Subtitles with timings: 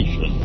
[0.00, 0.39] Patience,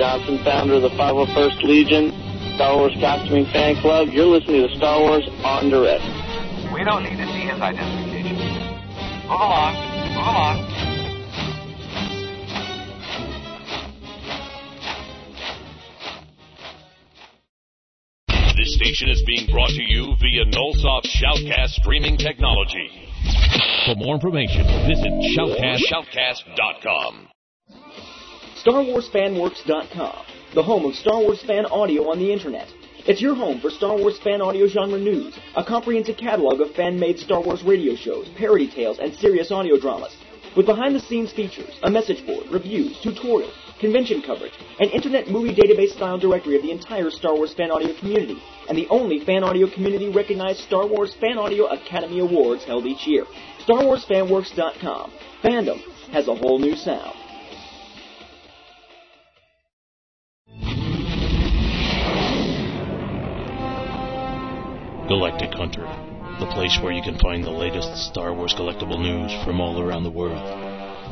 [0.00, 2.08] Johnson, founder of the 501st Legion
[2.56, 4.08] Star Wars Costuming Fan Club.
[4.08, 6.00] You're listening to Star Wars en Direct.
[6.72, 8.32] We don't need to see his identification.
[9.28, 9.76] Move along.
[10.08, 10.56] Move along.
[18.56, 22.88] This station is being brought to you via Nullsoft Shoutcast streaming technology.
[23.84, 27.29] For more information, visit shoutcast, shoutcast.com.
[28.64, 32.68] StarWarsFanWorks.com, the home of Star Wars fan audio on the internet.
[33.06, 37.18] It's your home for Star Wars fan audio genre news, a comprehensive catalog of fan-made
[37.18, 40.14] Star Wars radio shows, parody tales, and serious audio dramas.
[40.58, 46.56] With behind-the-scenes features, a message board, reviews, tutorials, convention coverage, an internet movie database-style directory
[46.56, 50.86] of the entire Star Wars fan audio community, and the only fan audio community-recognized Star
[50.86, 53.24] Wars Fan Audio Academy Awards held each year.
[53.66, 55.12] StarWarsFanWorks.com.
[55.42, 55.80] Fandom
[56.12, 57.19] has a whole new sound.
[65.10, 65.86] Galactic Hunter,
[66.38, 70.04] the place where you can find the latest Star Wars collectible news from all around
[70.04, 70.38] the world.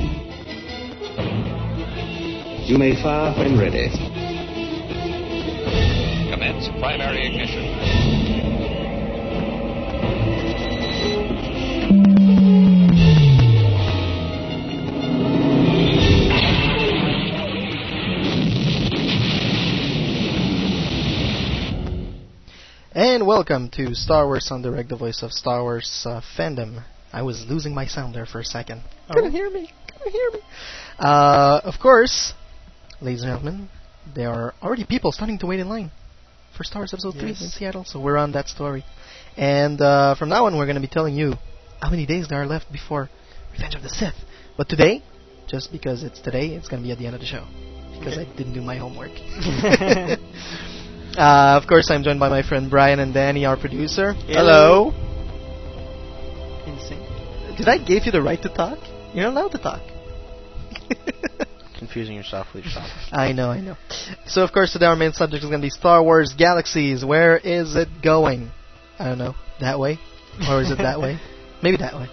[2.66, 3.90] You may fire when ready.
[6.30, 8.19] Commence primary ignition.
[22.92, 26.82] And welcome to Star Wars en Direct, the voice of Star Wars uh, fandom.
[27.12, 28.82] I was losing my sound there for a second.
[29.08, 29.72] Couldn't hear me.
[29.86, 30.40] Couldn't hear me.
[30.98, 32.32] Uh, of course,
[33.00, 33.68] ladies and gentlemen,
[34.12, 35.92] there are already people starting to wait in line
[36.56, 38.84] for Star Wars Episode 3 in Seattle, so we're on that story.
[39.36, 41.34] And uh, from now on, we're going to be telling you
[41.80, 43.08] how many days there are left before
[43.52, 44.16] Revenge of the Sith.
[44.56, 45.04] But today,
[45.46, 47.46] just because it's today, it's going to be at the end of the show.
[47.96, 49.12] Because I didn't do my homework.
[51.16, 54.12] Uh, of course, I'm joined by my friend Brian and Danny, our producer.
[54.12, 54.90] Hello.
[54.90, 55.06] Hello.
[56.66, 57.56] Insane.
[57.56, 58.78] Did I give you the right to talk?
[59.12, 59.82] You're allowed to talk.
[61.78, 62.86] Confusing yourself with yourself.
[63.10, 63.76] I know, I know.
[64.26, 67.04] So, of course, today our main subject is going to be Star Wars Galaxies.
[67.04, 68.50] Where is it going?
[68.98, 69.34] I don't know.
[69.60, 69.98] That way?
[70.48, 71.18] Or is it that way?
[71.62, 72.08] Maybe that way.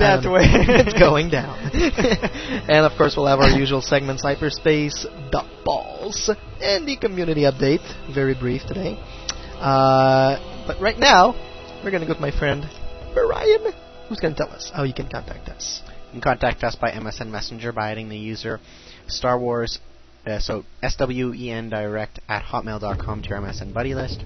[0.00, 0.42] That way.
[0.80, 1.58] it's going down.
[1.74, 6.30] and of course, we'll have our usual segments: hyperspace, duck balls,
[6.60, 7.84] and the community update.
[8.14, 8.96] Very brief today.
[9.60, 11.34] Uh, but right now,
[11.84, 12.64] we're gonna go to my friend
[13.12, 13.72] Brian,
[14.08, 15.82] who's gonna tell us how you can contact us.
[16.06, 18.58] You can contact us by MSN Messenger by adding the user
[19.06, 19.78] Star Wars,
[20.26, 24.24] uh, so S-W-E-N direct at hotmail.com to your MSN buddy list.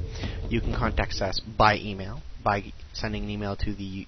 [0.48, 4.06] You can contact us by email by sending an email to the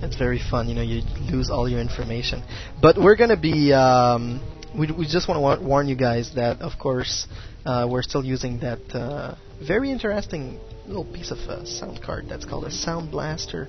[0.04, 0.70] it's very fun.
[0.70, 1.02] You know, you
[1.32, 2.44] lose all your information.
[2.80, 3.74] But we're gonna be.
[3.74, 4.40] Um,
[4.78, 7.26] we we just want to wa- warn you guys that, of course,
[7.66, 9.34] uh, we're still using that uh,
[9.66, 13.68] very interesting little piece of uh, sound card that's called a Sound Blaster.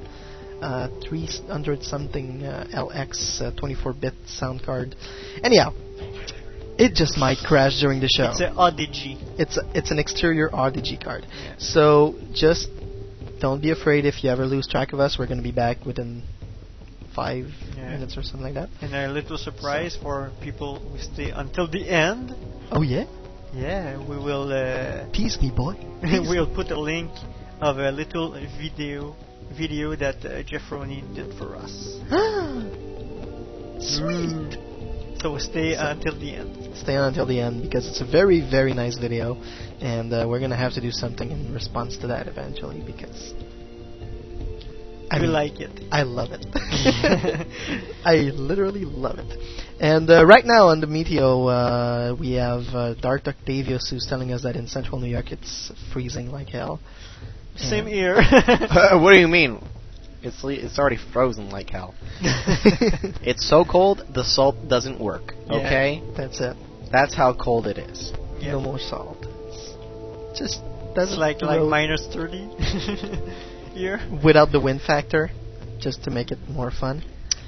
[0.60, 4.96] Uh, 300 something uh, LX uh, 24-bit sound card.
[5.44, 5.72] Anyhow,
[6.76, 8.30] it just might crash during the show.
[8.30, 9.18] It's an Audigy.
[9.38, 11.26] It's a, it's an exterior Audigy card.
[11.58, 12.66] So just
[13.40, 15.16] don't be afraid if you ever lose track of us.
[15.16, 16.24] We're going to be back within
[17.14, 17.90] five Yeah.
[17.90, 18.68] minutes or something like that.
[18.82, 22.34] And a little surprise for people who stay until the end.
[22.72, 23.04] Oh yeah,
[23.54, 24.52] Yeah, we will.
[24.52, 25.74] Uh, tease me, boy.
[26.02, 27.10] we'll put a link
[27.60, 29.16] of a little video
[29.56, 31.72] video that uh, Jeff Roney did for us.
[33.96, 34.58] Sweet.
[35.20, 36.76] So stay until the end.
[36.76, 39.42] Stay on until the end because it's a very very nice video,
[39.80, 43.34] and uh, we're to have to do something in response to that eventually because.
[45.10, 45.70] I we mean, like it.
[45.90, 46.44] I love it.
[48.04, 49.38] I literally love it.
[49.80, 54.32] And uh, right now on the Meteo, uh, we have uh, Dark Octavius who's telling
[54.32, 56.80] us that in central New York it's freezing like hell.
[57.56, 58.14] Same And- here.
[59.02, 59.62] what do you mean?
[60.20, 61.94] It's le- it's already frozen like hell.
[62.20, 65.32] It's so cold the salt doesn't work.
[65.46, 65.54] Yeah.
[65.58, 66.56] Okay, That's it.
[66.90, 68.12] that's how cold it is.
[68.40, 68.52] Yeah.
[68.52, 69.18] No more salt.
[69.22, 72.48] It's just It's doesn't like like minus thirty
[73.78, 74.00] here.
[74.24, 75.30] without the wind factor,
[75.80, 77.02] just to make it more fun.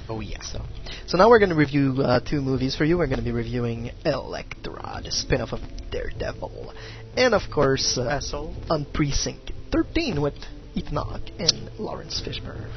[0.09, 0.41] Oh yeah.
[0.41, 0.61] So,
[1.07, 2.97] so now we're going to review uh, two movies for you.
[2.97, 5.59] We're going to be reviewing Elektra, the spin-off of
[5.91, 6.73] Daredevil,
[7.15, 8.55] and of course uh, Assault.
[8.69, 10.33] on Precinct 13 with
[10.73, 12.69] Ethan Hawke and Laurence Fishburne.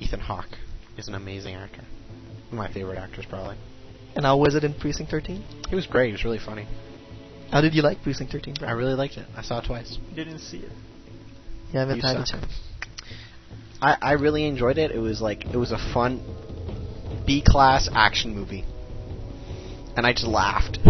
[0.00, 0.56] Ethan Hawke
[0.96, 1.82] is an amazing actor.
[2.50, 3.56] My favorite actors, probably.
[4.14, 5.44] And how was it in Precinct 13?
[5.68, 6.06] He was great.
[6.06, 6.66] He was really funny.
[7.50, 8.56] How did you like Precinct 13?
[8.62, 9.26] I really liked it.
[9.36, 9.98] I saw it twice.
[10.14, 10.72] Didn't see it.
[11.72, 12.60] You haven't You had a chance.
[13.80, 14.90] I, I really enjoyed it.
[14.90, 16.20] It was like it was a fun
[17.26, 18.64] B class action movie,
[19.96, 20.78] and I just laughed.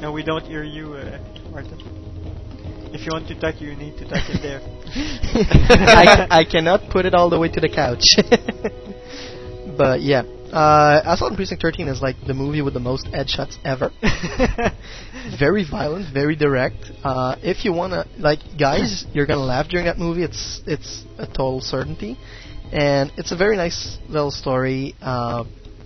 [0.00, 1.18] no, we don't hear you, uh,
[1.50, 1.80] Martin.
[2.92, 4.60] If you want to talk, you need to talk it there.
[4.94, 8.04] I, I cannot put it all the way to the couch.
[9.78, 13.56] but yeah, uh, Assault on Precinct 13 is like the movie with the most headshots
[13.64, 13.90] ever.
[15.38, 16.76] very violent, very direct.
[17.02, 20.24] Uh, if you wanna, like, guys, you're gonna laugh during that movie.
[20.24, 22.18] It's it's a total certainty,
[22.70, 24.94] and it's a very nice little story.
[25.00, 25.44] Uh,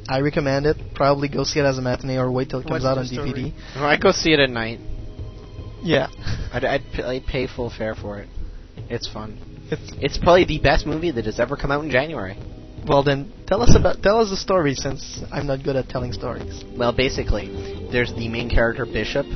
[0.09, 0.77] I recommend it.
[0.95, 3.07] Probably go see it as a matinee or wait till it comes What's out on
[3.07, 3.33] story?
[3.33, 3.81] DVD.
[3.81, 4.81] I go see it at night.
[5.83, 6.09] Yeah,
[6.53, 8.29] I'd, I'd, p- I'd pay full fare for it.
[8.89, 9.39] It's fun.
[9.71, 12.37] it's It's probably the best movie that has ever come out in January.
[12.87, 13.02] Well.
[13.02, 16.64] Then tell us about tell us the story since I'm not good at telling stories.
[16.76, 19.26] Well, basically, there's the main character Bishop.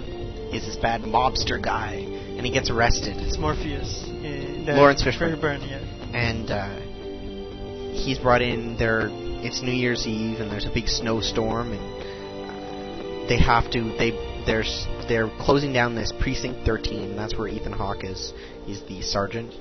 [0.51, 3.17] He's this bad mobster guy, and he gets arrested.
[3.19, 4.05] it's Morpheus.
[4.05, 5.41] Uh, Laurence Fishburne.
[5.41, 6.17] Fishburne, yeah.
[6.17, 9.09] and uh, he's brought in there.
[9.43, 13.85] It's New Year's Eve, and there's a big snowstorm, and uh, they have to.
[13.97, 14.11] They
[14.47, 17.17] there's they're closing down this precinct 13.
[17.17, 18.33] That's where Ethan Hawke is.
[18.65, 19.55] He's the sergeant,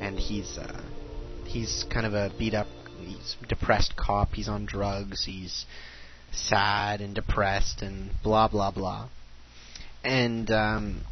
[0.00, 0.82] and he's uh,
[1.46, 2.66] he's kind of a beat up,
[3.16, 4.34] he's depressed cop.
[4.34, 5.24] He's on drugs.
[5.24, 5.66] He's
[6.32, 9.08] sad and depressed, and blah blah blah.
[10.04, 11.04] And um,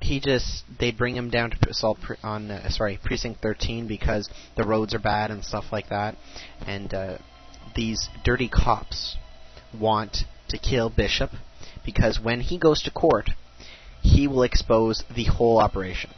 [0.00, 4.28] he just they bring him down to assault pre- on uh, sorry precinct 13 because
[4.56, 6.16] the roads are bad and stuff like that
[6.64, 7.18] and uh,
[7.74, 9.16] these dirty cops
[9.76, 11.32] want to kill bishop
[11.84, 13.30] because when he goes to court
[14.02, 16.10] he will expose the whole operation.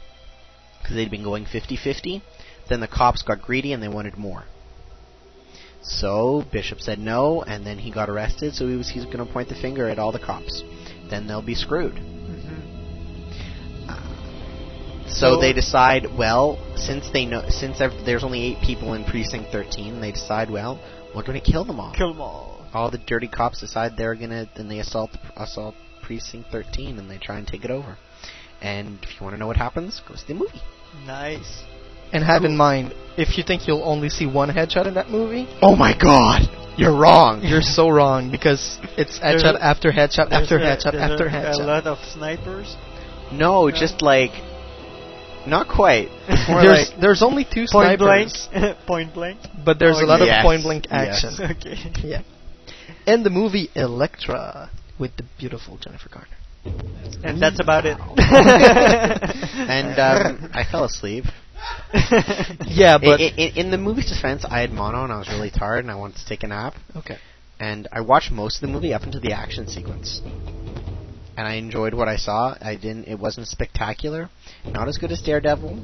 [0.81, 2.21] Because they'd been going 50-50.
[2.69, 4.45] Then the cops got greedy and they wanted more.
[5.81, 8.53] So Bishop said no, and then he got arrested.
[8.53, 10.63] So he was he's going to point the finger at all the cops.
[11.09, 11.95] Then they'll be screwed.
[11.95, 12.61] Mm-hmm.
[15.07, 19.51] So, So- they decide, well, since they know, since there's only eight people in precinct
[19.51, 20.79] 13, they decide, well,
[21.13, 21.93] we're going to kill them all.
[21.93, 22.65] Kill them all.
[22.73, 27.17] All the dirty cops decide they're gonna, then they assault assault precinct 13, and they
[27.17, 27.97] try and take it over.
[28.61, 30.61] And if you want to know what happens, go see the movie.
[31.05, 31.63] Nice.
[32.13, 35.47] And have in mind, if you think you'll only see one headshot in that movie,
[35.61, 36.41] Oh my God,
[36.77, 37.41] you're wrong.
[37.43, 41.31] you're so wrong because it's headshot a- after headshot after a- headshot there's after a,
[41.31, 41.59] headshot.
[41.59, 42.75] A lot of snipers.
[43.31, 44.31] No, just like,
[45.47, 46.09] not quite.
[46.27, 48.31] There's like, there's only two Point blank.
[48.85, 49.39] Point blank.
[49.65, 50.39] but there's Oh, a lot yes.
[50.39, 51.31] of point blank action.
[51.39, 51.51] Yes.
[51.51, 52.07] Okay.
[52.07, 52.21] Yeah.
[53.07, 56.27] And the movie Elektra with the beautiful Jennifer Garner.
[57.23, 57.97] And that's about it.
[57.97, 61.23] and um, I fell asleep.
[62.67, 65.49] Yeah, but I- I- in the movie's defense, I had mono and I was really
[65.51, 66.75] tired and I wanted to take a nap.
[66.95, 67.17] okay.
[67.59, 70.21] and I watched most of the movie up until the action sequence.
[71.37, 72.55] And I enjoyed what I saw.
[72.61, 73.05] I didn't.
[73.07, 74.29] It wasn't spectacular,
[74.65, 75.75] not as good as Daredevil,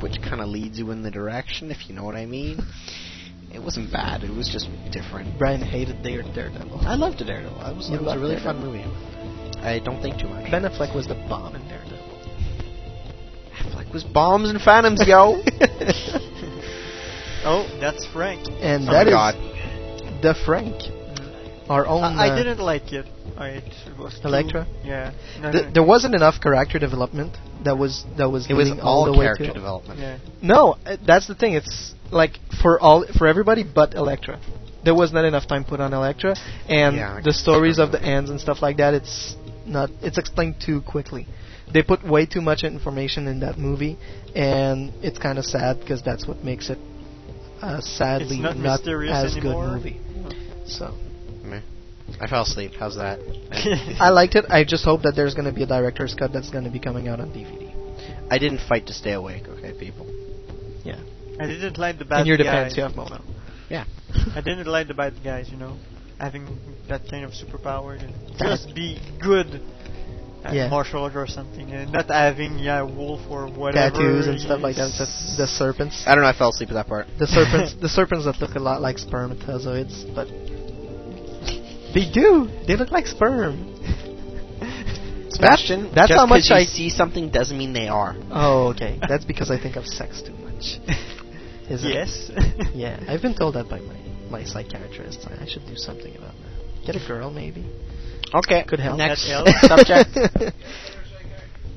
[0.00, 2.60] which kind of leads you in the direction, if you know what I mean.
[3.52, 4.22] It wasn't bad.
[4.22, 5.36] It was just different.
[5.38, 6.80] Brian hated Dare Daredevil.
[6.86, 7.58] I loved Daredevil.
[7.58, 8.62] I was, You it was a really Daredevil?
[8.62, 9.60] fun movie.
[9.60, 10.50] I don't think too much.
[10.50, 11.79] Ben Affleck was the bomb in Daredevil.
[13.90, 15.42] Affleck was bombs and phantoms, yo.
[17.44, 18.48] oh, that's Frank.
[18.60, 19.34] and Oh that my is God.
[20.22, 20.76] the Frank,
[21.68, 22.02] our own.
[22.02, 23.06] I, I uh, didn't like it.
[23.36, 24.66] I, it was Elektra?
[24.84, 25.12] Yeah.
[25.40, 27.36] No, th- no, there wasn't enough character development.
[27.64, 30.00] That was that was It was leading all the way character to development.
[30.00, 30.18] yeah.
[30.42, 31.54] No, uh, that's the thing.
[31.54, 34.40] It's like for all for everybody but Elektra.
[34.82, 36.34] There was not enough time put on Elektra,
[36.66, 38.94] and Yeah, the stories of the ends and stuff like that.
[38.94, 39.90] It's not.
[40.00, 41.26] It's explained too quickly.
[41.72, 43.98] They put way too much information in that movie,
[44.34, 46.78] and it's kind of sad because that's what makes it
[47.62, 49.66] uh, sadly It's not mysterious as anymore.
[49.66, 50.00] good movie.
[50.66, 50.94] So
[51.44, 51.60] Meh.
[52.20, 52.72] I fell asleep.
[52.78, 53.18] How's that?
[54.00, 54.46] I liked it.
[54.48, 56.80] I just hope that there's going to be a director's cut that's going to be
[56.80, 57.68] coming out on DVD.
[58.30, 59.44] I didn't fight to stay awake.
[59.48, 60.06] Okay, people.
[60.84, 61.00] Yeah.
[61.38, 62.46] I didn't like the bad In your guys.
[62.72, 63.22] defense, you have Mono.
[63.68, 63.84] Yeah.
[64.34, 65.78] I didn't like the bad guys, you know,
[66.18, 66.46] having
[66.88, 67.98] that kind of superpower
[68.38, 69.62] just be good
[70.44, 70.68] at Yeah.
[70.68, 74.76] martial art or something, and not having yeah wolf or whatever Tattoos and stuff like
[74.76, 74.88] that.
[74.88, 74.98] is-
[75.36, 76.04] The, the serpents.
[76.06, 76.30] I don't know.
[76.30, 77.06] I fell asleep at that part.
[77.18, 80.28] The serpents, the serpents that look a lot like spermatozoids, but
[81.94, 82.48] they do.
[82.66, 83.66] They look like sperm.
[85.30, 88.16] Sebastian, that's just how much 'cause you I- see something doesn't mean they are.
[88.30, 88.98] Oh, okay.
[89.08, 90.78] That's because I think of sex too much.
[91.70, 91.92] Is it?
[91.94, 92.30] Yes.
[92.74, 93.96] Yeah, I've been told that by my
[94.30, 95.26] my psychiatrist.
[95.30, 96.86] I I should do something about that.
[96.86, 97.64] Get a girl, maybe.
[98.34, 98.64] Okay.
[98.66, 98.98] Could help.
[98.98, 99.26] Next
[99.62, 100.16] subject.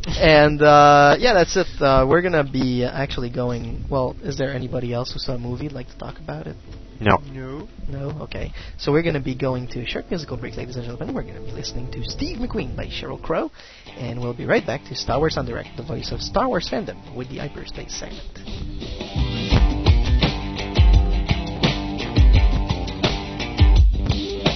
[0.07, 1.67] and uh, yeah, that's it.
[1.81, 3.85] Uh, we're gonna be actually going.
[3.89, 6.55] Well, is there anybody else who saw a movie like to talk about it?
[6.99, 7.17] No.
[7.31, 7.67] no.
[7.89, 8.21] No?
[8.23, 8.53] Okay.
[8.77, 11.13] So we're going to be going to a short musical break, ladies and gentlemen.
[11.13, 13.51] We're going to be listening to Steve McQueen by Sheryl Crow.
[13.97, 16.69] And we'll be right back to Star Wars en Direct, the voice of Star Wars
[16.71, 18.23] fandom, with the hyperspace segment.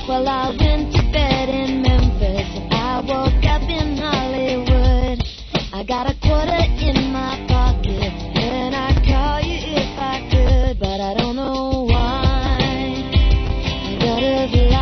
[0.07, 1.66] Well, I went to bed in and
[2.97, 5.23] I woke up in Hollywood.
[5.71, 8.11] I got a quarter in my pocket
[8.41, 12.57] and I'd call you if I could, but I don't know why.
[14.01, 14.76] I lie.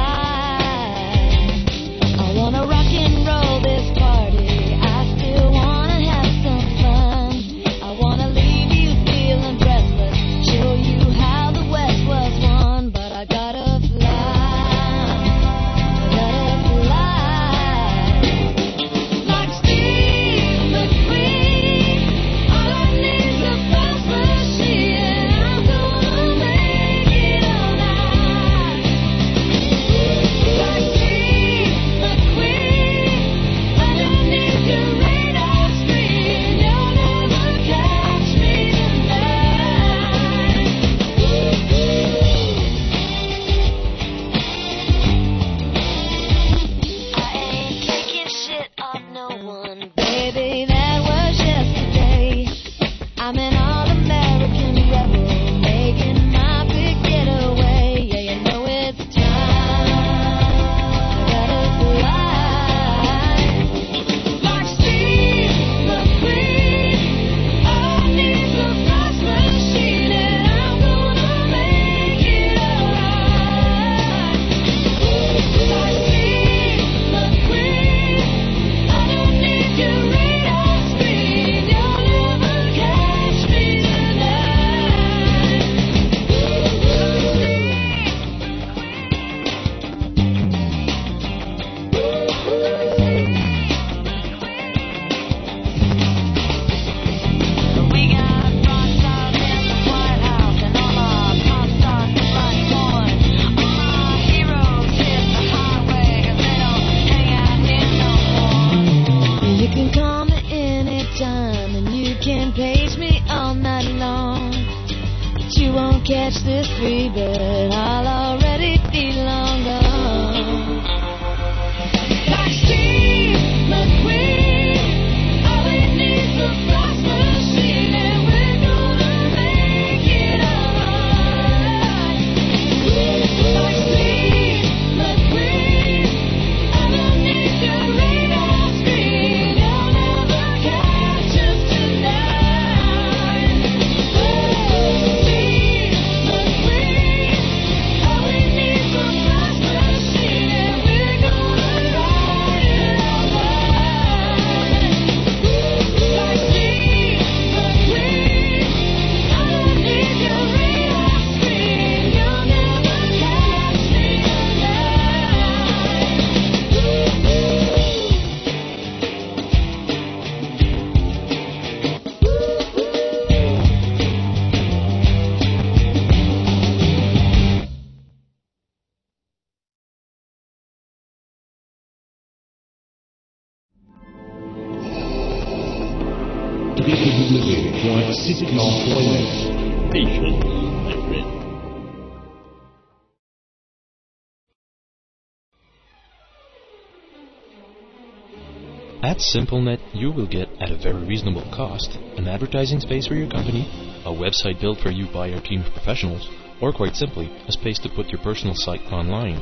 [199.16, 203.30] At SimpleNet, you will get, at a very reasonable cost, an advertising space for your
[203.30, 203.66] company,
[204.04, 206.28] a website built for you by our team of professionals,
[206.60, 209.42] or quite simply, a space to put your personal site online.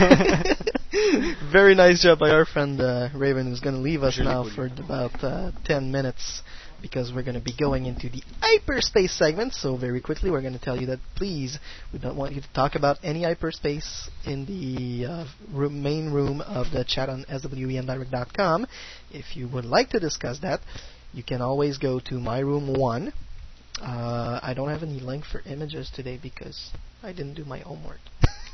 [1.51, 4.67] Very nice job by our friend uh, Raven, who's going to leave us now for
[4.67, 6.43] about uh, 10 minutes
[6.81, 9.55] because we're going to be going into the hyperspace segment.
[9.55, 11.59] So very quickly, we're going to tell you that please,
[11.93, 16.41] we don't want you to talk about any hyperspace in the uh, room, main room
[16.41, 18.67] of the chat on swendirect.com.
[19.11, 20.61] If you would like to discuss that,
[21.13, 23.13] you can always go to my room one.
[23.81, 26.71] Uh, I don't have any link for images today because
[27.03, 28.01] I didn't do my homework.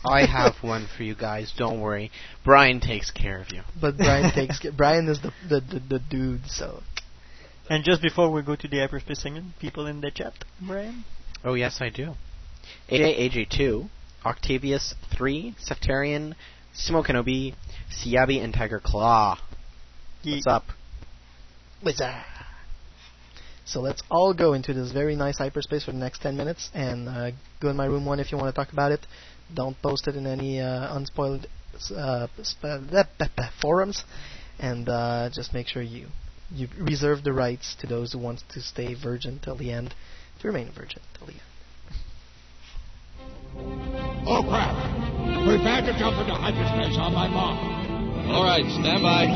[0.04, 1.52] I have one for you guys.
[1.56, 2.10] Don't worry.
[2.44, 3.62] Brian takes care of you.
[3.80, 6.46] But Brian takes ca- Brian is the, the the the dude.
[6.46, 6.82] So
[7.68, 11.04] And just before we go to the hyperspace segment, people in the chat, Brian.
[11.42, 12.14] Oh yes, I do.
[12.90, 13.88] AJ AJ2,
[14.24, 16.34] Octavius 3, Sectarian,
[16.74, 17.54] Simo Kenobi,
[17.90, 19.38] Siabi, and Tiger Claw.
[20.24, 20.64] What's up?
[21.82, 22.24] What's up?
[23.66, 27.08] So let's all go into this very nice hyperspace for the next 10 minutes and
[27.08, 29.06] uh, go in my room one if you want to talk about it.
[29.52, 31.46] Don't post it in any uh, unspoiled
[31.96, 32.84] uh, sp-
[33.60, 34.04] forums,
[34.58, 36.08] and uh, just make sure you
[36.54, 39.94] you reserve the rights to those who want to stay virgin till the end
[40.40, 41.42] to remain virgin till the end.
[44.26, 44.74] Oh crap!
[45.46, 47.58] Prepare to jump into hyperspace on my mark.
[48.28, 49.26] All right, stand by.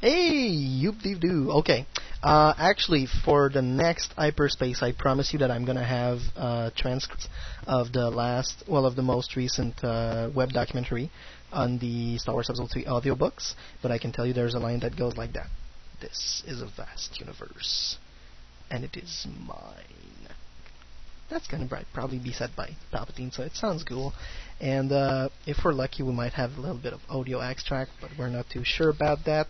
[0.00, 0.50] Hey,
[0.82, 1.52] yoop dee doo.
[1.52, 1.86] Okay.
[2.22, 7.26] Uh, actually, for the next hyperspace, I promise you that I'm gonna have uh, transcripts
[7.66, 11.10] of the last, well, of the most recent uh, web documentary
[11.52, 13.54] on the Star Wars Episode 3 audiobooks.
[13.82, 15.48] But I can tell you there's a line that goes like that:
[16.00, 17.96] "This is a vast universe,
[18.70, 20.28] and it is mine."
[21.28, 24.12] That's gonna probably be said by Palpatine, so it sounds cool.
[24.60, 28.10] And uh, if we're lucky, we might have a little bit of audio extract, but
[28.16, 29.48] we're not too sure about that.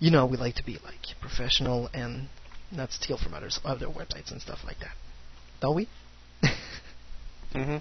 [0.00, 2.28] You know, we like to be like professional and
[2.72, 4.94] not steal from others other websites and stuff like that.
[5.60, 5.88] Don't we?
[7.52, 7.78] Mm-hmm.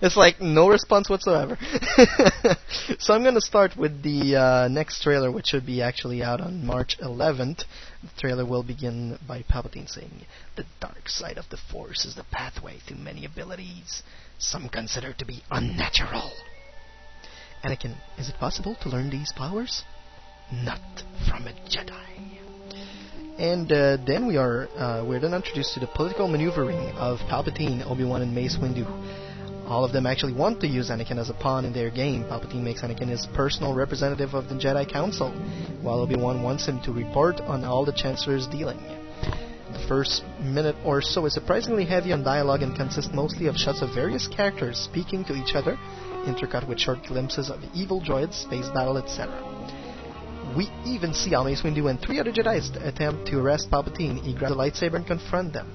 [0.00, 1.58] It's like no response whatsoever.
[3.00, 6.40] so I'm going to start with the uh, next trailer, which should be actually out
[6.40, 7.64] on March 11th.
[8.02, 12.22] The trailer will begin by Palpatine saying, "The dark side of the Force is the
[12.30, 14.04] pathway to many abilities,
[14.38, 16.30] some consider to be unnatural."
[17.64, 19.82] Anakin, is it possible to learn these powers?
[20.52, 20.80] Not
[21.28, 22.08] from a Jedi.
[23.38, 27.88] And uh, then we are uh, we're then introduced to the political maneuvering of Palpatine,
[27.88, 28.86] Obi-Wan, and Mace Windu.
[29.68, 32.24] All of them actually want to use Anakin as a pawn in their game.
[32.24, 35.30] Palpatine makes Anakin his personal representative of the Jedi Council,
[35.82, 38.78] while Obi-Wan wants him to report on all the Chancellor's dealing.
[39.70, 43.82] The first minute or so is surprisingly heavy on dialogue and consists mostly of shots
[43.82, 45.76] of various characters speaking to each other,
[46.24, 49.28] intercut with short glimpses of evil droids, space battle, etc.
[50.56, 54.20] We even see how Mace Windu and three other Jedi attempt to arrest Palpatine.
[54.20, 55.70] He grabs a lightsaber and confronts them.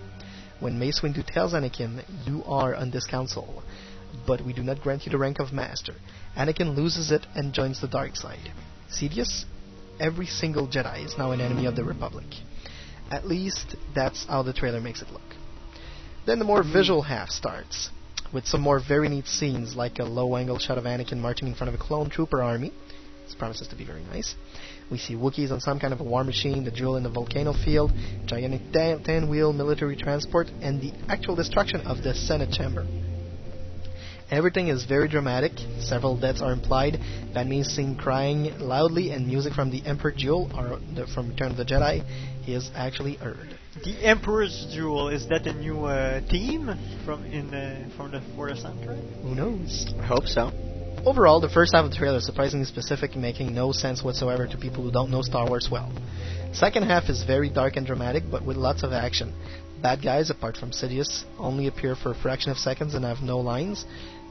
[0.60, 3.64] When Mace Windu tells Anakin, "You are on this council,
[4.26, 5.96] but we do not grant you the rank of Master,"
[6.36, 8.52] Anakin loses it and joins the dark side.
[8.90, 9.46] Sidious,
[10.00, 12.26] every single Jedi is now an enemy of the Republic.
[13.12, 15.36] At least that's how the trailer makes it look.
[16.26, 17.90] Then the more visual half starts,
[18.32, 21.74] with some more very neat scenes, like a low-angle shot of Anakin marching in front
[21.74, 22.72] of a clone trooper army.
[23.34, 24.36] This promises to be very nice.
[24.92, 27.52] We see Wookiees on some kind of a war machine, the jewel in the volcano
[27.52, 27.92] field,
[28.28, 32.86] gigantic ten-wheel military transport, and the actual destruction of the Senate chamber.
[34.30, 35.54] Everything is very dramatic.
[35.80, 37.00] Several deaths are implied.
[37.34, 41.50] That means seen crying loudly, and music from the Emperor Jewel, or the, from Return
[41.50, 42.04] of the Jedi,
[42.48, 43.58] is actually heard.
[43.84, 46.70] The Emperor's Jewel is that a new uh, theme
[47.04, 49.24] from in uh, from the Force soundtrack?
[49.24, 49.92] Who knows?
[50.00, 50.52] I hope so.
[51.06, 54.58] Overall, the first half of the trailer is surprisingly specific, making no sense whatsoever to
[54.58, 55.92] people who don't know Star Wars well.
[56.54, 59.34] Second half is very dark and dramatic, but with lots of action.
[59.82, 63.42] Bad guys, apart from Sidious, only appear for a fraction of seconds and have no
[63.42, 63.84] lines.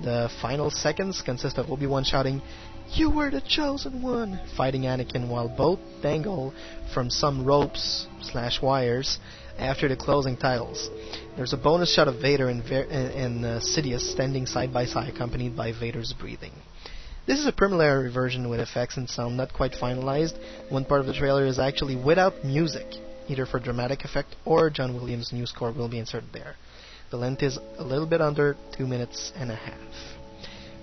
[0.02, 2.40] The final seconds consist of Obi-Wan shouting,
[2.94, 6.54] "You were the chosen one," fighting Anakin while both dangle
[6.94, 9.18] from some ropes slash wires
[9.62, 10.90] after the closing titles.
[11.36, 14.86] There's a bonus shot of Vader and, Ver- and, and uh, Sidious standing side by
[14.86, 16.52] side, accompanied by Vader's breathing.
[17.26, 20.36] This is a preliminary version with effects and sound not quite finalized.
[20.68, 22.86] One part of the trailer is actually without music,
[23.28, 26.56] either for dramatic effect or John Williams' new score will be inserted there.
[27.10, 30.11] The length is a little bit under two minutes and a half.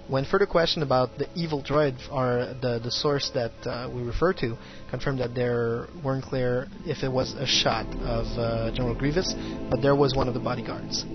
[0.10, 4.34] When further questioned about the evil droid or the, the source that uh, we refer
[4.34, 4.58] to,
[4.90, 9.36] confirmed that there weren't clear if it was a shot of uh, General Grievous,
[9.70, 11.06] but there was one of the bodyguards.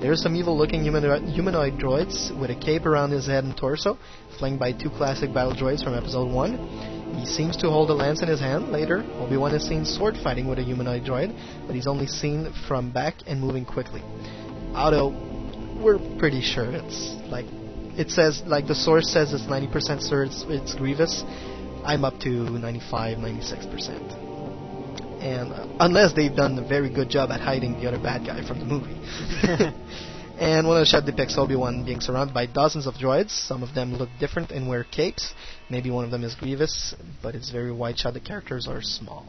[0.00, 3.98] There's some evil-looking humanoid droids with a cape around his head and torso,
[4.38, 7.16] flanked by two classic battle droids from Episode 1.
[7.18, 8.72] He seems to hold a lance in his hand.
[8.72, 12.90] Later, Obi-Wan is seen sword fighting with a humanoid droid, but he's only seen from
[12.90, 14.00] back and moving quickly.
[14.74, 15.10] Although,
[15.78, 17.44] we're pretty sure it's like
[18.00, 21.22] it says like the source says it's 90% sure it's, it's Grievous.
[21.84, 25.22] I'm up to 95, 96%.
[25.22, 28.46] And uh, unless they've done a very good job at hiding the other bad guy
[28.46, 28.96] from the movie.
[30.40, 33.30] and one of the shot depicts Obi-Wan being surrounded by dozens of droids.
[33.30, 35.34] Some of them look different and wear capes.
[35.68, 38.14] Maybe one of them is Grievous, but it's very wide shot.
[38.14, 39.26] The characters are small.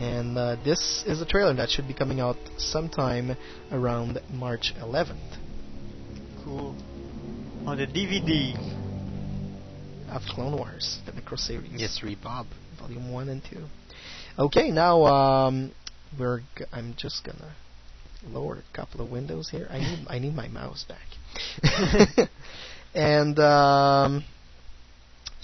[0.00, 3.36] And uh, this is a trailer that should be coming out sometime
[3.70, 5.36] around March 11th.
[6.44, 6.74] Cool.
[7.66, 8.56] On the DVD
[10.10, 11.70] of Clone Wars, the micro series.
[11.74, 12.46] Yes, read Bob.
[12.78, 13.64] Volume 1 and 2.
[14.38, 15.72] Okay, now um,
[16.18, 17.54] we're g- I'm just gonna
[18.26, 19.66] lower a couple of windows here.
[19.70, 22.28] I need I need my mouse back.
[22.94, 24.24] and um,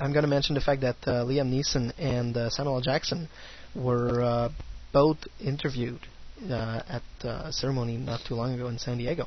[0.00, 2.80] I'm gonna mention the fact that uh, Liam Neeson and uh, Samuel L.
[2.80, 3.28] Jackson
[3.74, 4.48] were uh,
[4.92, 6.00] both interviewed
[6.50, 9.26] uh, at uh, a ceremony not too long ago in San Diego,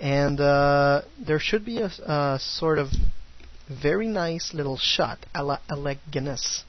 [0.00, 2.88] and uh, there should be a, a sort of
[3.68, 6.64] very nice little shot, a la Alec Guinness,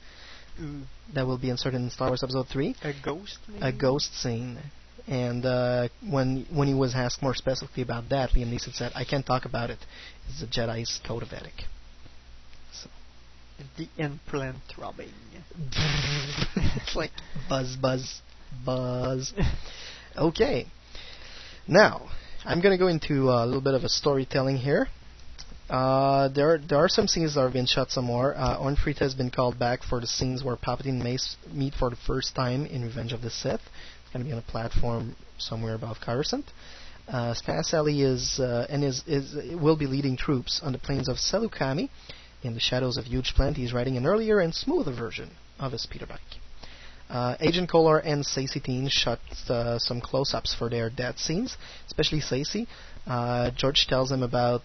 [0.60, 0.82] Ooh.
[1.14, 2.76] that will be inserted in Star Wars Episode 3.
[2.82, 3.38] a ghost.
[3.48, 3.62] Maybe?
[3.62, 4.58] A ghost scene.
[5.08, 9.04] And uh, when when he was asked more specifically about that, Liam Neeson said, "I
[9.04, 9.78] can't talk about it.
[10.28, 11.64] It's the Jedi's code of ethic."
[13.78, 15.12] The implant robbing.
[15.72, 17.12] it's like
[17.48, 18.20] buzz, buzz,
[18.64, 19.32] buzz.
[20.16, 20.66] Okay.
[21.68, 22.10] Now,
[22.48, 24.86] I'm going to go into a little bit of a storytelling here.
[25.68, 28.36] Uh, there, are, there are some scenes that have been shot some more.
[28.36, 32.36] Uh, has been called back for the scenes where Palpatine Mace meet for the first
[32.36, 33.54] time in Revenge of the Sith.
[33.54, 36.44] It's going to be on a platform somewhere above Coruscant.
[37.08, 41.90] Uh, is uh, and is, is will be leading troops on the plains of Saleucami
[42.44, 43.56] in the shadows of huge plant.
[43.56, 46.20] He's riding an earlier and smoother version of his speeder bike.
[47.08, 52.20] Uh, Agen Kolar and Saesee Tiin shot uh, some close-ups for their death scenes, especially
[52.20, 52.66] Saesee.
[53.06, 54.62] Uh, George tells him about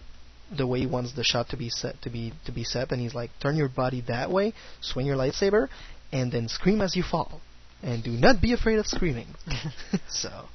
[0.56, 3.00] the way he wants the shot to be set to be to be set, and
[3.00, 5.68] he's like, "Turn your body that way, swing your lightsaber,
[6.12, 7.40] and then scream as you fall,
[7.82, 9.28] and do not be afraid of screaming."
[10.08, 10.48] so,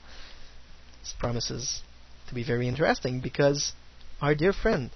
[1.02, 1.82] this promises
[2.28, 3.72] to be very interesting because
[4.22, 4.92] our dear friend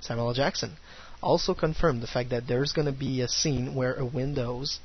[0.00, 0.34] Samuel L.
[0.34, 0.76] Jackson
[1.22, 4.80] also confirmed the fact that there's going to be a scene where a windows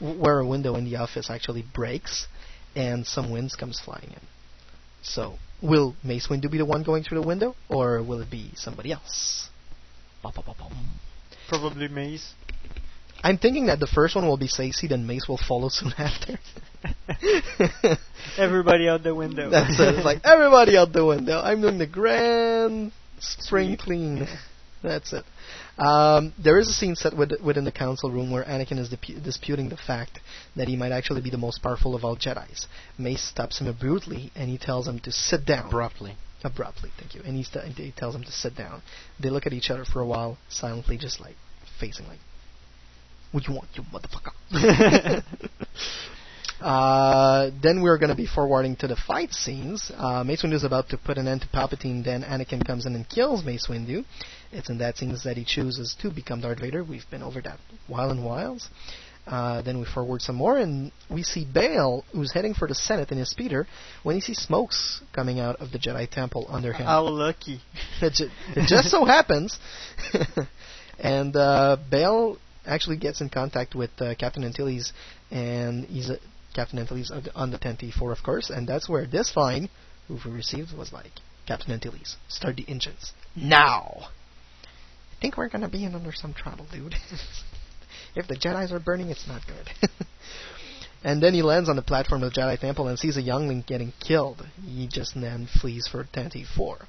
[0.00, 2.26] where a window in the office actually breaks
[2.74, 4.20] and some winds comes flying in.
[5.02, 8.50] So, will Mace Windu be the one going through the window, or will it be
[8.54, 9.48] somebody else?
[10.22, 10.54] Ba, ba, ba.
[11.48, 12.34] Probably Mace.
[13.22, 16.38] I'm thinking that the first one will be Saesee, then Mace will follow soon after.
[18.38, 19.50] Everybody out the window.
[19.50, 19.96] That's it.
[19.96, 21.40] It's like everybody out the window.
[21.40, 24.26] I'm doing the grand spring clean.
[24.82, 25.24] That's it.
[25.80, 29.22] Um, there is a scene set with, within the council room where Anakin is dipu-
[29.22, 30.20] disputing the fact
[30.54, 32.66] that he might actually be the most powerful of all Jedi's.
[32.98, 35.68] Mace stops him abruptly and he tells him to sit down.
[35.68, 36.16] Abruptly.
[36.44, 37.22] Abruptly, thank you.
[37.24, 38.82] And he, st- he tells him to sit down.
[39.18, 41.36] They look at each other for a while, silently, just like
[41.78, 42.18] facing, like,
[43.32, 45.22] "What you want, you motherfucker?"
[46.60, 49.90] Uh, then we're going to be forwarding to the fight scenes.
[49.96, 52.04] Uh, Mace Windu is about to put an end to Palpatine.
[52.04, 54.04] Then Anakin comes in and kills Mace Windu.
[54.52, 56.82] It's in that scene that he chooses to become Darth Vader.
[56.82, 58.68] We've been over that while and whiles.
[59.26, 63.12] Uh, then we forward some more, and we see Bail, who's heading for the Senate
[63.12, 63.66] in his speeder,
[64.02, 66.86] when he sees smokes coming out of the Jedi Temple under him.
[66.86, 67.60] How lucky.
[68.02, 69.58] it, ju- it just so happens.
[70.98, 74.92] and uh, Bail actually gets in contact with uh, Captain Antilles,
[75.30, 76.16] and he's uh,
[76.54, 79.68] Captain Antilles on the- on the Tantive IV, of course, and that's where this line,
[80.08, 81.12] who we received, was like,
[81.46, 83.12] Captain Antilles, start the engines.
[83.36, 84.08] Now!
[85.20, 86.94] Think we're gonna be in under some trouble, dude.
[88.16, 89.90] if the Jedi's are burning, it's not good.
[91.04, 93.62] and then he lands on the platform of the Jedi Temple and sees a youngling
[93.66, 94.46] getting killed.
[94.64, 96.86] He just then flees for Tantive IV.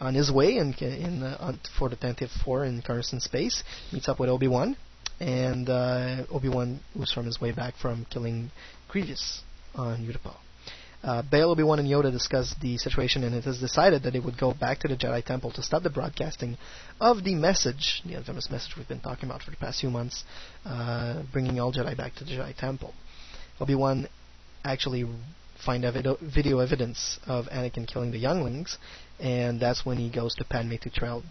[0.00, 4.20] On his way in, in uh, for the Tantive IV in Coruscant space, meets up
[4.20, 4.76] with Obi-Wan,
[5.20, 8.50] and uh, Obi-Wan was from his way back from killing
[8.88, 9.42] Grievous
[9.74, 10.36] on Utapau.
[11.04, 14.38] Uh, Bail, Obi-Wan, and Yoda discuss the situation, and it is decided that they would
[14.38, 16.56] go back to the Jedi Temple to stop the broadcasting
[16.98, 20.24] of the message, the infamous message we've been talking about for the past few months,
[20.64, 22.94] uh, bringing all Jedi back to the Jedi Temple.
[23.60, 24.08] Obi-Wan
[24.64, 25.04] actually
[25.62, 28.78] find evi- video evidence of Anakin killing the younglings,
[29.20, 31.22] and that's when he goes to Padme to trail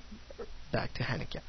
[0.71, 1.41] back to Anakin.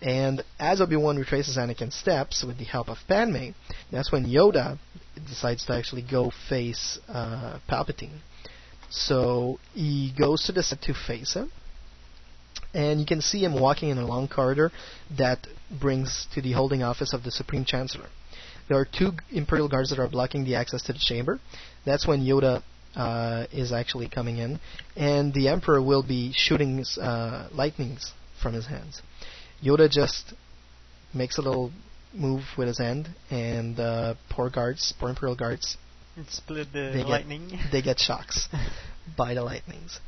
[0.00, 3.50] And as Obi-Wan retraces Anakin's steps with the help of Padme,
[3.90, 4.78] that's when Yoda
[5.26, 8.18] decides to actually go face uh, Palpatine.
[8.90, 11.50] So he goes to the set to face him,
[12.74, 14.70] and you can see him walking in a long corridor
[15.16, 18.08] that brings to the holding office of the Supreme Chancellor.
[18.68, 21.40] There are two Imperial guards that are blocking the access to the chamber.
[21.84, 22.62] That's when Yoda
[22.94, 24.60] uh, is actually coming in,
[24.96, 29.02] and the Emperor will be shooting uh, lightnings from his hands.
[29.66, 30.32] Yoda just
[31.12, 31.72] makes a little
[32.12, 35.76] move with his hand, and uh, poor guards, poor Imperial guards,
[36.28, 37.48] split the they lightning.
[37.48, 38.48] get they get shocks
[39.16, 39.98] by the lightnings.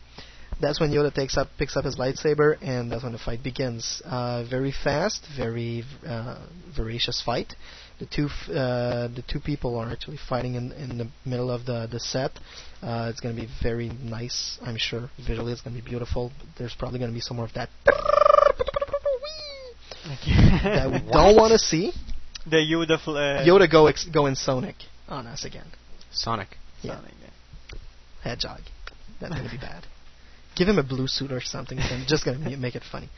[0.61, 4.01] That's when Yoda takes up picks up his lightsaber, and that's when the fight begins.
[4.05, 7.55] Uh, very fast, very uh, voracious fight.
[8.01, 11.67] The two f- uh, the two people are actually fighting in in the middle of
[11.67, 12.33] the the set.
[12.83, 15.11] Uh, it's going to be very nice, I'm sure.
[15.27, 16.31] Visually, it's going to be beautiful.
[16.59, 17.71] There's probably going to be some more of that
[20.07, 21.93] that we don't want to see.
[22.47, 24.77] The Yoda fl- uh, Yoda go ex- going Sonic
[25.09, 25.67] on us again.
[26.11, 26.49] Sonic.
[26.83, 26.97] Yeah.
[26.97, 27.79] Sonic, yeah.
[28.23, 28.61] Hedgehog.
[29.21, 29.85] That's gonna be bad.
[30.57, 31.79] Give him a blue suit or something.
[31.79, 33.09] Then just gonna make it funny.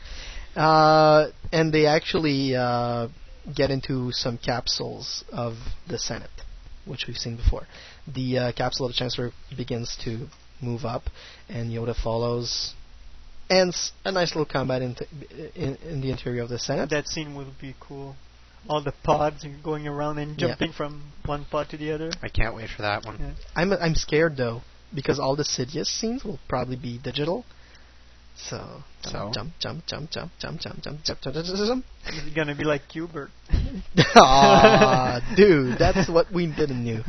[0.56, 3.08] Uh, and they actually uh,
[3.54, 5.54] get into some capsules of
[5.88, 6.30] the Senate,
[6.86, 7.66] which we've seen before.
[8.12, 10.26] The uh, capsule of the Chancellor begins to
[10.60, 11.04] move up,
[11.48, 12.74] and Yoda follows.
[13.50, 14.96] And s- a nice little combat in,
[15.54, 16.88] in, in the interior of the Senate.
[16.90, 18.14] That scene will be cool.
[18.68, 20.48] All the pods going around and Yeah.
[20.48, 22.12] jumping from one pod to the other.
[22.22, 23.16] I can't wait for that one.
[23.18, 23.32] Yeah.
[23.56, 24.60] I'm I'm scared though
[24.94, 27.44] because all the Sidious scenes will probably be digital.
[28.36, 29.30] So, So?
[29.34, 31.84] jump, jump, jump, jump, jump, jump, jump, jump, jump, jump, jump, jump.
[32.06, 33.28] It's gonna be like Qbert.
[34.16, 37.00] Aw, dude, that's what we didn't knew.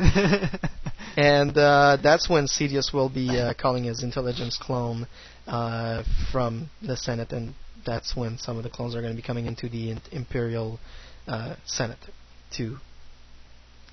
[1.17, 5.07] And uh, that's when Sidious will be uh, calling his intelligence clone
[5.51, 7.53] uh, from the Senate, and
[7.85, 10.79] that's when some of the clones are going to be coming into the Imperial
[11.27, 11.99] uh, Senate
[12.57, 12.77] to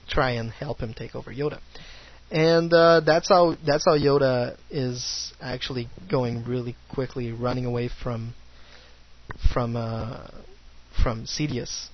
[0.09, 1.59] try and help him take over Yoda.
[2.31, 8.35] And uh, that's how that's how Yoda is actually going really quickly, running away from
[9.53, 10.29] from uh,
[11.03, 11.89] from Sidious.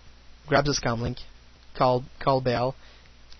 [0.46, 1.18] Grabs his comlink,
[1.76, 2.74] call call Bail.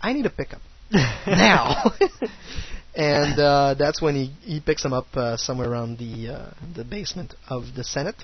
[0.01, 1.93] I need a pickup now.
[2.95, 6.85] and uh, that's when he, he picks him up uh, somewhere around the uh, the
[6.85, 8.23] basement of the Senate.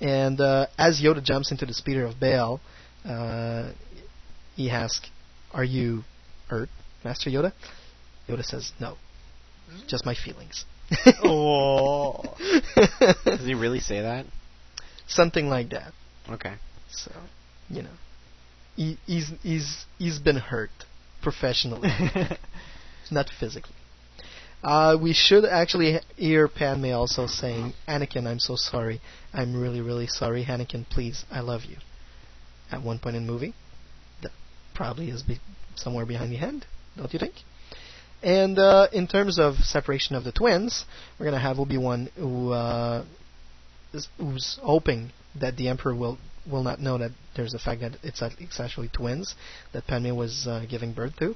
[0.00, 2.60] And uh, as Yoda jumps into the speeder of Bail,
[3.04, 3.70] uh,
[4.56, 5.08] he asks,
[5.52, 6.02] "Are you
[6.48, 6.68] hurt,
[7.04, 7.52] Master Yoda?"
[8.28, 8.96] Yoda says, "No,
[9.86, 10.64] just my feelings."
[11.24, 12.22] oh.
[13.24, 14.26] Does he really say that?
[15.06, 15.92] Something like that.
[16.28, 16.54] Okay.
[16.90, 17.12] So,
[17.70, 17.90] you know,
[18.76, 20.70] he, he's he's he's been hurt
[21.22, 21.88] professionally,
[23.10, 23.74] not physically.
[24.62, 29.00] Uh, we should actually hear Padme also saying, "Anakin, I'm so sorry.
[29.32, 30.44] I'm really, really sorry.
[30.44, 31.78] Anakin, please, I love you."
[32.70, 33.54] At one point in the movie,
[34.22, 34.30] that
[34.74, 35.40] probably is be-
[35.74, 36.64] somewhere behind the hand,
[36.96, 37.34] don't you think?
[38.22, 40.84] And uh, in terms of separation of the twins,
[41.18, 43.04] we're gonna have Obi Wan who uh,
[43.92, 47.92] is, who's hoping that the Emperor will will not know that there's the fact that
[48.02, 49.34] it's, it's actually twins
[49.72, 51.34] that Padme was uh, giving birth to.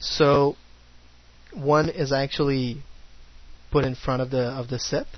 [0.00, 0.56] So
[1.54, 2.82] one is actually
[3.70, 5.08] put in front of the of the Sith,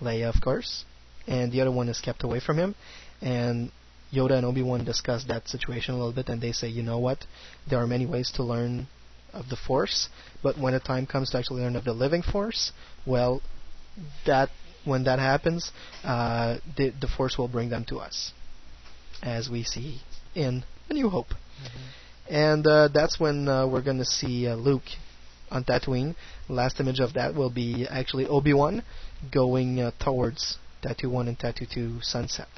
[0.00, 0.84] Leia, of course,
[1.26, 2.74] and the other one is kept away from him.
[3.20, 3.70] And
[4.12, 6.98] Yoda and Obi Wan discuss that situation a little bit, and they say, you know
[6.98, 7.24] what,
[7.68, 8.86] there are many ways to learn
[9.32, 10.08] of the Force,
[10.42, 12.72] but when the time comes to actually learn of the living Force,
[13.04, 13.42] well,
[14.26, 14.48] that
[14.84, 15.72] when that happens,
[16.04, 18.32] uh, the the Force will bring them to us,
[19.22, 20.00] as we see
[20.34, 21.34] in A New Hope.
[22.28, 24.82] And uh, that's when uh, we're going to see uh, Luke
[25.50, 26.14] on Tatooine.
[26.48, 28.82] Last image of that will be actually Obi Wan
[29.32, 32.48] going uh, towards Tattoo One and Tattoo Two sunset.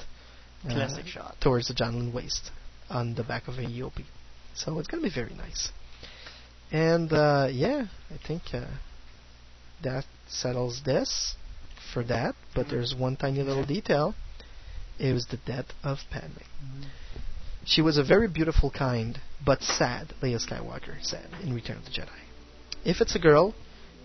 [0.65, 1.35] Uh, Classic shot.
[1.41, 2.51] Towards the Jundland Waste
[2.89, 4.05] on the back of a eopie.
[4.53, 5.69] So it's going to be very nice.
[6.71, 8.65] And uh, yeah, I think uh,
[9.83, 11.35] that settles this
[11.93, 12.35] for that.
[12.53, 14.15] But there's one tiny little detail.
[14.99, 16.43] It was the death of Padme.
[17.65, 21.91] She was a very beautiful, kind, but sad, Leia Skywalker said in Return of the
[21.91, 22.09] Jedi.
[22.85, 23.53] If it's a girl,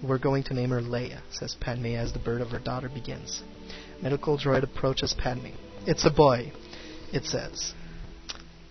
[0.02, 3.42] we're going to name her Leia, says Padme as the birth of her daughter begins.
[4.02, 5.52] Medical droid approaches Padme.
[5.86, 6.52] It's a boy,
[7.12, 7.72] it says.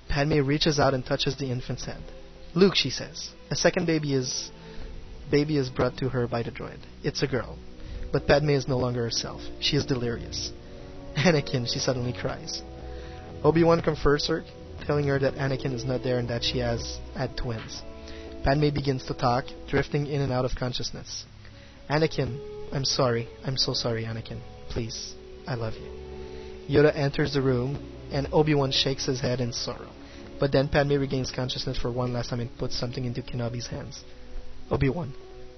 [0.10, 2.04] Padme reaches out and touches the infant's head.
[2.54, 3.30] Luke, she says.
[3.50, 4.52] A second baby is
[5.32, 6.80] baby is brought to her by the droid.
[7.04, 7.58] It's a girl.
[8.12, 9.42] But Padme is no longer herself.
[9.60, 10.52] She is delirious.
[11.16, 12.62] Anakin, she suddenly cries.
[13.44, 14.44] Obi-Wan comforts her,
[14.86, 17.82] telling her that Anakin is not there and that she has had twins.
[18.44, 21.26] Padme begins to talk, drifting in and out of consciousness.
[21.90, 22.40] Anakin,
[22.74, 23.30] I'm sorry.
[23.46, 24.42] I'm so sorry, Anakin.
[24.70, 25.14] Please,
[25.48, 25.90] I love you.
[26.70, 27.78] Yoda enters the room,
[28.12, 29.90] and Obi-Wan shakes his head in sorrow.
[30.40, 34.04] But then Padme regains consciousness for one last time and puts something into Kenobi's hands.
[34.70, 35.14] Obi-Wan,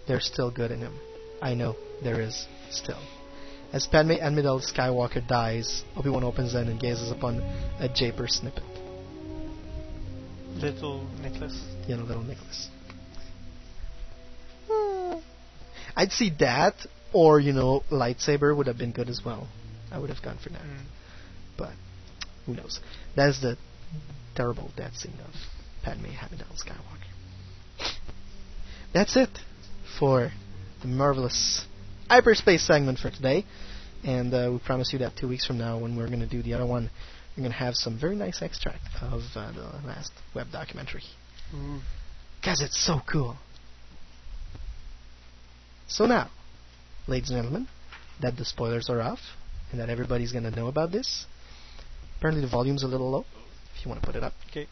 [0.08, 0.94] there's still good in him.
[1.42, 3.02] I know, there is, still.
[3.74, 7.40] As Padme Amidala Skywalker dies, Obi-Wan opens them and gazes upon
[7.80, 8.64] a japor snippet.
[10.56, 11.60] Little Nicholas.
[11.88, 12.70] You know, little Nicholas.
[15.96, 16.76] I'd see that,
[17.14, 19.48] or, you know, lightsaber would have been good as well.
[19.92, 20.62] I would have gone for that.
[20.62, 20.84] Mm.
[21.58, 21.72] But,
[22.46, 22.80] who knows.
[23.16, 23.58] That's the
[24.36, 25.34] terrible death scene of
[25.84, 27.92] Padme having Amidala Skywalker.
[28.94, 29.30] That's it
[30.00, 30.32] for
[30.82, 31.66] the marvelous
[32.10, 33.46] hyperspace segment for today.
[34.04, 36.44] And uh, we promise you that two weeks from now, when we're going to do
[36.44, 36.90] the other one,
[37.36, 41.04] we're going to have some very nice extract of uh, the last web documentary.
[42.40, 43.38] Because it's so cool.
[45.88, 46.30] So now,
[47.08, 47.68] ladies and gentlemen,
[48.22, 49.20] that the spoilers are off
[49.72, 51.26] and that everybody's going to know about this.
[52.18, 53.26] Apparently the volume's a little low,
[53.76, 54.34] if you want to put it up.
[54.50, 54.68] Okay.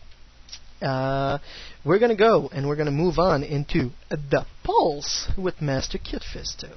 [0.81, 1.37] Uh,
[1.85, 5.97] we're going to go and we're going to move on into the Pulse with Master
[5.97, 6.71] Kit Fisto.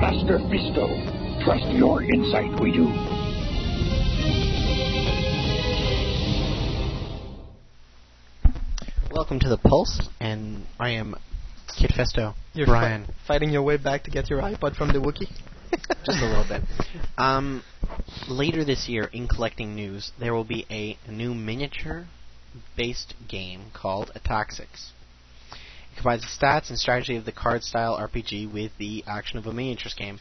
[0.00, 3.13] Master Fisto, trust your insight, we do.
[9.14, 11.14] Welcome to the Pulse, and I am
[11.78, 13.06] Kit Fisto, You're Brian.
[13.06, 15.30] fi- fighting your way back to get your iPod from the Wookiee?
[16.04, 16.62] Just a little bit.
[17.16, 17.62] Um,
[18.28, 24.90] later this year, in collecting news, there will be a new miniature-based game called Attacktix.
[25.52, 29.52] It combines the stats and strategy of the card-style RPG with the action of a
[29.52, 30.18] miniatures game.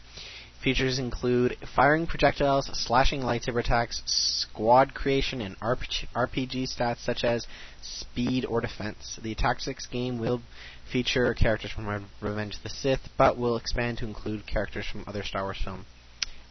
[0.63, 7.45] Features include firing projectiles, slashing lightsaber attacks, squad creation, and RPG, stats such as
[7.81, 9.19] speed or defense.
[9.21, 10.41] The Tactics game will
[10.89, 15.23] feature characters from Revenge of the Sith, but will expand to include characters from other
[15.23, 15.83] Star Wars films.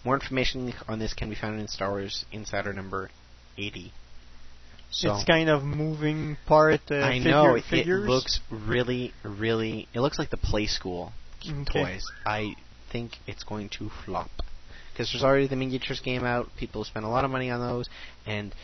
[0.04, 3.08] More information on this can be found in Star Wars Insider number
[3.56, 3.92] 80.
[4.90, 9.88] So It's kind of moving part uh, I figure, know it, it looks really, really.
[9.94, 11.12] It looks like the Playskool
[11.48, 11.64] Okay.
[11.82, 12.04] toys.
[12.26, 12.56] I
[12.92, 14.30] think it's going to flop
[14.92, 16.48] because there's already the miniatures game out.
[16.56, 17.88] People spend a lot of money on those,
[18.26, 18.54] and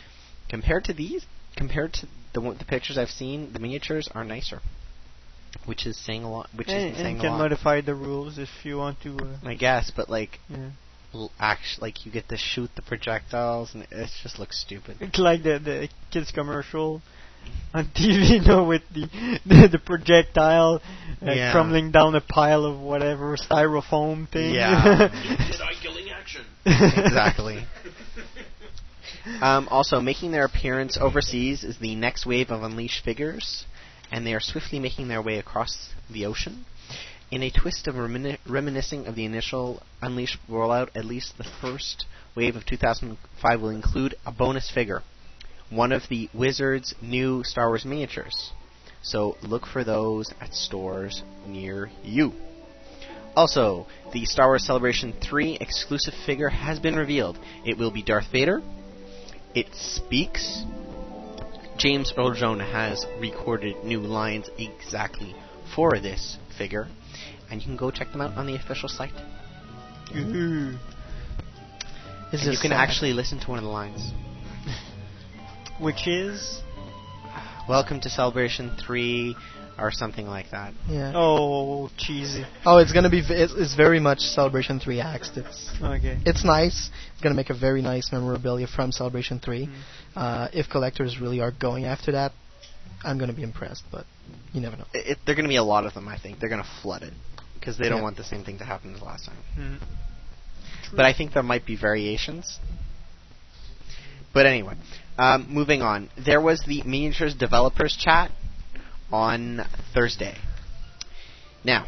[0.47, 1.25] compared to these,
[1.55, 4.61] compared to the the pictures I've seen, the miniatures are nicer,
[5.65, 6.49] which is saying a lot.
[6.55, 9.17] Which and, is and saying you a can modify the rules if you want to.
[9.17, 10.69] Uh, I guess, but like, yeah.
[11.13, 14.97] l- act like you get to shoot the projectiles, and it just looks stupid.
[14.99, 17.01] It's like the the kids commercial
[17.73, 19.01] on TV, you know, with the
[19.45, 20.81] the, the projectile
[21.21, 21.51] uh, Yeah.
[21.51, 24.53] crumbling down a pile of whatever styrofoam thing.
[24.53, 25.09] Yeah.
[25.81, 26.41] killing action.
[26.65, 27.63] exactly.
[29.41, 33.65] Um, also, making their appearance overseas is the next wave of Unleashed figures,
[34.11, 36.65] and they are swiftly making their way across the ocean.
[37.29, 42.05] In a twist of remini- reminiscing of the initial Unleashed rollout, at least the first
[42.35, 45.03] wave of 2005 will include a bonus figure,
[45.69, 48.51] one of the Wizards' new Star Wars miniatures.
[49.01, 52.33] So look for those at stores near you.
[53.35, 57.39] Also, the Star Wars Celebration 3 exclusive figure has been revealed.
[57.65, 58.61] It will be Darth Vader.
[59.55, 60.63] It speaks.
[61.77, 65.33] James Earl Jones has recorded new lines exactly
[65.75, 66.87] for this figure,
[67.49, 69.13] and you can go check them out on the official site.
[70.11, 70.35] Mm-hmm.
[70.35, 70.77] Ooh.
[72.33, 72.73] Is And you can sad?
[72.73, 74.11] actually listen to one of the lines.
[75.79, 76.61] Which is
[77.67, 79.35] Welcome to Celebration 3,
[79.77, 80.73] or something like that.
[80.89, 81.13] Yeah.
[81.15, 82.45] oh cheesy.
[82.65, 83.21] Oh, it's gonna be.
[83.21, 85.37] V- it's, it's very much Celebration Three axed.
[85.37, 86.17] It's Okay.
[86.25, 86.89] it's nice.
[87.13, 89.67] It's gonna make a very nice memorabilia from Celebration Three.
[89.67, 89.73] Mm.
[90.15, 92.33] Uh, if collectors really are going after that,
[93.03, 93.83] I'm gonna be impressed.
[93.91, 94.05] But
[94.53, 94.85] you never know.
[94.93, 96.39] It, there are going to be a lot of them, I think.
[96.39, 97.13] They're going to flood it,
[97.55, 99.37] because they don't want the same thing to happen as last time.
[99.57, 99.79] Mm.
[100.95, 102.57] But I think there might be variations.
[104.33, 104.75] But anyway,
[105.19, 106.09] um, moving on.
[106.23, 108.31] There was the miniatures developers chat
[109.11, 109.61] on
[109.93, 110.35] Thursday.
[111.63, 111.85] Now,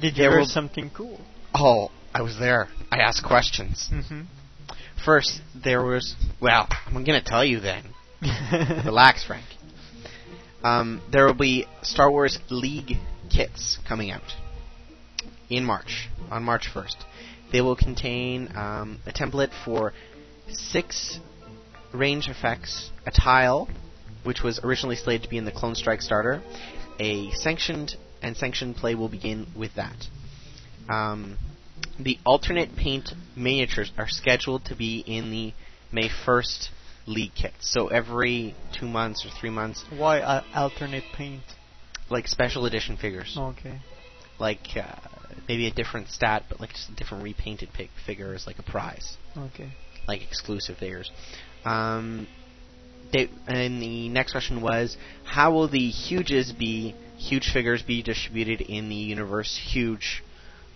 [0.00, 1.20] Did you There hear something cool?
[1.54, 2.68] oh, I was there.
[2.90, 3.88] I asked questions.
[3.92, 4.20] Mm-hmm.
[5.04, 6.14] First, there was.
[6.40, 7.82] Well, I'm going to tell you then.
[8.86, 9.44] Relax, Frank.
[10.62, 12.92] Um, there will be Star Wars League
[13.34, 14.22] kits coming out
[15.50, 16.94] in March, on March 1st.
[17.50, 19.92] They will contain um, a template for
[20.48, 21.18] six
[21.92, 23.68] range effects, a tile,
[24.24, 26.42] which was originally slated to be in the Clone Strike starter.
[27.00, 29.96] A sanctioned and sanctioned play will begin with that.
[30.88, 31.38] Um,
[31.98, 35.52] the alternate paint miniatures are scheduled to be in the
[35.92, 36.68] May 1st
[37.06, 37.52] league kit.
[37.60, 41.42] So every two months or three months, Why uh, alternate paint?
[42.10, 43.80] like special edition figures, Okay.
[44.38, 44.94] like uh,
[45.48, 49.16] maybe a different stat, but like just a different repainted pic- figure like a prize,
[49.36, 49.72] Okay.
[50.06, 51.10] like exclusive figures.
[51.64, 52.26] Um,
[53.12, 58.60] they, and the next question was, how will the huges be huge figures be distributed
[58.62, 60.22] in the universe huge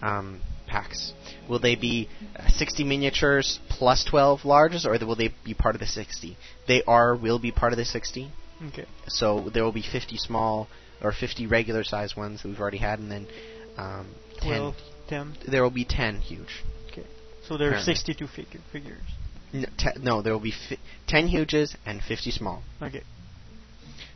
[0.02, 1.12] um, packs?
[1.48, 2.08] Will they be
[2.38, 6.36] uh, 60 miniatures plus 12 larges, or will they be part of the 60?
[6.68, 8.30] They are will be part of the 60.
[8.68, 8.86] Okay.
[9.08, 10.68] So there will be 50 small
[11.02, 13.26] or 50 regular size ones that we've already had, and then
[13.76, 14.48] um, 10.
[14.48, 14.74] Twelve,
[15.08, 15.36] ten.
[15.46, 16.64] There will be 10 huge.
[16.90, 17.06] Okay.
[17.46, 19.02] So there are 62 figure figures.
[19.52, 22.62] No, te- no there will be fi- 10 huges and 50 small.
[22.82, 23.02] Okay.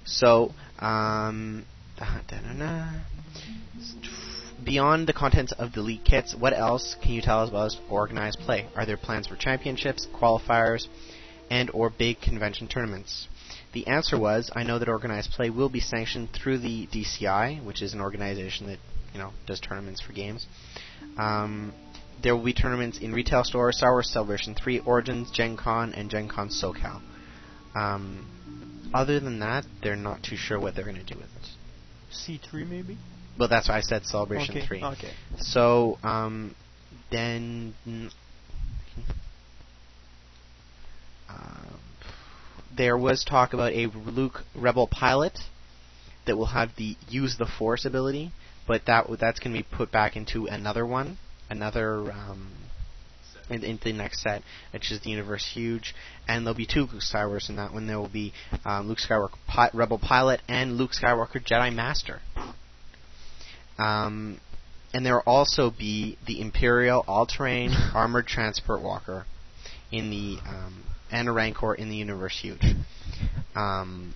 [0.05, 1.65] So, um,
[1.99, 2.89] da- da- da- da.
[4.65, 8.39] beyond the contents of the league kits, what else can you tell us about organized
[8.41, 8.67] play?
[8.75, 10.87] Are there plans for championships, qualifiers,
[11.51, 13.27] and or big convention tournaments?
[13.73, 17.83] The answer was, I know that organized play will be sanctioned through the DCI, which
[17.83, 18.79] is an organization that
[19.13, 20.47] you know does tournaments for games.
[21.17, 21.73] Um,
[22.23, 26.11] there will be tournaments in retail stores, Star Wars Celebration 3, Origins, Gen Con, and
[26.11, 27.01] Gen Con SoCal.
[27.75, 28.27] Um,
[28.93, 31.49] other than that, they're not too sure what they're going to do with it.
[32.13, 32.99] C3 maybe?
[33.39, 34.83] Well, that's why I said Celebration Okay, 3.
[34.85, 35.13] okay.
[35.39, 36.55] So, um,
[37.11, 37.75] then.
[41.29, 41.35] Uh,
[42.77, 45.39] there was talk about a Luke Rebel pilot
[46.27, 48.33] that will have the use the Force ability,
[48.67, 51.19] but that w- that's going to be put back into another one,
[51.51, 52.53] another um,
[53.51, 54.43] in, in the next set,
[54.73, 55.95] which is the Universe Huge,
[56.27, 57.87] and there'll be two Luke Skywalkers in that one.
[57.87, 58.33] There will be
[58.65, 62.21] um, Luke Skywalker pi- Rebel pilot and Luke Skywalker Jedi Master.
[63.79, 64.41] Um,
[64.93, 69.27] and there will also be the Imperial all-terrain armored transport walker
[69.93, 72.63] in the um, and a Rancor in the Universe Huge.
[73.55, 74.15] Um,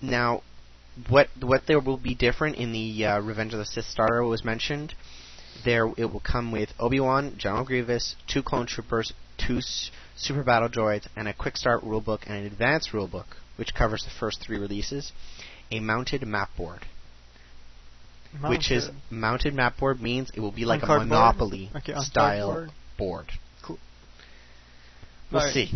[0.00, 0.42] now,
[1.08, 4.44] what what there will be different in the uh, Revenge of the Sith starter was
[4.44, 4.94] mentioned.
[5.64, 10.42] There, it will come with Obi Wan, General Grievous, two clone troopers, two s- super
[10.42, 14.40] battle droids, and a quick start rulebook and an advanced rulebook, which covers the first
[14.40, 15.12] three releases.
[15.70, 16.86] A mounted map board.
[18.42, 19.02] which is Mounted.
[19.10, 21.08] mounted map board means it will be like On a cardboard?
[21.08, 22.70] Monopoly Okay, style cardboard.
[22.98, 23.26] board.
[23.62, 23.78] Cool.
[25.32, 25.54] We'll Alright.
[25.54, 25.70] see.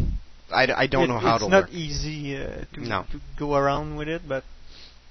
[0.52, 3.04] I, d- I don't It- know how it's it'll not easy uh, to, No.
[3.10, 4.44] to go around with it, but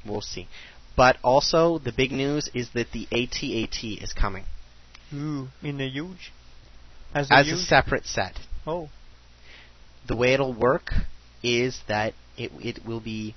[0.06, 0.48] We'll see.
[0.96, 4.46] But also, the big news is that the AT-AT is coming
[5.14, 6.32] ooh, in the huge.
[7.14, 8.40] As a as a separate set.
[8.66, 8.90] Oh,
[10.08, 10.92] The way it'll work
[11.44, 13.36] is that it it will be.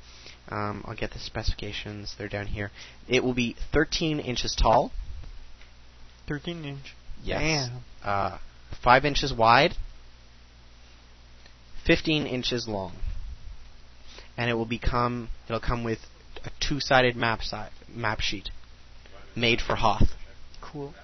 [0.48, 2.14] Um, I'll get the specifications.
[2.18, 2.70] They're down here.
[3.08, 4.92] It will be 13 inches tall.
[6.28, 6.94] 13 inch.
[7.22, 7.70] Yes.
[8.04, 8.38] Uh,
[8.82, 9.74] five inches wide.
[11.86, 12.92] 15 inches long.
[14.36, 15.28] And it will become.
[15.46, 16.00] It'll come with
[16.44, 17.56] a two-sided map si-
[17.88, 18.50] map sheet
[19.36, 20.10] made for Hoth.
[20.60, 20.94] Cool.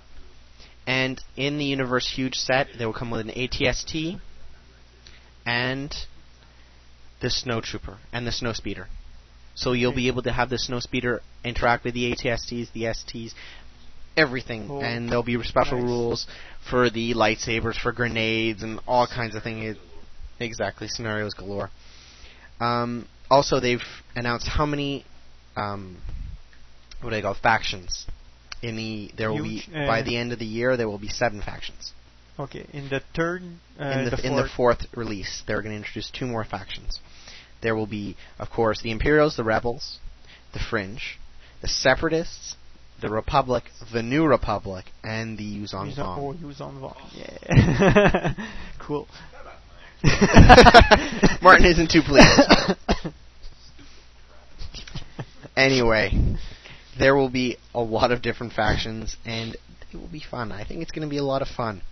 [0.87, 4.21] And in the Universe Huge set, they will come with an ATST
[5.47, 5.95] and
[7.21, 8.89] the Snow Trooper and the Snow Speeder.
[9.55, 13.35] So you'll be able to have the Snow Speeder interact with the ATSTs, the STs,
[14.17, 14.69] everything.
[14.71, 15.87] Oh, and there'll be special nice.
[15.87, 16.27] rules
[16.69, 19.77] for the lightsabers, for grenades, and all kinds of things.
[20.39, 21.71] Exactly, scenarios galore.
[22.61, 23.83] Um, also, they've
[24.17, 25.05] announced how many,
[25.57, 25.99] um,
[27.01, 28.07] what do they call factions?
[28.63, 31.09] In the there will be uh, by the end of the year there will be
[31.09, 31.93] seven factions.
[32.39, 33.43] Okay, in the third,
[33.79, 36.99] uh, in the, the in the fourth, release, they're going to introduce two more factions.
[37.63, 39.99] There will be, of course, the Imperials, the Rebels,
[40.55, 41.19] the Fringe,
[41.61, 42.57] the Separatists,
[43.01, 46.61] the Republic, the New Republic, and the Yuuzhan Yuuzhan- Vong.
[46.61, 46.97] oh, Vong.
[47.15, 48.35] Yeah.
[48.79, 49.07] cool.
[51.43, 52.41] Martin isn't too pleased.
[55.57, 56.37] anyway,
[56.99, 59.57] there will be a lot of different factions, and
[59.93, 60.53] it will be fun.
[60.53, 61.83] I think it's going to be a lot of fun.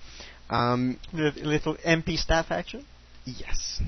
[0.50, 2.84] Um, The little MP staff action.
[3.24, 3.80] yes.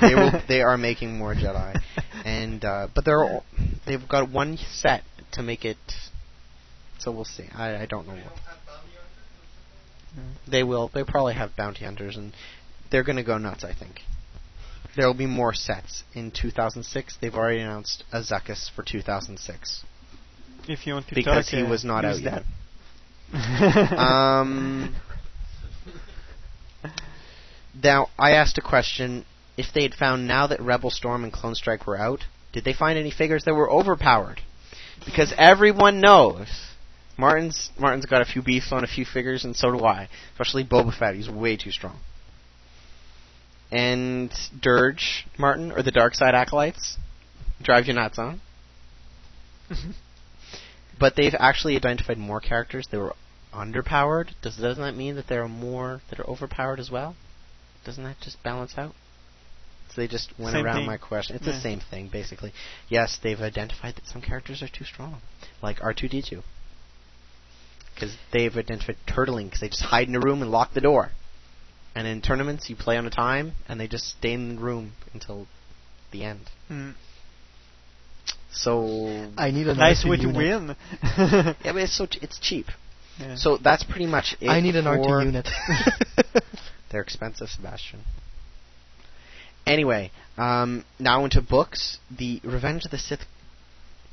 [0.00, 0.32] they will.
[0.48, 1.80] They are making more Jedi,
[2.24, 3.44] and uh, but they're all,
[3.86, 5.02] they've got one set
[5.32, 5.78] to make it.
[6.98, 7.48] So we'll see.
[7.54, 8.14] I, I don't know.
[8.14, 8.32] What.
[10.46, 10.90] They will.
[10.92, 12.34] They probably have bounty hunters, and
[12.90, 13.64] they're going to go nuts.
[13.64, 14.02] I think
[14.96, 17.18] there will be more sets in 2006.
[17.20, 19.84] They've already announced a Zuckuss for 2006
[20.68, 22.42] If you want to because he uh, was not use out
[23.32, 23.92] yet.
[23.98, 24.94] um.
[27.82, 29.24] Now, I asked a question.
[29.56, 32.72] If they had found now that Rebel Storm and Clone Strike were out, did they
[32.72, 34.40] find any figures that were overpowered?
[35.04, 36.48] Because everyone knows
[37.16, 40.08] Martin's Martin's got a few beefs on a few figures, and so do I.
[40.32, 42.00] Especially Boba Fett, he's way too strong.
[43.72, 46.96] And Dirge, Martin, or the Dark Side Acolytes,
[47.62, 48.40] drive you nuts, on.
[49.70, 49.90] Mm-hmm.
[50.98, 53.14] but they've actually identified more characters that were
[53.54, 54.30] underpowered.
[54.42, 57.14] Does doesn't that mean that there are more that are overpowered as well?
[57.84, 58.94] Doesn't that just balance out?
[59.94, 60.86] So they just went Same around thing.
[60.86, 61.36] my question.
[61.36, 61.52] It's Yeah.
[61.52, 62.52] the same thing basically.
[62.88, 65.20] Yes, they've identified that some characters are too strong,
[65.62, 66.42] like R2D2,
[67.94, 71.12] because they've identified turtling because they just hide in a room and lock the door.
[71.94, 74.92] And in tournaments, you play on a time, and they just stay in the room
[75.12, 75.46] until
[76.12, 76.50] the end.
[76.70, 76.94] Mm.
[78.52, 80.76] So I need a nice way to win.
[81.02, 82.66] yeah, but it's so ch- it's cheap.
[83.18, 83.36] Yeah.
[83.36, 84.48] So that's pretty much it.
[84.48, 85.48] I need an for- R2 unit.
[86.90, 88.00] They're expensive, Sebastian.
[89.66, 91.98] Anyway, um, now into books.
[92.10, 93.20] The Revenge of the Sith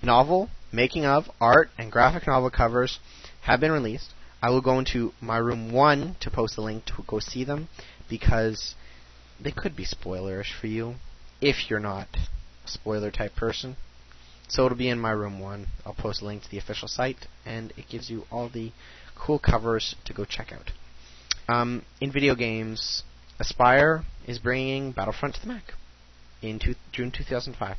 [0.04, 3.00] novel, making of, art, and graphic novel covers
[3.42, 4.14] have been released.
[4.42, 7.70] I will go into my room one to post the link to go see them
[8.10, 8.76] because
[9.40, 10.96] they could be spoilerish for you
[11.42, 12.08] if you're not
[12.66, 13.78] a spoiler type person.
[14.48, 15.68] So it'll be in my room one.
[15.86, 18.72] I'll post a link to the official site, and it gives you all the
[19.16, 20.72] cool covers to go check out.
[21.50, 23.04] Um, in video games,
[23.40, 25.74] Aspyr is bringing Battlefront to the Mac
[26.42, 27.78] in two, June 2005.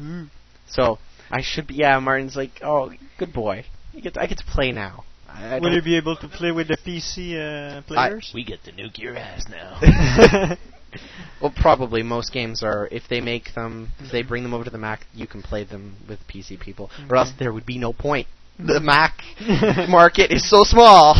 [0.00, 0.28] Mm.
[0.68, 0.98] So
[1.30, 1.74] I should be.
[1.74, 3.64] Yeah, Martin's like, oh, good boy.
[3.92, 5.04] You get to, I get to play now.
[5.34, 8.30] I, I Will you be able to play with the PC uh, players?
[8.34, 10.56] We get to nuke your ass now.
[11.40, 12.88] well, probably most games are.
[12.90, 15.64] If they make them, if they bring them over to the Mac, you can play
[15.64, 18.28] them with PC people, or else there would be no point.
[18.58, 19.20] The Mac
[19.88, 21.16] market is so small.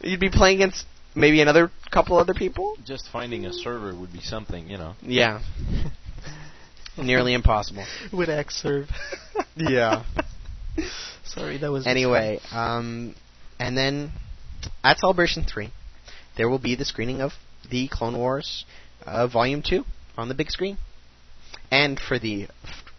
[0.00, 2.76] You'd be playing against maybe another couple other people.
[2.84, 4.94] Just finding a server would be something, you know.
[5.02, 5.40] Yeah.
[6.96, 7.84] Nearly impossible.
[8.12, 8.88] With Xserve.
[9.56, 10.04] Yeah.
[11.24, 11.86] Sorry, that was.
[11.86, 13.16] Anyway, um,
[13.64, 14.12] and then
[14.84, 15.72] at Celebration 3,
[16.36, 17.32] there will be the screening of
[17.70, 18.66] the Clone Wars
[19.06, 19.84] uh, Volume 2
[20.18, 20.76] on the big screen.
[21.70, 22.50] And for the f-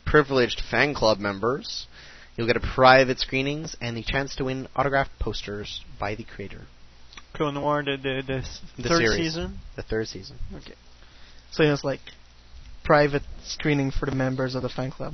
[0.07, 1.85] privileged fan club members,
[2.35, 6.63] you'll get a private screenings and the chance to win autographed posters by the creator.
[7.33, 9.17] Clone War, the the, the, The third series.
[9.17, 9.59] season.
[9.75, 10.37] The third season.
[10.55, 10.73] Okay.
[11.51, 11.99] So it's like
[12.83, 15.13] private screening for the members of the fan club.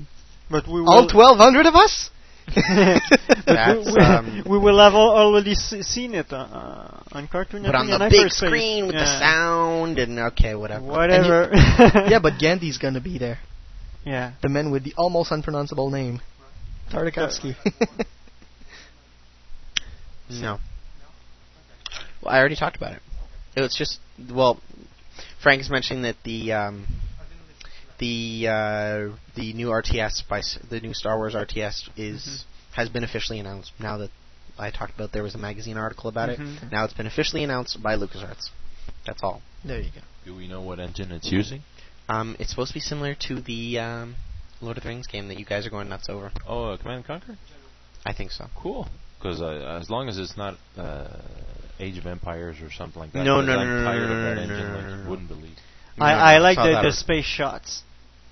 [0.50, 2.10] But we All 1,200 of us?
[2.54, 7.04] But That's, we, we, um, we will have al- already se- seen it uh, uh,
[7.12, 10.86] on Cartoon But on the big screen with the sound and okay, whatever.
[10.86, 11.50] Whatever.
[11.52, 11.60] You-
[12.12, 13.40] yeah, but Genndy's gonna be there.
[14.06, 14.34] Yeah.
[14.42, 16.22] The man with the almost unpronounceable name.
[16.92, 17.56] Tartakovsky.
[20.30, 20.60] No.
[22.24, 23.02] Well, I already talked about it.
[23.56, 24.00] It was just
[24.34, 24.62] well,
[25.44, 26.88] Frank is mentioning that the um,
[28.02, 32.46] the uh, the new RTS by S- the new Star Wars RTS is
[32.76, 33.72] has been officially announced.
[33.80, 34.10] Now that
[34.60, 36.64] I talked about, there was a magazine article about Mhm.
[36.64, 36.72] it.
[36.72, 38.50] Now it's been officially announced by LucasArts.
[39.06, 39.42] That's all.
[39.64, 40.02] there you go.
[40.26, 41.62] Do we know what engine it's using?
[42.10, 44.16] Um, it's supposed to be similar to the um,
[44.60, 46.32] Lord of the Rings game that you guys are going nuts over.
[46.48, 47.38] Oh, uh, Command and Conquer.
[48.06, 48.46] I think so.
[48.56, 48.88] Cool.
[49.20, 51.08] Because uh, as long as it's not uh,
[51.80, 53.24] Age of Empires or something like that.
[53.24, 54.96] No, 'cause no, I'm no, no, tired no, of that no, engine no, like no,
[54.98, 55.10] you no.
[55.12, 55.58] wouldn't believe.
[56.00, 56.96] I, No, I no, like it's not the, that the bad.
[57.06, 57.84] space shots.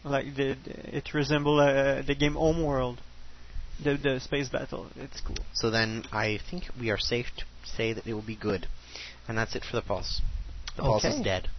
[0.04, 3.02] Like the, the it resemble uh, the game Homeworld.
[3.84, 4.88] The the space battle.
[4.96, 5.38] It's cool.
[5.54, 7.46] So then I think we are safe to
[7.78, 8.68] say that it will be good.
[9.28, 10.22] And that's it for the pulse.
[10.76, 11.50] The pulse is dead.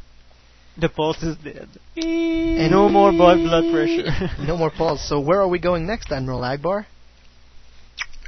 [0.76, 1.68] The pulse is dead.
[1.97, 4.43] And no more blood blood pressure.
[4.47, 5.07] no more pulse.
[5.09, 6.86] So where are we going next, Admiral Ackbar?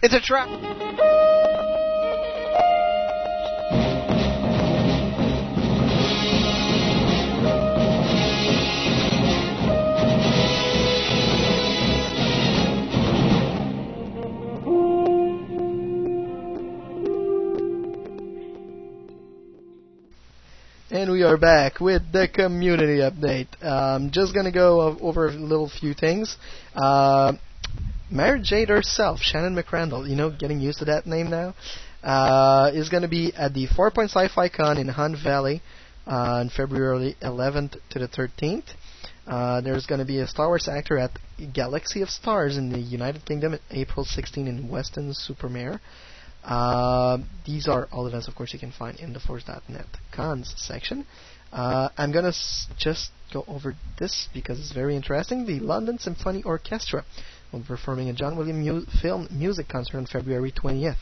[0.03, 0.49] It's a trap.
[20.93, 23.47] And we are back with the community update.
[23.65, 26.37] Um, just gonna go over a little few things.
[26.77, 27.33] Uh,
[28.11, 31.55] Mara Jade herself, Shannon McRandle, you know, getting used to that name now,
[32.05, 35.63] uh, is gonna be at the Farpoint Sci-Fi Con in Hunt Valley
[36.07, 38.75] uh, on February 11th to the 13th.
[39.27, 41.13] Uh, there's going to be a Star Wars actor at
[41.55, 45.81] Galaxy of Stars in the United Kingdom, April 16 in Weston-super-Mare.
[46.45, 51.07] Uh, these are all events, of course, you can find in the Force.net cons section.
[51.53, 55.47] Uh, I'm gonna s- just go over this because it's very interesting.
[55.47, 57.05] The London Symphony Orchestra
[57.53, 60.97] will be performing a John Williams mu- film music concert on February 20th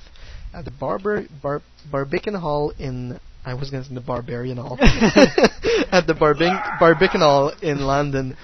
[0.53, 4.77] at the Barber Bar- Barbican Hall in I was going to say the Barbarian Hall
[4.81, 8.37] at the Barbin- Barbican Hall in London,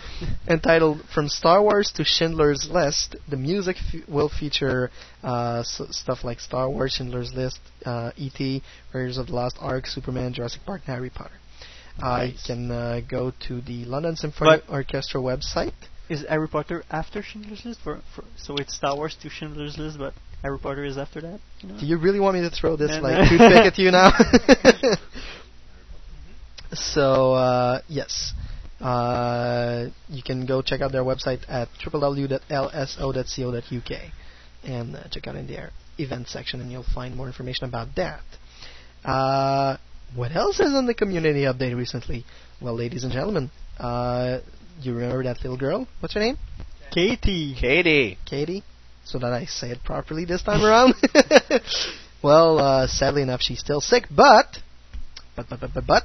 [0.48, 4.90] entitled "From Star Wars to Schindler's List." The music f- will feature
[5.22, 8.62] uh, s- stuff like Star Wars, Schindler's List, uh, E.T.,
[8.94, 11.34] Raiders of the Lost Ark, Superman, Jurassic Park, and Harry Potter.
[12.26, 15.72] You can uh, go to the London Symphony But- Orchestra website.
[16.08, 17.80] Is Harry Potter after Schindler's List?
[17.82, 20.14] For, for so it's Star Wars to Schindler's List, but
[20.46, 21.40] Harry Potter is after that.
[21.60, 21.80] You know?
[21.80, 23.28] Do you really want me to throw this No, like no.
[23.28, 24.12] toothpick at you now?
[26.72, 28.32] so uh, yes,
[28.80, 32.40] uh, you can go check out their website at www.lso.co.uk
[34.62, 38.20] and uh, check out in their event section, and you'll find more information about that.
[39.04, 39.78] Uh,
[40.14, 42.24] what else is on the community update recently?
[42.62, 44.38] Well, ladies and gentlemen, uh,
[44.80, 45.88] you remember that little girl?
[45.98, 46.38] What's her name?
[46.92, 47.56] Katie.
[47.60, 48.16] Katie.
[48.24, 48.62] Katie,
[49.06, 50.94] so that I say it properly this time around.
[52.22, 54.58] well, uh, sadly enough, she's still sick, but,
[55.36, 56.04] but, but, but, but, but,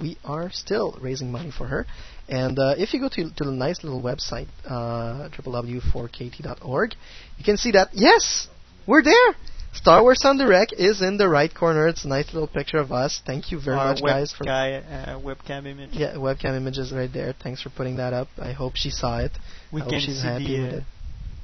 [0.00, 1.86] we are still raising money for her.
[2.28, 6.94] And uh, if you go to, to the nice little website, uh, www.4kt.org,
[7.36, 8.48] you can see that, yes,
[8.86, 9.34] we're there!
[9.74, 11.86] Star Wars en Direct is in the right corner.
[11.88, 13.20] It's a nice little picture of us.
[13.24, 15.90] Thank you very Our much, guys, for webca- uh, webcam image.
[15.92, 17.34] yeah, webcam images right there.
[17.34, 18.28] Thanks for putting that up.
[18.38, 19.32] I hope she saw it.
[19.70, 20.84] We I hope she's see happy the, with uh,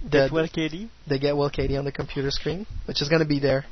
[0.04, 0.10] it.
[0.10, 0.90] Get The- well, Katie.
[1.06, 3.64] the Get Well Katie on the computer screen, which is going to be there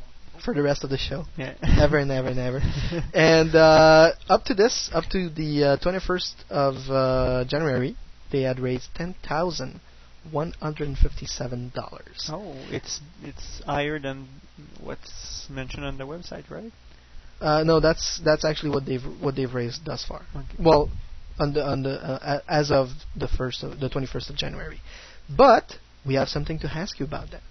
[0.45, 1.25] for the rest of the show.
[1.37, 1.55] Yeah.
[1.81, 2.61] Ever and ever and ever.
[3.15, 7.97] and uh, up to this, up to the uh, 21st of uh, January,
[8.33, 9.81] they had raised ten thousand
[10.31, 12.29] one hundred and fifty-seven dollars.
[12.33, 14.29] Oh, it's it's higher than
[14.81, 16.73] what's mentioned on the website, right?
[17.41, 20.23] Uh, no, that's that's actually what they've what they've raised thus far.
[20.35, 20.57] Okay.
[20.59, 20.91] Well,
[21.39, 24.81] on the on the uh, as of the first of the 21st of January,
[25.37, 25.75] but
[26.07, 27.43] we have something to ask you about that.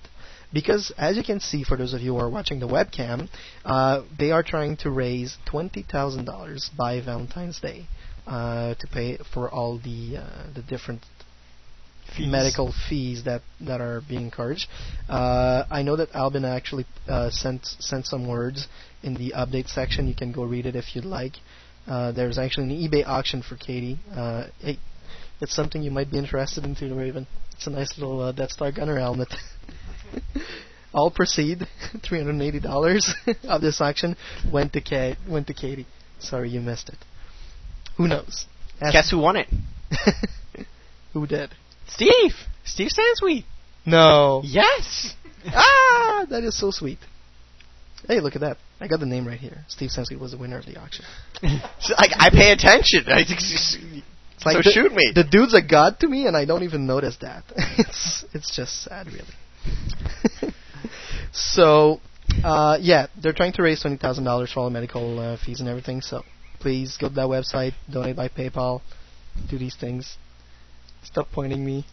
[0.54, 3.30] Because as you can see, for those of you who are watching the webcam,
[3.64, 7.86] uh, they are trying to raise twenty thousand dollars by Valentine's Day
[8.28, 11.06] uh, to pay for all the uh, the different
[12.18, 12.28] Fees.
[12.28, 14.68] medical fees that that are being encouraged.
[15.08, 18.68] Uh, I know that Albin actually uh, sent sent some words
[19.02, 20.08] in the update section.
[20.10, 21.36] You can go read it if you'd like.
[21.88, 23.98] Uh, there's actually an eBay auction for Katie.
[24.14, 24.78] Uh, hey,
[25.40, 27.26] it's something you might be interested in, too, Raven.
[27.62, 29.32] It's a nice little uh, Death Star gunner helmet.
[30.96, 31.68] All proceed,
[32.04, 34.18] three hundred and eighty dollars of this auction
[34.52, 35.86] went to Ka- went to Katie.
[36.18, 36.98] Sorry you missed it.
[37.98, 38.48] Who knows?
[38.82, 39.48] Ask- Guess who won it?
[41.14, 41.52] who did?
[41.88, 42.34] Steve.
[42.64, 43.44] Steve Sansweet.
[43.86, 44.42] No.
[44.44, 45.14] Yes.
[45.46, 46.98] ah, that is so sweet.
[48.08, 48.58] Hey, look at that.
[48.80, 49.66] I got the name right here.
[49.68, 51.06] Steve Semsky was the winner of the auction.
[51.80, 53.04] So, like I pay attention.
[53.06, 54.04] I think it's It's
[54.46, 55.12] like so the, shoot me.
[55.14, 57.44] The dude's a god to me, and I don't even notice that.
[57.78, 60.54] it's it's just sad, really.
[61.32, 62.00] so,
[62.44, 65.60] uh, yeah, they're trying to raise twenty thousand dollars for all the medical uh, fees
[65.60, 66.02] and everything.
[66.02, 66.24] So,
[66.60, 68.82] please go to that website, donate by PayPal,
[69.50, 70.18] do these things.
[71.04, 71.86] Stop pointing me.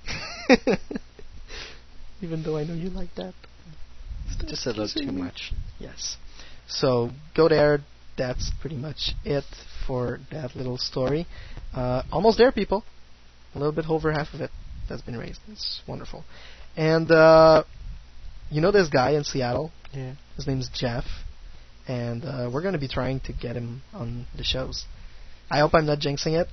[2.21, 3.35] even though I know you like that.
[4.47, 5.53] Just a little too much.
[5.79, 6.17] Yes.
[6.67, 7.81] So go there.
[8.17, 9.45] That's pretty much it
[9.89, 11.27] for that little story.
[11.75, 12.85] Uh, almost there, people.
[13.55, 14.51] A little bit over half of it
[14.89, 15.41] that's been raised.
[15.51, 16.23] It's wonderful.
[16.77, 17.65] And uh,
[18.51, 19.73] you know this guy in Seattle?
[19.93, 20.13] Yeah.
[20.37, 21.05] His name's Jeff,
[21.89, 24.85] and uh, we're going to be trying to get him on the shows.
[25.51, 26.47] I hope I'm not jinxing it.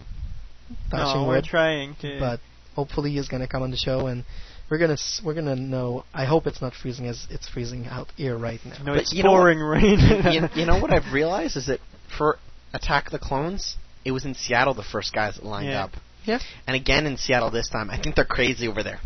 [0.89, 2.17] Touching No, we're wood, trying to.
[2.19, 2.39] but
[2.75, 4.23] hopefully he's going to come on the show and.
[4.67, 6.05] We're gonna s- we're gonna know.
[6.11, 8.75] I hope it's not freezing as it's freezing out here right now.
[8.83, 9.99] no, But it's you know pouring rain.
[10.31, 11.79] you, you know what I've realized is that
[12.17, 12.39] for
[12.75, 15.85] Attack the Clones, it was in Seattle the first guys that lined Yeah.
[15.85, 15.91] up.
[16.25, 16.39] Yeah.
[16.67, 17.89] And again in Seattle this time.
[17.89, 18.99] I think they're crazy over there.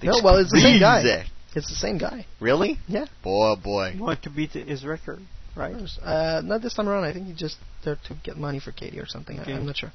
[0.00, 1.02] They're No, well, it's the same guy.
[1.02, 1.28] crazy.
[1.54, 2.26] It's the same guy.
[2.40, 2.78] Really?
[2.88, 3.06] Yeah.
[3.22, 3.94] Boy, boy.
[3.98, 5.20] want to beat his record,
[5.54, 5.74] right?
[6.02, 7.04] Uh, not this time around.
[7.04, 9.38] I think he just there to get money for Katie or something.
[9.38, 9.52] I, Okay.
[9.52, 9.92] I'm not sure.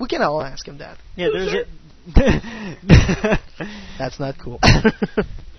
[0.00, 0.98] We can all ask him that.
[1.16, 1.54] Yeah, there's
[2.16, 3.38] a
[3.98, 4.58] That's not cool.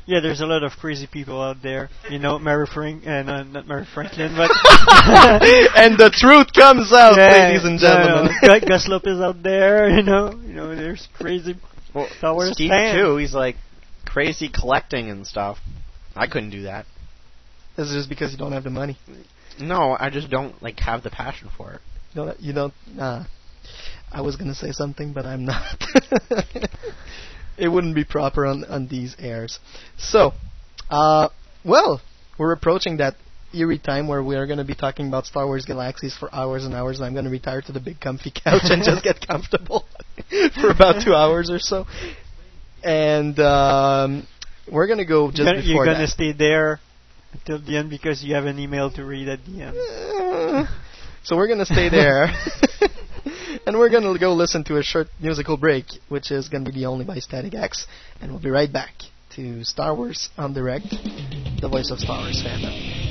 [0.05, 1.89] Yeah, there's a lot of crazy people out there.
[2.09, 4.49] You know, Mary Frank, uh, not Mary Franklin, but
[5.77, 8.35] and the truth comes out, Yeah, ladies and gentlemen.
[8.43, 9.89] no, Gu- Gus Lopez out there.
[9.89, 11.55] You know, you know, there's crazy
[11.93, 12.07] Well,
[12.53, 12.97] Steve fans.
[12.97, 13.17] too.
[13.17, 13.55] He's like
[14.05, 15.57] crazy collecting and stuff.
[16.15, 16.85] I couldn't do that.
[17.75, 18.97] This is just because you don't have the money.
[19.59, 21.81] No, I just don't like have the passion for it.
[22.13, 22.39] You don't.
[22.39, 22.73] You don't.
[22.99, 23.23] Uh,
[24.11, 25.63] I was gonna say something, but I'm not.
[27.57, 29.59] it wouldn't be proper on on these airs.
[29.97, 30.33] So,
[30.89, 31.29] uh,
[31.63, 32.01] well,
[32.37, 33.15] we're approaching that
[33.53, 36.65] eerie time where we are going to be talking about Star Wars Galaxies for hours
[36.65, 39.25] and hours, and I'm going to retire to the big comfy couch and just get
[39.25, 39.85] comfortable
[40.61, 41.85] for about two hours or so.
[42.83, 44.27] And um,
[44.71, 46.79] we're going to go just you're gonna, before you're gonna stay there
[47.33, 49.77] until the end because you have an email to read at the end.
[49.77, 50.65] Uh,
[51.23, 52.27] so we're gonna stay there,
[53.65, 56.86] and we're gonna go listen to a short musical break, which is gonna be the
[56.86, 57.88] only by Static X,
[58.21, 58.93] and we'll be right back
[59.36, 60.89] to Star Wars en Direct,
[61.61, 63.02] the voice of Star Wars fandom.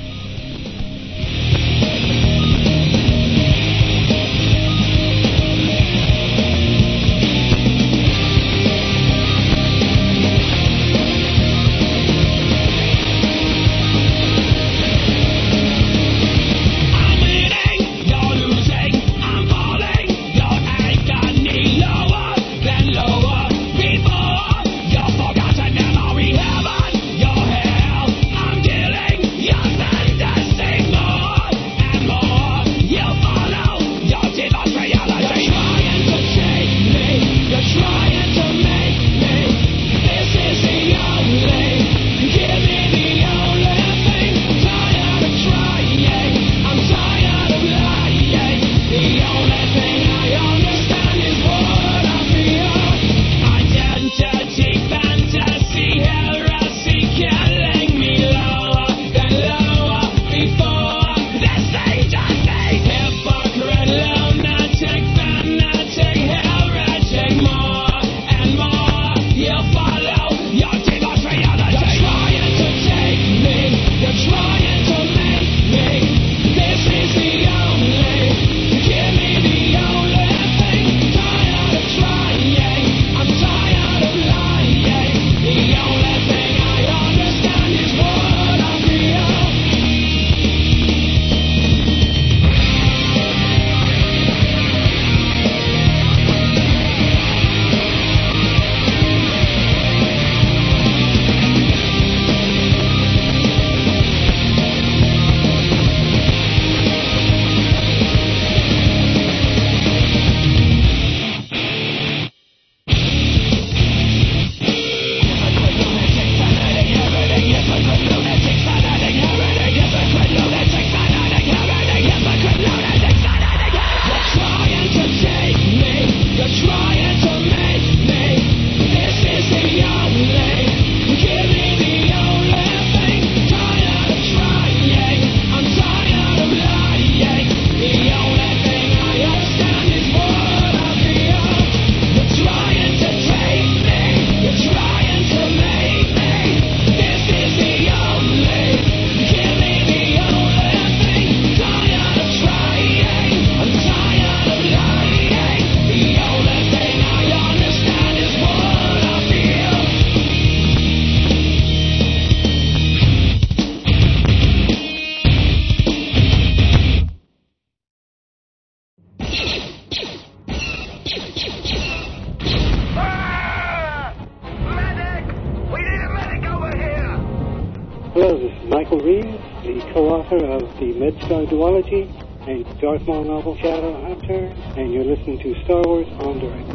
[181.63, 182.11] Duology
[182.45, 186.69] and Darth Maul novel Shadow Hunter, and you're listening to Star Wars en Direct.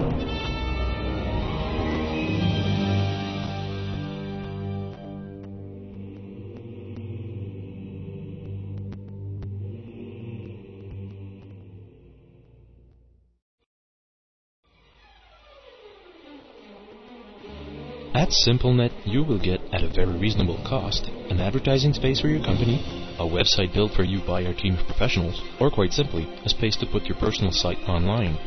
[18.14, 22.42] At SimpleNet, you will get, at a very reasonable cost, an advertising space for your
[22.42, 26.48] company, a website built for you by our team of professionals, or quite simply, a
[26.48, 28.38] space to put your personal site online.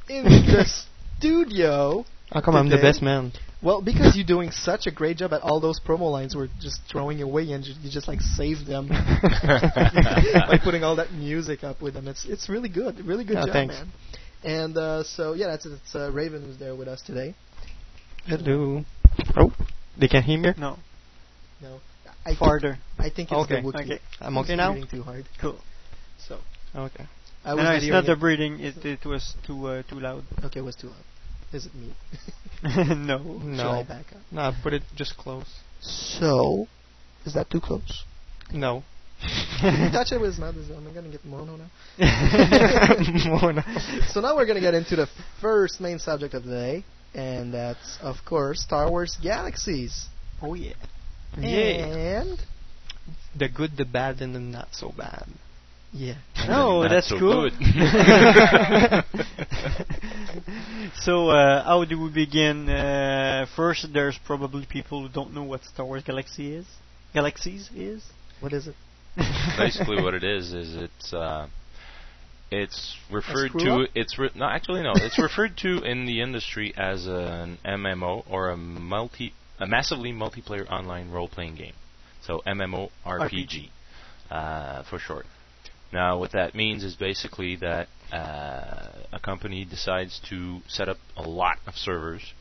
[0.08, 0.68] in the
[1.16, 2.04] studio.
[2.32, 3.30] How come I'm the best man?
[3.62, 6.80] Well, because you're doing such a great job at all those promo lines we're just
[6.90, 8.88] throwing away, and you, just like save them
[9.42, 12.08] by putting all that music up with them.
[12.08, 13.76] It's it's really good, really good job, thanks.
[13.76, 13.92] man.
[14.42, 17.36] And uh, so yeah, that's it's uh, Raven who's there with us today.
[18.26, 18.84] Hello.
[19.36, 19.52] Oh,
[19.98, 20.52] they can hear me?
[20.58, 20.76] No.
[21.60, 21.80] No,
[22.24, 22.78] I Farther.
[22.96, 23.60] Think, I think it's Okay.
[23.60, 23.84] the Wookiee.
[23.84, 23.98] Okay.
[24.20, 24.72] I'm okay now?
[24.72, 25.24] breathing too hard.
[25.40, 25.58] Cool.
[26.26, 26.38] So
[26.74, 27.06] Okay.
[27.44, 28.60] I no, was it's not the breathing.
[28.60, 30.24] It, it was too uh, too loud.
[30.44, 31.04] Okay, it was too loud.
[31.52, 31.94] Is it me?
[32.94, 33.18] no.
[33.40, 33.84] Should I No.
[33.88, 34.20] back up?
[34.30, 35.46] No, put it just close.
[35.80, 36.66] So,
[37.24, 38.04] is that too close?
[38.52, 38.82] No.
[39.62, 41.68] You touch it with his mouth, is- am I gonna get mono now?
[43.40, 43.62] Mono.
[44.08, 45.08] so now we're gonna get into the
[45.40, 46.84] first main subject of the day,
[47.14, 50.06] and that's of course Star Wars Galaxies.
[50.42, 50.74] Oh yeah.
[51.38, 52.20] Yeah.
[52.22, 52.38] And
[53.36, 55.26] The good, the bad, and the not so bad.
[55.92, 56.16] yeah.
[56.48, 57.50] No, Not that's so cool.
[57.50, 57.52] good.
[61.00, 62.68] so, uh, how do we begin?
[62.68, 66.66] Uh, first, there's probably people who don't know what Star Wars Galaxy is.
[67.14, 68.04] Galaxies is.
[68.40, 68.74] What is it?
[69.58, 71.46] Basically, what it is is it's uh,
[72.50, 73.72] it's referred to.
[73.72, 73.90] up?
[73.94, 74.92] It's re- no, actually no.
[74.94, 80.68] It's referred to in the industry as an MMO or a multi, a massively multiplayer
[80.70, 81.74] online role-playing game.
[82.22, 83.70] So MMO RPG,
[84.30, 85.26] uh, for short.
[85.92, 91.22] Now, what that means is basically that uh, a company decides to set up a
[91.22, 92.34] lot of servers,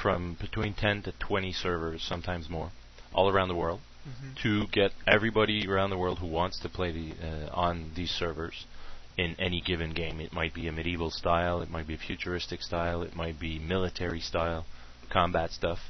[0.00, 2.70] from between 10 to 20 servers, sometimes more,
[3.12, 3.80] all around the world,
[4.42, 8.64] to get everybody around the world who wants to play the, uh, on these servers
[9.18, 10.20] in any given game.
[10.20, 13.58] It might be a medieval style, it might be a futuristic style, it might be
[13.58, 14.64] military style,
[15.10, 15.80] combat stuff.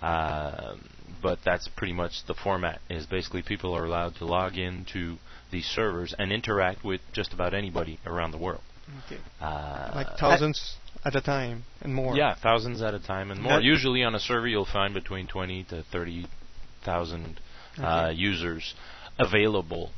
[0.00, 0.88] Um,
[1.22, 2.80] but that's pretty much the format.
[2.88, 5.18] Is basically people are allowed to log in to
[5.50, 8.62] these servers and interact with just about anybody around the world.
[9.06, 9.20] Okay.
[9.40, 12.16] Uh, Like thousands at a time and more.
[12.16, 13.54] yeah, thousands at a time and more.
[13.54, 17.40] That- Usually on a server, you'll find between 20 to 30,000
[17.78, 18.12] uh, Okay.
[18.14, 18.74] users
[19.18, 19.90] available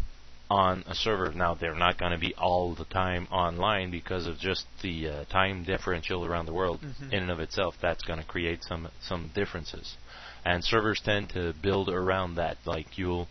[0.51, 1.33] on a server.
[1.33, 5.25] Now, they're not going to be all the time online because of just the uh,
[5.27, 7.13] time differential around the world Mhm.
[7.13, 7.77] in and of itself.
[7.81, 9.97] That's going to create some some differences.
[10.45, 12.57] And servers tend to build around that.
[12.65, 13.29] Like you'll,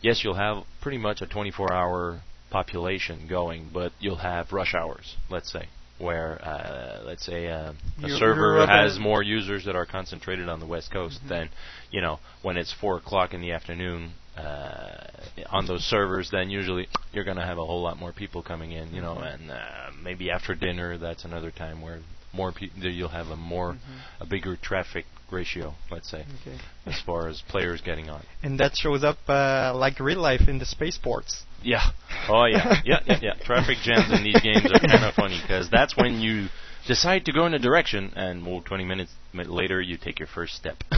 [0.00, 2.20] yes, you'll have pretty much a 24-hour
[2.50, 5.16] population going, but you'll have rush hours.
[5.28, 5.66] Let's say
[5.98, 7.74] where, uh, let's say, uh, a
[8.06, 11.28] You're- server you're has more users that are concentrated on the west coast Mhm.
[11.28, 11.50] than,
[11.90, 15.06] you know, when it's four o'clock in the afternoon uh,
[15.50, 18.72] on those servers, then usually you're going to have a whole lot more people coming
[18.72, 19.42] in, you know, Mm-hmm.
[19.42, 22.00] and uh, maybe after dinner, that's another time where
[22.32, 23.78] more people you'll have a more Mhm.
[24.20, 26.58] a bigger traffic ratio, let's say, Okay.
[26.84, 28.22] as far as players getting on.
[28.42, 31.44] And that shows up uh, like real life in the spaceports.
[31.62, 31.82] Yeah.
[32.28, 32.80] Oh yeah.
[32.84, 33.34] yeah, yeah, yeah.
[33.44, 36.48] Traffic jams in these games are kind of funny because that's when you
[36.86, 40.54] decide to go in a direction, and well, 20 minutes later you take your first
[40.54, 40.76] step.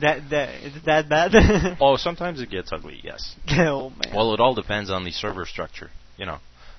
[0.00, 1.32] That that is it that bad?
[1.80, 3.00] oh, sometimes it gets ugly.
[3.02, 3.34] Yes.
[3.50, 4.14] oh man.
[4.14, 5.90] Well, it all depends on the server structure.
[6.16, 6.38] You know,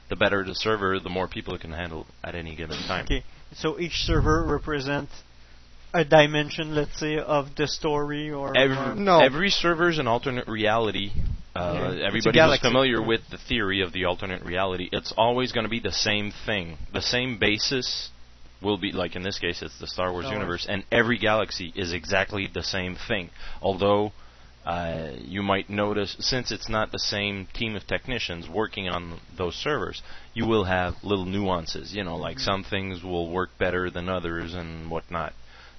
[0.09, 3.05] the better the server, the more people it can handle at any given time.
[3.05, 3.23] Okay,
[3.53, 5.11] so each server represents
[5.93, 10.47] a dimension, let's say, of the story, or Every, or- every server is an alternate
[10.47, 11.11] reality.
[11.55, 11.97] Uh.
[12.05, 15.79] Everybody who's familiar with the theory of the alternate reality, it's always going to be
[15.79, 16.77] the same thing.
[16.93, 18.09] The same basis
[18.61, 20.41] will be, like in this case, it's the Star Wars Star Wars.
[20.41, 23.29] universe, and every galaxy is exactly the same thing.
[23.61, 24.11] Although
[24.65, 29.55] uh, you might notice, since it's not the same team of technicians working on those
[29.55, 30.01] servers,
[30.33, 31.95] you will have little nuances.
[31.95, 32.43] You know, like Mm-hmm.
[32.51, 35.33] some things will work better than others and whatnot,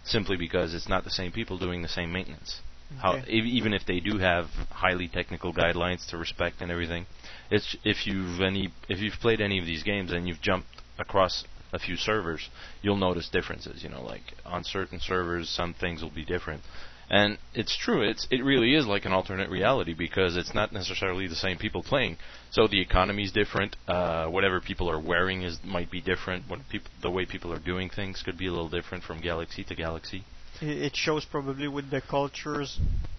[0.04, 2.60] simply because it's not the same people doing the same maintenance.
[2.98, 3.30] How, Okay.
[3.30, 7.06] even if they do have highly technical guidelines to respect and everything,
[7.50, 10.68] it's if you've any if you've played any of these games and you've jumped
[10.98, 12.48] across a few servers,
[12.82, 13.82] you'll notice differences.
[13.82, 16.62] You know, like on certain servers, some things will be different,
[17.08, 18.02] and it's true.
[18.02, 21.82] It's it really is like an alternate reality because it's not necessarily the same people
[21.82, 22.16] playing.
[22.50, 23.76] So the economy's different.
[23.86, 26.48] Uh, whatever people are wearing is might be different.
[26.48, 29.64] What people the way people are doing things could be a little different from galaxy
[29.64, 30.24] to galaxy.
[30.60, 32.78] It shows probably with the cultures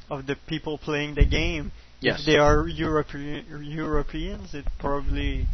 [0.09, 1.71] of the people playing the game.
[1.99, 2.19] Yes.
[2.19, 5.45] If they are European Europeans, it probably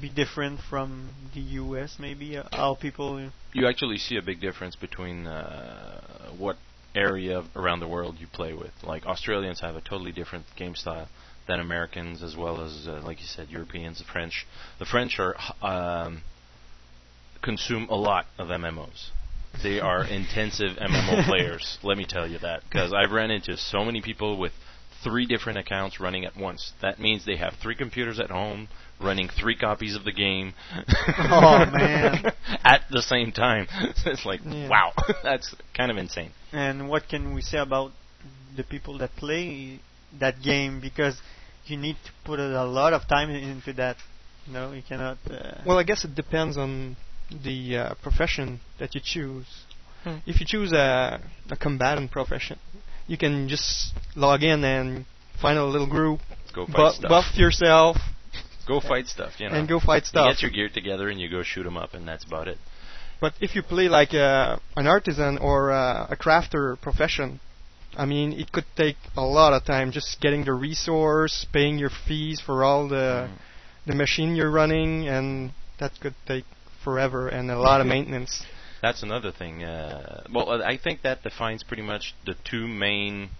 [0.00, 1.96] be different from the U.S.
[1.98, 3.30] Maybe uh, how people.
[3.52, 6.56] you actually see a big difference between uh, what
[6.94, 8.72] area around the world you play with.
[8.82, 11.08] Like Australians have a totally different game style
[11.46, 14.46] than Americans, as well as, uh, like you said, Europeans, the French.
[14.78, 16.22] The French are um,
[17.42, 19.10] consume a lot of MMOs.
[19.62, 21.78] They are intensive MMO players.
[21.82, 24.52] Let me tell you that because I've ran into so many people with
[25.02, 26.72] three different accounts running at once.
[26.82, 28.68] That means they have three computers at home
[29.00, 30.54] running three copies of the game.
[31.18, 32.32] Oh, man.
[32.64, 33.66] at the same time.
[34.06, 34.68] it's like Yeah.
[34.68, 34.92] wow,
[35.22, 36.30] that's kind of insane.
[36.52, 37.92] And what can we say about
[38.56, 39.80] the people that play
[40.18, 40.80] that game?
[40.80, 41.20] Because
[41.66, 43.96] you need to put a lot of time into that.
[44.48, 45.18] No, you cannot.
[45.28, 46.96] Uh, Well, I guess it depends on
[47.30, 49.46] the uh, profession that you choose.
[50.04, 50.16] Hmm.
[50.26, 51.20] If you choose a,
[51.50, 52.58] a combatant profession,
[53.06, 55.06] you can just log in and
[55.40, 56.20] find a little group,
[56.54, 57.08] Go fight bu- stuff.
[57.08, 57.96] buff yourself,
[58.66, 59.56] Go fight stuff, you know.
[59.56, 60.32] and go fight You stuff.
[60.34, 62.58] get your gear together and you go shoot them up, and that's about it.
[63.20, 67.40] But if you play like uh, an artisan or uh, a crafter profession,
[67.96, 71.90] I mean, it could take a lot of time just getting the resource, paying your
[72.06, 73.28] fees for all the
[73.86, 76.44] the machine you're running, and that could take
[76.86, 78.44] forever and a lot of maintenance.
[78.80, 79.64] That's another thing.
[79.64, 83.30] Uh, well, I think that defines pretty much the two main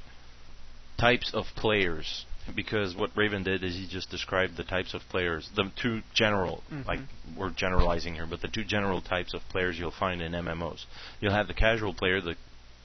[0.99, 2.26] types of players.
[2.55, 6.62] Because what Raven did is he just described the types of players, the two general,
[6.72, 6.86] Mhm.
[6.86, 7.01] like
[7.36, 10.86] we're generalizing here, but the two general types of players you'll find in MMOs.
[11.20, 12.38] You'll have the casual player that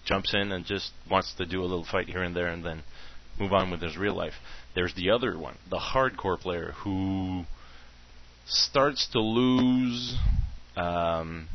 [0.06, 2.84] jumps in and just wants to do a little fight here and there and then
[3.40, 4.36] move on with his real life.
[4.76, 7.46] There's the other one, the hardcore player who
[8.46, 10.16] starts to lose
[10.76, 11.48] um,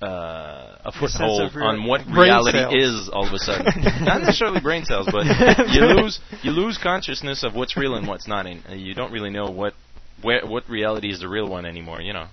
[0.00, 2.74] uh, a foothold on what reality cells.
[2.74, 3.82] is all of a sudden.
[4.04, 5.24] Not necessarily brain cells, but
[5.72, 8.46] you lose you lose consciousness of what's real and what's not.
[8.46, 9.74] And you don't really know what
[10.22, 12.00] where what reality is the real one anymore.
[12.00, 12.26] You know,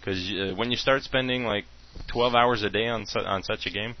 [0.00, 1.64] because uh, when you start spending like
[2.08, 3.94] 12 hours a day on su- on such a game,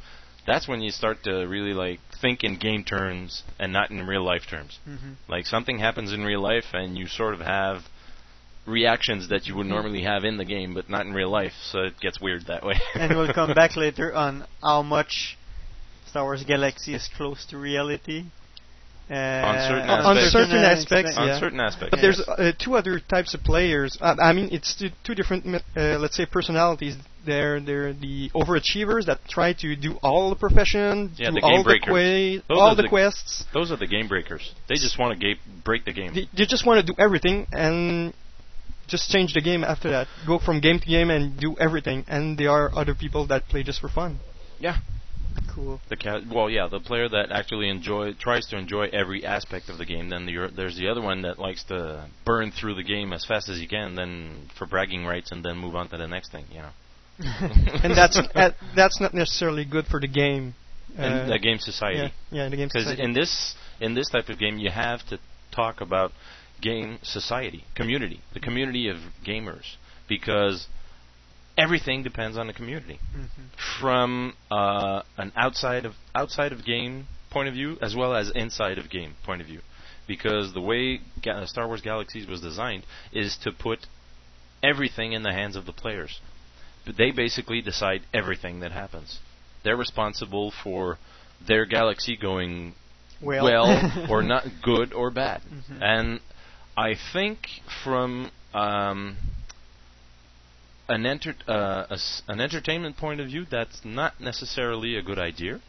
[0.44, 4.24] that's when you start to really like think in game terms and not in real
[4.24, 4.80] life terms.
[4.88, 5.14] Mhm.
[5.28, 7.82] Like something happens in real life, and you sort of have
[8.66, 11.52] reactions that you would normally have in the game, but not in real life.
[11.70, 12.74] So it gets weird that way.
[12.94, 15.36] and we'll come back later on how much
[16.08, 18.24] Star Wars Galaxy is close to reality.
[19.08, 20.32] Uh, On certain on aspects.
[20.32, 23.96] certain aspects, On certain aspects, But there's uh, two other types of players.
[24.00, 26.96] Uh, I mean, it's two, two different, uh, let's say, personalities.
[27.24, 31.50] They're they're the overachievers that try to do all the profession, Yeah, do the all
[31.50, 32.42] game the breakers.
[32.48, 33.44] que- all the, the- quests.
[33.54, 34.52] Those are the game breakers.
[34.68, 36.12] They just want to ga- break the game.
[36.12, 38.12] They, they just want to do everything and
[38.86, 40.06] just change the game after that.
[40.26, 42.04] Go from game to game and do everything.
[42.08, 44.18] And there are other people that play just for fun.
[44.58, 44.78] Yeah.
[45.54, 45.80] Cool.
[45.88, 49.76] The ca- well, yeah, the player that actually enjoy tries to enjoy every aspect of
[49.78, 50.08] the game.
[50.08, 53.48] Then the, there's the other one that likes to burn through the game as fast
[53.48, 56.44] as he can, then for bragging rights, and then move on to the next thing.
[56.50, 56.70] You know.
[57.82, 60.54] and that's uh, that's not necessarily good for the game
[60.96, 62.12] in Uh, the game society.
[62.30, 62.96] Yeah, yeah, the game society.
[62.96, 65.18] Because in this in this type of game, you have to
[65.50, 66.12] talk about
[66.60, 69.76] game society, community, the community of gamers,
[70.08, 70.66] because
[71.56, 72.98] everything depends on the community.
[73.80, 78.78] From uh, an outside of outside of game point of view, as well as inside
[78.78, 79.60] of game point of view,
[80.06, 83.86] because the way Ga- Star Wars Galaxies was designed is to put
[84.62, 86.20] everything in the hands of the players.
[86.84, 89.18] But they basically decide everything that happens.
[89.64, 90.98] They're responsible for
[91.44, 92.74] their galaxy going
[93.44, 94.06] Well.
[94.10, 95.42] or not good or bad.
[95.42, 95.82] Mhm.
[95.82, 96.20] And
[96.76, 97.48] I think
[97.82, 99.16] from um,
[100.88, 101.98] an enter- uh, a
[102.28, 105.60] an entertainment point of view, that's not necessarily a good idea.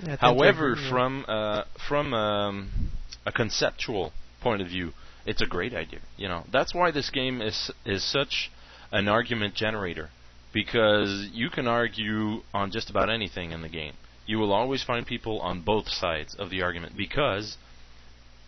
[0.00, 2.90] Yeah, I tend to However, from uh, from um,
[3.24, 4.92] a conceptual point of view,
[5.26, 6.00] it's a great idea.
[6.16, 8.50] You know, that's why this game is is such
[8.90, 10.10] an argument generator
[10.52, 13.94] because you can argue on just about anything in the game.
[14.26, 17.56] You will always find people on both sides of the argument because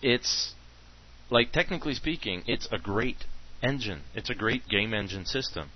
[0.03, 0.55] it's
[1.31, 3.25] like technically speaking, it's a great
[3.63, 4.03] engine.
[4.15, 5.71] It's a great game engine system.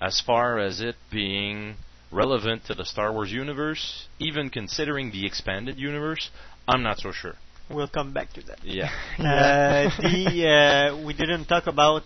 [0.00, 1.76] As far as it being
[2.10, 6.30] relevant to the Star Wars universe, even considering the expanded universe,
[6.68, 7.34] I'm not so sure.
[7.70, 8.64] We'll come back to that.
[8.64, 8.90] Yeah.
[9.18, 12.02] Uh, the uh, we didn't talk about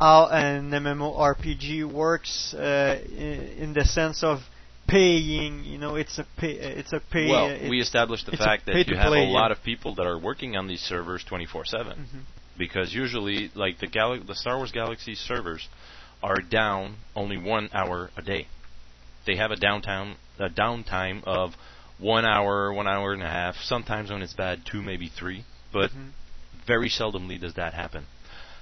[0.00, 4.40] how an MMORPG works uh, in, in the sense of
[4.92, 5.64] paying.
[5.64, 6.52] You know, it's a pay.
[6.80, 7.28] It's a pay.
[7.28, 9.52] well, uh, we established the fact that you have play, a lot yeah.
[9.56, 12.20] of people that are working on these servers 24/7 Mhm.
[12.58, 15.68] because usually like the Gal- the Star Wars Galaxy servers
[16.22, 18.46] are down only 1 hour a day.
[19.24, 21.54] They have a downtime a downtime of
[21.98, 25.90] 1 hour, 1 hour and a half, sometimes when it's bad 2 maybe 3, but
[25.90, 26.10] Mhm.
[26.66, 28.06] very seldomly does that happen.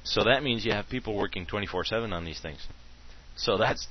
[0.05, 2.67] So that means you have people working 24/7 on these things.
[3.37, 3.89] So that's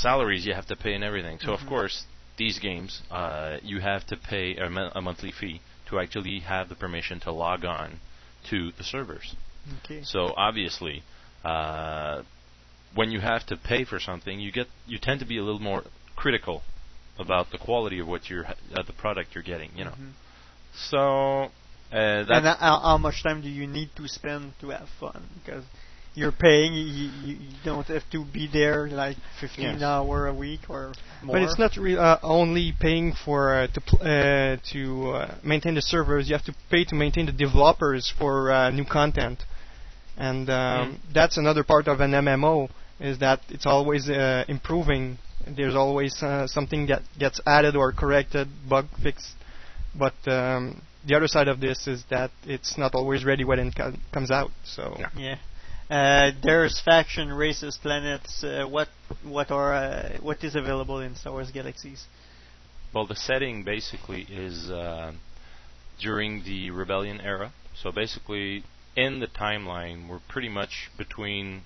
[0.00, 1.38] salaries you have to pay and everything.
[1.40, 1.68] So of Mhm.
[1.68, 2.04] course,
[2.36, 6.68] these games uh, you have to pay a, mon- a monthly fee to actually have
[6.68, 8.00] the permission to log on
[8.50, 9.34] to the servers.
[9.84, 10.02] Okay.
[10.02, 11.02] So obviously,
[11.44, 12.22] uh,
[12.94, 15.60] when you have to pay for something, you get you tend to be a little
[15.72, 15.84] more
[16.16, 16.62] critical
[17.18, 19.70] about the quality of what you're uh, the product you're getting.
[19.76, 19.96] You know.
[20.00, 20.12] Mhm.
[20.74, 20.98] So
[21.92, 25.28] uh, and how much time do you need to spend to have fun?
[25.44, 25.64] Because
[26.14, 29.82] you're paying, you, you, you don't have to be there like 15 Yes.
[29.82, 30.92] hour a week or
[31.22, 31.36] more.
[31.36, 35.74] But it's not re- uh, only paying for uh, to pl- uh, to uh, maintain
[35.74, 36.28] the servers.
[36.28, 39.44] You have to pay to maintain the developers for uh, new content,
[40.16, 45.16] and um, that's another part of an MMO is that it's always uh, improving.
[45.46, 49.32] There's always uh, something that gets added or corrected, bug fixed.
[49.98, 53.74] But um, the other side of this is that it's not always ready when it
[53.76, 54.50] co- comes out.
[54.64, 55.36] So Yeah.
[55.90, 58.44] Uh, there's faction, races, planets.
[58.44, 58.88] Uh, what
[59.24, 62.04] what are uh, what is available in Star Wars Galaxies?
[62.94, 65.12] Well, the setting basically is uh,
[66.00, 67.52] during the Rebellion era.
[67.74, 68.62] So basically,
[68.96, 71.62] in the timeline, we're pretty much between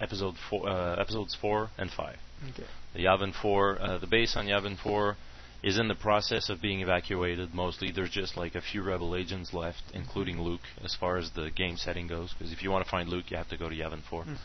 [0.00, 2.18] episode four, uh, episodes four and five.
[2.50, 2.64] Okay.
[2.94, 5.16] The Yavin Four, uh, the base on Yavin Four,
[5.62, 7.54] is in the process of being evacuated.
[7.54, 11.50] Mostly, there's just like a few Rebel agents left, including Luke, as far as the
[11.50, 12.32] game setting goes.
[12.32, 14.36] Because if you want to find Luke, you have to go to Yavin 4 Mhm.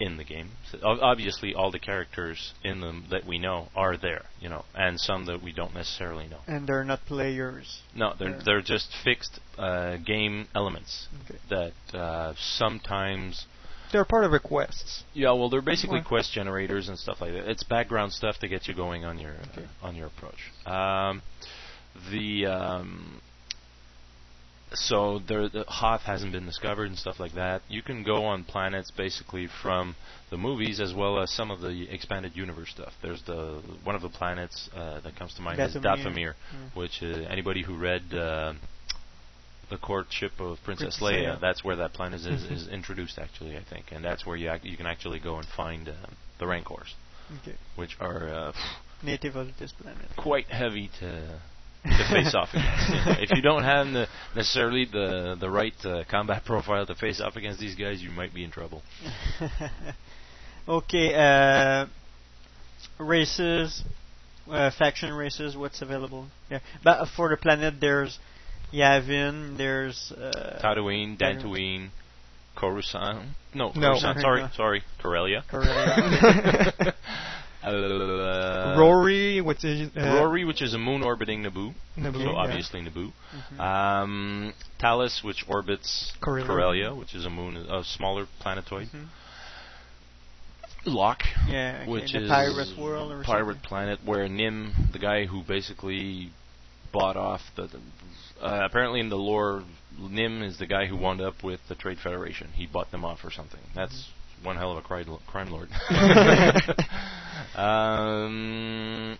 [0.00, 0.50] in the game.
[0.70, 5.00] So obviously, all the characters in them that we know are there, you know, and
[5.00, 6.40] some that we don't necessarily know.
[6.46, 7.82] And they're not players.
[7.94, 8.42] No, they're Yeah.
[8.44, 11.38] they're just fixed uh, game elements Okay.
[11.48, 13.46] that uh, sometimes.
[13.94, 15.04] They're part of requests.
[15.14, 16.04] Yeah, well, they're basically Right.
[16.06, 17.48] quest generators and stuff like that.
[17.48, 20.50] It's background stuff to get you going on your uh, on your approach.
[20.66, 21.22] Um,
[22.10, 23.20] the um,
[24.74, 27.62] so there, the Hoth hasn't been discovered and stuff like that.
[27.68, 29.94] You can go on planets basically from
[30.30, 32.92] the movies as well as some of the expanded universe stuff.
[33.00, 35.84] There's the one of the planets uh, that comes to mind is Dathomir.
[35.84, 36.74] Dathomir, Mm.
[36.76, 38.54] which uh, anybody who read uh,
[39.74, 41.40] the courtship of Princess, Princess Leia, Leia.
[41.40, 44.68] that's where that planet is, is introduced actually, I think, and that's where you ac-
[44.68, 45.92] you can actually go and find uh,
[46.38, 46.94] the Rancors,
[47.42, 47.56] Okay.
[47.76, 48.52] which are uh,
[49.02, 50.06] Native of this planet.
[50.16, 51.40] quite heavy to
[51.84, 53.20] to face off against.
[53.24, 57.36] If you don't have the, necessarily the the right uh, combat profile to face off
[57.36, 58.82] against these guys, you might be in trouble.
[60.68, 61.14] okay.
[61.14, 61.86] Uh,
[62.98, 63.82] races,
[64.50, 65.56] uh, faction races.
[65.56, 66.28] What's available?
[66.50, 66.60] Yeah.
[66.82, 68.18] But for the planet, there's
[68.74, 69.56] Yavin.
[69.56, 71.88] There's uh, Tatooine, Dantooine,
[72.56, 73.28] Coruscant.
[73.54, 73.90] No, No.
[73.92, 74.20] Coruscant.
[74.20, 74.48] Sorry, No.
[74.56, 75.44] sorry, Corellia.
[75.50, 76.94] Corellia.
[77.66, 82.36] Uh, Rori, which is uh, Rori, which is a moon orbiting Naboo, Naboo, so yeah.
[82.36, 83.10] obviously Naboo.
[83.54, 83.58] Mhm.
[83.58, 86.46] Um, Talus, which orbits Corellia.
[86.46, 88.88] Corellia, which is a moon, a smaller planetoid.
[88.88, 89.06] Mhm.
[90.84, 93.62] Lok, Yeah, okay, which the is pirate world or pirate something.
[93.66, 96.32] planet, where Nym, the guy who basically
[96.92, 97.62] bought off the.
[97.68, 97.78] the
[98.40, 99.62] uh, apparently, in the lore,
[99.98, 102.48] Nym is the guy who wound up with the Trade Federation.
[102.54, 103.60] He bought them off or something.
[103.74, 104.08] That's
[104.42, 105.68] one hell of a cri- crime lord.
[107.56, 109.18] um,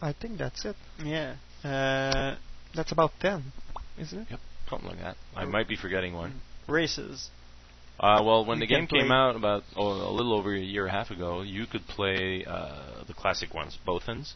[0.00, 0.76] I think that's it.
[1.04, 1.36] Yeah.
[1.64, 2.36] Uh,
[2.74, 3.52] That's about ten,
[3.98, 4.26] isn't it?
[4.30, 4.40] Yep,
[4.70, 5.16] something like that.
[5.34, 6.40] I might be forgetting one.
[6.66, 7.30] races.
[8.00, 10.86] Uh, well, when You the game came out about oh, a little over a year
[10.86, 14.34] and a half ago, you could play uh, the classic ones: Bothans,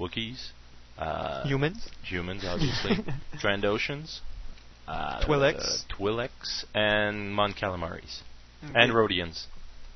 [0.00, 0.50] Wookiees,
[0.98, 1.88] uh, Humans?
[2.04, 2.96] humans, obviously,
[3.42, 4.20] Trandoshans,
[4.86, 5.84] uh, Twi'leks.
[5.98, 8.20] Twi'leks, and Mon Calamaris,
[8.64, 8.72] Okay.
[8.74, 9.46] and Rodians.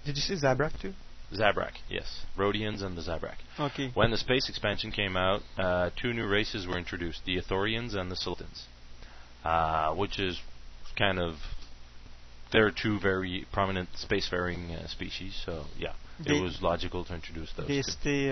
[0.04, 0.94] Did you see Zabrak too?
[1.32, 3.36] Zabrak, yes, Rodians and the Zabrak.
[3.60, 3.90] Okay.
[3.94, 8.10] When the space expansion came out, uh, two new races were introduced: the Ithorians and
[8.10, 8.62] the Sullustans,
[9.44, 10.40] uh, which is
[10.96, 11.34] kind of
[12.50, 15.38] they're two very prominent spacefaring uh, species.
[15.44, 15.92] So yeah,
[16.24, 17.68] They- it was logical to introduce those.
[17.68, 18.30] They stay.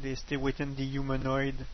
[0.00, 1.66] They stay within the humanoid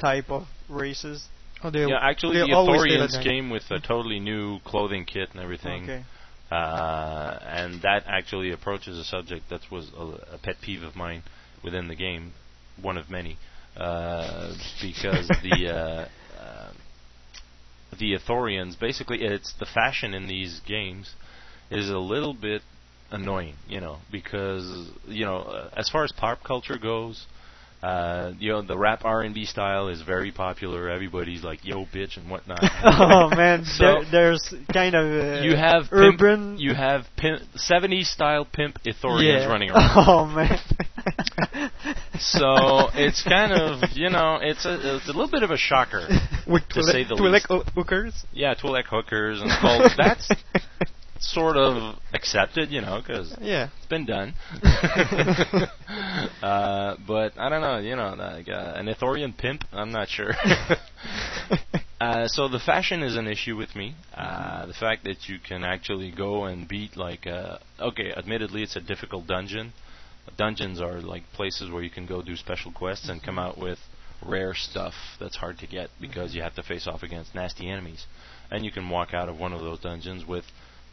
[0.00, 1.28] type of races.
[1.62, 3.24] Oh, they yeah, actually, they the always stay Ithorians like that.
[3.24, 5.84] came with a totally new clothing kit and everything.
[5.84, 6.04] Okay.
[6.50, 11.22] Uh, and that actually approaches a subject that was a, a pet peeve of mine
[11.62, 12.32] within the game,
[12.80, 13.38] one of many,
[13.76, 16.08] uh, because the uh,
[16.40, 16.72] uh,
[17.98, 21.14] the Ithorians basically it's the fashion in these games
[21.70, 22.62] is a little bit
[23.10, 27.26] annoying, you know, because you know uh, as far as pop culture goes.
[27.84, 30.88] Uh, you know the rap R and B style is very popular.
[30.88, 32.60] Everybody's like "yo, bitch" and whatnot.
[32.82, 36.52] oh man, so there, there's kind of uh, you have urban.
[36.52, 39.46] Pimp, you have pimp, 70s style pimp Ithorians yeah.
[39.46, 39.90] running around.
[40.08, 40.58] Oh man.
[42.18, 46.06] so it's kind of you know it's a it's a little bit of a shocker
[46.08, 47.46] to Twi'lek- say the Twi'lek least.
[47.50, 48.24] ho- hookers.
[48.32, 50.30] Yeah, Twi'lek hookers and well, that's
[51.20, 53.68] sort of accepted, you know, because Yeah.
[53.78, 54.34] it's been done.
[56.42, 60.32] uh, but I don't know, you know, like uh, an Ithorian pimp, I'm not sure.
[62.00, 63.94] Uh, so the fashion is an issue with me.
[64.14, 68.76] Uh, the fact that you can actually go and beat like uh, okay, admittedly it's
[68.76, 69.72] a difficult dungeon.
[70.36, 73.78] Dungeons are like places where you can go do special quests and come out with
[74.26, 78.04] rare stuff that's hard to get because you have to face off against nasty enemies.
[78.50, 80.44] And you can walk out of one of those dungeons with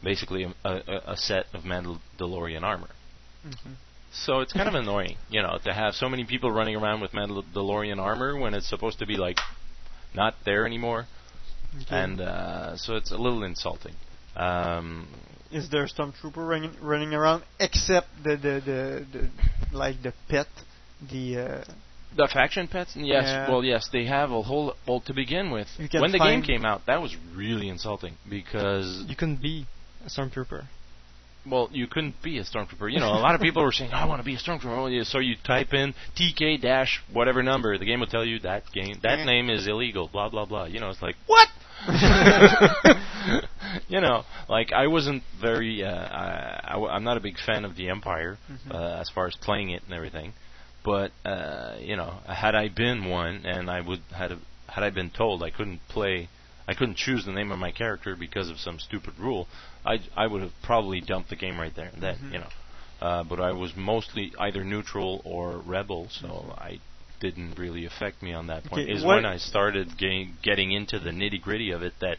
[0.02, 2.90] basically a, a, a set of Mandalorian armor.
[3.46, 3.74] Mhm.
[4.12, 7.12] So it's kind of annoying, you know, to have so many people running around with
[7.12, 9.38] Mandalorian armor when it's supposed to be like
[10.14, 11.06] not there anymore,
[11.82, 11.96] Okay.
[11.96, 13.94] and uh, so it's a little insulting.
[14.36, 15.08] Um,
[15.50, 19.30] Is there some trooper running running around except the the the, the
[19.76, 20.48] like the pet,
[21.10, 21.64] the uh,
[22.14, 23.48] the faction pets, yes, Yeah.
[23.50, 24.74] well, yes, they have a whole.
[24.86, 29.16] Well, to begin with, when the game came out, that was really insulting because You
[29.16, 29.66] can be
[30.04, 30.64] a stormtrooper.
[31.50, 32.92] well, you couldn't be a stormtrooper.
[32.92, 35.18] You know, a lot of people were saying, "I want to be a stormtrooper." So
[35.18, 39.24] you type in TK dash whatever number, the game will tell you that game that
[39.26, 40.08] name is illegal.
[40.08, 40.64] Blah blah blah.
[40.66, 41.48] You know, it's like what?
[43.88, 45.82] you know, like I wasn't very.
[45.84, 48.74] Uh, I, I w- I'm not a big fan of the Empire Mhm.
[48.74, 50.32] uh, as far as playing it and everything.
[50.84, 54.38] But uh, you know, had I been one, and I would had a,
[54.68, 56.28] had I been told I couldn't play,
[56.68, 59.46] I couldn't choose the name of my character because of some stupid rule,
[59.84, 62.16] I I would have probably dumped the game right there and then.
[62.16, 62.32] Mhm.
[62.32, 62.48] You know,
[63.00, 66.78] uh, but I was mostly either neutral or rebel, so I
[67.20, 68.82] didn't really affect me on that point.
[68.82, 72.18] Okay, Is when I started getting getting into the nitty gritty of it that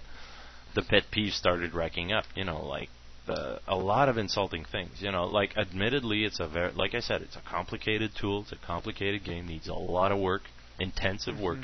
[0.74, 2.26] the pet peeves started racking up.
[2.36, 2.90] You know, like
[3.26, 5.02] the, a lot of insulting things.
[5.02, 8.42] You know, like admittedly, it's a very like I said, it's a complicated tool.
[8.42, 9.48] It's a complicated game.
[9.48, 10.44] Needs a lot of work,
[10.80, 11.60] intensive work,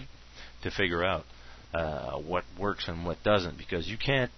[0.63, 1.25] to figure out
[1.73, 3.57] uh, what works and what doesn't.
[3.57, 4.31] Because you can't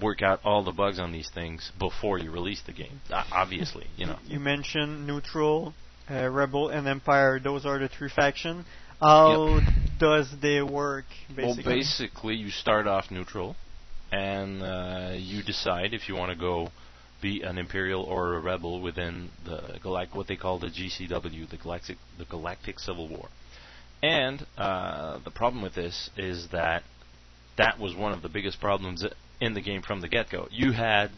[0.00, 3.00] work out all the bugs on these things before you release the game.
[3.10, 4.18] Obviously, you know.
[4.26, 5.74] You mentioned neutral,
[6.10, 7.38] uh, rebel, and empire.
[7.38, 8.64] Those are the three factions.
[9.00, 9.60] How
[9.98, 11.04] does they work?
[11.28, 13.56] Basically, Well, basically, you start off neutral,
[14.10, 16.70] and uh, you decide if you want to go
[17.20, 21.56] be an imperial or a rebel within the galact what they call the GCW, the
[21.56, 23.28] Galactic the Galactic Civil War.
[24.02, 26.82] And uh, the problem with this is that
[27.56, 29.04] that was one of the biggest problems
[29.40, 30.48] in the game from the get-go.
[30.50, 31.10] You had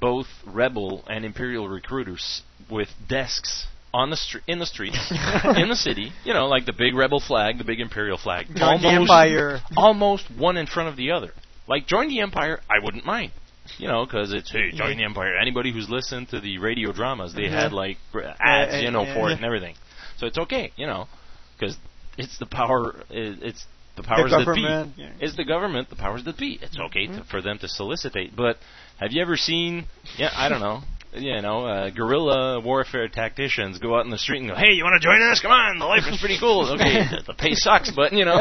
[0.00, 5.76] both rebel and imperial recruiters with desks on the stre- in the streets in the
[5.76, 6.12] city.
[6.24, 8.46] You know, like the big rebel flag, the big imperial flag.
[8.54, 9.60] Join the Empire.
[9.76, 11.30] almost one in front of the other.
[11.68, 13.32] Like join the empire, I wouldn't mind.
[13.78, 15.36] You know, because it's hey, join the empire.
[15.40, 17.62] Anybody who's listened to the radio dramas, they Yeah.
[17.62, 19.34] had like gr- ads, Uh, you know, uh, for yeah.
[19.34, 19.74] it and everything.
[20.18, 21.08] So it's okay, you know,
[21.56, 21.76] because
[22.18, 22.94] it's the power.
[23.08, 23.64] It's
[23.96, 24.62] the powers that be.
[25.20, 26.58] It's the government, the powers that be.
[26.60, 28.34] It's okay to, for them to solicitate.
[28.36, 28.56] But
[28.98, 29.86] have you ever seen?
[30.18, 30.80] Yeah, I don't know.
[31.14, 34.82] you know, uh, guerrilla warfare tacticians go out in the street and go, "Hey, you
[34.84, 35.40] want to join us?
[35.40, 38.36] Come on, the life is pretty cool." Okay, the, the pay sucks, but you know,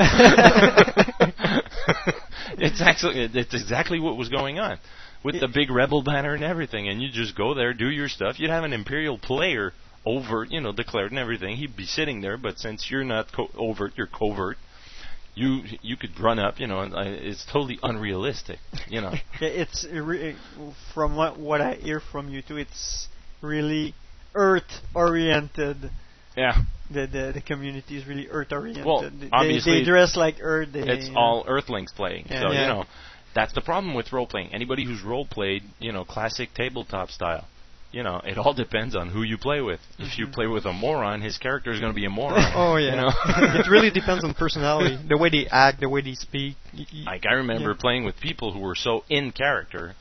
[2.58, 4.78] it's actually it's exactly what was going on
[5.24, 8.40] with the big rebel banner and everything, and you just go there, do your stuff.
[8.40, 9.72] You'd have an imperial player
[10.06, 11.56] overt, you know, declared and everything.
[11.58, 14.58] He'd be sitting there, but since you're not co- overt, you're covert.
[15.36, 19.14] You you could run up, you know, and I, it's totally unrealistic, you know.
[19.42, 20.36] It's re-
[20.94, 22.58] from what what I hear from you too.
[22.58, 23.08] It's
[23.42, 23.96] really
[24.36, 25.90] Earth oriented.
[26.38, 26.62] Yeah.
[26.92, 28.86] The, the the community is really Earth oriented.
[28.86, 30.70] Well, they, obviously, they dress like Earth.
[30.72, 31.20] They, it's you know.
[31.20, 32.28] all Earthlings playing.
[32.30, 32.42] Yeah.
[32.42, 32.62] so Yeah.
[32.62, 32.86] you know,
[33.34, 34.54] that's the problem with role playing.
[34.54, 37.48] Anybody who's role played, you know, classic tabletop style.
[37.94, 39.80] You know, it all depends on who you play with.
[40.00, 40.34] If you mm-hmm.
[40.34, 42.52] play with a moron, his character is going to be a moron.
[42.56, 42.90] Oh yeah.
[42.90, 43.12] You know?
[43.60, 46.56] it really depends on personality, the way they act, the way they speak.
[46.76, 47.78] Y- y- Like I remember Yeah.
[47.80, 49.94] playing with people who were so in character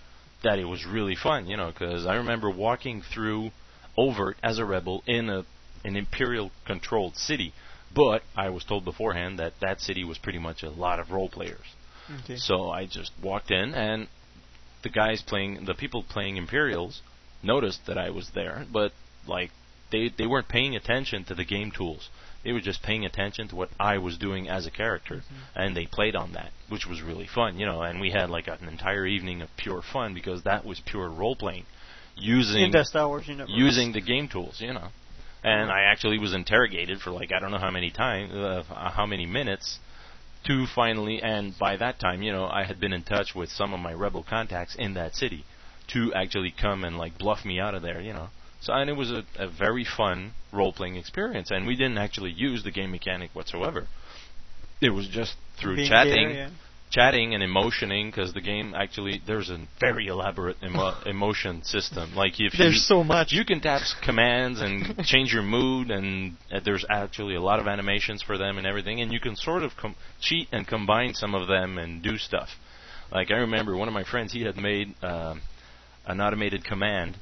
[0.43, 3.51] that it was really fun, you know, because I remember walking through
[3.97, 5.45] overt as a rebel in a
[5.85, 7.53] an imperial controlled city,
[7.95, 11.29] but I was told beforehand that that city was pretty much a lot of role
[11.29, 11.67] players.
[12.25, 12.37] Okay.
[12.37, 14.09] So I just walked in and
[14.83, 17.03] the guys playing the people playing Imperials
[17.43, 18.93] noticed that I was there, but
[19.27, 19.51] like
[19.91, 22.09] they they weren't paying attention to the game tools.
[22.45, 25.23] They were just paying attention to what I was doing as a character,
[25.55, 27.83] and they played on that, which was really fun, you know.
[27.83, 31.37] And we had like an entire evening of pure fun because that was pure role
[31.37, 31.67] playing,
[32.17, 32.63] using
[33.09, 34.89] Wars using the game tools, you know.
[35.45, 39.07] And I actually was interrogated for like I don't know how many times, uh, how
[39.07, 39.79] many minutes,
[40.47, 41.23] to finally.
[41.23, 43.93] And by that time, you know, I had been in touch with some of my
[43.93, 45.45] rebel contacts in that city,
[45.93, 48.29] to actually come and like bluff me out of there, you know.
[48.61, 52.31] So and it was a, a very fun role playing experience, and we didn't actually
[52.31, 53.89] use the game mechanic whatsoever.
[54.81, 56.51] It was just through Being chatting, there, yeah.
[56.91, 62.15] chatting and emotioning because the game actually there's a very elaborate emo- emotion system.
[62.15, 63.33] Like if There's you, so much.
[63.33, 67.67] you can tap commands and change your mood, and uh, there's actually a lot of
[67.67, 71.35] animations for them and everything, and you can sort of com- cheat and combine some
[71.35, 72.49] of them and do stuff.
[73.11, 75.43] Like I remember one of my friends, he had made um
[76.07, 77.17] an automated command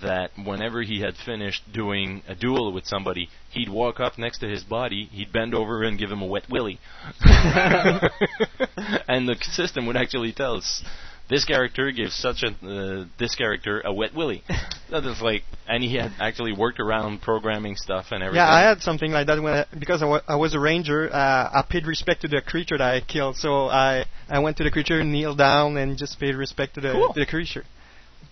[0.00, 4.48] that whenever he had finished doing a duel with somebody, he'd walk up next to
[4.48, 6.78] his body, he'd bend over and give him a wet willy.
[7.24, 10.82] and the system would actually tell us
[11.28, 14.42] this character gives such a uh, this character a wet willy.
[14.90, 18.44] That is like, and he had actually worked around programming stuff and everything.
[18.44, 21.08] Yeah, I had something like that when I, because I wa- I was a ranger.
[21.10, 24.64] Uh, I paid respect to the creature that I killed, so I I went to
[24.64, 27.14] the creature, kneeled down, and just paid respect to the Cool.
[27.14, 27.64] to the creature.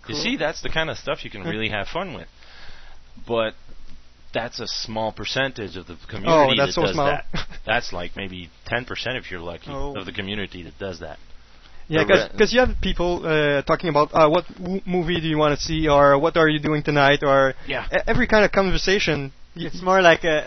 [0.07, 2.27] You see, that's the kind of stuff you can really have fun with.
[3.27, 3.53] But
[4.33, 7.05] that's a small percentage of the community Oh, that's that so does small.
[7.07, 7.25] that.
[7.65, 8.87] That's like maybe 10%
[9.19, 9.95] if you're lucky Oh.
[9.95, 11.19] of the community that does that.
[11.87, 15.37] Yeah, The because you have people uh, talking about uh, what w- movie do you
[15.37, 17.85] want to see, or what are you doing tonight, or Yeah.
[17.93, 19.31] e- every kind of conversation.
[19.55, 20.37] It's more like a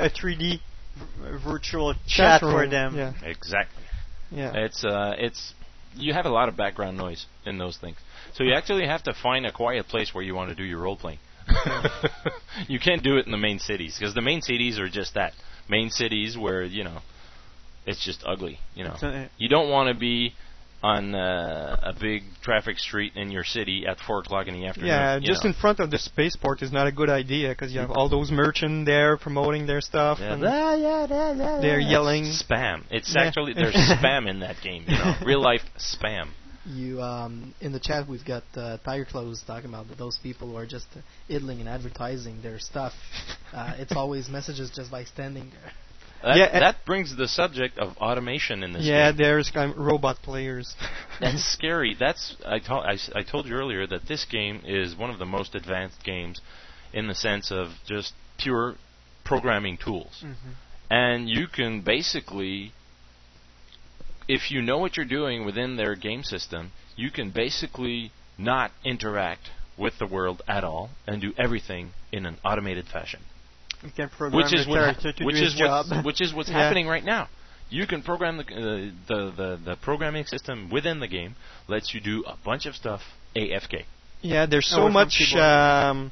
[0.00, 0.60] a, a 3D
[1.44, 2.96] virtual chat, for them.
[2.96, 3.12] Yeah.
[3.24, 3.82] Exactly.
[4.30, 4.52] Yeah.
[4.54, 5.52] It's uh, it's
[5.96, 7.96] you have a lot of background noise in those things,
[8.34, 10.78] so you actually have to find a quiet place where you want to do your
[10.78, 11.18] role playing.
[12.68, 15.32] you can't do it in the main cities because the main cities are just that
[15.68, 16.98] main cities where you know
[17.86, 18.58] it's just ugly.
[18.74, 20.34] You know, you don't want to be
[20.82, 24.88] on uh, a big traffic street in your city at four o'clock in the afternoon.
[24.88, 25.50] Yeah, just know.
[25.50, 28.30] in front of the spaceport is not a good idea because you have all those
[28.30, 30.18] merchants there promoting their stuff.
[30.20, 31.90] Yeah, and yeah, yeah, yeah, yeah, They're yeah.
[31.90, 32.24] yelling.
[32.24, 32.84] spam.
[32.90, 33.24] It's Yeah.
[33.24, 34.84] actually there's spam in that game.
[34.86, 36.28] You know, real life spam.
[36.68, 40.56] You um, in the chat we've got uh, Tiger Clothes talking about those people who
[40.56, 41.00] are just uh,
[41.34, 42.92] idling and advertising their stuff.
[43.50, 45.72] Uh, it's always messages just by standing there.
[46.22, 49.16] That, Yeah, that brings the subject of automation in this yeah, game.
[49.16, 50.76] there's kind of robot players.
[51.20, 51.96] That's scary.
[51.98, 55.18] That's I told I, s- I told you earlier that this game is one of
[55.18, 56.42] the most advanced games
[56.92, 58.74] in the sense of just pure
[59.24, 60.22] programming tools.
[60.22, 60.34] Mhm.
[60.90, 62.72] And you can basically
[64.28, 69.50] if you know what you're doing within their game system, you can basically not interact
[69.76, 73.20] with the world at all and do everything in an automated fashion.
[73.82, 75.86] You can program which is the what character to which do is his job.
[75.90, 76.58] what's, which is what's Yeah.
[76.62, 77.28] happening right now.
[77.70, 81.36] You can program the, uh, the the the programming system within the game
[81.68, 83.02] lets you do a bunch of stuff
[83.36, 83.84] AFK.
[84.22, 86.10] Yeah, there's so from much um,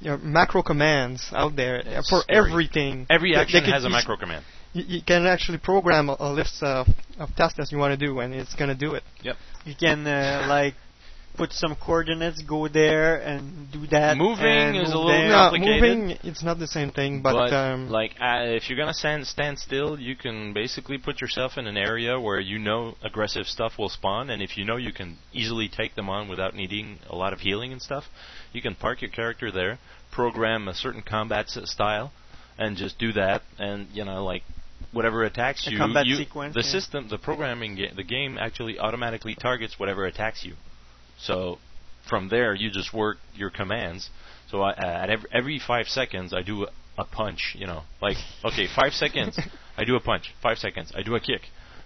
[0.00, 2.38] you know, macro commands out there for scary.
[2.50, 3.06] everything.
[3.10, 4.44] Every They- they action has a macro command.
[4.72, 6.86] You, you can actually program a, a list of,
[7.18, 9.02] of tasks that you want to do, and it's gonna do it.
[9.22, 9.36] Yep.
[9.64, 10.74] You can uh, like
[11.36, 14.16] put some coordinates, go there and do that.
[14.16, 15.28] Moving and is a little there.
[15.28, 15.98] No, complicated.
[15.98, 19.58] moving it's not the same thing, but, um, like uh, if you're gonna stand stand
[19.58, 23.88] still, you can basically put yourself in an area where you know aggressive stuff will
[23.88, 27.32] spawn, and if you know you can easily take them on without needing a lot
[27.32, 28.04] of healing and stuff,
[28.52, 29.78] you can park your character there,
[30.10, 32.12] program a certain combat s- style,
[32.58, 34.42] and just do that, and you know like
[34.92, 36.72] whatever attacks you, combat you sequence, the yeah.
[36.72, 40.54] system, the programming, ga- the game actually automatically targets whatever attacks you.
[41.18, 41.58] So
[42.08, 44.10] from there, you just work your commands.
[44.50, 46.68] So I, uh, at every, every five seconds, I do a,
[46.98, 47.54] a punch.
[47.58, 49.38] You know, like okay, five seconds,
[49.76, 50.34] I do a punch.
[50.42, 51.42] Five seconds, I do a kick.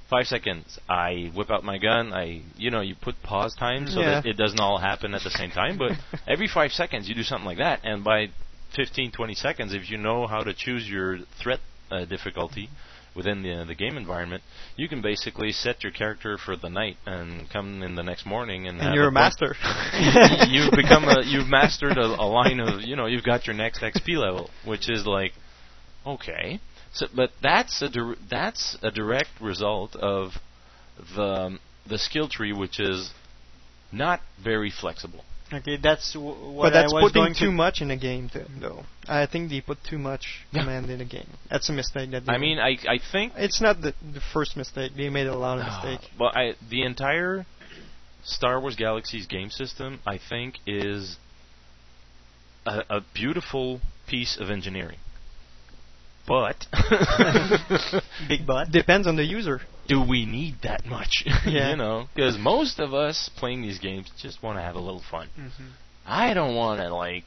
[0.09, 2.13] Five seconds, I whip out my gun.
[2.13, 5.31] I, you know, you put pause time so that it doesn't all happen at the
[5.31, 5.79] same time.
[5.79, 5.93] But
[6.29, 8.29] every five seconds, you do something like that, and by
[8.77, 11.61] 15, 20 seconds, if you know how to choose your threat
[11.91, 12.69] uh, difficulty
[13.15, 14.43] within the the game environment,
[14.77, 18.67] you can basically set your character for the night and come in the next morning
[18.67, 19.55] and, And you're a a master.
[20.49, 23.81] you've become a you've mastered a, a line of you know you've got your next
[23.81, 25.33] XP level, which is like
[26.07, 26.61] okay.
[26.93, 30.35] So, but that's a dir- that's a direct result of
[31.17, 33.13] the the skill tree, which is
[33.93, 35.25] not very flexible.
[35.55, 37.53] Okay, that's w- what but that's I was putting going too to.
[37.53, 38.85] much in a game, th- though.
[39.07, 40.63] I think they put too much Yeah.
[40.63, 41.29] command in a game.
[41.51, 44.57] That's a mistake that they I mean, I I think It's not the the first
[44.57, 44.93] mistake.
[44.97, 46.11] They made a lot of ah, mistakes.
[46.19, 47.47] Well, I the entire
[48.25, 51.19] Star Wars Galaxies game system, I think, is
[52.67, 54.99] a, a beautiful piece of engineering.
[56.27, 56.67] But
[58.29, 58.71] Big butt.
[58.71, 59.61] Depends on the user.
[59.87, 61.25] Do we need that much?
[61.47, 61.71] Yeah.
[61.71, 65.03] you know, because most of us playing these games just want to have a little
[65.11, 65.29] fun.
[65.39, 65.71] Mhm.
[66.07, 67.25] I don't want to like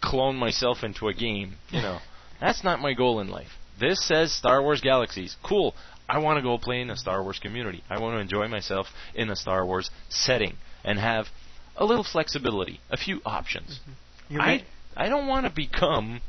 [0.00, 1.54] clone myself into a game.
[1.70, 1.98] You know,
[2.40, 3.48] that's not my goal in life.
[3.78, 5.36] This says Star Wars Galaxies.
[5.42, 5.74] Cool.
[6.08, 7.82] I want to go play in a Star Wars community.
[7.90, 10.54] I want to enjoy myself in a Star Wars setting
[10.84, 11.26] and have
[11.76, 13.80] a little flexibility, a few options.
[14.28, 14.64] You I
[14.96, 16.20] I don't want to become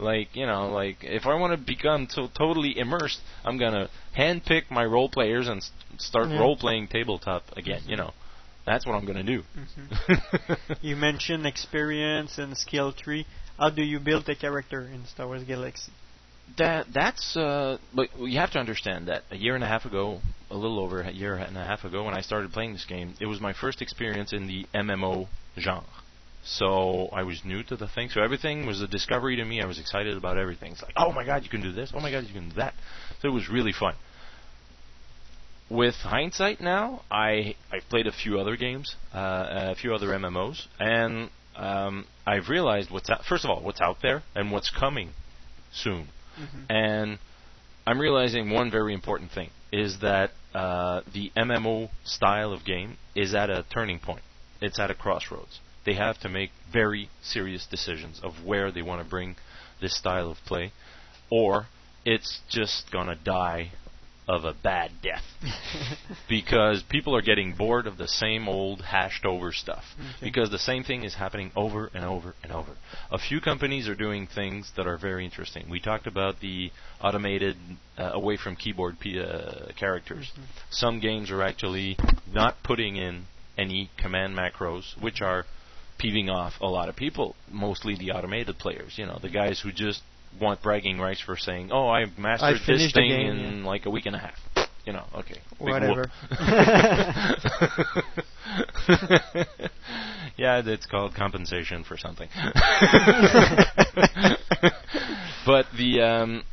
[0.00, 4.70] like you know like if I want to become to- totally immersed, I'm gonna handpick
[4.70, 6.38] my role players and s- start Yeah.
[6.40, 7.82] role playing tabletop again.
[7.86, 8.12] You know,
[8.66, 9.42] that's what I'm gonna do.
[9.56, 10.56] Mhm.
[10.82, 13.26] you mentioned experience and skill tree.
[13.58, 15.92] How do you build a character in Star Wars Galaxy?
[16.56, 20.20] That that's uh, but you have to understand that a year and a half ago,
[20.50, 23.14] a little over a year and a half ago, when I started playing this game,
[23.20, 25.28] it was my first experience in the MMO
[25.58, 25.84] genre.
[26.42, 28.08] So I was new to the thing.
[28.08, 29.60] So everything was a discovery to me.
[29.60, 30.72] I was excited about everything.
[30.72, 31.92] It's like, oh my god, you can do this.
[31.94, 32.74] Oh my god, you can do that.
[33.20, 33.94] So it was really fun.
[35.68, 40.66] With hindsight now, I I've played a few other games, uh, a few other MMOs,
[40.80, 45.10] and um, I've realized what's out, first of all what's out there and what's coming
[45.72, 46.08] soon.
[46.68, 47.18] And
[47.86, 53.34] I'm realizing one very important thing is that uh, the MMO style of game is
[53.34, 54.22] at a turning point.
[54.60, 55.60] It's at a crossroads.
[55.84, 59.36] They have to make very serious decisions of where they want to bring
[59.80, 60.72] this style of play,
[61.30, 61.66] or
[62.04, 63.72] it's just gonna die
[64.28, 65.24] of a bad death
[66.28, 70.26] because people are getting bored of the same old hashed over stuff Okay.
[70.26, 72.76] because the same thing is happening over and over and over.
[73.10, 75.68] A few companies are doing things that are very interesting.
[75.68, 76.70] We talked about the
[77.02, 77.56] automated
[77.98, 80.30] uh, away from keyboard p- uh, characters.
[80.70, 81.96] Some games are actually
[82.32, 83.24] not putting in
[83.58, 85.44] any command macros, which are
[86.00, 88.94] peeving off a lot of people, mostly the automated players.
[88.96, 90.02] You know, the guys who just
[90.40, 93.90] want bragging rights for saying, "Oh, I mastered I this thing game, in like a
[93.90, 94.38] week and a half."
[94.86, 96.10] You know, okay, Whatever.
[100.38, 102.30] yeah, it's called compensation for something.
[105.46, 106.44] but the um,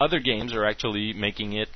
[0.00, 1.68] other games are actually making it.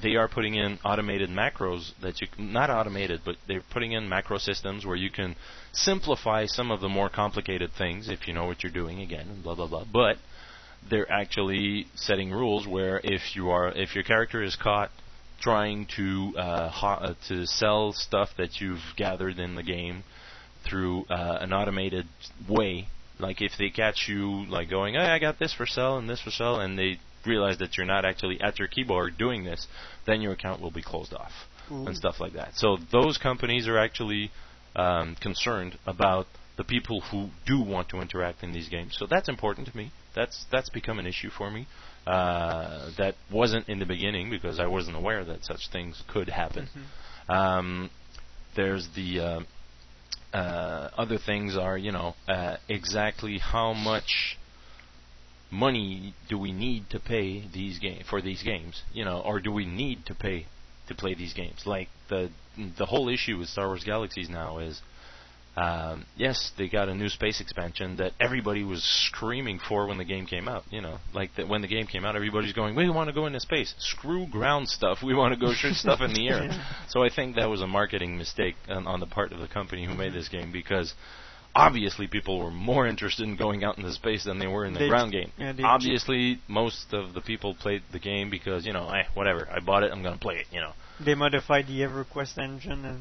[0.00, 4.38] they- are putting in automated macros that you not automated, but they're putting in macro
[4.38, 5.36] systems where you can
[5.72, 9.00] simplify some of the more complicated things if you know what you're doing.
[9.00, 9.84] Again, and blah blah blah.
[9.84, 10.18] But
[10.88, 14.90] they're actually setting rules where if you are if your character is caught
[15.40, 20.02] trying to uh, ho- uh, to sell stuff that you've gathered in the game
[20.64, 22.06] through uh, an automated
[22.48, 22.88] way.
[23.18, 26.20] Like if they catch you like going, hey, I got this for sale and this
[26.20, 26.98] for sale, and they
[27.28, 29.66] realize that you're not actually at your keyboard doing this,
[30.06, 31.32] then your account will be closed off
[31.70, 31.86] Ooh.
[31.86, 32.54] and stuff like that.
[32.54, 34.30] So those companies are actually
[34.74, 36.26] um, concerned about
[36.56, 38.96] the people who do want to interact in these games.
[38.98, 39.92] So that's important to me.
[40.14, 41.66] That's that's become an issue for me.
[42.06, 46.68] Uh, that wasn't in the beginning because I wasn't aware that such things could happen.
[47.28, 47.90] Um,
[48.56, 49.40] there's the uh,
[50.36, 54.36] uh, other things are you know uh, exactly how much
[55.50, 59.50] money do we need to pay these game for these games you know or do
[59.50, 60.46] we need to pay
[60.86, 62.30] to play these games like the
[62.76, 64.80] the whole issue with Star Wars Galaxies now is
[65.58, 70.04] Um, yes, they got a new space expansion that everybody was screaming for when the
[70.04, 70.62] game came out.
[70.70, 73.26] You know, like that when the game came out, everybody's going, "We want to go
[73.26, 73.74] into space.
[73.78, 75.02] Screw ground stuff.
[75.02, 76.50] We want to go shoot stuff in the air."
[76.88, 79.84] So I think that was a marketing mistake on, on the part of the company
[79.84, 80.94] who made this game because
[81.58, 84.78] obviously people were more interested in going out into space than they were in the
[84.80, 85.32] They- ground game.
[85.38, 89.48] yeah, obviously, most of the people played the game because you know, eh, whatever.
[89.52, 89.92] I bought it.
[89.92, 90.46] I'm gonna play it.
[90.52, 90.72] You know.
[91.00, 92.98] They modified the EverQuest engine, and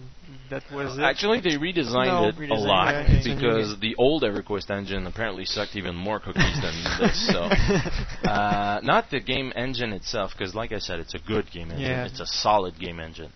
[0.52, 1.02] that was it.
[1.02, 5.76] Actually, they redesigned No, it a lot yeah, because the old EverQuest engine apparently sucked
[5.76, 7.28] even more cookies than this.
[7.28, 7.42] So,
[8.30, 11.90] uh, not the game engine itself, because like I said, it's a good game engine.
[11.92, 13.32] It's a solid game engine.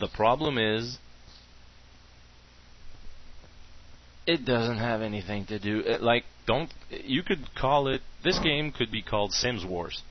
[0.00, 0.96] The problem is,
[4.28, 5.80] it doesn't have anything to do.
[5.80, 8.02] It, like, don't you could call it.
[8.22, 10.02] This game could be called Sims Wars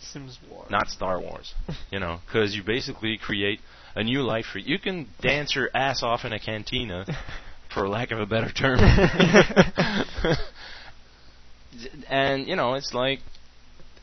[0.00, 0.70] Sims Wars.
[0.70, 1.52] not Star Wars.
[1.90, 3.58] you know, because you basically create
[3.96, 4.78] a new life for you.
[4.78, 7.04] can dance your ass off in a cantina,
[7.74, 8.78] for lack of a better term.
[12.08, 13.18] and you know, it's like,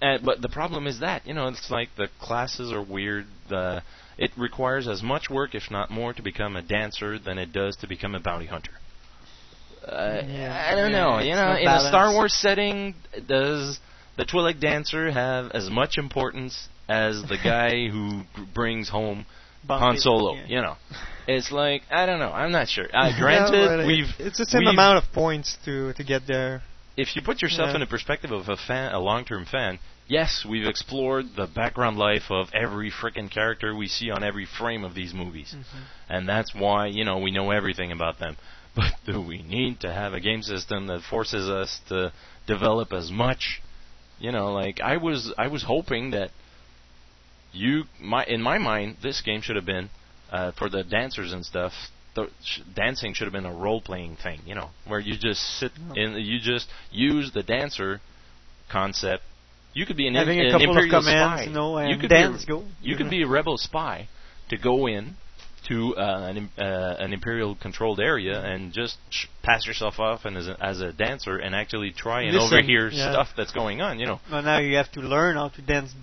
[0.02, 3.28] and, but the problem is that you know, it's like the classes are weird.
[3.50, 3.82] The
[4.18, 7.78] it requires as much work, if not more, to become a dancer than it does
[7.78, 8.74] to become a bounty hunter.
[9.88, 10.68] Uh, Yeah.
[10.72, 11.20] I don't Yeah, know.
[11.20, 12.12] You know, not in a Star.
[12.14, 12.96] Wars setting,
[13.28, 13.80] does
[14.18, 19.26] the Twi'lek dancer have as much importance as the guy who g- brings home
[19.64, 20.36] Bounty- Han Solo?
[20.36, 20.46] yeah.
[20.48, 20.76] You know,
[21.28, 22.32] it's like I don't know.
[22.32, 22.86] I'm not sure.
[22.94, 26.62] Uh, granted, but it- we've it's the same amount of points to to get there.
[26.96, 27.76] if you put yourself Yeah.
[27.76, 32.30] in the perspective of a fan, a long-term fan, yes, we've explored the background life
[32.30, 35.56] of every freaking character we see on every frame of these movies,
[36.08, 38.38] and that's why you know we know everything about them.
[38.76, 42.12] But do we need to have a game system that forces us to
[42.48, 43.62] develop as much?
[44.20, 46.32] You know, like I was, I was hoping that
[47.52, 49.90] you, my, in my mind, this game should have been
[50.32, 51.72] uh, for the dancers and stuff.
[52.16, 55.72] The sh- dancing should have been a role-playing thing, you know, where you just sit
[55.96, 58.02] in, you just use the dancer
[58.72, 59.24] concept.
[59.74, 61.44] You could be an, Having a an couple of imperial commands, spy.
[61.46, 62.66] you know, you and could dance, be a, go.
[62.82, 64.08] You could be a rebel spy
[64.50, 65.16] to go in
[65.70, 70.38] to uh, an uh, an imperial controlled area and just sh- pass yourself off and
[70.38, 73.12] as a, as a dancer and actually try and Listen, overhear yeah.
[73.12, 74.00] stuff that's going on.
[74.00, 75.94] You know, Well, now you have to learn how to dance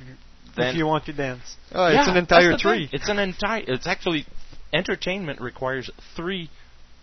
[0.57, 1.57] Then- if you want to dance.
[1.73, 2.89] Oh, it's an entire that's the thing.
[2.89, 2.89] tree.
[2.93, 3.65] It's an entire.
[3.67, 4.27] It's actually
[4.73, 6.51] entertainment requires three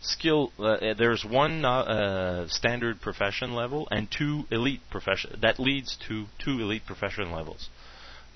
[0.02, 0.52] skill.
[0.60, 5.40] Uh, uh, there's one uh, uh, standard profession level and two elite profession.
[5.42, 7.70] That leads to two elite profession levels.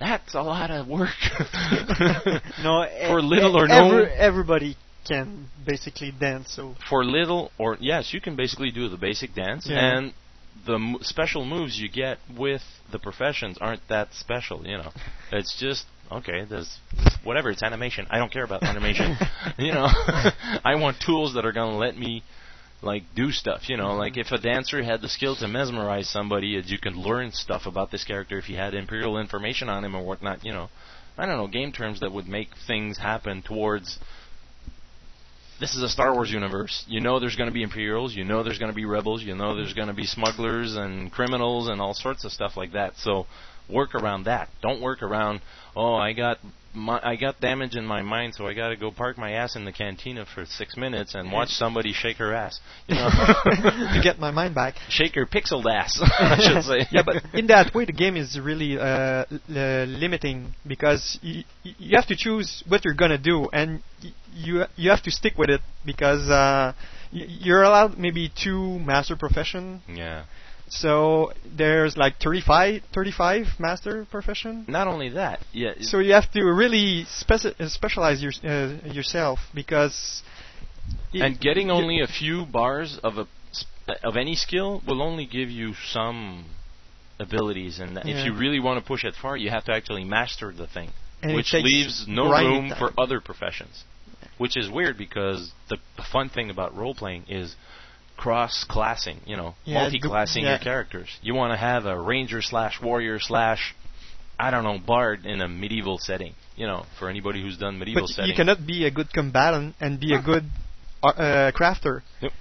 [0.02, 1.10] That's a lot of work.
[2.64, 3.88] No, for little or no.
[3.88, 4.76] every- everybody
[5.08, 6.52] can basically dance.
[6.56, 9.80] So for little or yes, you can basically do the basic dance, Yeah.
[9.98, 10.14] and
[10.66, 12.62] the m- special moves you get with
[12.92, 14.66] the professions aren't that special.
[14.66, 14.92] You know,
[15.32, 16.46] it's just okay.
[16.50, 16.80] There's
[17.24, 17.50] whatever.
[17.52, 18.06] It's animation.
[18.10, 19.16] I don't care about animation.
[19.58, 19.88] you know,
[20.64, 22.24] I want tools that are gonna let me
[22.82, 23.70] like do stuff.
[23.70, 24.00] You know, mm-hmm.
[24.00, 27.66] like if a dancer had the skill to mesmerize somebody, and you could learn stuff
[27.66, 30.44] about this character if you had imperial information on him or whatnot.
[30.44, 30.70] You know,
[31.18, 34.00] I don't know game terms that would make things happen towards
[35.62, 36.84] this is a Star Wars universe.
[36.88, 39.36] You know there's going to be Imperials, you know there's going to be rebels, you
[39.36, 39.78] know there's mm-hmm.
[39.78, 42.98] going to be smugglers and criminals and all sorts of stuff like that.
[42.98, 43.28] So
[43.70, 44.50] work around that.
[44.64, 45.42] Don't work around,
[45.76, 46.40] oh, I got
[46.74, 49.56] my, I got damage in my mind, so I got to go park my ass
[49.56, 52.60] in the cantina for 6 minutes and watch somebody shake her ass.
[52.88, 53.10] You know,
[53.46, 54.76] to get my mind back.
[54.90, 56.88] shake her pixeled ass, I should say.
[56.92, 61.44] yeah, but in that way, the game is really uh, l- uh, limiting because y-
[61.66, 65.12] y- you have to choose what you're gonna do, and y- you you have to
[65.12, 66.74] stick with it because uh,
[67.14, 69.82] y- you're allowed maybe two master profession.
[69.88, 70.24] yeah.
[70.72, 74.64] So there's like 35, 35 master profession.
[74.70, 75.74] Not only that, yeah.
[75.82, 80.24] So you have to really speci- uh, specialize your, uh, yourself because.
[81.14, 83.28] and getting only a few bars of a
[84.04, 86.46] of any skill will only give you some
[87.20, 90.52] abilities and if you really want to push it far you have to actually master
[90.52, 90.90] the thing
[91.22, 92.78] And which leaves no room time.
[92.80, 93.84] for other professions
[94.38, 97.56] which is weird because the, the fun thing about role playing is
[98.24, 101.98] cross classing you know Yeah, multi classing the- your characters you want to have a
[102.00, 103.62] ranger slash warrior slash
[104.40, 108.04] I don't know bard in a medieval setting you know for anybody who's done medieval
[108.04, 110.46] But setting you cannot be a good combatant and be a good
[111.04, 111.96] uh, uh, crafter.
[112.22, 112.32] Yep.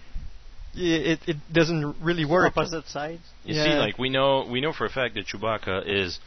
[0.75, 2.47] It it doesn't really work.
[2.57, 3.23] opposite sides.
[3.45, 3.65] You Yeah.
[3.65, 6.19] see, like we know, we know for a fact that Chewbacca is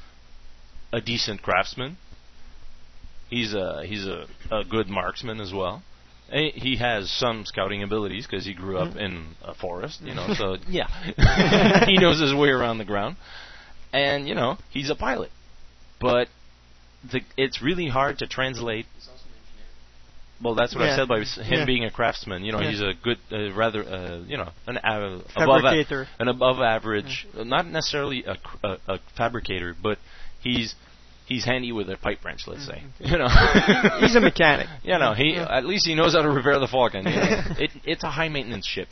[0.91, 1.97] a decent craftsman.
[3.29, 5.75] He's a he's a, a good marksman as well.
[6.33, 10.33] Eh, He has some scouting abilities because he grew up in a forest, you know.
[10.33, 10.87] So yeah,
[11.85, 13.17] he knows his way around the ground,
[13.93, 15.29] and you know he's a pilot.
[16.01, 16.27] But
[17.09, 18.87] the, it's really hard to translate.
[20.43, 21.65] Well, that's what I said by him Yeah.
[21.65, 22.43] being a craftsman.
[22.43, 22.69] You know, Yeah.
[22.71, 26.07] he's a good, uh, rather, uh, you know, an uh, above Fabricator.
[26.19, 29.99] an above average, uh, not necessarily a, cr- a, a fabricator, but
[30.41, 30.75] he's
[31.25, 32.47] he's handy with a pipe wrench.
[32.47, 33.27] Let's say, you know,
[33.99, 34.67] He's a mechanic.
[34.83, 35.47] You know, he Yeah.
[35.57, 37.05] at least he knows how to repair the Falcon.
[37.05, 37.21] You know?
[37.59, 38.89] it, it's a high maintenance ship.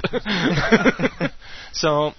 [1.73, 2.11] so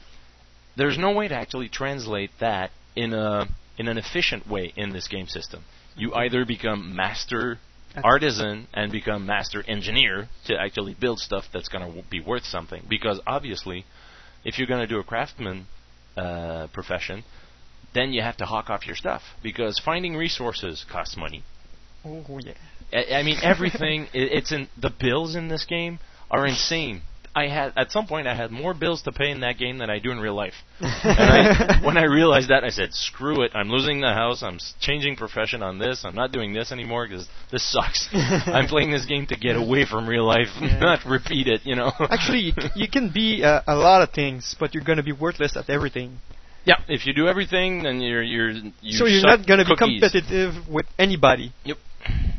[0.77, 3.47] there's no way to actually translate that in a
[3.79, 5.65] in an efficient way in this game system.
[5.97, 7.59] You either become master
[8.03, 12.45] artisan and become master engineer to actually build stuff that's going to w- be worth
[12.45, 12.83] something.
[12.89, 13.85] Because obviously,
[14.45, 15.67] if you're going to do a craftsman
[16.17, 17.25] uh, profession,
[17.95, 21.45] then you have to hawk off your stuff because finding resources costs money.
[22.05, 22.55] Oh yeah.
[22.93, 24.03] I, I mean, everything.
[24.15, 25.99] i it's in the bills in this game
[26.31, 27.03] are insane.
[27.35, 29.89] I had at some point I had more bills to pay in that game than
[29.89, 30.53] I do in real life.
[30.81, 33.53] and I, when I realized that, I said, "Screw it!
[33.55, 34.43] I'm losing the house.
[34.43, 36.05] I'm changing profession on this.
[36.05, 38.09] I'm not doing this anymore because this sucks.
[38.13, 41.63] I'm playing this game to get away from real life, not repeat it.
[41.65, 44.85] You know." Actually, you, c- you can be uh, a lot of things, but you're
[44.85, 46.19] going to be worthless at everything.
[46.65, 49.77] Yeah, if you do everything, then you're you're you so you're not going to be
[49.77, 51.53] competitive with anybody.
[51.65, 51.79] Yep.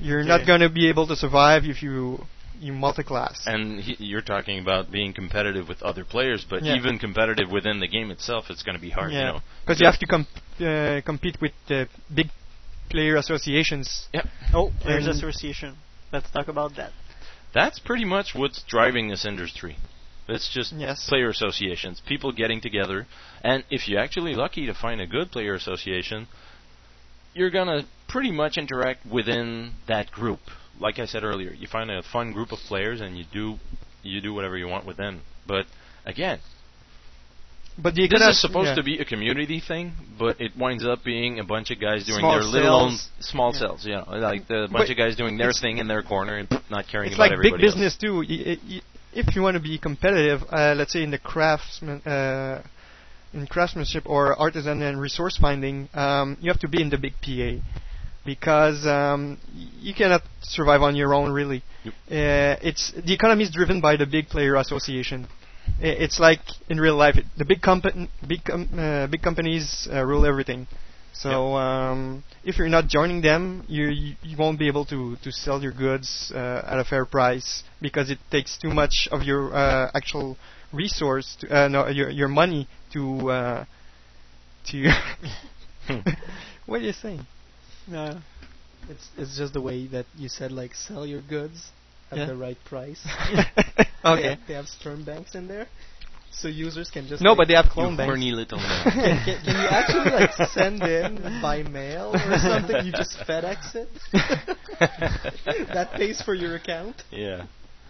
[0.02, 0.38] You're Yeah.
[0.38, 2.26] not going to be able to survive if you
[2.60, 3.44] you multi-class.
[3.46, 6.76] And he, you're talking about being competitive with other players, but Yeah.
[6.76, 9.12] even competitive within the game itself, it's going to be hard.
[9.12, 10.28] You know, because you have to com-
[10.62, 12.28] uh, compete with the big
[12.90, 14.08] player associations.
[14.14, 14.26] Yep.
[14.54, 15.76] Oh, there's And- association.
[16.14, 16.92] Let's talk about that.
[17.54, 19.78] That's pretty much what's driving this industry.
[20.28, 21.08] It's just Yes.
[21.10, 23.08] player associations, people getting together,
[23.44, 26.28] and if you're actually lucky to find a good player association,
[27.34, 30.40] you're gonna pretty much interact within that group.
[30.80, 33.60] Like I said earlier, you find a fun group of players and you do
[34.02, 35.22] you do whatever you want with them.
[35.48, 35.66] But
[36.06, 36.40] again,
[37.78, 38.76] But this gonna is supposed yeah.
[38.76, 42.20] to be a community thing, but it winds up being a bunch of guys doing
[42.20, 43.10] Small their little own cells.
[43.20, 43.60] small Yeah.
[43.60, 43.86] cells.
[43.86, 46.48] You know, like the But bunch of guys doing their thing in their corner and
[46.70, 47.74] not caring about like big everybody else.
[47.74, 48.18] business too.
[48.20, 48.82] Y- y- y-
[49.16, 52.64] if you want to be competitive, uh, let's say in the craftsman, uh,
[53.34, 57.14] in craftsmanship or artisan and resource finding, um, you have to be in the big
[57.22, 57.62] PA
[58.26, 59.38] because um,
[59.82, 61.64] you cannot survive on your own really.
[62.10, 65.28] Uh, it's the economy is driven by the big player association.
[65.82, 69.88] I- It's like in real life, it- the big company, big com- uh, big companies
[69.92, 70.68] uh, rule everything.
[71.14, 75.32] So um, if you're not joining them, you, you you won't be able to to
[75.32, 79.54] sell your goods uh, at a fair price because it takes too much of your
[79.54, 80.38] uh, actual
[80.74, 83.66] resource, to, uh, no, your your money to uh,
[84.68, 84.92] to.
[86.66, 87.26] what are you saying?
[87.88, 88.20] No.
[88.90, 91.72] It's it's just the way that you said like sell your goods
[92.12, 92.26] at Yeah.
[92.26, 93.06] the right price.
[94.06, 94.22] Okay.
[94.22, 95.68] They have, they have sperm banks in there,
[96.34, 98.10] so users can just No, like- but they have clone You banks.
[98.10, 98.84] horny little man.
[98.84, 102.86] can, can, can you actually like send in by mail or something?
[102.86, 103.90] You just FedEx it.
[105.74, 107.02] that pays for your account.
[107.12, 107.46] Yeah.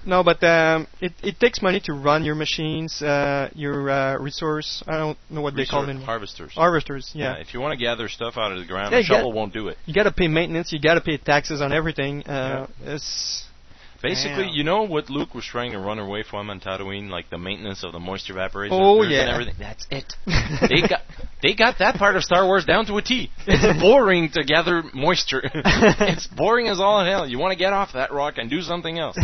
[0.06, 4.84] No, but um, it it takes money to run your machines, uh, your uh, resource.
[4.86, 6.06] I don't know what they call Resource- them.
[6.06, 6.53] harvesters.
[6.56, 7.36] Harvesters, yeah.
[7.38, 9.70] If you want to gather stuff out of the ground, Yeah, a shovel won't do
[9.70, 9.78] it.
[9.86, 10.74] You got to pay maintenance.
[10.74, 12.24] You got to pay taxes on everything.
[12.24, 13.45] Uh, it's
[14.04, 14.54] Basically, Damn.
[14.54, 17.86] you know what Luke was trying to run away from on Tatooine, like the maintenance
[17.86, 18.78] of the moisture evaporation.
[18.78, 19.56] Oh, yeah, and everything.
[19.58, 20.14] That's it.
[20.28, 21.00] they got
[21.42, 23.32] they got that part of Star Wars down to a T.
[23.48, 25.42] It's boring to gather moisture.
[25.54, 27.26] it's boring as all hell.
[27.26, 29.18] You want to get off that rock and do something else.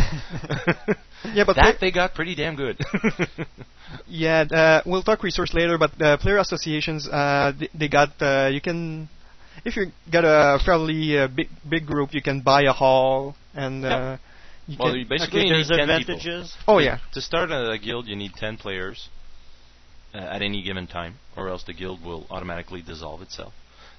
[1.34, 2.78] yeah, but that they got pretty damn good.
[4.06, 8.48] Yeah, uh, we'll talk resource later, but uh, player associations, uh, they, they got, uh,
[8.50, 9.08] you can,
[9.64, 13.84] if you got a fairly uh, big big group, you can buy a hall and.
[13.84, 14.16] Uh,
[14.70, 16.56] you well, can you basically Okay, you need there's 10 advantages.
[16.58, 16.74] people.
[16.74, 16.98] Oh, yeah.
[17.12, 19.08] To start a, guild, you need 10 players
[20.14, 23.52] uh, at any given time, or else the guild will automatically dissolve itself.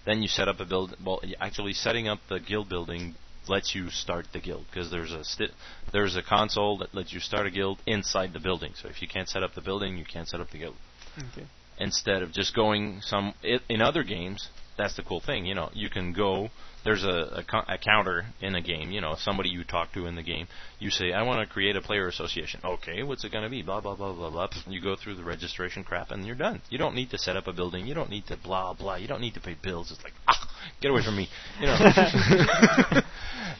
[0.06, 0.96] Then you set up a build.
[1.06, 3.16] Well, actually, setting up the guild building
[3.48, 5.52] lets you start the guild because there's a sti-
[5.92, 8.74] there's a console that lets you start a guild inside the building.
[8.82, 10.76] So if you can't set up the building, you can't set up the guild.
[11.18, 11.46] Okay.
[11.78, 15.46] Instead of just going some i in other games, that's the cool thing.
[15.46, 16.50] You know, you can go.
[16.84, 18.92] There's a, a, a counter in a game.
[18.92, 20.48] You know, somebody you talk to in the game.
[20.80, 23.62] You say, "I want to create a player association." Okay, what's it going to be?
[23.62, 24.48] Blah blah blah blah blah.
[24.68, 26.62] You go through the registration crap, and you're done.
[26.70, 27.86] You don't need to set up a building.
[27.86, 28.96] You don't need to blah blah.
[28.96, 29.92] You don't need to pay bills.
[29.92, 30.50] It's like, ah,
[30.82, 31.30] get away from me.
[31.60, 31.78] You know.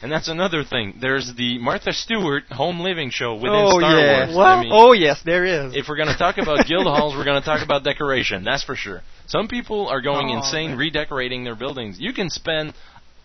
[0.02, 0.94] and that's another thing.
[1.00, 4.34] There's the Martha Stewart home living show within oh Star yeah.
[4.34, 4.36] Wars.
[4.38, 5.76] I mean, oh yes, there is.
[5.76, 8.44] if we're going to talk about guild halls, we're going to talk about decoration.
[8.44, 9.02] That's for sure.
[9.26, 10.78] Some people are going Oh, insane man.
[10.78, 11.98] redecorating their buildings.
[12.00, 12.74] You can spend,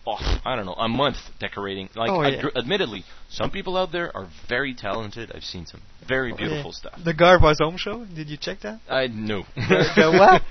[0.08, 1.88] oh, I don't know, a month decorating.
[1.94, 2.42] Like, Oh, yeah.
[2.56, 5.30] admittedly, some people out there are very talented.
[5.34, 6.80] I've seen some very beautiful Yeah.
[6.90, 7.00] stuff.
[7.04, 8.04] The Garvaz Home Show.
[8.04, 8.80] Did you check that?
[8.88, 9.42] I know.
[9.56, 10.42] the, the what?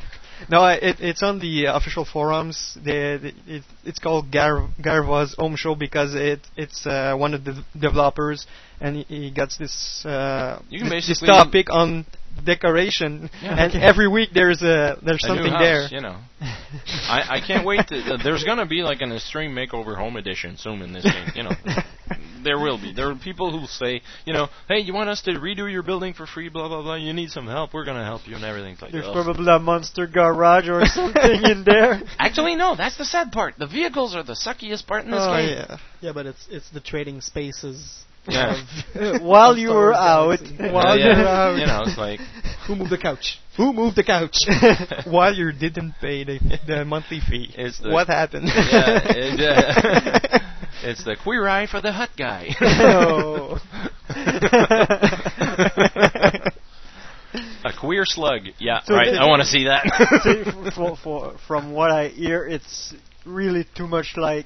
[0.50, 2.78] No, I- it, it's on the uh, official forums.
[2.88, 7.44] The, the, it, it's called Gar- Garva's Home Show because it it's uh, one of
[7.44, 8.46] the developers,
[8.80, 12.06] and he, he gets this uh, You can this, this topic on
[12.44, 13.64] decoration, Yeah.
[13.66, 15.88] and every week there's a there's A new something house, there.
[15.92, 17.88] You know, I, I can't wait.
[17.88, 21.28] To, uh, there's gonna be like an extreme makeover home edition soon in this game.
[21.36, 21.52] You know,
[22.44, 22.94] there will be.
[22.94, 26.14] There are people who say, you know, hey, you want us to redo your building
[26.14, 26.50] for free?
[26.50, 26.96] Blah blah blah.
[26.96, 27.74] You need some help.
[27.74, 28.74] We're gonna help you and everything.
[28.74, 29.14] It's like, There's ugh.
[29.14, 32.02] probably a monster garage or something in there.
[32.20, 32.76] Actually, no.
[32.76, 33.56] That's the sad part.
[33.58, 35.50] The vehicles are the suckiest part in this Oh, game.
[35.50, 35.78] yeah.
[36.02, 38.04] Yeah, but it's it's the trading spaces.
[38.28, 39.20] Yeah.
[39.22, 40.40] While you were out.
[40.60, 41.58] While you were out.
[41.58, 42.20] You know, it's like
[42.68, 43.40] Who moved the couch?
[43.56, 44.36] Who moved the couch?
[45.06, 47.54] While you didn't pay the, the monthly fee.
[47.56, 48.48] It's the- what happened?
[48.48, 50.40] Yeah, it, uh,
[50.84, 52.50] it's the queer eye for the hut guy.
[52.60, 53.58] Oh.
[57.64, 58.42] A queer slug.
[58.60, 59.14] Yeah, So right.
[59.14, 59.84] I want to see that.
[60.24, 62.94] See, f- for, for, from what I hear, it's
[63.26, 64.46] really too much like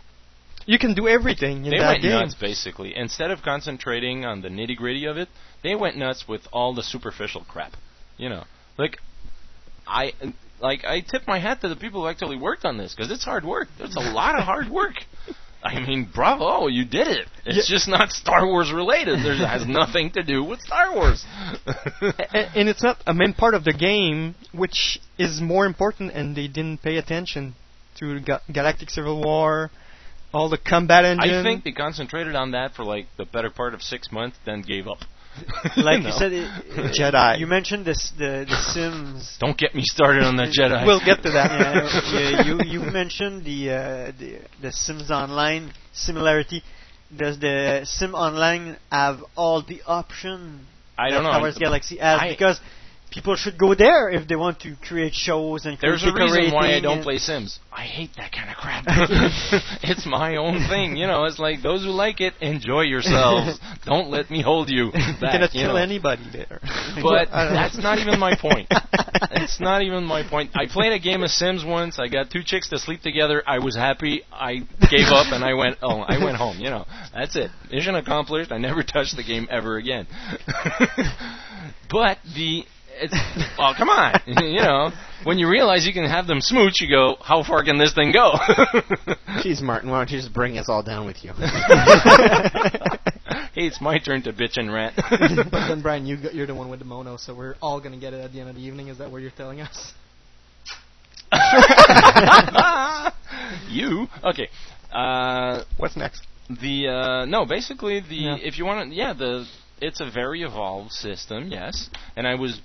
[0.65, 2.11] you can do everything in they that went game.
[2.11, 2.95] nuts basically.
[2.95, 5.29] Instead of concentrating on the nitty gritty of it,
[5.63, 7.73] they went nuts with all the superficial crap.
[8.17, 8.43] You know,
[8.77, 8.97] like
[9.87, 10.13] I
[10.59, 13.23] like I tip my hat to the people who actually worked on this because it's
[13.25, 13.67] hard work.
[13.77, 14.95] There's a lot of hard work.
[15.63, 17.27] I mean, bravo, you did it.
[17.45, 19.23] It's just not Star Wars related.
[19.23, 21.23] There has nothing to do with Star Wars.
[21.67, 26.35] A- and it's not a main part of the game, which is more important, and
[26.35, 27.53] they didn't pay attention
[27.99, 29.69] to Ga- Galactic Civil War,
[30.33, 31.33] all the combat engine.
[31.33, 34.61] I think they concentrated on that for like the better part of six months, then
[34.61, 34.99] gave up.
[35.77, 36.47] like you said, it,
[36.99, 37.39] Jedi.
[37.39, 39.37] You mentioned this the the Sims.
[39.39, 40.85] Don't get me started on the Jedi.
[40.85, 41.51] We'll get to that.
[41.51, 46.63] yeah, yeah, you you mentioned the, uh, the the Sims Online similarity.
[47.15, 50.65] Does the Sim Online have all the options
[50.97, 51.31] I that don't know.
[51.31, 52.19] Star Wars Galaxy has?
[52.21, 52.59] I- because
[53.11, 56.53] people should go there if they want to create shows and create There's a reason
[56.53, 57.59] why I don't play Sims.
[57.71, 58.85] I hate that kind of crap.
[59.83, 61.25] it's my own thing, you know.
[61.25, 63.59] It's like those who like it, enjoy yourselves.
[63.85, 65.33] don't let me hold you you back.
[65.33, 65.75] cannot you kill know.
[65.75, 66.59] anybody there.
[67.01, 67.59] But I don't know.
[67.59, 68.67] that's not even my point.
[69.31, 70.51] It's not even my point.
[70.55, 71.99] I played a game of Sims once.
[71.99, 73.43] I got two chicks to sleep together.
[73.45, 74.23] I was happy.
[74.31, 74.59] I
[74.89, 75.77] gave up and I went.
[75.81, 76.59] Oh, I went home.
[76.59, 77.51] You know, that's it.
[77.71, 78.51] Mission accomplished.
[78.51, 80.07] I never touched the game ever again.
[81.89, 82.65] but the
[83.01, 83.13] it's
[83.57, 84.91] oh come on, you know.
[85.23, 88.11] When you realize you can have them smooch, you go, how far can this thing
[88.11, 88.31] go?
[89.43, 91.31] Jeez, Martin, why don't you just bring us all down with you?
[93.53, 94.95] hey, it's my turn to bitch and rant.
[94.97, 97.99] but then, Brian, you got, you're the one with the mono, so we're all gonna
[97.99, 98.87] get it at the end of the evening.
[98.87, 99.93] Is that what you're telling us?
[103.69, 104.49] you okay?
[104.91, 106.25] Uh, What's next?
[106.49, 108.37] The uh, no, basically the Yeah.
[108.41, 109.45] if you want to, yeah, the
[109.79, 111.89] it's a very evolved system, yes.
[112.15, 112.59] And I was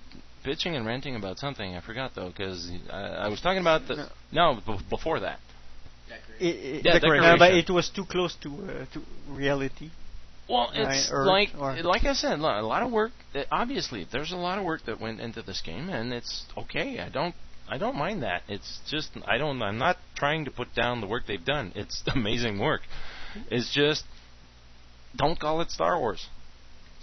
[0.47, 4.09] bitching and ranting about something I forgot though because I, I was talking about the
[4.32, 5.39] no b- before that.
[6.39, 8.98] It, it, Yeah, no, but it was too close to uh, to
[9.28, 9.89] reality.
[10.48, 13.12] Well, Right, it's or- like or- like I said, a lot of work.
[13.35, 16.89] uh, Obviously, there's a lot of work that went into this game, and it's okay.
[17.01, 17.35] I don't
[17.68, 18.43] I don't mind that.
[18.48, 19.60] It's just I don't.
[19.62, 21.73] I'm not trying to put down the work they've done.
[21.74, 22.82] It's amazing work.
[23.51, 24.05] It's just
[25.23, 26.28] don't call it Star Wars.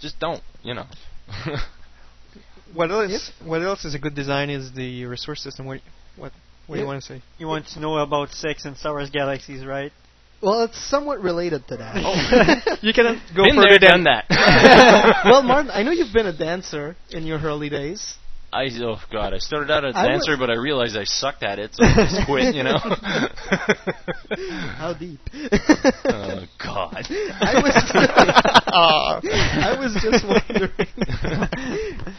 [0.00, 0.42] Just don't.
[0.62, 0.86] You know.
[2.74, 3.30] What else?
[3.44, 4.50] What else is a good design?
[4.50, 5.66] Is the resource system?
[5.66, 5.80] What?
[6.16, 6.32] What?
[6.66, 7.22] What do you want to say?
[7.38, 9.92] You want to know about sex and Star Wars Galaxies, right?
[10.40, 11.94] Well, it's somewhat related to that.
[11.96, 12.76] Oh.
[12.82, 14.24] you can go Been further there, than done that.
[15.24, 18.16] well, Martin, I know you've been a dancer in your early days.
[18.54, 21.04] I oh god, I started out as a I dancer, was- but I realized I
[21.04, 22.54] sucked at it, so I just quit.
[22.54, 22.78] You know.
[24.76, 25.20] How deep?
[26.04, 27.06] oh god.
[27.10, 27.74] I was,
[28.74, 30.88] I was just wondering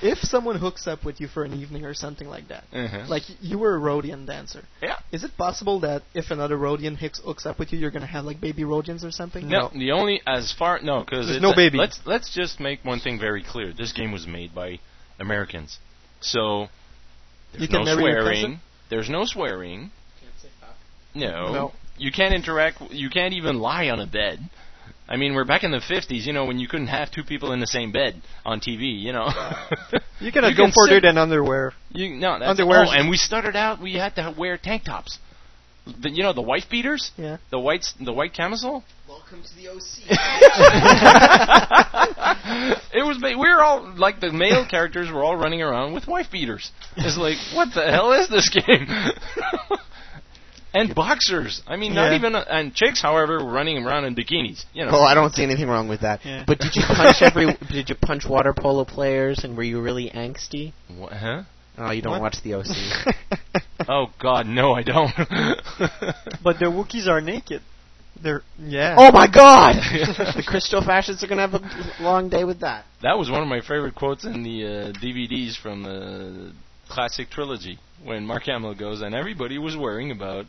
[0.02, 2.66] if someone hooks up with you for an evening or something like that.
[2.74, 3.06] Uh-huh.
[3.07, 4.64] Like you were a Rodian dancer.
[4.82, 4.98] Yeah.
[5.12, 8.26] Is it possible that if another Rodian hooks, hooks up with you, you're gonna have
[8.26, 9.48] like baby Rodians or something?
[9.48, 11.78] No, the only as far no because There's no baby.
[11.78, 13.74] Let's let's just make one thing very clear.
[13.74, 14.80] This game was made by
[15.20, 15.80] Americans,
[16.22, 16.68] so
[17.52, 18.36] there's You can no marry your swearing.
[18.42, 18.60] cousin?
[18.90, 19.92] There's no swearing.
[21.14, 21.54] No.
[21.54, 21.72] No.
[21.98, 22.82] You can't interact.
[22.92, 24.40] You can't even lie on a bed.
[25.08, 27.52] I mean, we're back in the 50s, you know, when you couldn't have two people
[27.52, 29.30] in the same bed on TV, you know.
[30.20, 31.74] You cannot You go can further sit- than underwear.
[31.92, 33.82] You no, that's Underwear- Oh, and we started out.
[33.82, 35.20] We had to wear tank tops.
[36.02, 37.12] The, you know the wife beaters.
[37.18, 37.38] Yeah.
[37.52, 38.84] The white the white camisole.
[39.07, 40.10] Welcome to the OC.
[42.94, 43.18] it was.
[43.20, 46.72] ba- We were all like the male characters were all running around with wife beaters.
[46.98, 48.88] It's like, what the hell is this game?
[50.74, 51.62] and boxers.
[51.68, 52.18] I mean, not Yeah.
[52.18, 52.36] even.
[52.36, 54.64] Uh, and chicks, however, were running around in bikinis.
[54.74, 54.91] You know.
[54.95, 56.22] Oh, I don't see anything wrong with that.
[56.26, 56.44] Yeah.
[56.48, 57.56] But did you punch every?
[57.72, 60.74] did you punch water polo players, and were you really angsty?
[60.98, 61.44] What, huh?
[61.77, 62.22] Oh, you don't What?
[62.22, 62.65] watch the OC.
[63.88, 65.11] Oh God, no, I don't.
[66.43, 67.61] But the Wookiees are naked.
[68.22, 68.95] They're yeah.
[68.97, 69.76] oh my God!
[70.35, 72.85] the Christo fascists are gonna have a long day with that.
[73.02, 76.53] that was one of my favorite quotes in the uh, DVDs from the
[76.88, 80.45] classic trilogy when Mark Hamill goes, and everybody was worrying about.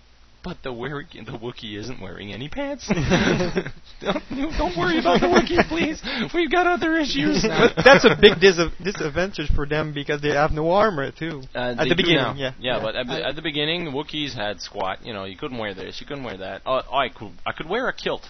[0.46, 2.86] But the wearing, the Wookiee isn't wearing any pants.
[4.00, 6.00] don't, don't worry about the Wookiee, please.
[6.32, 7.42] We've got other issues.
[7.48, 11.42] but that's a big dis- disadvantage for them because they have no armor too.
[11.52, 12.34] Uh, At the beginning, now.
[12.36, 12.52] yeah.
[12.60, 15.04] yeah, but at, the- at the beginning, the Wookiees had squat.
[15.04, 16.62] You know, you couldn't wear this, you couldn't wear that.
[16.64, 18.22] Oh, oh, I could, I could wear a kilt.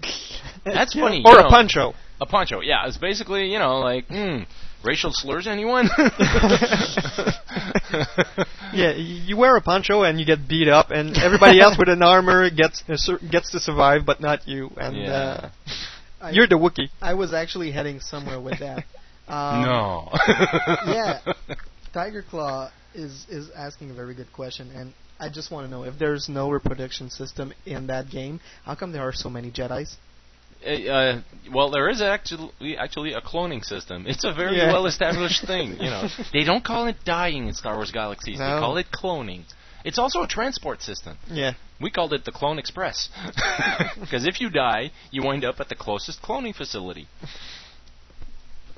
[0.64, 1.24] That's funny.
[1.26, 1.48] Or you a know.
[1.48, 1.94] poncho.
[2.20, 2.86] A poncho, yeah.
[2.86, 4.42] It's basically, you know, like, hmm,
[4.84, 5.88] racial slurs, anyone?
[8.72, 12.02] Yeah, you wear a poncho and you get beat up, and everybody else with an
[12.02, 14.70] armor gets uh, sur- gets to survive, but not you.
[14.76, 15.50] And Yeah.
[16.20, 16.88] uh, you're the Wookie.
[17.02, 18.84] I was actually heading somewhere with that.
[19.28, 20.08] Um, no.
[20.88, 21.20] yeah,
[21.92, 25.84] Tiger Claw is is asking a very good question, and I just want to know
[25.84, 29.96] if there's no reproduction system in that game, how come there are so many Jedi's?
[30.64, 31.20] Uh, uh,
[31.52, 34.04] well, there is actually actually a cloning system.
[34.06, 34.72] It's a very Yeah.
[34.72, 35.72] well established thing.
[35.72, 38.38] You know, they don't call it dying in Star Wars Galaxies.
[38.38, 39.44] They call it cloning.
[39.84, 41.16] It's also a transport system.
[41.30, 41.54] Yeah.
[41.80, 43.08] We called it the Clone Express
[44.00, 47.08] because if you die, you wind up at the closest cloning facility.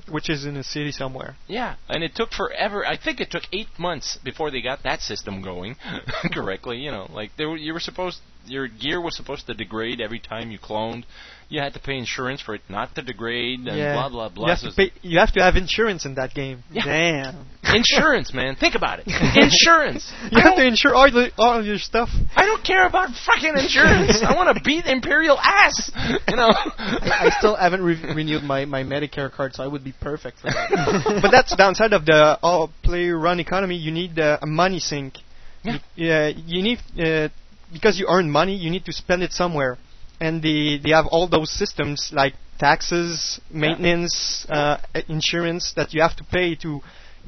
[0.09, 1.37] Which is in a city somewhere.
[1.47, 2.85] Yeah, and it took forever.
[2.85, 5.77] I think it took eight months before they got that system going
[6.33, 6.77] correctly.
[6.77, 10.19] You know, like they were, you were supposed, your gear was supposed to degrade every
[10.19, 11.03] time you cloned.
[11.49, 13.93] You had to pay insurance for it not to degrade, and yeah.
[13.93, 14.47] blah blah blah.
[14.47, 16.63] You have, to pay, you have to have insurance in that game.
[16.71, 16.85] Yeah.
[16.85, 17.45] Damn.
[17.75, 18.55] insurance, man.
[18.55, 19.07] Think about it.
[19.35, 20.11] Insurance.
[20.31, 22.09] You have to insure all, the, all your stuff.
[22.35, 24.21] I don't care about fucking insurance.
[24.21, 25.91] I want to beat Imperial ass.
[26.27, 26.49] You know.
[26.49, 30.39] I, I still haven't re- renewed my, my Medicare card, so I would be perfect
[30.39, 31.19] for that.
[31.21, 33.75] but that's the downside of the all player run economy.
[33.75, 35.17] You need uh, a money sink.
[35.63, 35.77] Yeah.
[35.95, 36.27] Yeah.
[36.27, 37.29] You need uh,
[37.73, 39.77] because you earn money, you need to spend it somewhere,
[40.21, 44.77] and they they have all those systems like taxes, maintenance, uh,
[45.09, 46.81] insurance that you have to pay to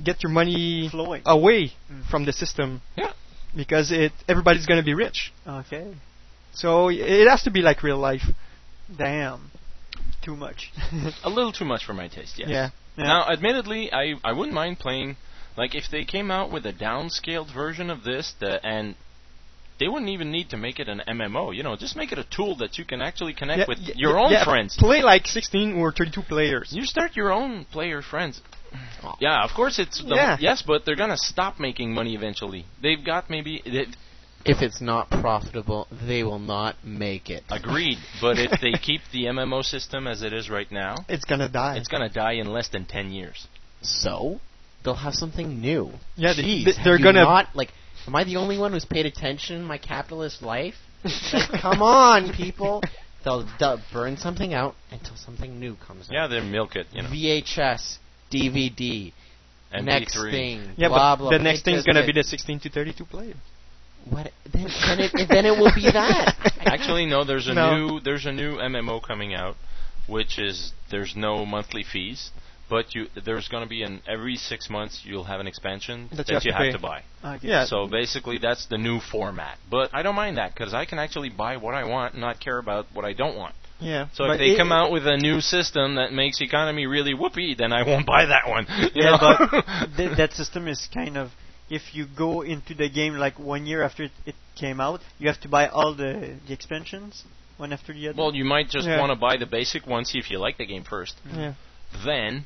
[0.04, 1.22] get your money Flowing.
[1.26, 2.06] away Mm.
[2.12, 2.82] from the system.
[2.96, 3.12] Yeah.
[3.56, 5.32] Because it everybody's gonna be rich.
[5.48, 5.88] Okay.
[6.54, 8.24] So it has to be like real life.
[8.96, 9.52] Damn.
[10.22, 10.72] Too much.
[11.24, 12.36] a little too much for my taste.
[12.38, 12.50] Yes.
[12.50, 12.70] Yeah.
[12.98, 15.18] Now, admittedly, I I wouldn't mind playing.
[15.58, 18.96] Like if they came out with a downscaled version of this, that and
[19.80, 21.56] they wouldn't even need to make it an MMO.
[21.56, 23.93] You know, just make it a tool that you can actually connect Yeah, with y-
[23.95, 24.76] your y- own yeah, friends.
[24.77, 26.69] Play like 16 or 32 players.
[26.72, 28.41] You start your own player friends.
[29.03, 29.15] Oh.
[29.19, 30.38] Yeah, of course it's the, Yeah.
[30.39, 32.65] yes, but they're gonna stop making money eventually.
[32.81, 33.88] They've got maybe they,
[34.45, 37.43] If it's not profitable, they will not make it.
[37.49, 41.49] agreed, but if they keep the MMO system as it is right now, It's gonna
[41.49, 41.77] die.
[41.77, 43.47] it's gonna die in less than ten years.
[43.81, 44.39] So
[44.84, 45.91] they'll have something new.
[46.15, 47.72] Yeah, they- Jeez, they- have they're gonna- not like.
[48.07, 50.76] Am I the only one who's paid attention in my capitalist life?
[51.03, 52.82] Like, come on, people.
[53.23, 56.14] They'll, they'll burn something out until something new comes out.
[56.14, 57.10] Yeah, they milk it, you know.
[57.10, 57.98] VHS,
[58.32, 59.11] DVD,
[59.82, 60.32] next MP3.
[60.32, 60.69] thing.
[60.77, 62.07] Yeah, blah, but blah, the next It thing's does gonna it.
[62.07, 63.34] be the 16 to 32 player.
[64.10, 64.32] What?
[64.53, 66.36] Then, then, it, then it will be that.
[66.60, 67.23] Actually, no.
[67.23, 67.76] There's a No.
[67.76, 69.56] new there's a new MMO coming out,
[70.07, 72.30] which is there's no monthly fees,
[72.70, 76.28] but you there's going to be an every six months you'll have an expansion That
[76.30, 77.04] you have to have to buy.
[77.24, 77.48] Okay.
[77.48, 77.66] Yeah.
[77.66, 79.58] So basically, that's the new format.
[79.70, 82.40] But I don't mind that because I can actually buy what I want and not
[82.40, 83.56] care about what I don't want.
[83.80, 84.08] Yeah.
[84.14, 87.74] So if they come out with a new system that makes economy really whoopee, then
[87.74, 88.66] I won't buy that one.
[88.96, 89.48] Yeah, know?
[89.52, 91.32] but th- that system is kind of
[91.70, 95.28] if you go into the game like one year after it, it came out, you
[95.28, 97.24] have to buy all the the expansions
[97.58, 98.18] one after the other.
[98.18, 99.00] well, you might just Yeah.
[99.00, 101.16] want to buy the basic one, see if you like the game first.
[101.34, 101.54] Yeah.
[102.06, 102.46] then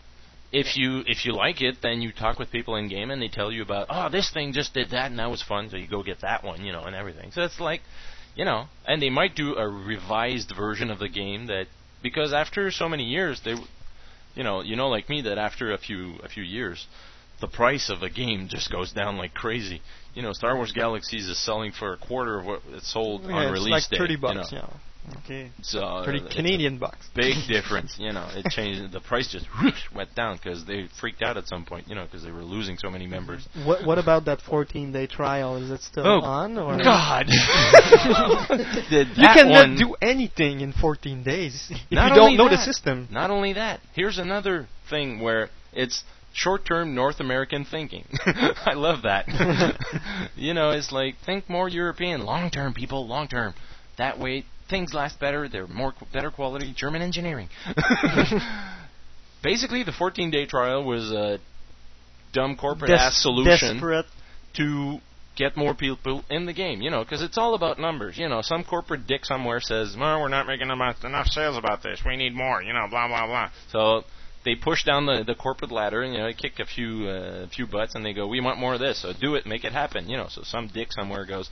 [0.52, 3.28] if you if you like it then you talk with people in game and they
[3.28, 5.88] tell you about oh this thing just did that and that was fun so you
[5.88, 7.82] go get that one you know and everything so it's like
[8.36, 11.68] you know and they might do a revised version of the game that
[12.02, 13.56] because after so many years they
[14.36, 16.88] you know you know like me that after a few a few years
[17.42, 19.82] the price of a game just goes down like crazy
[20.16, 23.34] you know Star Wars Galaxies is selling for a quarter of what it sold Yeah,
[23.34, 24.52] on it's release like day 30 you bucks.
[24.52, 24.58] know.
[24.58, 24.70] Yeah.
[25.18, 25.52] Okay.
[25.62, 27.08] So uh, 30 it's a Canadian bucks.
[27.16, 27.96] big difference.
[28.00, 28.92] You know, it changed.
[28.92, 31.88] The price just whoosh, went down because they freaked out at some point.
[31.88, 33.48] You know, because they were losing so many members.
[33.66, 35.58] what what about that 14 day trial?
[35.58, 37.26] Is it still Oh, on or God!
[38.90, 43.08] You cannot do anything in 14 days if you don't know the system.
[43.12, 46.04] Not only that, here's another thing where it's
[46.34, 48.06] short-term North American thinking.
[48.26, 49.26] I love that.
[50.36, 53.54] you know, it's like think more European, long-term people, long-term.
[53.98, 55.50] That way things last better.
[55.50, 56.74] They're more better quality.
[56.76, 57.50] German engineering.
[59.44, 61.40] Basically, the 14-day trial was a
[62.34, 64.06] dumb corporate Des- ass solution desperate.
[64.56, 64.98] to
[65.36, 66.82] get more people in the game.
[66.82, 68.18] You know, because it's all about numbers.
[68.18, 71.82] You know, some corporate dick somewhere says, "Well, we're not making enough, enough sales about
[71.82, 72.02] this.
[72.06, 73.50] We need more." You know, blah blah blah.
[73.72, 74.04] So
[74.46, 77.48] they push down the, the corporate ladder and you know they kick a few uh,
[77.48, 79.72] few butts and they go, "We want more of this." So do it, make it
[79.72, 80.10] happen.
[80.10, 81.50] You know, so some dick somewhere goes,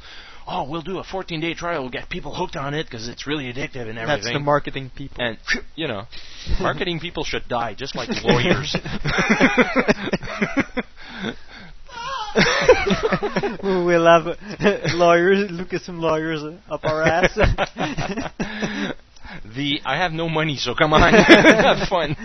[0.48, 1.82] "Oh, we'll do a 14 day trial.
[1.82, 4.91] We'll get people hooked on it because it's really addictive and everything." That's the marketing
[4.95, 5.24] people.
[5.24, 5.38] And
[5.76, 6.03] you know,
[6.60, 8.76] marketing people should die just like lawyers.
[13.64, 14.36] we'll have uh,
[14.94, 17.34] lawyers, look at some lawyers up our ass.
[19.56, 22.15] the I have no money, so come on, have fun.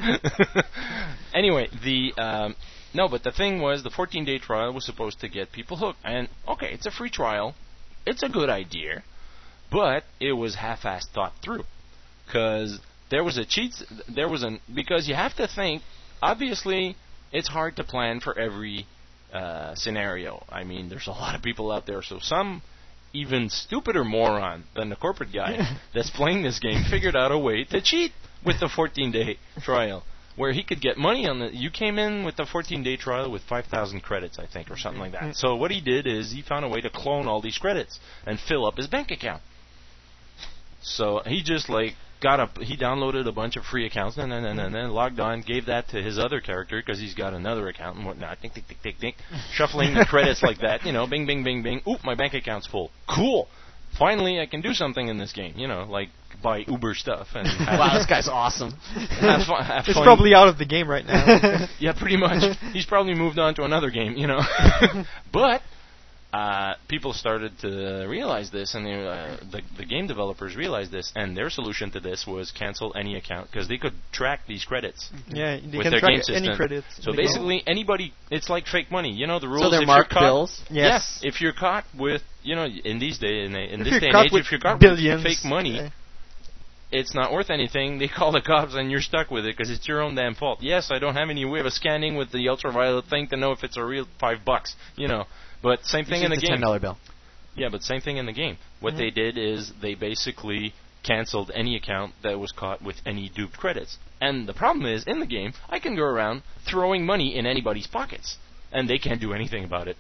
[1.35, 2.55] anyway, the um,
[2.95, 5.99] no, but the thing was, the 14 day trial was supposed to get people hooked,
[6.05, 7.55] and okay, it's a free trial,
[8.07, 9.03] it's a good idea,
[9.71, 11.65] but it was half-assed thought through,
[12.27, 12.79] because
[13.11, 13.75] there was a cheat,
[14.09, 15.83] there was an because you have to think,
[16.23, 16.97] obviously,
[17.33, 18.87] it's hard to plan for every
[19.33, 20.45] uh, scenario.
[20.49, 22.63] I mean, there's a lot of people out there, so some
[23.13, 25.59] even stupider moron than the corporate guy
[25.95, 28.13] that's playing this game figured out a way to cheat
[28.45, 30.03] with the 14 day trial
[30.37, 33.31] where he could get money on the you came in with the 14 day trial
[33.31, 35.23] with 5000 credits I think or something like that.
[35.23, 35.33] Mm-hmm.
[35.33, 38.39] So what he did is he found a way to clone all these credits and
[38.39, 39.43] fill up his bank account.
[40.83, 44.45] So he just like got a he downloaded a bunch of free accounts and then
[44.45, 47.69] and then, then logged on, gave that to his other character because he's got another
[47.69, 48.39] account and whatnot.
[48.39, 49.17] Think, think, think, think, think,
[49.53, 50.87] shuffling the credits like that.
[50.87, 51.83] You know, bing, bing, bing, bing.
[51.87, 52.91] Oop, my bank account's full.
[53.09, 53.49] Cool.
[53.99, 55.55] Finally, I can do something in this game.
[55.57, 56.09] You know, like
[56.43, 58.71] buy Uber stuff and wow, this guy's awesome.
[59.21, 60.05] have fun, have He's fun.
[60.05, 61.67] probably out of the game right now.
[61.79, 62.57] yeah, pretty much.
[62.73, 64.41] He's probably moved on to another game, you know.
[65.33, 65.63] but
[66.33, 71.13] uh, people started to realize this, and they, uh, the the game developers realized this,
[71.15, 75.11] and their solution to this was cancel any account because they could track these credits.
[75.29, 76.87] Yeah, they with can their track game any credits.
[77.01, 79.13] So They go- basically, anybody, it's like fake money.
[79.13, 79.63] You know the rules.
[79.63, 80.63] So they're if marked you're caught, bills?
[80.71, 81.21] Yes.
[81.23, 84.17] if you're caught with, you know, in these day in, in If this day and
[84.17, 85.93] age, if you're caught billions, with fake money.
[86.93, 87.99] It's not worth anything.
[88.03, 90.59] They call the cops and you're stuck with it because it's your own damn fault.
[90.63, 93.65] Yes, I don't have any way of scanning with the ultraviolet thing to know if
[93.65, 95.25] it's a real five bucks, you know.
[95.63, 96.57] But same thing in the It's a game.
[96.57, 96.99] ten dollar bill.
[97.55, 98.59] Yeah, but same thing in the game.
[98.81, 98.99] What Mhm.
[98.99, 103.99] they did is they basically canceled any account that was caught with any duped credits.
[104.21, 107.87] And the problem is, in the game, I can go around throwing money in anybody's
[107.89, 108.39] pockets,
[108.71, 109.97] and they can't do anything about it.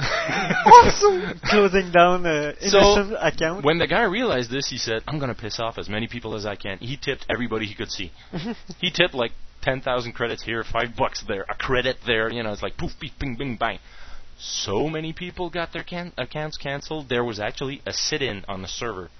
[0.00, 1.40] Awesome.
[1.44, 2.72] Closing down the innocent
[3.10, 3.64] so account.
[3.64, 6.46] when the guy realized this, he said, "I'm gonna piss off as many people as
[6.46, 8.12] I can." He tipped everybody he could see.
[8.80, 9.32] he tipped like
[9.62, 12.32] ten thousand credits here, five bucks there, a credit there.
[12.32, 13.78] You know, it's like poof, beep, bing, bing, bang.
[14.38, 17.08] So many people got their can- accounts canceled.
[17.08, 19.10] There was actually a sit-in on the server.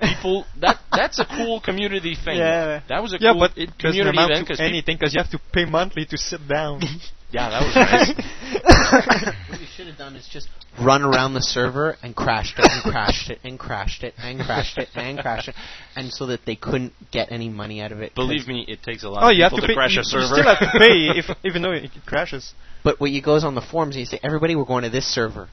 [0.00, 2.38] People, that that's a cool community thing.
[2.38, 2.80] Yeah.
[2.88, 4.96] that was a yeah, cool but it doesn't community amount event to 'cause peop- anything
[4.98, 6.80] because you have to pay monthly to sit down.
[7.32, 9.34] yeah, that was nice.
[9.50, 10.48] what you should have done is just
[10.80, 14.78] run around the server and crashed it and crashed it and crashed it and crashed
[14.78, 15.54] it and crashed it,
[15.96, 18.14] and so that they couldn't get any money out of it.
[18.14, 19.74] Believe me, it takes a lot oh, of you have people to pay.
[19.74, 20.22] crash you, a server.
[20.22, 22.52] you still have to pay if even though it crashes.
[22.82, 25.06] But what you goes on the forums and you say, everybody, we're going to this
[25.06, 25.48] server.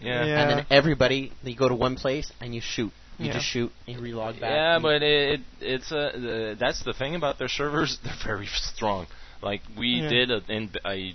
[0.00, 0.24] Yeah.
[0.24, 0.40] Yeah.
[0.40, 2.92] And then everybody, you go to one place and you shoot.
[3.18, 3.32] You Yeah.
[3.34, 4.50] just shoot and you relog back.
[4.50, 7.98] Yeah, but it, it's uh, that's the thing about their servers.
[8.04, 9.06] They're very strong.
[9.42, 10.08] Like we Yeah.
[10.08, 11.14] did, a, in, I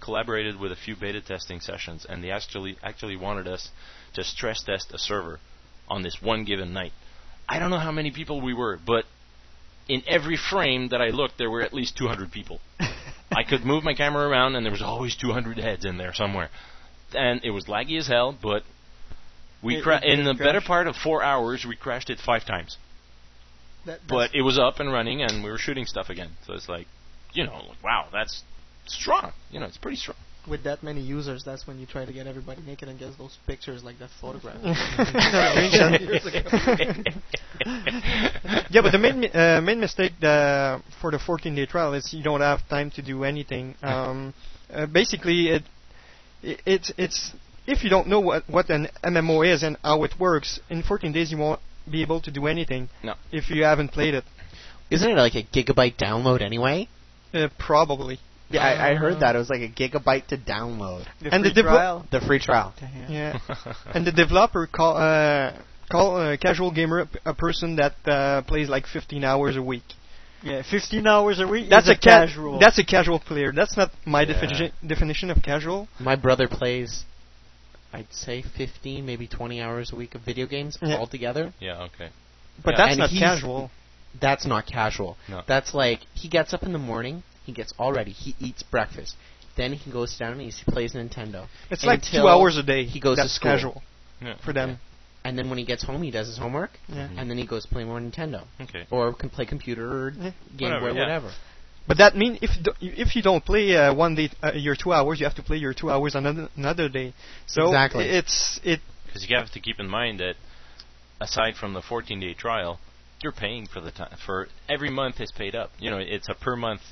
[0.00, 3.70] collaborated with a few beta testing sessions, and they actually actually wanted us
[4.14, 5.40] to stress test a server
[5.88, 6.92] on this one given night.
[7.48, 9.04] I don't know how many people we were, but
[9.88, 12.60] in every frame that I looked, there were at least 200 people.
[13.30, 16.50] I could move my camera around, and there was always 200 heads in there somewhere,
[17.14, 18.32] and it was laggy as hell.
[18.40, 18.64] But
[19.62, 22.18] we It- cra- it in the didn't better part of four hours, we crashed it
[22.20, 22.78] five times
[24.08, 26.30] but it was up and running and we were shooting stuff again.
[26.46, 26.86] So it's like,
[27.36, 28.42] you know, like, wow, that's
[28.86, 29.32] strong.
[29.50, 30.16] You know, it's pretty strong.
[30.48, 33.36] With that many users, that's when you try to get everybody naked and get those
[33.48, 34.56] pictures like that photograph.
[38.70, 42.22] yeah, but the main mi- uh, main mistake uh, for the 14-day trial is you
[42.22, 43.74] don't have time to do anything.
[43.82, 44.34] Um,
[44.72, 45.62] uh, basically, it,
[46.42, 47.32] it it's it's
[47.66, 51.12] if you don't know what what an MMO is and how it works, in 14
[51.12, 51.60] days you won't
[51.90, 52.88] be able to do anything.
[53.02, 53.14] No.
[53.32, 54.24] If you haven't played it,
[54.90, 56.88] Isn't it like a gigabyte download anyway?
[57.36, 58.18] Uh, probably.
[58.48, 61.04] Yeah, I, I heard that it was like a gigabyte to download.
[61.20, 62.06] The and free the devel- trial.
[62.12, 62.74] The free trial.
[63.08, 63.38] Yeah.
[63.94, 65.52] and the developer call uh,
[65.90, 69.82] call a casual gamer a person that uh, plays like 15 hours a week.
[70.44, 71.68] Yeah, 15 hours a week.
[71.68, 72.58] That's is a, ca- casual.
[72.60, 73.50] That's a casual player.
[73.52, 74.34] That's not my Yeah.
[74.34, 75.88] definition definition of casual.
[75.98, 77.04] My brother plays,
[77.92, 80.98] I'd say 15, maybe 20 hours a week of video games Yeah.
[80.98, 81.52] altogether.
[81.58, 82.10] Yeah, okay.
[82.64, 82.76] But Yeah.
[82.78, 83.70] that's And not casual.
[84.20, 85.16] That's not casual.
[85.28, 85.42] No.
[85.46, 89.14] That's like he gets up in the morning, he gets all ready, he eats breakfast,
[89.56, 91.46] Then he goes down and he plays Nintendo.
[91.70, 92.84] It's like two hours a day.
[92.84, 93.50] He goes That's to school.
[93.52, 93.82] casual
[94.44, 94.78] for them.
[95.24, 96.70] And then when he gets home, he does his homework.
[96.88, 97.08] Yeah.
[97.16, 98.44] And then he goes play more Nintendo.
[98.60, 98.86] Okay.
[98.90, 100.32] Or can play computer or Game
[100.70, 101.00] Whatever, Boy, yeah.
[101.00, 101.32] whatever.
[101.88, 104.76] But that means if you do, if you don't play uh, one day uh, your
[104.76, 107.12] two hours, you have to play your two hours another another day.
[107.46, 108.04] So Exactly.
[108.04, 108.80] it's it.
[109.06, 110.34] Because you have to keep in mind that
[111.20, 112.78] aside from the 14-day trial,
[113.22, 114.16] you're paying for the time.
[114.24, 115.70] For every month is paid up.
[115.78, 116.82] You know, it's a per month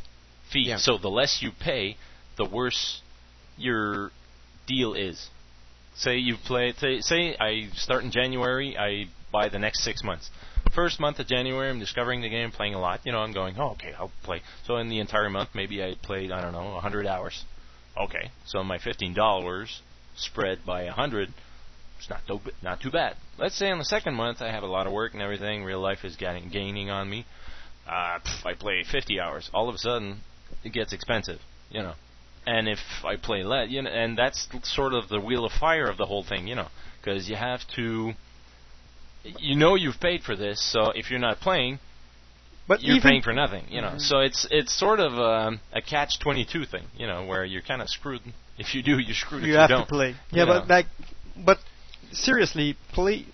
[0.53, 0.67] fee.
[0.69, 0.79] Yeah.
[0.79, 1.97] So the less you pay,
[2.37, 3.03] the worse
[3.57, 4.11] your
[4.67, 5.29] deal is.
[5.97, 6.73] Say you play.
[6.77, 8.77] Say, say I start in January.
[8.77, 10.31] I buy the next six months.
[10.75, 13.01] First month of January, I'm discovering the game, playing a lot.
[13.05, 14.43] You know, I'm going, oh, okay, I'll play.
[14.67, 17.45] So in the entire month, maybe I played, I don't know, 100 hours.
[17.97, 19.81] Okay, so my $15
[20.17, 21.33] spread by 100
[22.05, 23.17] it's not too, not too bad.
[23.39, 25.65] Let's say on the second month I have a lot of work and everything.
[25.65, 27.27] Real life is getting gaining on me.
[27.87, 29.51] Uh, pff, I play 50 hours.
[29.53, 30.21] All of a sudden,
[30.63, 31.41] it gets expensive,
[31.71, 31.95] you know.
[32.47, 35.87] And if I play less, you know, and that's sort of the wheel of fire
[35.87, 36.69] of the whole thing, you know,
[37.01, 38.13] because you have to,
[39.39, 40.63] you know, you've paid for this.
[40.63, 41.79] So if you're not playing,
[42.67, 43.95] But you're paying for nothing, you know.
[43.99, 47.89] So it's it's sort of um, a catch-22 thing, you know, where you're kind of
[47.89, 48.23] screwed.
[48.59, 49.43] If you do, you're screwed.
[49.43, 49.83] if you you have don't.
[49.83, 50.11] to play.
[50.11, 50.61] you Yeah, know.
[50.61, 50.87] but like,
[51.37, 51.59] but
[52.15, 53.27] seriously, play.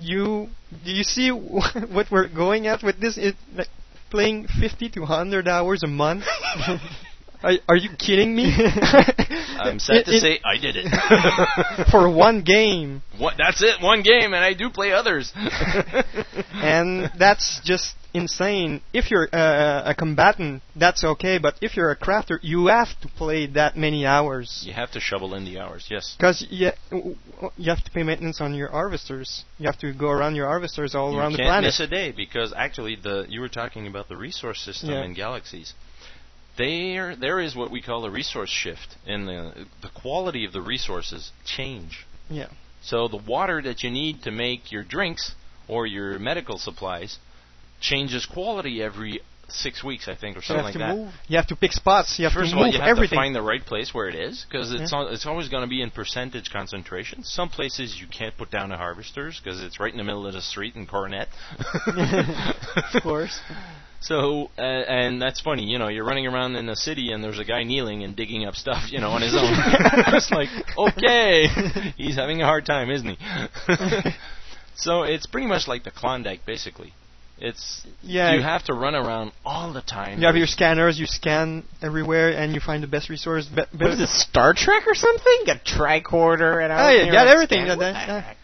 [0.00, 0.48] You
[0.84, 3.16] do you see what we're going at with this?
[3.18, 3.68] It like
[4.10, 6.24] playing 50 to 100 hours a month.
[7.42, 8.52] are, are you kidding me?
[9.58, 11.88] I'm sad It- to it- say I did it.
[11.90, 13.34] for one game, What?
[13.38, 13.80] That's it.
[13.82, 15.32] One game, and I do play others.
[16.54, 18.80] and that's just insane.
[18.92, 23.08] If you're uh, a combatant, that's okay, but if you're a crafter, you have to
[23.08, 24.64] play that many hours.
[24.66, 25.86] you have to shovel in the hours.
[25.90, 26.14] Yes.
[26.18, 26.70] Because you,
[27.56, 29.44] you have to pay maintenance on your harvesters.
[29.58, 31.64] You have to go around your harvesters all you around the planet.
[31.64, 34.90] You can't miss a day because actually the you were talking about the resource system
[34.90, 35.04] Yeah.
[35.04, 35.74] in galaxies.
[36.58, 40.62] There, there is what we call a resource shift, and the the quality of the
[40.62, 42.06] resources change.
[42.30, 42.48] Yeah.
[42.82, 45.34] So the water that you need to make your drinks
[45.68, 47.18] or your medical supplies
[47.80, 50.96] changes quality every six weeks, I think, or something like that.
[50.96, 51.12] move.
[51.28, 52.18] You have to pick spots.
[52.18, 53.10] You have First to of all, you have everything.
[53.16, 54.98] to find the right place where it is because it's Yeah.
[54.98, 57.22] al- it's always going to be in percentage concentration.
[57.22, 60.32] Some places you can't put down the harvesters because it's right in the middle of
[60.34, 61.28] the street in Coronet.
[62.94, 63.38] of course.
[63.98, 67.38] So, uh, and that's funny, you know, you're running around in the city and there's
[67.38, 69.42] a guy kneeling and digging up stuff, you know, on his own.
[70.14, 71.46] it's like, okay,
[71.96, 73.16] he's having a hard time, isn't he?
[74.76, 76.92] so it's pretty much like the Klondike, basically.
[77.38, 78.32] It's Yeah.
[78.32, 80.20] you have to run around all the time.
[80.20, 80.98] You have your scanners.
[80.98, 83.44] You scan everywhere, and you find the best resource.
[83.46, 85.38] Be- What is it, Star Trek or something?
[85.48, 87.66] A tricorder and Oh, yeah, got everything.
[87.66, 88.34] Yeah, that- yeah.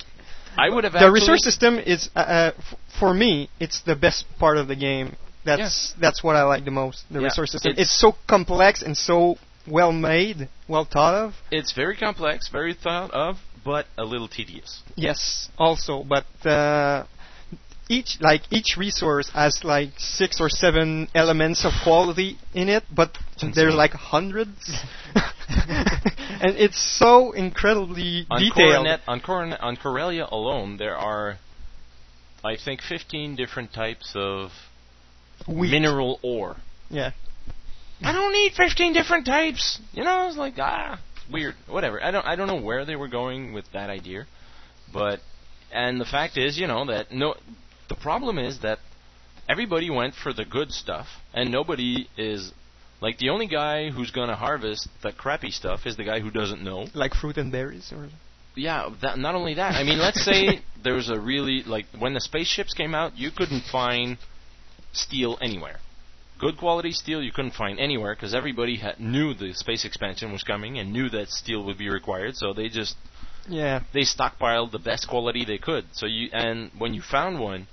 [0.59, 4.27] I would have the resource system is, uh, uh, f- for me, it's the best
[4.39, 5.17] part of the game.
[5.45, 7.05] That's that's what I like the most.
[7.11, 7.73] The Yeah, resource system.
[7.73, 11.35] it's- It's, so complex and so well made, well thought of.
[11.51, 14.83] It's very complex, very thought of, but a little tedious.
[14.95, 17.05] Yes, also, but uh,
[17.93, 23.19] each like each resource has like six or seven elements of quality in it, but
[23.55, 24.59] there's like hundreds,
[26.45, 28.55] and it's so incredibly On detailed.
[28.55, 31.37] Coronet, on, Coronet, on Corellia alone, there are,
[32.43, 34.51] I think, 15 different types of
[35.47, 35.71] Wheat.
[35.71, 36.57] mineral ore.
[36.89, 37.13] Yeah.
[38.03, 39.79] I don't need 15 different types.
[39.93, 40.99] You know, it's like ah,
[41.31, 41.55] weird.
[41.69, 42.03] Whatever.
[42.03, 42.27] I don't.
[42.27, 44.27] I don't know where they were going with that idea,
[44.93, 45.21] but
[45.73, 47.35] and the fact is, you know, that no.
[47.93, 48.79] The problem is that
[49.47, 52.51] everybody went for the good stuff, and nobody is
[53.03, 56.31] like the only guy who's going to harvest the crappy stuff is the guy who
[56.31, 56.87] doesn't know.
[56.95, 58.09] Like fruit and berries, or
[58.57, 59.75] Yeah, that, not only that.
[59.75, 63.31] I mean, let's say there was a really like when the spaceships came out, you
[63.31, 64.17] couldn't find
[64.93, 65.77] steel anywhere.
[66.39, 70.43] Good quality steel you couldn't find anywhere because everybody had, knew the space expansion was
[70.43, 72.37] coming and knew that steel would be required.
[72.37, 72.97] So they just
[73.47, 75.85] yeah, they stockpiled the best quality they could.
[75.93, 77.67] So you and when you found one,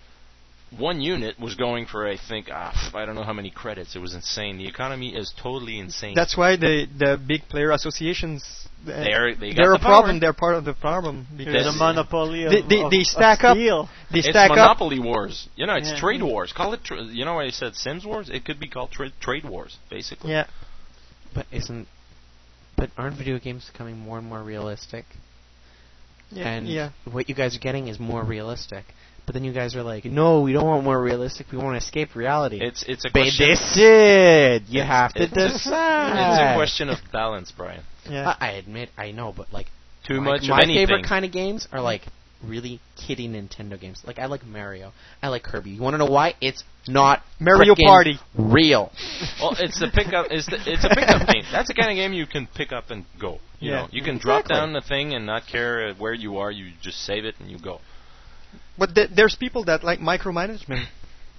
[0.78, 3.96] one unit was going for I think ah, I don't know how many credits.
[3.96, 4.58] It was insane.
[4.58, 6.14] The economy is totally insane.
[6.16, 8.44] that's why the the big player associations.
[8.84, 10.16] Uh, They're- they got they're the a problem.
[10.16, 10.20] power.
[10.22, 13.08] They're part of the problem because There's a monopoly of, they, they, of, they of
[13.08, 13.58] stack up.
[13.58, 13.90] steel.
[14.10, 14.56] They it's stack up.
[14.56, 15.50] monopoly wars.
[15.58, 16.00] You know, it's Yeah.
[16.00, 16.54] trade wars.
[16.54, 16.84] Call it.
[16.86, 18.30] Tra- you know why I said Sims wars?
[18.30, 20.32] It could be called tra- trade wars, basically.
[20.32, 20.46] Yeah.
[21.36, 21.88] But isn't
[22.78, 25.04] but aren't video games becoming more and more realistic?
[26.32, 26.90] Yeah, and yeah.
[27.12, 28.86] what you guys are getting is more realistic.
[29.30, 31.52] But then you guys are like, no, we don't want more realistic.
[31.52, 32.58] We want to escape reality.
[32.64, 33.50] It's it's a But question.
[33.50, 34.64] decide.
[34.70, 36.32] You have to it's- decide.
[36.34, 37.84] It's a question of balance, Brian.
[38.10, 38.34] Yeah.
[38.42, 39.68] I, I admit, I know, but like
[40.08, 40.88] Too my, much of my anything.
[40.88, 42.08] favorite kind of games are like
[42.44, 44.02] really kiddie Nintendo games.
[44.04, 45.70] Like I like Mario, I like Kirby.
[45.70, 46.34] You want to know why?
[46.42, 48.20] It's not Mario frickin' Party.
[48.36, 48.92] real.
[49.40, 50.26] well, it's the pickup.
[50.32, 51.44] It's the, it's a pickup game.
[51.52, 53.38] That's the kind of game you can pick up and go.
[53.60, 53.82] You Yeah.
[53.82, 56.50] know, you can drop down the thing and not care uh, where you are.
[56.50, 57.80] You just save it and you go.
[58.80, 60.86] But th- there's people that like micromanagement.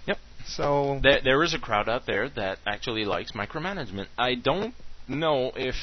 [0.07, 0.19] Yep.
[0.47, 4.07] So There, there is a crowd out there that actually likes micromanagement.
[4.19, 4.75] I don't
[5.09, 5.77] know if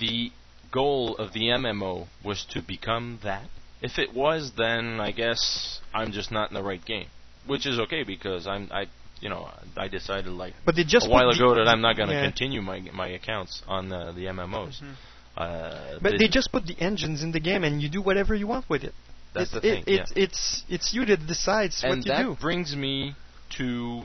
[0.00, 0.30] the
[0.70, 3.46] goal of the MMO was to become that.
[3.82, 7.08] If it was, then I guess I'm just not in the right game,
[7.46, 8.86] which is okay because I'm I
[9.20, 12.08] you know I decided like But they just a while ago that I'm not going
[12.08, 12.24] to yeah.
[12.30, 14.80] continue my my accounts on the the MMOs.
[14.82, 14.94] Mhm.
[15.36, 18.34] Uh, But the- they just put the engines in the game, and you do whatever
[18.34, 18.94] you want with it.
[19.36, 22.12] That's It- the it- thing, It's it's it's you that decides and what you do.
[22.12, 22.40] And that do.
[22.40, 23.14] brings me
[23.58, 24.02] to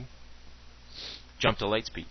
[1.39, 2.05] Jump to Lightspeed.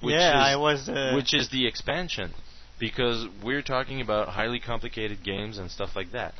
[0.00, 2.34] Which Yeah, is, I was, uh, which is the expansion,
[2.78, 6.34] because we're talking about highly complicated games and stuff like that.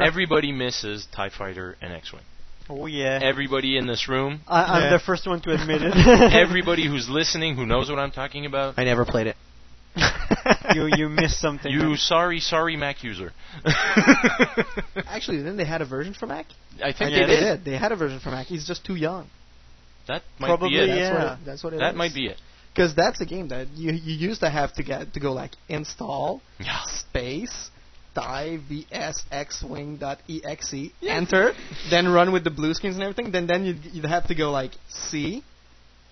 [0.00, 2.22] Everybody misses Tie Fighter and X-wing.
[2.68, 3.18] Oh yeah.
[3.22, 4.40] Everybody in this room.
[4.48, 4.90] I, I'm Yeah.
[4.90, 5.92] the first one to admit it.
[6.32, 8.74] everybody who's listening, who knows what I'm talking about.
[8.78, 9.36] I never played it.
[10.74, 11.70] you you missed something.
[11.70, 13.32] You sorry, sorry Mac user.
[15.06, 16.46] Actually, then they had a version for Mac.
[16.82, 17.40] I think Yeah, they they did.
[17.40, 17.64] did.
[17.64, 18.46] They had a version for Mac.
[18.46, 19.26] He's just too young.
[20.06, 20.86] That might Probably, be it.
[20.86, 21.14] That's yeah.
[21.14, 21.96] what it, that's what it That is.
[21.98, 22.36] might be it.
[22.72, 25.50] Because that's a game that you you used to have to get to go like
[25.68, 26.82] install Yeah.
[26.84, 27.70] space
[28.14, 31.52] die vsxwing.exe enter
[31.90, 33.30] then run with the blue screens and everything.
[33.32, 35.42] Then then you'd, you'd have to go like C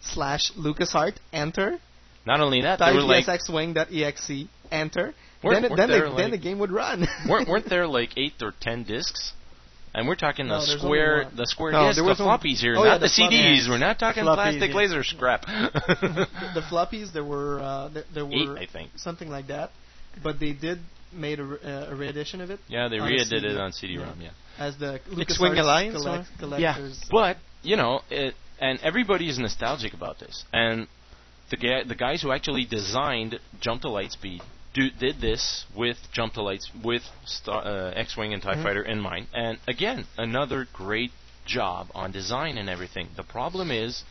[0.00, 1.78] slash LucasArt enter
[2.26, 5.14] Not only that, die there were like vsxwing.exe enter.
[5.42, 7.06] Weren't- then weren't then, there, the, like- then the game would run.
[7.28, 9.32] weren't weren't there like eight or ten discs?
[9.94, 12.58] And we're talking No, the square, the square No, disc, there the was only- floppies
[12.58, 13.60] here, Oh, not yeah, the, the floppies.
[13.64, 13.68] CDs.
[13.70, 14.76] We're not talking Floppies, plastic yeah.
[14.76, 15.42] laser scrap.
[15.46, 18.90] the floppies there were uh, there, there Eight, were I think.
[18.96, 19.70] something like that,
[20.22, 20.80] but they did
[21.12, 22.60] made a, re- uh, a reedition of it.
[22.68, 23.46] Yeah, they on a re-did CD.
[23.46, 24.20] it on CD-ROM.
[24.20, 24.30] Yeah.
[24.58, 26.58] As the X-Wing Alliance, collect- or?
[26.58, 30.44] Yeah, but you know, it, and everybody is nostalgic about this.
[30.52, 30.86] And
[31.50, 34.42] the ga- the guys who actually designed Jump to Lightspeed
[34.74, 38.62] do, did this with Jump to Lights with Star, uh, X-wing and Tie Mhm.
[38.62, 39.28] Fighter in mind.
[39.32, 41.12] And again, another great
[41.46, 43.08] job on design and everything.
[43.16, 44.04] The problem is,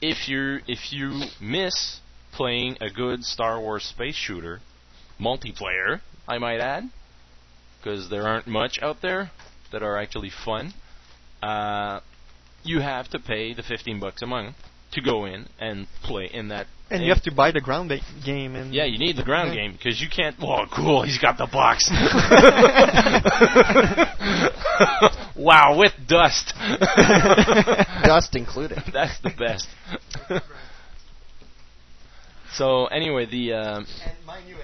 [0.00, 2.00] if you if you miss
[2.32, 4.60] playing a good Star Wars space shooter
[5.20, 6.88] multiplayer, I might add,
[7.78, 9.30] because there aren't much out there
[9.72, 10.72] that are actually fun.
[11.42, 12.00] Uh,
[12.64, 14.56] you have to pay the 15 bucks a month
[14.92, 16.66] to go in and play in that.
[16.90, 19.50] and you have to buy the ground ba- game and Yeah, you need the ground
[19.54, 19.62] Yeah.
[19.62, 20.36] game because you can't.
[20.40, 21.02] Oh, cool!
[21.02, 21.88] He's got the box.
[25.36, 26.52] wow, with dust.
[28.04, 28.78] Dust included.
[28.92, 29.66] That's the best.
[32.54, 33.86] so anyway, the um,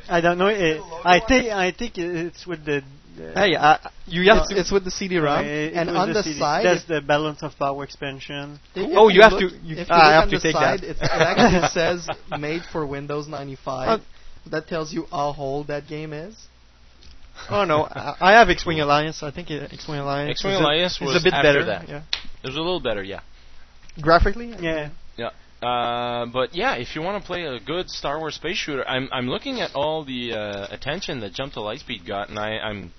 [0.09, 0.49] I don't know.
[0.49, 2.83] It, I think I think it's with the.
[3.17, 4.61] The Hey, uh, you have it's, to.
[4.61, 6.39] it's with the CD-ROM, it and on the, CD.
[6.39, 8.59] side, that's the balance of power expansion.
[8.75, 10.53] if Oh, you have look- to- you- if ah, I have on to the take
[10.55, 10.89] side, that.
[10.91, 12.09] It, it actually says
[12.39, 13.89] made for Windows 95.
[13.89, 14.03] Uh,
[14.51, 16.35] that tells you how old that game is.
[17.51, 19.23] Oh no, I, I have X-Wing Alliance.
[19.23, 20.31] I think uh, X-Wing Alliance.
[20.39, 21.65] X-Wing is a- Alliance is was a bit after better.
[21.65, 21.89] that.
[21.89, 22.03] Yeah.
[22.43, 23.21] it was a little better, yeah.
[24.01, 24.91] Graphically, Yeah.
[25.17, 25.31] Yeah.
[25.63, 29.09] Uh, but yeah, if you want to play a good Star Wars space shooter, I'm
[29.13, 32.93] I'm looking at all the uh, attention that Jump to Lightspeed got, and I, I'm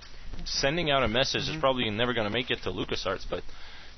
[0.45, 1.43] sending out a message.
[1.43, 1.53] Mm-hmm.
[1.53, 3.43] It's probably never going to make it to LucasArts, but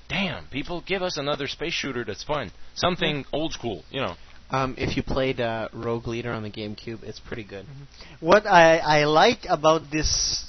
[0.10, 4.16] damn, people, give us another space shooter that's fun, something old school, you know.
[4.50, 7.66] Um, if you played uh, Rogue Leader on the GameCube, it's pretty good.
[8.22, 10.46] What I I like about this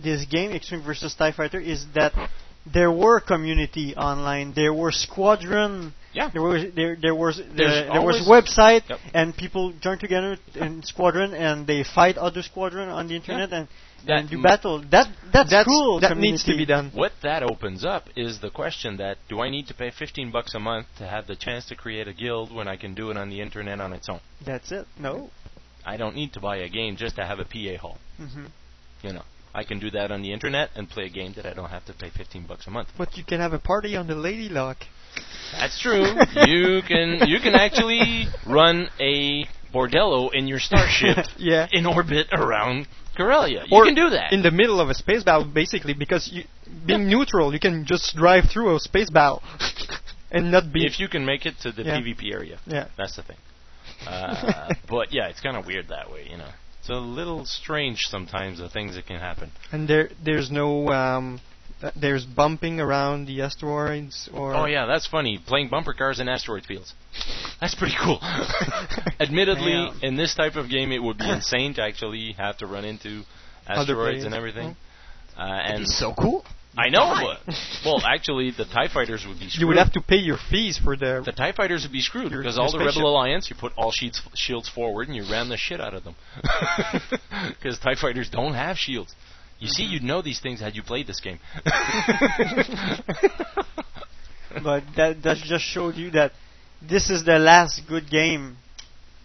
[0.00, 2.12] this game, X-Wing versus Tie Fighter, is that
[2.72, 4.52] there were community online.
[4.54, 5.94] There were squadron.
[6.12, 6.30] Yeah.
[6.32, 8.98] There was there there was There's there, there was always- website Yep.
[9.12, 13.66] and people join together in squadron and they fight other squadron on the internet and,
[14.06, 14.78] That and do battle.
[14.90, 16.00] That that's, That's- cool.
[16.00, 16.90] that needs to be done.
[16.94, 20.54] What that opens up is the question that do I need to pay 15 bucks
[20.54, 23.16] a month to have the chance to create a guild when I can do it
[23.16, 24.20] on the internet on its own?
[24.44, 24.86] That's it.
[24.98, 25.30] No.
[25.84, 27.98] I don't need to buy a game just to have a PA hall.
[28.18, 28.46] hmm
[29.02, 29.22] You know,
[29.54, 31.84] I can do that on the internet and play a game that I don't have
[31.86, 32.88] to pay 15 bucks a month.
[32.96, 34.78] But you can have a party on the Lady Lock.
[35.52, 36.04] That's true.
[36.46, 41.66] you can you can actually run a bordello in your starship Yeah.
[41.72, 42.86] in orbit around
[43.18, 43.64] Corellia.
[43.68, 44.32] You or can do that.
[44.32, 46.44] in the middle of a space battle, basically, because you,
[46.86, 49.42] being neutral, you can just drive through a space battle
[50.30, 50.86] and not be.
[50.86, 51.98] if you can make it to the Yeah.
[52.00, 52.58] PvP area.
[52.66, 52.86] Yeah.
[52.96, 53.36] That's the thing.
[54.06, 56.50] Uh, but yeah, it's kind of weird that way, you know.
[56.78, 59.50] It's a little strange sometimes the things that can happen.
[59.72, 61.40] and there, there's no, um,
[61.82, 64.54] uh, there's bumping around the asteroids or.
[64.54, 65.38] Oh yeah, that's funny.
[65.46, 66.92] Playing bumper cars in asteroid fields.
[67.60, 68.18] That's pretty cool.
[69.20, 69.92] Admittedly, Yeah.
[70.02, 73.22] in this type of game, it would be insane to actually have to run into
[73.66, 74.76] asteroids and everything.
[75.36, 76.44] Uh, and be so cool.
[76.76, 77.06] I know.
[77.06, 77.36] Why?
[77.46, 79.60] but- well, actually, the Tie Fighters would be screwed.
[79.60, 81.22] You would have to pay your fees for the.
[81.24, 82.78] the Tie Fighters would be screwed Your- because your all the.
[82.78, 86.04] Rebel Alliance, you put all shields shields forward and you ran the shit out of
[86.04, 86.14] them.
[87.60, 89.14] Because Tie Fighters don't have shields.
[89.60, 89.92] You see, Mm-hmm.
[89.92, 91.38] you'd know these things had you played this game.
[94.62, 96.32] but that that just showed you that
[96.80, 98.56] this is the last good game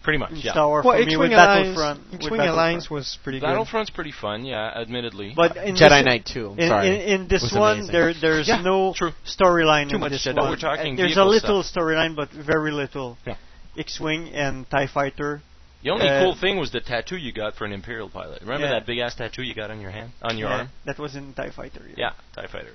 [0.02, 0.52] Pretty much, yeah.
[0.52, 2.00] Star Wars Well, for me with X-Wing Alliance, Battlefront.
[2.00, 2.50] X-Wing Battlefront.
[2.50, 3.46] Alliance was pretty good.
[3.46, 5.32] Battlefront's pretty fun, yeah, admittedly.
[5.34, 7.92] But in Jedi this, Knight 2, In, sorry, in, in this was one, amazing.
[7.92, 9.12] there there's Yeah, no true.
[9.24, 10.36] storyline Too in much this Jedi.
[10.36, 10.50] one.
[10.50, 13.16] We're talking Uh, there's a little storyline, but very little.
[13.26, 13.36] Yeah.
[13.78, 15.40] X-wing and Tie Fighter.
[15.84, 18.40] The only Uh, cool thing was the tattoo you got for an Imperial pilot.
[18.40, 18.72] Remember Yeah.
[18.72, 20.70] that big ass tattoo you got on your hand, on your yeah, arm?
[20.86, 21.82] That was in Tie Fighter.
[21.96, 22.72] Yeah, Tie Fighter.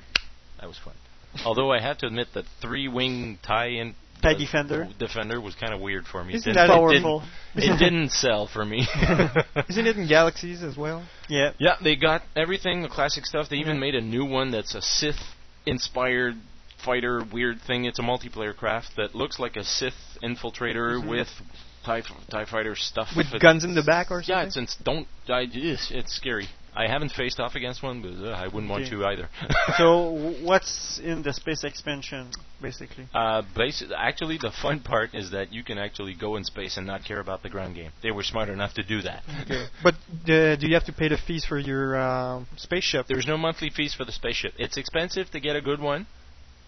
[0.60, 0.94] That was fun.
[1.44, 4.88] Although I have to admit that three wing tie in TIE Defender.
[4.99, 6.34] Defender was kind of weird for me.
[6.34, 7.23] It Isn't didn't- that it powerful?
[7.56, 8.80] Didn't, it didn't sell for me.
[9.69, 11.03] Isn't it in Galaxies as well?
[11.30, 11.53] Yeah.
[11.57, 13.48] Yeah, they got everything, the classic stuff.
[13.49, 15.19] They even made a new one that's a Sith
[15.65, 16.36] inspired
[16.86, 17.86] fighter weird thing.
[17.86, 21.07] It's a multiplayer craft that looks like a Sith infiltrator Mhm.
[21.07, 21.30] with
[21.86, 23.10] TIE, TIE fighter stuff.
[23.16, 24.36] With It's- guns in the back or something?
[24.36, 26.48] Yeah, it's, it's don't I, it's, it's scary.
[26.76, 29.28] I haven't faced off against one, but uh, I wouldn't want to either.
[29.78, 32.30] so w- what's in the space expansion,
[32.62, 33.08] basically?
[33.14, 36.86] Uh, basi- actually, the fun part is that you can actually go in space and
[36.86, 37.92] not care about the ground game.
[38.04, 39.24] They were smart enough to do that.
[39.42, 39.66] Okay.
[39.84, 39.96] But
[40.32, 43.08] uh, do you have to pay the fees for your um, spaceship?
[43.08, 44.54] There's no monthly fees for the spaceship.
[44.58, 46.06] It's expensive to get a good one,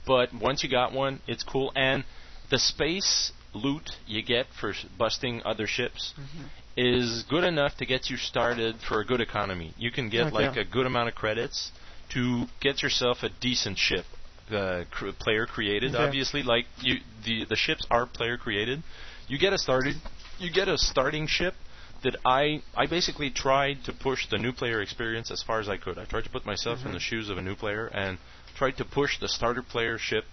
[0.08, 1.72] but once you got one, it's cool.
[1.76, 2.06] And
[2.50, 6.44] the space loot you get for busting other ships Mm-hmm.
[6.78, 9.74] is good enough to get you started for a good economy.
[9.78, 10.48] You can get Okay.
[10.48, 11.72] like a good amount of credits
[12.12, 14.06] to get yourself a decent ship.
[14.50, 16.04] Uh, cr- player created, Okay.
[16.04, 16.44] obviously.
[16.44, 18.84] Like you, the the ships are player created.
[19.28, 19.96] You get a started,
[20.40, 21.56] you get a starting ship
[22.04, 25.78] that I I basically tried to push the new player experience as far as I
[25.78, 25.98] could.
[25.98, 26.94] I tried to put myself in Mhm.
[26.94, 28.18] the shoes of a new player and
[28.56, 30.26] tried to push the starter player ship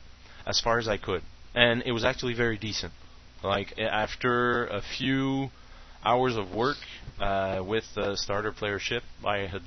[0.47, 1.23] as far as I could,
[1.55, 2.93] and it was actually very decent.
[3.43, 5.49] Like after a few
[6.05, 6.77] hours of work
[7.21, 9.63] uh, with the starter player ship, I had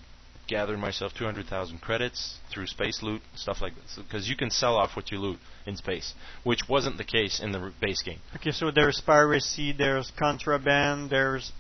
[0.48, 3.98] gathered myself 200,000 credits through space loot, stuff like this.
[4.06, 7.52] Because you can sell off what you loot in space, which wasn't the case in
[7.54, 8.20] the r- base game.
[8.36, 11.54] Okay, so there's piracy, there's contraband, there's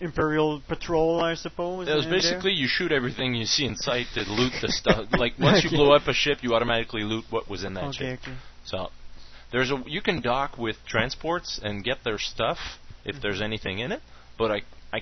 [0.00, 1.88] Imperial Patrol, I suppose.
[1.88, 2.20] It was in there?
[2.20, 5.06] basically you shoot everything you see in sight to loot the stuff.
[5.18, 7.92] Like once you blow up a ship, you automatically loot what was in that Okay,
[8.14, 8.20] ship.
[8.22, 8.36] okay.
[8.64, 8.88] So
[9.52, 13.16] there's a you can dock with transports and get their stuff Mm-hmm.
[13.16, 14.00] if there's anything in it,
[14.36, 14.62] but I
[14.92, 15.00] I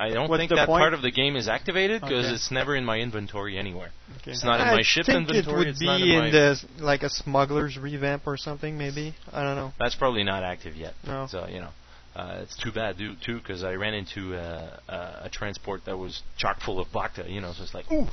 [0.00, 0.80] I don't What's think that point?
[0.80, 2.34] part of the game is activated because Okay.
[2.34, 3.90] it's never in my inventory anywhere.
[4.22, 4.32] Okay.
[4.32, 5.54] It's not in I my ship think inventory.
[5.54, 8.76] it would it's be not in, in the s- like a smuggler's revamp or something,
[8.78, 9.14] maybe.
[9.32, 9.72] I don't know.
[9.78, 10.94] That's probably not active yet.
[11.06, 11.26] No.
[11.30, 11.70] So you know,
[12.16, 15.96] uh, it's too bad do, too because I ran into uh, uh, a transport that
[15.96, 17.28] was chock full of Bacta.
[17.28, 18.06] You know, so it's like ooh,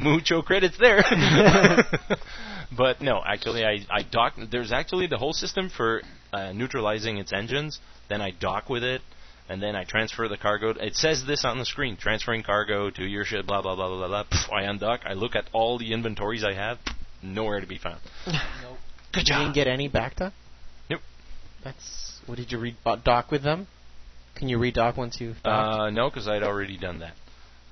[0.04, 1.04] mucho credits there.
[2.76, 4.34] but no, actually, I I dock.
[4.50, 6.02] There's actually the whole system for
[6.32, 7.78] uh, neutralizing its engines.
[8.08, 9.02] Then I dock with it.
[9.50, 10.70] And then I transfer the cargo.
[10.70, 13.46] It says this on the screen: transferring cargo to your ship.
[13.46, 14.24] Blah blah blah blah blah.
[14.24, 15.06] Pff, I undock.
[15.06, 16.78] I look at all the inventories I have.
[17.22, 18.00] Nowhere to be found.
[18.26, 18.76] nope.
[19.12, 19.38] Good job.
[19.38, 20.32] You didn't get any Bacta?
[20.90, 21.00] Nope.
[21.64, 22.07] That's.
[22.28, 23.66] What did you re- uh, dock with them?
[24.34, 25.80] Can you redock once you've docked?
[25.80, 27.14] Uh, no, because I'd already done that.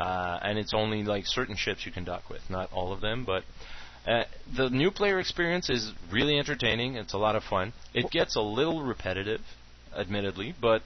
[0.00, 3.24] Uh, and it's only like certain ships you can dock with, not all of them.
[3.24, 3.44] But
[4.06, 4.24] uh,
[4.56, 6.94] the new player experience is really entertaining.
[6.94, 7.74] It's a lot of fun.
[7.92, 9.42] It gets a little repetitive,
[9.94, 10.82] admittedly, but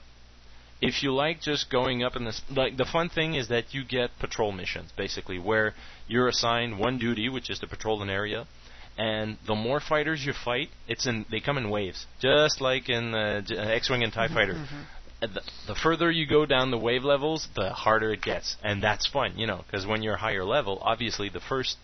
[0.81, 3.85] if you like just going up in this, like the fun thing is that you
[3.85, 5.75] get patrol missions basically, where
[6.07, 8.47] you're assigned one duty, which is to patrol an area.
[8.97, 13.13] And the more fighters you fight, it's in they come in waves, just like in
[13.15, 14.53] uh, J- X-wing and Tie Fighter.
[15.21, 18.83] Uh, the, the further you go down the wave levels, the harder it gets, and
[18.83, 21.77] that's fun, you know, because when you're higher level, obviously the first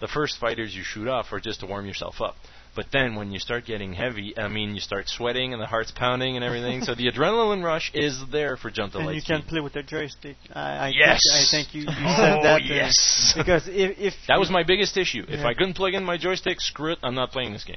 [0.00, 2.36] the first fighters you shoot off are just to warm yourself up.
[2.74, 5.90] But then when you start getting heavy, I mean, you start sweating and the heart's
[5.90, 6.82] pounding and everything.
[6.82, 9.34] so the adrenaline rush is there for Jump to and Light you Speed.
[9.40, 10.36] can play with the joystick.
[10.54, 11.20] I, I Yes.
[11.22, 12.60] Think, I think you, you Oh, said that.
[12.62, 13.34] uh, yes.
[13.36, 15.24] Because if, if That was my biggest issue.
[15.28, 15.46] If Yeah.
[15.48, 17.76] I couldn't plug in my joystick, screw it, I'm not playing this game.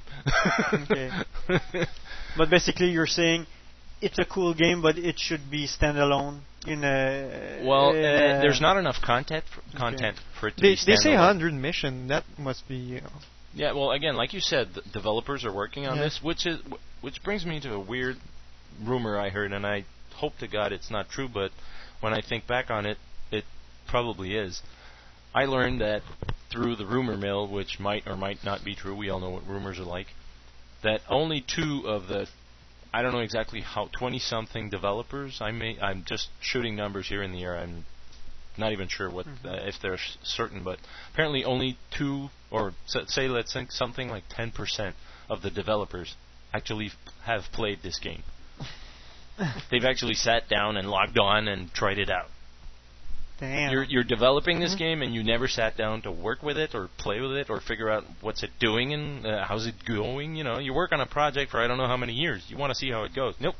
[0.84, 1.12] okay.
[2.38, 3.48] but basically, you're saying
[4.02, 6.40] it's a cool game, but it should be standalone.
[6.68, 10.74] In a Well, uh, uh, there's not enough content for, content for it to They
[10.76, 12.08] be they say 100 mission.
[12.08, 12.76] That must be.
[12.76, 13.12] You know,
[13.56, 16.04] Yeah, well, again, like you said, the developers are working on Yeah.
[16.04, 16.60] this, which is
[17.02, 18.18] which brings me to a weird
[18.84, 21.52] rumor I heard, and I hope to God it's not true, but
[22.02, 22.98] when I think back on it,
[23.32, 23.46] it
[23.88, 24.62] probably is.
[25.34, 26.02] I learned that
[26.50, 28.96] through the rumor mill, which might or might not be true.
[28.96, 30.08] We all know what rumors are like.
[30.82, 32.28] That only two of the
[32.94, 35.42] I don't know exactly how 20 something developers.
[35.42, 37.58] I may I'm just shooting numbers here in the air.
[37.58, 37.86] I'm
[38.58, 40.80] not even sure what uh, if they're certain, but
[41.14, 44.94] apparently only two or s- say let's think something like 10%
[45.30, 46.16] of the developers
[46.54, 48.24] actually f- have played this game.
[49.72, 52.28] They've actually sat down and logged on and tried it out.
[53.40, 53.70] Damn.
[53.74, 54.64] You're you're developing Mm-hmm.
[54.64, 57.50] this game and you never sat down to work with it or play with it
[57.50, 60.36] or figure out what's it doing and uh, how's it going.
[60.38, 62.46] You know, you work on a project for I don't know how many years.
[62.48, 63.36] You want to see how it goes.
[63.42, 63.56] Nope.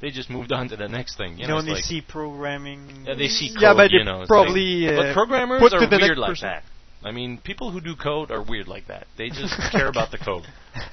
[0.00, 1.38] They just moved on to the next thing.
[1.38, 3.04] You know, only like, see programming.
[3.06, 3.62] yeah, they see code.
[3.62, 6.48] Yeah, but you know, probably, like, uh, but programmers are weird like person.
[6.48, 6.62] that.
[7.02, 9.06] I mean, people who do code are weird like that.
[9.18, 10.44] They just care about the code,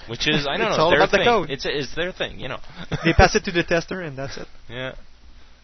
[0.09, 1.25] which is I don't It's know all their about the thing.
[1.25, 1.49] code.
[1.49, 2.59] It's it's their thing, you know.
[3.05, 4.47] they pass it to the tester, and that's it.
[4.69, 4.95] Yeah.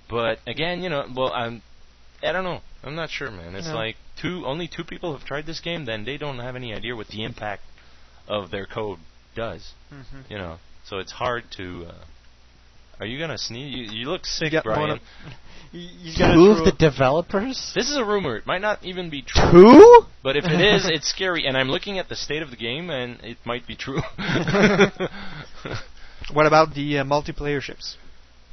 [0.10, 1.62] But again, you know, well, I'm,
[2.22, 2.60] I don't know.
[2.84, 3.56] I'm not sure, man.
[3.56, 3.76] It's No.
[3.76, 5.86] like two, only two people have tried this game.
[5.86, 7.64] Then they don't have any idea what the impact
[8.28, 9.00] of their code
[9.36, 9.72] does.
[9.92, 10.30] Mhm.
[10.30, 11.86] You know, so it's hard to.
[11.90, 11.94] Uh,
[13.04, 13.92] are you gonna sneeze?
[13.92, 14.90] You, you look sick, got Brian.
[14.90, 15.00] one
[15.74, 17.72] You Two of the developers?
[17.74, 18.38] This is a rumor.
[18.38, 19.52] It might not even be true.
[19.52, 20.02] Two?
[20.22, 21.48] But if it is, it's scary.
[21.48, 24.00] And I'm looking at the state of the game, and it might be true.
[26.32, 27.98] What about the uh, multiplayer ships?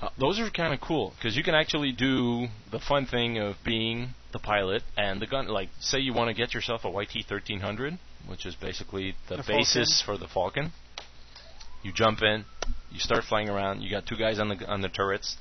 [0.00, 3.56] Uh, those are kind of cool because you can actually do the fun thing of
[3.64, 5.46] being the pilot and the gun.
[5.46, 9.44] Like, say you want to get yourself a YT 1300, which is basically the, The
[9.46, 10.72] basis for the Falcon.
[11.82, 12.44] You jump in,
[12.90, 13.80] you start flying around.
[13.82, 15.36] You got two guys on the on the turrets,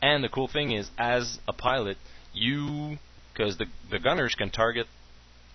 [0.00, 1.96] and the cool thing is, as a pilot,
[2.32, 2.98] you
[3.32, 4.86] because the the gunners can target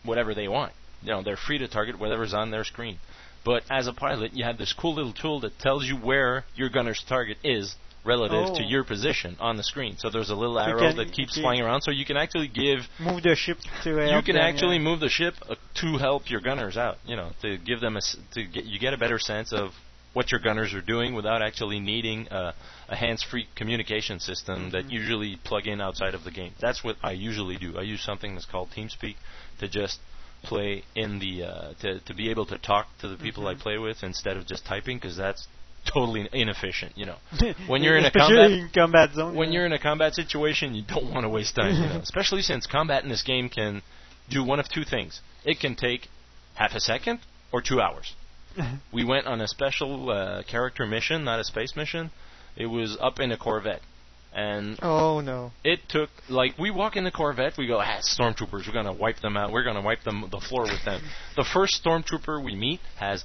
[0.04, 0.74] whatever they want.
[1.02, 3.00] You know, they're free to target whatever's on their screen.
[3.46, 6.70] But as a pilot, you have this cool little tool that tells you where your
[6.70, 8.68] gunner's target is relative to Oh.
[8.68, 9.98] your position on the screen.
[9.98, 12.88] So there's a little You arrow that keeps flying around, so you can actually give.
[13.00, 13.90] Move the ship to.
[13.90, 14.84] You can them, actually yeah.
[14.84, 16.98] move the ship uh, to help your gunners out.
[17.06, 19.74] You know, to give them a s- to get you get a better sense of
[20.14, 22.54] what your gunners are doing without actually needing a,
[22.88, 26.54] a hands-free communication system that usually plug in outside of the game.
[26.60, 27.78] That's what I usually do.
[27.78, 29.16] I use something that's called TeamSpeak
[29.60, 30.00] to just
[30.44, 33.78] play in the uh, to to be able to talk to the people I play
[33.78, 35.48] with instead of just typing because that's
[35.86, 36.98] totally inefficient.
[36.98, 37.16] You know,
[37.68, 39.36] when you're in a combat in combat zone.
[39.36, 39.60] when yeah.
[39.60, 42.66] you're in a combat situation, you don't want to waste time, you know, especially since
[42.66, 43.82] combat in this game can
[44.30, 45.22] do one of two things.
[45.46, 46.08] It can take
[46.56, 47.20] half a second
[47.52, 48.16] or two hours.
[48.94, 52.12] We went on a special uh, character mission, not a space mission.
[52.56, 53.82] It was up in a Corvette,
[54.34, 55.52] and Oh no.
[55.64, 59.20] it took like we walk in the Corvette, we go, ah, stormtroopers, we're gonna wipe
[59.22, 59.52] them out.
[59.52, 61.02] We're gonna wipe them the floor with them.
[61.36, 63.24] The first stormtrooper we meet has,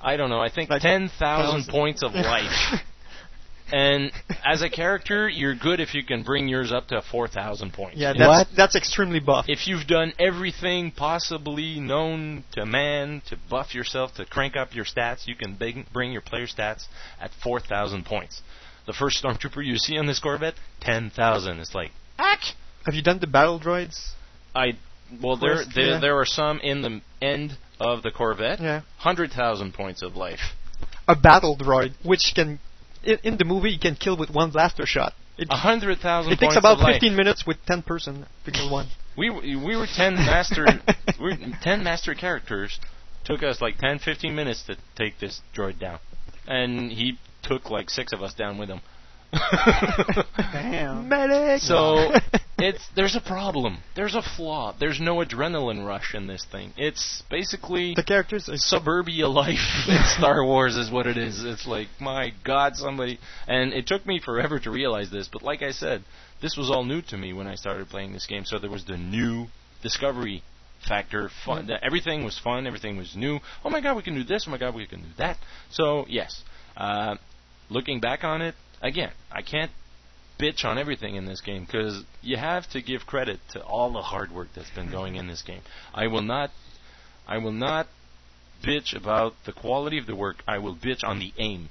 [0.00, 2.80] I don't know, I think ten thousand points of life.
[3.72, 4.12] And
[4.44, 7.98] as a character, you're good if you can bring yours up to four thousand points.
[7.98, 8.30] Yeah, You know?
[8.30, 9.46] that's that's extremely buff.
[9.48, 14.84] If you've done everything possibly known to man to buff yourself to crank up your
[14.84, 16.84] stats, you can bring, bring your player stats
[17.20, 18.42] at 4,000 points.
[18.86, 21.60] The first stormtrooper you see on this Corvette, 10,000.
[21.60, 22.40] It's like, heck!
[22.84, 24.10] Have you done the battle droids?
[24.54, 24.72] I
[25.22, 26.00] well, there there, yeah.
[26.00, 28.80] there are some in the end of the Corvette, Yeah.
[29.02, 30.40] 100,000 points of life.
[31.06, 32.58] A battle droid, which can,
[33.04, 35.12] in, in the movie, you can kill with one blaster shot.
[35.38, 36.94] It, 100,000 it takes about life.
[36.94, 38.86] 15 minutes with 10 person to kill one.
[39.16, 40.66] We we were ten master
[41.20, 42.78] we were ten master characters.
[43.24, 46.00] Took us like 10, 15 minutes to take this droid down,
[46.46, 48.80] and he took like six of us down with him.
[49.32, 51.08] Damn.
[51.08, 51.60] Medic.
[51.60, 52.12] So
[52.58, 53.78] it's there's a problem.
[53.96, 54.74] There's a flaw.
[54.78, 56.72] There's no adrenaline rush in this thing.
[56.76, 61.44] It's basically the characters are suburbia life in Star Wars is what it is.
[61.44, 63.18] It's like my God, somebody.
[63.48, 66.04] And it took me forever to realize this, but like I said,
[66.40, 68.44] this was all new to me when I started playing this game.
[68.44, 69.46] So there was the new
[69.82, 70.42] discovery
[70.86, 71.30] factor.
[71.44, 71.68] Fun.
[71.68, 72.66] That everything was fun.
[72.66, 73.38] Everything was new.
[73.64, 74.44] Oh my God, we can do this.
[74.46, 75.38] Oh my God, we can do that.
[75.70, 76.42] So yes,
[76.76, 77.16] uh,
[77.70, 79.70] looking back on it, again, I can't
[80.38, 84.02] bitch on everything in this game because you have to give credit to all the
[84.02, 85.62] hard work that's been going in this game.
[85.94, 86.50] I will not,
[87.26, 87.86] I will not
[88.62, 90.42] bitch about the quality of the work.
[90.46, 91.68] I will bitch on the aim.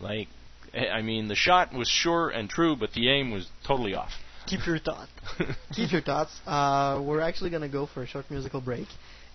[0.00, 0.28] Like,
[0.74, 4.12] eh, I mean, the shot was sure and true, but the aim was totally off.
[4.46, 5.08] Keep your thought.
[5.72, 6.32] Keep your thoughts.
[6.46, 8.88] Uh, we're actually going to go for a short musical break,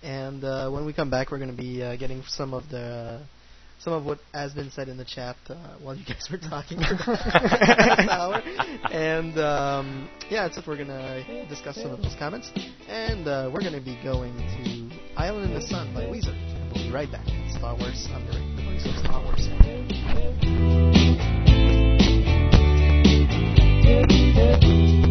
[0.03, 3.21] and uh, when we come back, we're going to be uh, getting some of the
[3.79, 6.79] some of what has been said in the chat uh, while you guys were talking
[7.05, 8.41] for the last hour.
[8.91, 10.67] And um, yeah, that's it.
[10.67, 12.51] We're going to discuss some of those comments,
[12.87, 16.33] and uh, we're going to be going to "Island in the Sun" by Weezer.
[16.33, 17.25] And we'll be right back.
[17.57, 18.57] Star Wars on the radio.
[18.71, 19.47] Voice of Star Wars.
[23.87, 25.06] You're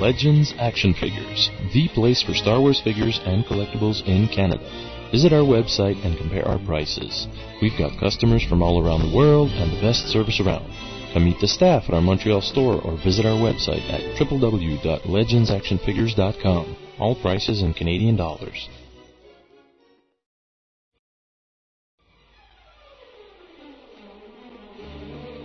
[0.00, 4.64] Legends Action Figures, the place for Star Wars figures and collectibles in Canada.
[5.12, 7.28] Visit our website and compare our prices.
[7.62, 10.68] We've got customers from all around the world and the best service around.
[11.12, 16.76] Come meet the staff at our Montreal store or visit our website at www.legendsactionfigures.com.
[16.98, 18.68] All prices in Canadian dollars.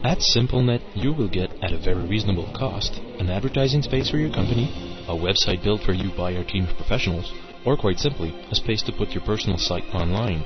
[0.03, 4.33] At SimpleNet, you will get, at a very reasonable cost, an advertising space for your
[4.33, 4.67] company,
[5.07, 7.31] a website built for you by our team of professionals,
[7.65, 10.43] or quite simply, a space to put your personal site online.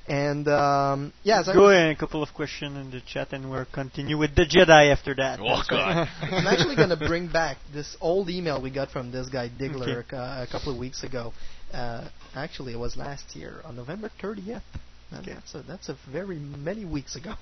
[0.08, 3.32] And um, yeah, as I Go was- ahead, a couple of questions in the chat,
[3.32, 5.38] and we'll continue with the Jedi after that.
[5.40, 6.08] Oh, That's right.
[6.22, 9.98] I'm actually going to bring back this old email we got from this guy Diggler
[10.04, 10.16] Okay.
[10.16, 11.32] uh, a couple of weeks ago.
[11.72, 14.62] Uh, actually, it was last year on November 30th.
[15.10, 17.32] And That's a that's a very many weeks ago.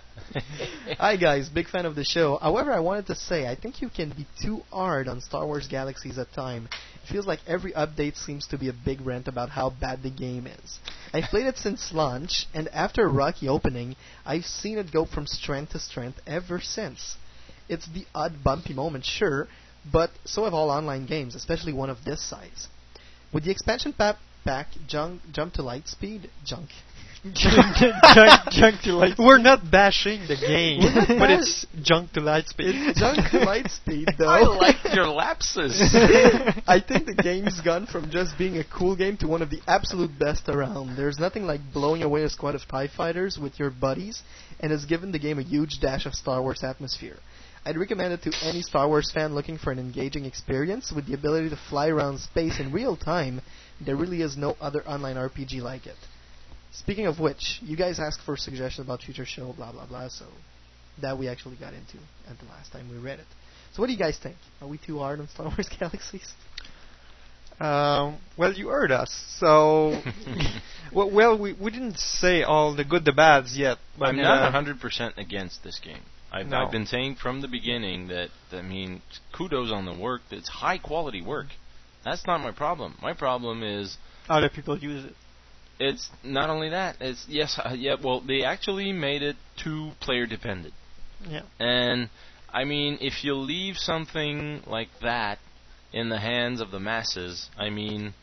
[0.98, 2.36] Hi guys, big fan of the show.
[2.40, 5.66] However, I wanted to say I think you can be too hard on Star Wars
[5.66, 6.68] Galaxies at time.
[7.10, 10.46] Feels like every update seems to be a big rant about how bad the game
[10.46, 10.78] is.
[11.12, 15.26] I've played it since launch, and after a rocky opening, I've seen it go from
[15.26, 17.16] strength to strength ever since.
[17.68, 19.48] It's the odd bumpy moment, sure,
[19.90, 22.68] but so have all online games, especially one of this size.
[23.32, 26.70] With the expansion pa- pack, junk, jump to light speed, junk.
[27.35, 29.15] Junk, junk to light.
[29.19, 30.81] We're not bashing the game,
[31.19, 32.74] but it's junk to light speed.
[32.74, 34.28] It's junk to light speed, though.
[34.28, 35.81] I like your lapses.
[36.66, 39.61] I think the game's gone from just being a cool game to one of the
[39.66, 40.97] absolute best around.
[40.97, 44.23] There's nothing like blowing away a squad of TIE fighters with your buddies,
[44.61, 47.16] and has given the game a huge dash of Star Wars atmosphere.
[47.65, 51.15] I'd recommend it to any Star Wars fan looking for an engaging experience with the
[51.15, 53.40] ability to fly around space in real time.
[53.85, 55.97] There really is no other online RPG like it.
[56.78, 60.27] Speaking of which, you guys asked for suggestions about future show, blah blah blah, so
[61.01, 61.98] that we actually got into
[62.28, 63.27] at the last time we read it.
[63.73, 64.36] So what do you guys think?
[64.61, 66.32] Are we too hard on Star Wars Galaxies?
[67.59, 70.01] Um, well, you heard us, so
[70.93, 73.78] well, well, we we didn't say all the good, the bads yet.
[73.98, 76.03] But I'm uh, not 100% against this game.
[76.31, 76.59] I've, No.
[76.59, 79.01] I've been saying from the beginning that, I mean,
[79.32, 80.23] kudos on the work.
[80.31, 81.47] It's high quality work.
[82.05, 82.97] That's not my problem.
[83.01, 83.97] My problem is
[84.28, 85.15] Other people use it.
[85.78, 86.97] It's not only that.
[87.01, 87.97] It's yes, uh, yeah.
[88.03, 90.74] Well, they actually made it two player dependent.
[91.29, 91.43] Yeah.
[91.59, 92.11] And
[92.53, 95.38] I mean, if you leave something like that
[95.93, 98.14] in the hands of the masses, I mean,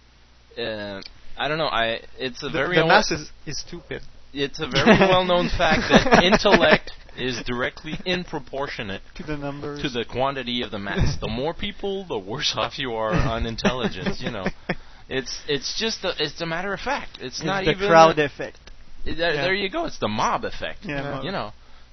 [0.58, 1.02] uh,
[1.38, 1.68] I don't know.
[1.68, 4.02] I it's a the, very the masses is stupid.
[4.34, 9.90] it's a very well-known fact that intellect is directly in proportionate to the numbers to
[9.90, 11.18] the quantity of the mass.
[11.20, 14.22] The more people, the worse off you are on intelligence.
[14.22, 14.46] You know,
[15.10, 17.18] it's it's just a, it's a matter of fact.
[17.22, 18.60] It's, It's not the even crowd a- effect.
[19.06, 19.42] There, Yeah.
[19.44, 19.86] there you go.
[19.86, 20.80] It's the mob effect.
[20.86, 21.24] Yeah, mob.
[21.26, 21.52] You know,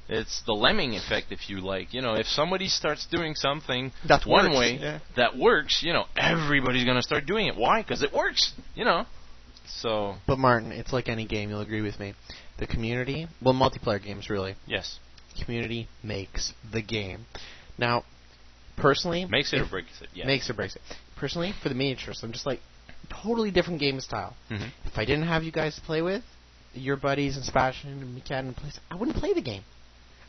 [0.09, 1.93] it's the lemming effect, if you like.
[1.93, 4.99] You know, if somebody starts doing something That one works, way yeah.
[5.17, 7.57] that works, you know, everybody's gonna start doing it.
[7.57, 7.83] Why?
[7.83, 8.53] Because it works.
[8.75, 9.07] You know.
[9.67, 11.51] So But Martin, it's like any game.
[11.51, 12.15] You'll agree with me.
[12.59, 14.55] The community, well, multiplayer games really.
[14.67, 14.99] yes,
[15.45, 17.25] Community makes the game.
[17.79, 18.05] Now,
[18.77, 20.09] personally, makes it or breaks it.
[20.13, 20.27] Yeah.
[20.27, 20.83] makes or breaks it.
[21.17, 22.61] Personally, for the miniatures, I'm just like
[23.11, 24.37] totally different game style.
[24.51, 24.71] Mhm.
[24.87, 26.23] If I didn't have you guys to play with,
[26.75, 29.65] your buddies and Sebastian and Mikan and place, I wouldn't play the game.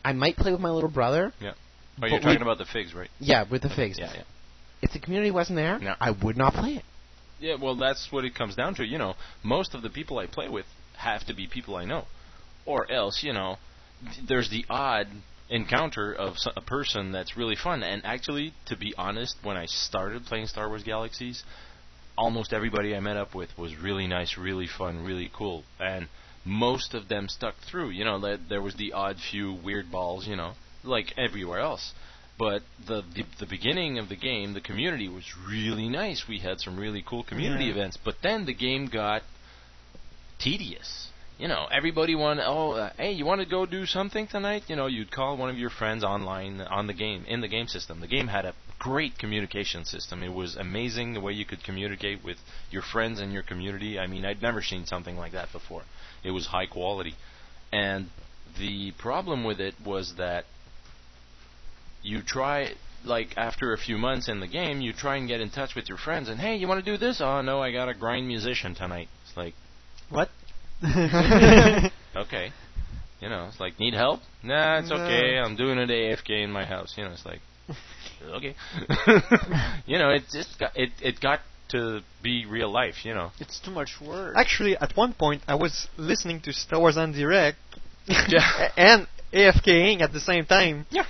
[0.03, 1.31] I might play with my little brother.
[1.39, 1.53] Yeah.
[2.01, 3.09] Oh, you're we- talking about the figs, right?
[3.19, 3.99] Yeah, with the figs.
[3.99, 4.23] Yeah, yeah.
[4.81, 5.95] If the community wasn't there, No.
[6.01, 6.85] I would not play it.
[7.39, 8.85] Yeah, well, that's what it comes down to.
[8.85, 10.65] You know, most of the people I play with
[10.97, 12.05] have to be people I know,
[12.65, 13.57] or else you know,
[14.03, 15.07] th- there's the odd
[15.49, 17.83] encounter of a person that's really fun.
[17.83, 21.43] And actually, to be honest, when I started playing Star Wars Galaxies,
[22.17, 26.07] almost everybody I met up with was really nice, really fun, really cool, and
[26.45, 27.89] most of them stuck through.
[27.91, 31.93] You know, there was the odd few weird balls, you know, like everywhere else.
[32.39, 36.27] But the, the the beginning of the game, the community was really nice.
[36.27, 37.71] We had some really cool community Yeah.
[37.73, 37.97] events.
[38.03, 39.21] But then the game got
[40.39, 41.09] tedious.
[41.37, 42.45] You know, everybody wanted.
[42.47, 44.63] Oh, uh, hey, you want to go do something tonight?
[44.67, 47.67] You know, you'd call one of your friends online on the game in the game
[47.67, 47.99] system.
[47.99, 50.23] The game had a great communication system.
[50.23, 52.37] It was amazing the way you could communicate with
[52.71, 53.99] your friends and your community.
[53.99, 55.83] I mean, I'd never seen something like that before.
[56.23, 57.13] It was high quality,
[57.71, 58.09] and
[58.57, 60.45] the problem with it was that
[62.01, 62.73] you try
[63.05, 65.87] like after a few months in the game, you try and get in touch with
[65.87, 67.21] your friends and hey, you want to do this?
[67.21, 69.09] Oh no, I got a grind musician tonight.
[69.25, 69.53] It's like
[70.09, 70.29] What?
[70.83, 72.51] okay.
[73.21, 74.21] You know, it's like need help?
[74.41, 75.37] Nah, it's okay.
[75.37, 76.95] I'm doing it AFK in my house.
[76.97, 77.41] You know, it's like
[78.37, 78.55] okay.
[79.85, 83.05] you know, it just got it it got to be real life.
[83.05, 83.31] You know.
[83.39, 84.35] It's too much work.
[84.37, 87.57] Actually, at one point, I was listening to Star Wars en Direct
[88.07, 88.69] Yeah.
[88.77, 90.85] and AFKing at the same time.
[90.89, 91.05] Yeah.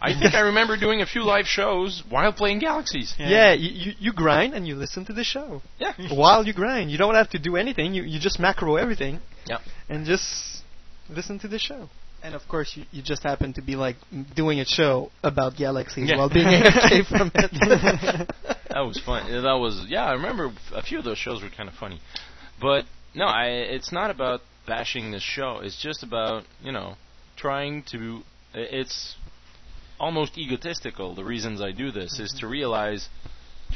[0.00, 3.14] I think I remember doing a few live shows while playing Galaxies.
[3.18, 5.62] Yeah, you, you, you grind and you listen to the show.
[5.78, 5.94] Yeah.
[6.12, 7.94] While you grind, you don't have to do anything.
[7.94, 9.20] You you just macro everything.
[9.46, 9.60] Yep.
[9.88, 10.62] And just
[11.08, 11.88] listen to the show.
[12.26, 13.94] And of course, you, you just happen to be like
[14.34, 16.16] doing a show about galaxies Yeah.
[16.16, 17.50] while being AFK from it.
[18.68, 19.32] that was fun.
[19.32, 20.06] Yeah, That was yeah.
[20.06, 22.00] I remember a few of those shows were kind of funny,
[22.60, 23.46] but no, I.
[23.46, 25.60] It's not about bashing this show.
[25.62, 26.96] It's just about you know
[27.36, 28.22] trying to.
[28.54, 29.14] It's
[30.00, 31.14] almost egotistical.
[31.14, 32.50] The reasons I do this is to mm-hmm.
[32.50, 33.08] realize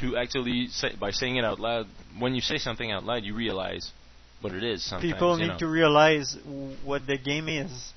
[0.01, 1.87] to actually say by saying it out loud.
[2.19, 3.93] When you say something out loud, you realize
[4.41, 4.83] what it is.
[4.83, 5.59] Sometimes People you need know.
[5.59, 7.93] to realize w- what the game is.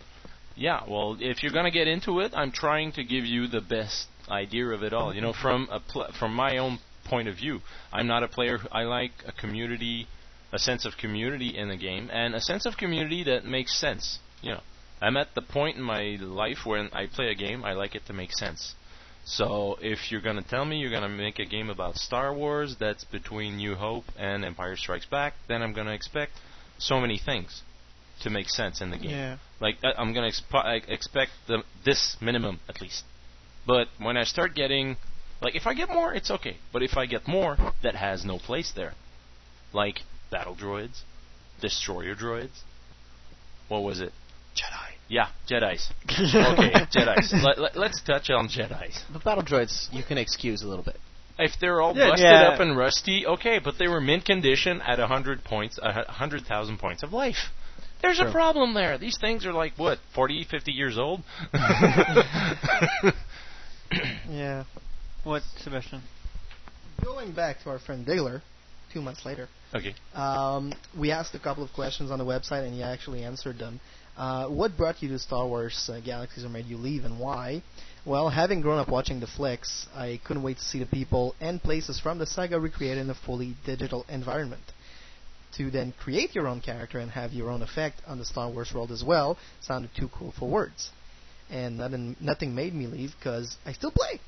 [0.57, 4.09] Yeah, well, if you're gonna get into it, I'm trying to give you the best
[4.29, 5.13] idea of it all.
[5.13, 7.61] You know, from a pl- from my own point of view,
[7.93, 8.59] I'm not a player.
[8.59, 10.07] who- I like a community,
[10.53, 14.21] a sense of community in a game, and a sense of community that makes sense.
[14.43, 14.61] You know,
[15.03, 18.07] I'm at the point in my life when I play a game, I like it
[18.07, 18.77] to make sense.
[19.25, 23.05] So if you're gonna tell me you're gonna make a game about Star Wars that's
[23.05, 26.39] between New Hope and Empire Strikes Back, then I'm gonna expect
[26.79, 27.63] so many things
[28.21, 29.11] to make sense in the game.
[29.11, 29.37] Yeah.
[29.61, 33.05] Like I- I'm gonna exp- I expect the this minimum at least.
[33.67, 34.97] But when I start getting,
[35.41, 36.57] like if I get more, it's okay.
[36.73, 38.93] But if I get more, that has no place there.
[39.73, 41.03] Like battle droids,
[41.61, 42.61] destroyer droids.
[43.69, 44.13] What was it?
[44.55, 44.91] Jedi.
[45.09, 45.91] Yeah, Jedi's.
[46.09, 47.33] okay, Jedi's.
[47.45, 49.03] Let, let, let's touch on Jedi's.
[49.13, 50.97] The battle droids you can excuse a little bit.
[51.39, 52.43] If they're all Yeah, busted yeah.
[52.49, 56.45] up and rusty, okay, but they were mint condition at a hundred points, a hundred
[56.47, 57.51] thousand points of life.
[58.05, 58.99] There's a problem there.
[58.99, 61.23] These things are like what, 40, 50 years old?
[64.29, 64.65] Yeah.
[65.23, 66.03] What, Sebastian?
[67.03, 68.43] Going back to our friend Diggler,
[68.93, 69.95] two months later, okay.
[70.15, 73.81] um, we asked a couple of questions on the website and he actually answered them.
[74.17, 77.63] Uh, what brought you to Star Wars uh, Galaxies or made you leave and why?
[78.05, 81.63] Well, having grown up watching the flicks, I couldn't wait to see the people and
[81.63, 84.63] places from the saga recreated in a fully digital environment.
[85.59, 88.73] To then create your own character and have your own effect on the Star Wars
[88.75, 90.91] world as well sounded too cool for words.
[91.51, 94.21] And nothing, nothing made me leave because I still play.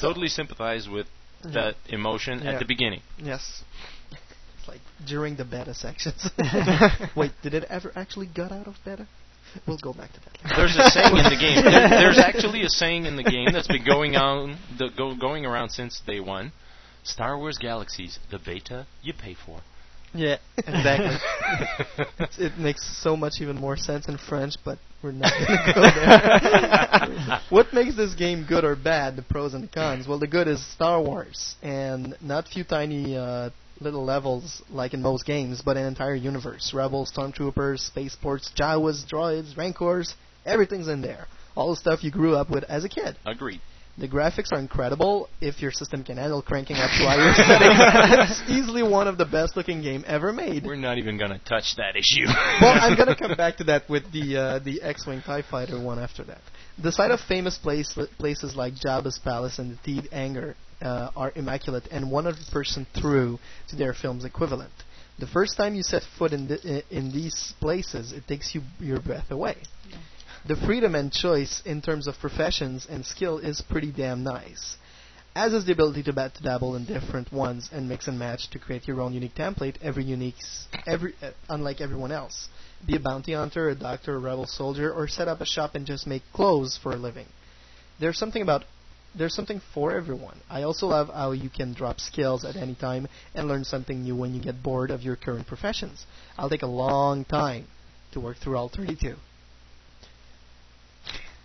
[0.00, 1.06] Totally sympathize with
[1.44, 1.50] Yeah.
[1.52, 2.52] that emotion Yeah.
[2.52, 3.00] at the beginning.
[3.16, 3.62] Yes.
[4.10, 6.28] It's like during the beta sections.
[7.16, 9.06] Wait, did it ever actually got out of beta?
[9.66, 10.56] We'll go back to that.
[10.56, 11.64] There's a saying in the game.
[11.64, 15.46] There, there's actually a saying in the game that's been going on, the, go, going
[15.46, 16.52] around since day one.
[17.02, 19.60] Star Wars Galaxies, the beta you pay for.
[20.14, 21.16] Yeah, exactly.
[22.18, 25.72] It's- it makes so much even more sense in French, but we're not going to
[25.74, 27.40] go there.
[27.50, 29.16] what makes this game good or bad?
[29.16, 30.06] The pros and the cons.
[30.08, 35.00] Well, the good is Star Wars, and not few tiny uh, little levels like in
[35.02, 36.72] most games, but an entire universe.
[36.74, 40.14] Rebels, stormtroopers, spaceports, Jawas, droids, rancors,
[40.44, 41.26] everything's in there.
[41.54, 43.16] All the stuff you grew up with as a kid.
[43.26, 43.60] Agreed.
[43.98, 48.40] The graphics are incredible if your system can handle cranking up to higher settings.
[48.40, 50.64] it's easily one of the best looking game ever made.
[50.64, 52.26] We're not even going to touch that issue.
[52.60, 55.98] well, I'm gonna come back to that with the uh, the X-wing Tie Fighter one
[55.98, 56.40] after that.
[56.80, 61.32] The sight of famous place, places like Jabba's palace and the Theed hangar uh, are
[61.34, 64.72] immaculate and 100% true to their film's equivalent.
[65.18, 69.00] The first time you set foot in the, in these places, it takes you your
[69.00, 69.56] breath away.
[70.48, 74.78] The freedom and choice in terms of professions and skill is pretty damn nice.
[75.36, 78.48] as is the ability to, bat, to dabble in different ones and mix and match
[78.52, 79.76] to create your own unique template.
[79.82, 80.36] Every unique,
[80.86, 82.48] every uh, unlike everyone else.
[82.86, 85.84] Be a bounty hunter, a doctor, a rebel soldier, or set up a shop and
[85.84, 87.26] just make clothes for a living.
[88.00, 88.64] There's something about
[89.14, 90.38] there's something for everyone.
[90.48, 94.16] I also love how you can drop skills at any time and learn something new
[94.16, 96.06] when you get bored of your current professions.
[96.38, 97.66] I'll take a long time
[98.12, 99.14] to work through all 32.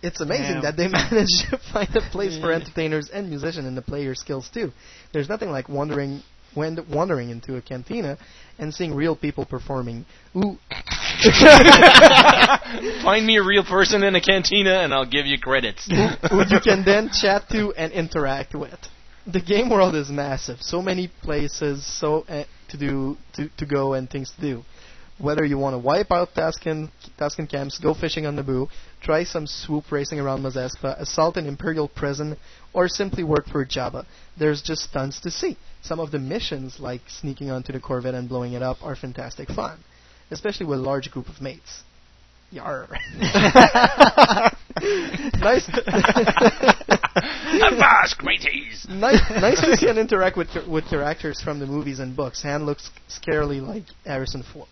[0.04, 0.62] It's amazing Damn.
[0.64, 4.50] that they managed to find a place for entertainers and musicians in the player skills
[4.52, 4.70] too.
[5.12, 8.18] There's nothing like wandering when wandering into a cantina
[8.58, 10.04] and seeing real people performing.
[10.36, 10.58] Ooh.
[13.02, 15.86] Find me a real person in a cantina and I'll give you credits.
[15.86, 18.78] who you can then chat to and interact with.
[19.26, 20.60] The game world is massive.
[20.60, 24.64] So many places, so uh, to do, to, to go, and things to do.
[25.18, 28.68] Whether you want to wipe out Tusken, Tusken camps, go fishing on Naboo,
[29.00, 32.36] try some swoop racing around Mos Espa, assault an Imperial prison,
[32.72, 34.04] or simply work for Jabba,
[34.36, 35.56] there's just tons to see.
[35.82, 39.48] Some of the missions, like sneaking onto the Corvette and blowing it up, are fantastic
[39.48, 39.78] fun,
[40.32, 41.84] especially with a large group of mates.
[42.50, 42.88] Yar.
[45.38, 45.68] nice.
[47.62, 48.86] Avast, mateys!
[48.88, 52.42] nice, nice to see and interact with with characters from the movies and books.
[52.42, 54.68] Han looks scarily like Harrison Ford.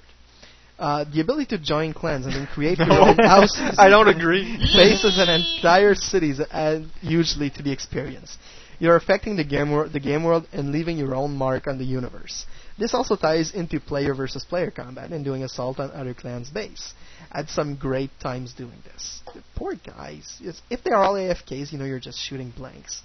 [0.79, 3.77] Uh, the ability to join clans and then create your own houses.
[3.79, 4.57] I don't agree.
[4.75, 8.37] Faces and entire cities add hugely to the experience.
[8.81, 11.85] You're affecting the game, wor- the game world and leaving your own mark on the
[11.85, 12.47] universe.
[12.79, 16.95] This also ties into player versus player combat and doing assault on other clans' base.
[17.31, 19.21] I had some great times doing this.
[19.55, 20.39] Poor guys.
[20.41, 23.03] It's, if they're all AFKs, you know you're just shooting blanks.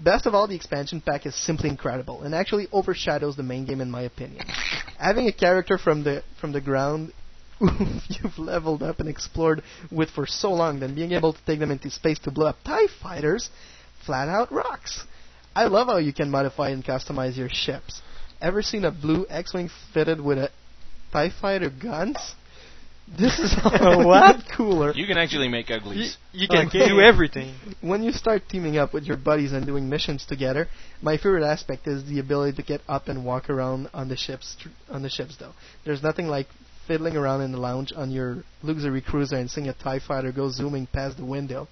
[0.00, 3.80] Best of all, the expansion pack is simply incredible and actually overshadows the main game
[3.80, 4.46] in my opinion.
[4.98, 7.12] Having a character from the from the ground
[7.60, 11.72] you've leveled up and explored with for so long, then being able to take them
[11.72, 13.50] into space to blow up TIE fighters,
[14.06, 15.04] flat out rocks.
[15.56, 18.00] I love how you can modify and customize your ships.
[18.40, 20.50] Ever seen a blue X-wing fitted with a
[21.12, 22.16] TIE fighter guns?
[23.16, 24.92] This is a lot cooler.
[24.92, 26.16] You can actually make uglies.
[26.32, 26.88] You can Okay.
[26.88, 27.54] do everything.
[27.80, 30.68] When you start teaming up with your buddies and doing missions together,
[31.00, 34.56] my favorite aspect is the ability to get up and walk around on the ships.
[34.60, 35.52] tr- On the ships, though,
[35.84, 36.48] there's nothing like
[36.86, 40.48] fiddling around in the lounge on your luxury cruiser and seeing a Tie Fighter go
[40.50, 41.68] zooming past the window,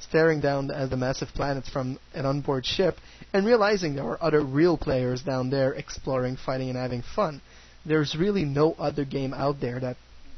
[0.00, 2.96] staring down at the massive planets from an onboard ship,
[3.32, 7.40] and realizing there are other real players down there exploring, fighting, and having fun.
[7.86, 9.96] There's really no other game out there that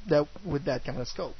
[0.08, 1.34] that with that kind of scope.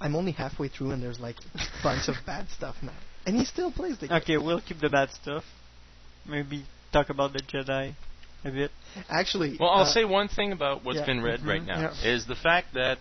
[0.00, 2.92] I'm only halfway through and there's like a bunch of bad stuff now.
[3.24, 4.16] And he still plays the game.
[4.18, 5.44] Okay, we'll keep the bad stuff.
[6.28, 7.94] Maybe talk about the Jedi
[8.44, 8.70] a bit.
[9.08, 11.80] Actually, Well, I'll uh, say one thing about what's yeah, been read mhm, right now
[12.02, 12.12] yeah.
[12.12, 12.98] is the fact that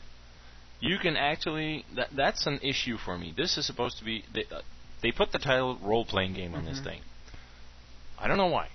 [0.80, 3.34] you can actually that that's an issue for me.
[3.36, 4.62] This is supposed to be they, uh,
[5.02, 6.84] they put the title role playing game on this Mhm.
[6.84, 7.02] thing.
[8.20, 8.70] I don't know why.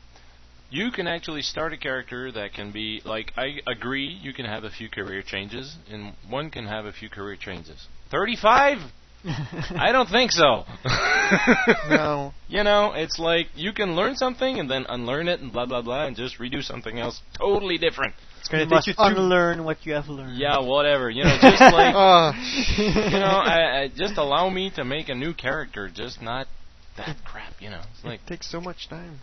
[0.71, 4.65] You can actually start a character that can be like I agree you can have
[4.65, 7.87] a few career changes and one can have a few career changes.
[8.11, 8.79] 35?
[9.77, 10.65] I don't think so.
[11.89, 12.33] No.
[12.49, 15.83] You know, it's like you can learn something and then unlearn it and blah blah
[15.83, 18.15] blah and just redo something else totally different.
[18.39, 19.03] It's gonna you take you two.
[19.03, 20.39] unlearn what you have learned.
[20.39, 21.11] Yeah, whatever.
[21.11, 22.33] You know, just like Ah.
[22.79, 26.47] you know, I, I just allow me to make a new character, just not
[26.97, 27.55] that crap.
[27.61, 29.19] You know, it's like it takes so much time.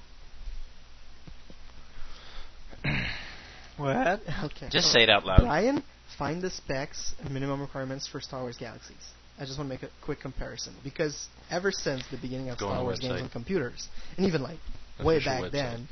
[3.78, 4.22] What?
[4.44, 4.70] Okay.
[4.70, 5.42] Just so say it out loud.
[5.42, 5.84] Brian,
[6.18, 8.96] find the specs and minimum requirements for Star Wars Galaxies.
[9.40, 12.68] I just want to make a quick comparison because ever since the beginning of Go
[12.68, 13.88] Star the Wars games on computers,
[14.18, 14.60] and even like
[15.04, 15.52] way back website.
[15.52, 15.88] then,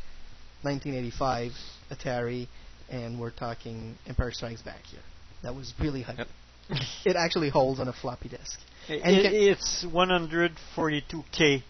[0.61, 1.51] 1985,
[1.91, 2.47] Atari,
[2.89, 4.99] and we're talking Empire Strikes Back here.
[5.41, 6.23] That was really high.
[7.05, 8.59] it actually holds on a floppy disk.
[8.87, 11.63] It, And you it's 142k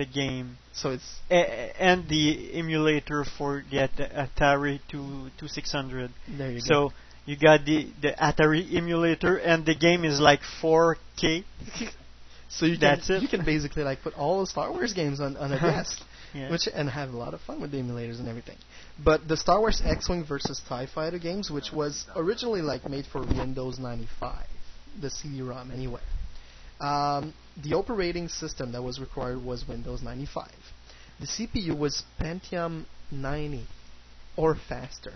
[0.00, 0.56] the game.
[0.72, 2.26] So it's A- and the
[2.60, 3.96] emulator for the At-
[4.36, 4.98] Atari to
[5.38, 6.10] 2600.
[6.38, 6.92] There you so go.
[7.26, 11.44] you got the the Atari emulator, and the game is like 4K.
[12.52, 13.22] So you That's can it.
[13.22, 16.02] you can basically like put all the Star Wars games on, on a disk,
[16.34, 16.50] Yeah.
[16.50, 18.56] which and have a lot of fun with the emulators and everything.
[18.98, 23.20] But the Star Wars X-wing versus Tie Fighter games, which was originally like made for
[23.22, 24.34] Windows 95,
[25.00, 26.00] the CD-ROM anyway.
[26.80, 30.50] Um, the operating system that was required was Windows 95.
[31.20, 33.66] The CPU was Pentium 90
[34.36, 35.12] or faster.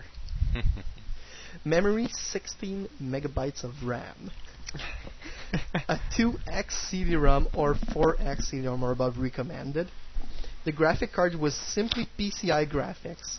[1.65, 4.29] Memory 16 megabytes of RAM.
[5.87, 9.87] a 2x CD-ROM or 4x CD-ROM or above recommended.
[10.65, 13.37] The graphic card was simply PCI graphics.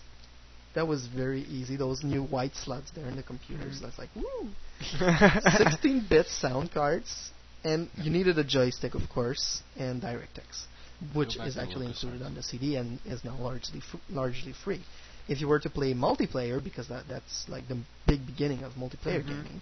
[0.75, 1.77] That was very easy.
[1.77, 3.81] Those new white slots there in the computers.
[3.81, 4.49] That's like woo.
[4.81, 7.31] 16-bit sound cards,
[7.65, 10.67] and you needed a joystick, of course, and DirectX.
[11.13, 14.83] which is actually included on the CD and is now largely f- largely free.
[15.29, 19.23] If you were to play multiplayer, because that that's like the big beginning of multiplayer
[19.23, 19.27] Mhm.
[19.29, 19.61] gaming,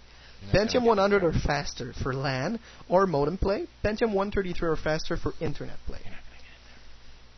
[0.53, 5.77] Pentium 100 or faster for LAN or modem play, Pentium 133 or faster for internet
[5.87, 5.99] play.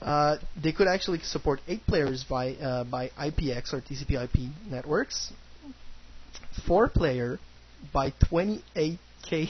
[0.02, 5.32] Uh, they could actually support eight players by uh, by IPX or TCP/IP networks,
[6.68, 7.40] four player
[7.92, 9.50] by 28k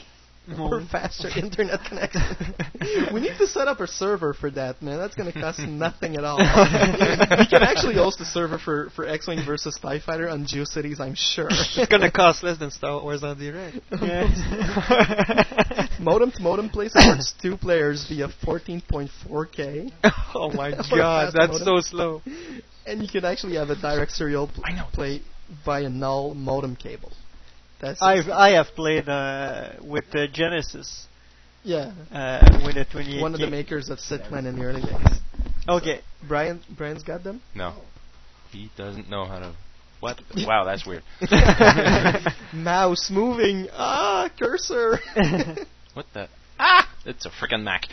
[0.60, 2.22] or faster internet connection.
[3.14, 4.98] we need to set up a server for that, man.
[4.98, 6.38] That's going to cost nothing at all.
[6.38, 11.16] we can actually host a server for, for X-Wing versus TIE Fighter on GeoCities, I'm
[11.16, 11.48] sure.
[11.50, 13.78] it's gonna cost less than Star Wars en direct.
[16.00, 19.92] modem to modem play supports two players via 14.4k.
[20.36, 21.66] oh my For god, that's modem.
[21.66, 22.22] so slow.
[22.86, 25.22] And you can actually have a direct serial pl- play
[25.66, 27.12] via null modem cable.
[27.80, 31.06] That's I've I have played uh, with uh, Genesis.
[31.64, 31.92] Yeah.
[32.12, 33.22] Uh, with a 28.
[33.22, 35.20] one of the makers of Sitman in the early days.
[35.68, 36.02] Okay.
[36.28, 37.42] Brian, Brian's got them.
[37.54, 37.76] No.
[38.52, 39.56] He doesn't know how to.
[40.00, 40.22] What?
[40.46, 41.04] Wow, that's weird.
[42.54, 43.68] Mouse moving.
[43.74, 45.00] Ah, cursor.
[45.94, 46.30] what the?
[46.60, 46.88] Ah!
[47.06, 47.88] It's a freaking Mac.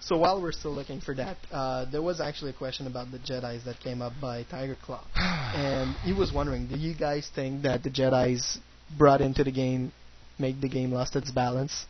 [0.00, 3.18] So while we're still looking for that, uh, there was actually a question about the
[3.18, 7.62] Jedi's that came up by Tiger Claw, and he was wondering, do you guys think
[7.62, 8.58] that the Jedi's
[8.96, 9.92] brought into the game
[10.38, 11.86] make the game lost its balance?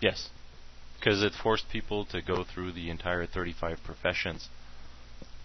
[0.00, 0.28] yes.
[0.98, 4.48] Because it forced people to go through the entire 35 professions.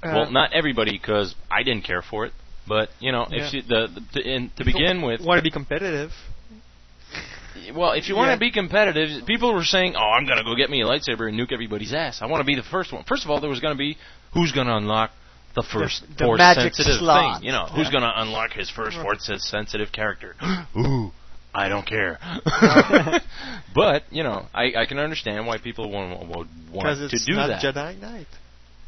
[0.02, 2.32] Uh, well, not everybody, because I didn't care for it.
[2.66, 3.48] But you know, Yeah.
[3.48, 6.12] if you, the, the to, in, to begin with, want to be competitive.
[7.74, 8.36] Well, if you want Yeah.
[8.36, 11.40] to be competitive, people were saying, "Oh, I'm gonna go get me a lightsaber and
[11.40, 12.22] nuke everybody's ass.
[12.22, 13.98] I want to be the first one." First of all, there was gonna be
[14.34, 15.12] who's gonna unlock
[15.56, 17.38] the first the force magic sensitive slot.
[17.42, 17.46] thing.
[17.48, 20.36] You know, who's gonna unlock his first force sensitive character?
[20.78, 21.12] Ooh.
[21.52, 22.20] I don't care,
[23.74, 27.34] but you know I, I can understand why people want, want Because to it's do
[27.34, 27.62] not that.
[27.64, 28.28] Jedi Knight.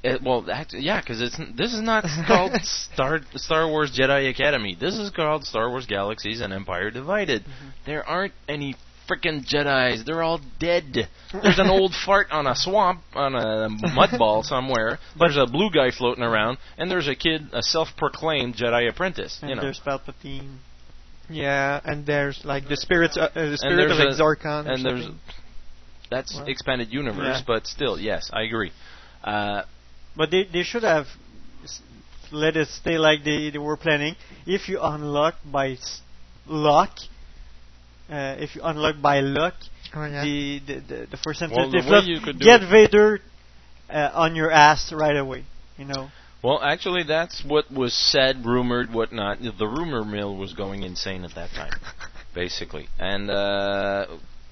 [0.03, 4.75] It, well, that, yeah, because it's this is not called Star Star Wars Jedi Academy.
[4.79, 7.45] This is called Star Wars Galaxies and Empire Divided.
[7.85, 8.75] There aren't any
[9.07, 10.03] freaking Jedi's.
[10.03, 11.07] They're all dead.
[11.31, 14.97] There's an old fart on a swamp on a mud ball somewhere.
[15.19, 19.37] There's a blue guy floating around, and there's a kid, a self-proclaimed Jedi apprentice.
[19.41, 20.57] And you know, there's Palpatine.
[21.29, 24.67] Yeah, and there's like the spirits, uh, uh, the spirit of there's a- Exar Kun.
[24.67, 25.07] or and there's
[26.09, 27.43] that's Well, expanded universe, yeah.
[27.47, 28.71] but still, yes, I agree.
[29.23, 29.63] Uh,
[30.15, 31.07] But they they should have
[32.31, 34.15] let it stay like they, they were planning.
[34.45, 36.01] If you unlock by s-
[36.47, 36.91] luck,
[38.09, 39.53] uh, if you unlock by luck,
[39.93, 40.23] Oh, yeah.
[40.23, 43.19] the, the the the first Well, the way you could get it- Vader
[43.89, 45.43] uh, on your ass right away.
[45.77, 46.09] You know.
[46.43, 49.39] Well, actually, that's what was said, rumored, whatnot.
[49.41, 51.73] The rumor mill was going insane at that time,
[52.33, 52.87] basically.
[52.97, 54.07] And uh,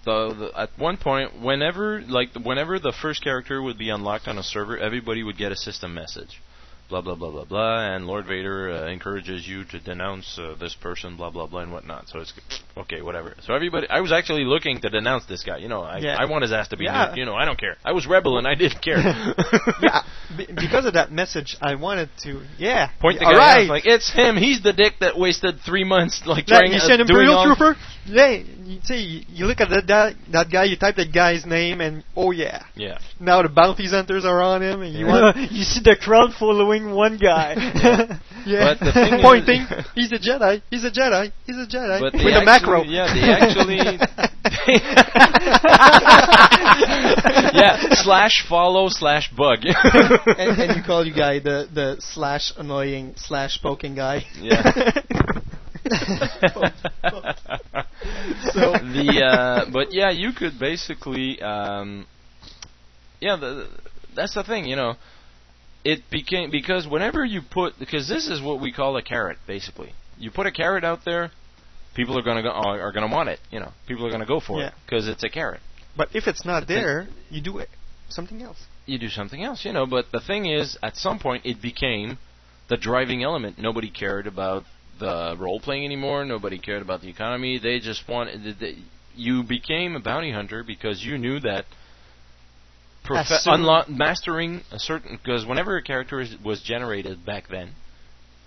[0.05, 4.37] the, the at one point, whenever like whenever the first character would be unlocked on
[4.37, 6.41] a server, everybody would get a system message.
[6.89, 10.73] Blah blah blah blah blah, and Lord Vader uh, encourages you to denounce uh, this
[10.73, 12.09] person, blah blah blah, and whatnot.
[12.09, 12.33] So it's
[12.77, 13.35] okay, whatever.
[13.45, 15.57] So everybody, I was actually looking to denounce this guy.
[15.57, 16.15] You know, I, Yeah.
[16.17, 17.13] I want his ass to be, Yeah.
[17.13, 17.77] you know, I don't care.
[17.85, 18.97] I was rebel and I didn't care.
[19.83, 20.01] yeah,
[20.35, 22.41] be- because of that message, I wanted to.
[22.57, 23.63] Yeah, Point the all guy right.
[23.65, 24.35] out, like it's him.
[24.35, 27.45] He's the dick that wasted three months like Like, trying you uh, send doing Imperial
[27.45, 27.75] Trooper.
[28.07, 28.31] Yeah,
[28.63, 32.03] you see, you- look at that, that that guy, you type that guy's name, and
[32.15, 32.97] oh yeah, Yeah.
[33.19, 36.78] now the bounty hunters are on him, and you want you see the crowd following
[36.85, 37.53] one guy.
[38.45, 39.65] yeah, But the thing is- pointing.
[39.95, 40.61] he's a Jedi.
[40.69, 41.31] He's a Jedi.
[41.45, 42.83] He's a Jedi But with a macro.
[42.83, 43.79] yeah, they actually-
[47.59, 49.59] yeah, slash follow slash bug.
[49.65, 54.23] and, and you call you guy the the slash annoying slash poking guy.
[54.39, 54.61] Yeah.
[58.53, 62.05] So- the uh, but yeah, you could basically um,
[63.19, 63.67] yeah, the,
[64.15, 64.95] that's the thing, you know.
[65.83, 69.93] It became because whenever you put because this is what we call a carrot, basically.
[70.17, 71.31] You put a carrot out there,
[71.95, 73.39] people are gonna go are, are gonna want it.
[73.51, 75.61] You know, people are gonna go for it because it's a carrot.
[75.95, 77.69] But if it's not there, you do it
[78.09, 78.57] something else.
[78.85, 79.85] you do something else, you know.
[79.85, 82.17] But the thing is, at some point, it became
[82.67, 83.57] the driving element.
[83.59, 84.63] Nobody cared about
[84.99, 86.25] the role playing anymore.
[86.25, 87.59] Nobody cared about the economy.
[87.59, 88.59] They just wanted.
[88.59, 88.77] They,
[89.15, 91.65] you became a bounty hunter because you knew that.
[93.09, 97.71] Profe- unlo- mastering a certain because whenever a character is, was generated back then,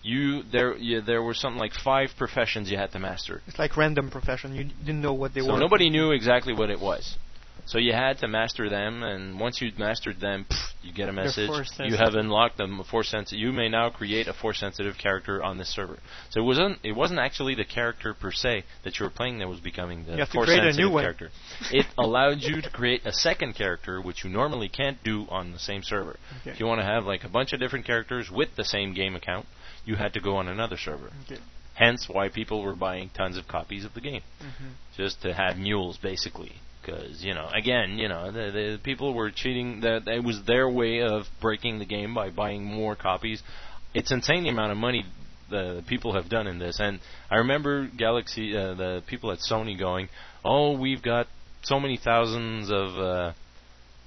[0.03, 3.43] you there you, there were something like five professions you had to master.
[3.47, 4.55] It's like random profession.
[4.55, 5.53] You didn't know what they so were.
[5.55, 7.17] So nobody knew exactly what it was.
[7.65, 11.13] So you had to master them, and once you'd mastered them, pff, you get a
[11.13, 11.49] message.
[11.79, 13.39] You have unlocked them force sensitive.
[13.41, 15.99] You may now create a force sensitive character on this server.
[16.31, 19.49] So it wasn't it wasn't actually the character per se that you were playing that
[19.49, 21.31] was becoming the You have to force sensitive character.
[21.71, 25.59] It allowed you to create a second character, which you normally can't do on the
[25.59, 26.17] same server.
[26.41, 26.51] Okay.
[26.51, 29.15] If you want to have like a bunch of different characters with the same game
[29.15, 29.47] account,
[29.85, 31.11] you had to go on another server.
[31.27, 31.41] Okay.
[31.75, 34.73] Hence, why people were buying tons of copies of the game Mhm.
[34.97, 36.57] just to have mules, basically.
[36.85, 39.81] Because you know, again, you know, the, the people were cheating.
[39.81, 43.43] That it was their way of breaking the game by buying more copies.
[43.95, 45.05] It's insane the amount of money
[45.51, 46.81] the people have done in this.
[46.81, 46.99] And
[47.31, 50.09] I remember Galaxy, uh, the people at Sony going,
[50.45, 51.29] "Oh, we've got
[51.63, 53.33] so many thousands of uh,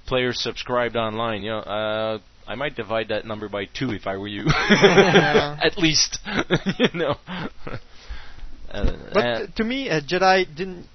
[0.06, 4.16] players subscribed online." You know, uh, I might divide that number by two if I
[4.18, 6.18] were you, at least.
[6.78, 7.16] you know.
[8.68, 10.86] Uh, But uh, to me, uh, Jedi didn't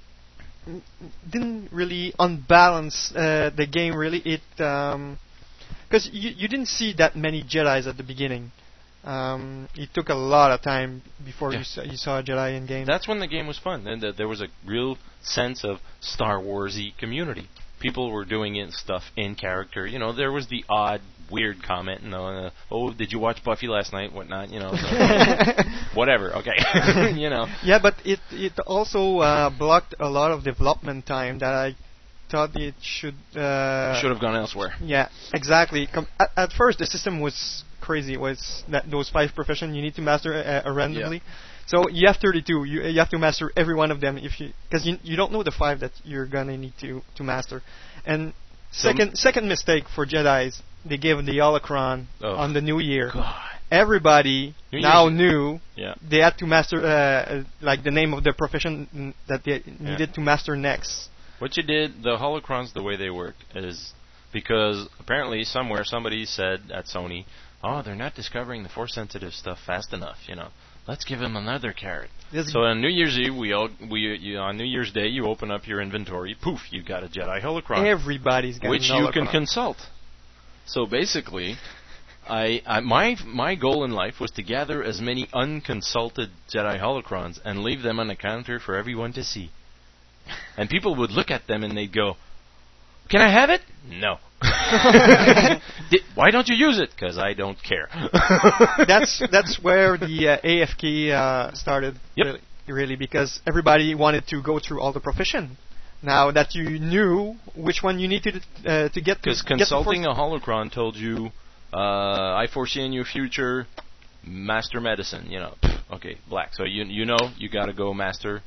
[1.29, 3.95] didn't really unbalance uh, the game.
[3.95, 8.51] Really, it because you you didn't see that many Jedi's at the beginning.
[9.03, 11.59] Um, it took a lot of time before Yeah.
[11.59, 12.85] you saw, you saw a Jedi in game.
[12.85, 16.37] That's when the game was fun, and that there was a real sense of Star
[16.39, 17.49] Warsy community.
[17.79, 19.87] People were doing it stuff in character.
[19.87, 21.01] You know, there was the odd,
[21.31, 22.03] weird comment.
[22.03, 24.13] Know, uh, oh, did you watch Buffy last night?
[24.13, 24.49] Whatnot.
[24.49, 26.35] You know, so- whatever.
[26.37, 26.57] Okay.
[27.19, 27.47] you know.
[27.63, 31.75] Yeah, but it it also uh, blocked a lot of development time that I
[32.29, 34.73] thought it should uh, Should have gone elsewhere.
[34.81, 35.87] Yeah, exactly.
[35.87, 38.13] Com- at, at first, the system was crazy.
[38.13, 41.21] It was that those five professions you need to master uh, uh, randomly.
[41.67, 42.63] So you have 32.
[42.65, 45.31] You you have to master every one of them if you because you you don't
[45.31, 47.61] know the five that you're gonna need to to master.
[48.05, 48.33] And
[48.71, 52.35] So- second second mistake for Jedi's, they gave the holocron Oh.
[52.35, 53.11] on the New Year.
[53.71, 55.93] Everybody New now Year's- knew Yeah.
[56.01, 60.21] they had to master uh, like the name of the profession that they needed to
[60.21, 61.09] master next.
[61.39, 63.93] What you did, the holocrons, the way they work is
[64.33, 67.25] because apparently somewhere somebody said at Sony,
[67.63, 70.49] "Oh, they're not discovering the force sensitive stuff fast enough." You know,
[70.87, 72.09] let's give them another carrot.
[72.31, 75.25] This- So on New Year's Eve, we all we you, on New Year's Day, you
[75.27, 79.27] open up your inventory, poof, you got a Jedi holocron, Everybody's got which you can
[79.27, 79.77] consult.
[80.73, 81.57] So basically.
[82.29, 87.39] I, I my my goal in life was to gather as many unconsulted Jedi holocrons
[87.43, 89.49] and leave them on a counter for everyone to see.
[90.55, 92.15] And people would look at them and they'd go,
[93.09, 94.19] "Can I have it?" No.
[95.89, 96.91] Di- Why don't you use it?
[96.91, 97.89] Because I don't care.
[98.87, 101.99] that's that's where the uh, AFK uh, started.
[102.15, 105.57] Really, really, because everybody wanted to go through all the profession.
[106.03, 109.55] Now that you knew which one you needed uh, to get to Because get the
[109.65, 111.31] consulting a holocron told you,
[111.73, 111.77] uh,
[112.43, 113.67] "I foresee in your future,
[114.25, 115.53] master medicine." You know,
[115.93, 116.55] okay, black.
[116.55, 118.41] So you you know you got to go master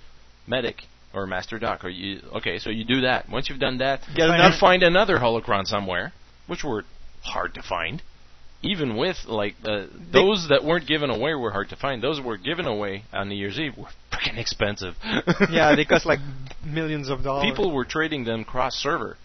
[0.46, 2.58] medic or master doc or you okay.
[2.58, 3.28] So you do that.
[3.28, 6.12] Once you've done that, Get you find another holocron somewhere,
[6.48, 6.84] which were
[7.22, 8.02] hard to find.
[8.64, 12.02] Even with like uh, those that weren't given away were hard to find.
[12.02, 14.94] Those were given away on New Year's Eve were freaking expensive.
[15.50, 16.20] yeah, they cost like
[16.64, 17.44] millions of dollars.
[17.44, 19.18] People were trading them cross server.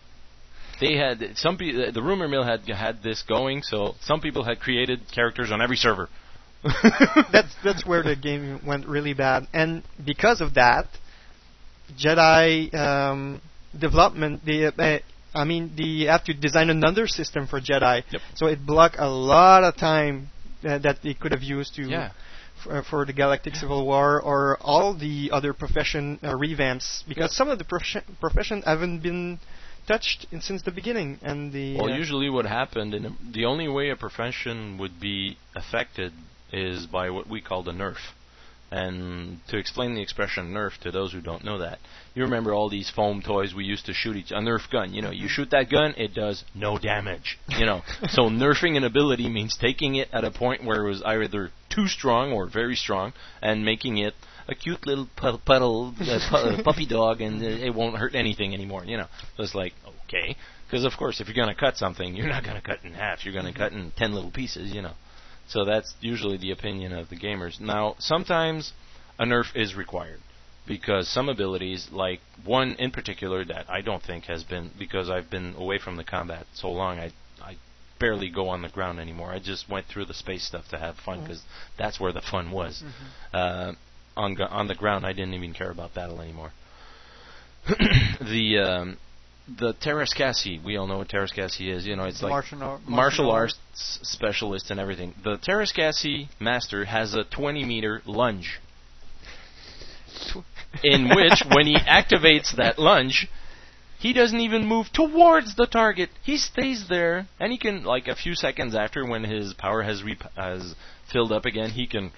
[0.82, 4.60] They had some pe- the rumor mill had had this going, so some people had
[4.60, 6.10] created characters on every server.
[7.32, 10.88] that's that's where the game went really bad, and because of that,
[11.98, 13.42] Jedi um,
[13.78, 14.42] development.
[14.46, 15.00] They, uh,
[15.34, 18.04] I mean, they have to design another system for Jedi,
[18.36, 20.30] so it blocked a lot of time
[20.64, 21.84] uh, that they could have used to.
[21.88, 22.12] Yeah.
[22.64, 27.48] For, for the Galactic Civil War or all the other profession uh, revamps, because some
[27.48, 29.40] of the profession profession haven't been
[29.88, 33.70] touched in, since the beginning, and the Well, uh, usually what happened, and the only
[33.70, 36.12] way a profession would be affected
[36.52, 37.98] is by what we call the nerf.
[38.72, 41.80] And to explain the expression nerf to those who don't know that,
[42.14, 44.94] you remember all these foam toys we used to shoot each a nerf gun.
[44.94, 47.40] You know, you shoot that gun, it does no damage.
[47.48, 51.02] You know, so nerfing an ability means taking it at a point where it was
[51.04, 54.14] either too strong or very strong, and making it
[54.48, 58.54] a cute little pu- puddle uh, pu- puppy dog, and uh, it won't hurt anything
[58.54, 58.86] anymore.
[58.86, 59.08] You know,
[59.38, 59.74] so it's like
[60.06, 60.36] okay,
[60.68, 62.94] because of course if you're going to cut something, you're not going to cut in
[62.94, 63.26] half.
[63.26, 64.72] You're going to cut in ten little pieces.
[64.74, 64.94] You know.
[65.50, 67.60] So that's usually the opinion of the gamers.
[67.60, 68.72] Now, sometimes
[69.18, 70.22] a nerf is required
[70.68, 75.30] because some abilities, like one in particular that I don't think has been because I've
[75.30, 77.12] been away from the combat so long, I
[77.42, 77.58] I
[78.00, 79.32] barely go on the ground anymore.
[79.32, 81.42] I just went through the space stuff to have fun because
[81.78, 82.84] that's where the fun was.
[83.34, 83.74] Uh,
[84.16, 86.54] on on the ground, I didn't even care about battle anymore.
[87.68, 88.98] the um,
[89.58, 91.86] the Teras Kasi, we all know what Teras Kasi is.
[91.86, 95.14] You know, it's like Martial ar- martial martial arts specialist and everything.
[95.24, 98.60] The Teras Kasi master has a 20 meter lunge,
[100.84, 103.28] in which when he activates that lunge,
[104.00, 106.10] He doesn't even move towards the target.
[106.24, 110.04] He stays there, and he can like a few seconds after when his power has
[110.04, 110.74] rep- has
[111.12, 112.12] filled up again, he can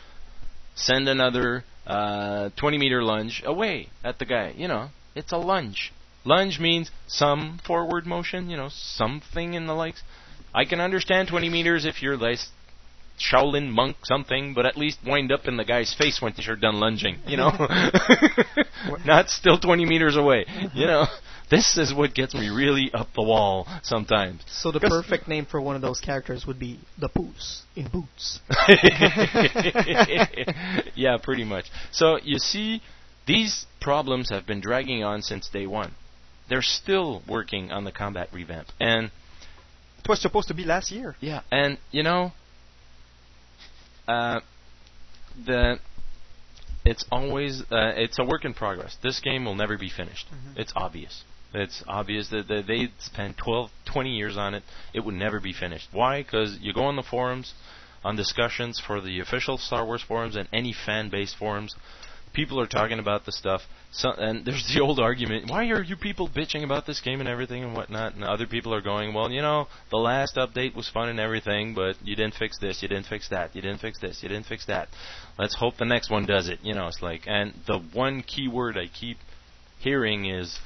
[0.75, 4.53] send another uh, 20 meter lunge away at the guy.
[4.55, 5.91] You know, it's a lunge.
[6.23, 10.03] Lunge means some forward motion, you know, something in the likes.
[10.53, 12.39] I can understand 20 meters if you're like
[13.17, 16.79] Shaolin monk something, but at least wind up in the guy's face when you're done
[16.79, 17.51] lunging, you know?
[19.05, 21.05] Not still 20 meters away, you know?
[21.49, 24.41] This is what gets me really up the wall sometimes.
[24.47, 28.39] So the perfect name for one of those characters would be the Puss in Boots.
[30.95, 31.65] yeah, pretty much.
[31.91, 32.81] So you see,
[33.27, 35.93] these problems have been dragging on since day one.
[36.51, 41.15] They're still working on the combat revamp, and it was supposed to be last year.
[41.21, 42.33] Yeah, and you know,
[44.05, 44.41] uh,
[45.45, 45.79] the
[46.83, 48.97] it's always uh, it's a work in progress.
[49.01, 50.27] This game will never be finished.
[50.27, 50.59] Mm-hmm.
[50.59, 51.23] It's obvious.
[51.53, 54.63] It's obvious that, that they spent 12, 20 years on it.
[54.93, 55.87] It would never be finished.
[55.93, 56.21] Why?
[56.21, 57.53] Because you go on the forums,
[58.03, 61.75] on discussions for the official Star Wars forums and any fan-based forums.
[62.33, 63.61] People are talking about the stuff,
[63.91, 67.27] so, and there's the old argument: Why are you people bitching about this game and
[67.27, 68.15] everything and whatnot?
[68.15, 71.73] And other people are going, "Well, you know, the last update was fun and everything,
[71.73, 74.45] but you didn't fix this, you didn't fix that, you didn't fix this, you didn't
[74.45, 74.87] fix that.
[75.37, 78.47] Let's hope the next one does it." You know, it's like, and the one key
[78.47, 79.17] word I keep
[79.79, 80.59] hearing is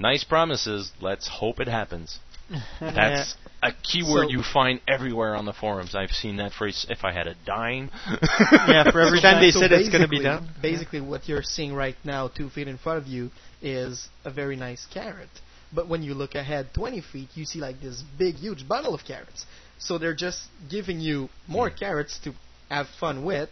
[0.00, 0.90] nice promises.
[1.00, 2.18] Let's hope it happens.
[2.80, 5.94] That's a keyword So- you find everywhere on the forums.
[5.94, 6.86] I've seen that phrase.
[6.88, 7.90] If I had a dime.
[8.68, 10.48] Yeah, for every time they So said it's going to be done.
[10.60, 13.30] Basically, what you're seeing right now, two feet in front of you,
[13.62, 15.28] is a very nice carrot.
[15.72, 19.04] But when you look ahead 20 feet, you see like this big, huge bundle of
[19.04, 19.44] carrots.
[19.78, 22.32] So they're just giving you more carrots to
[22.70, 23.50] have fun with,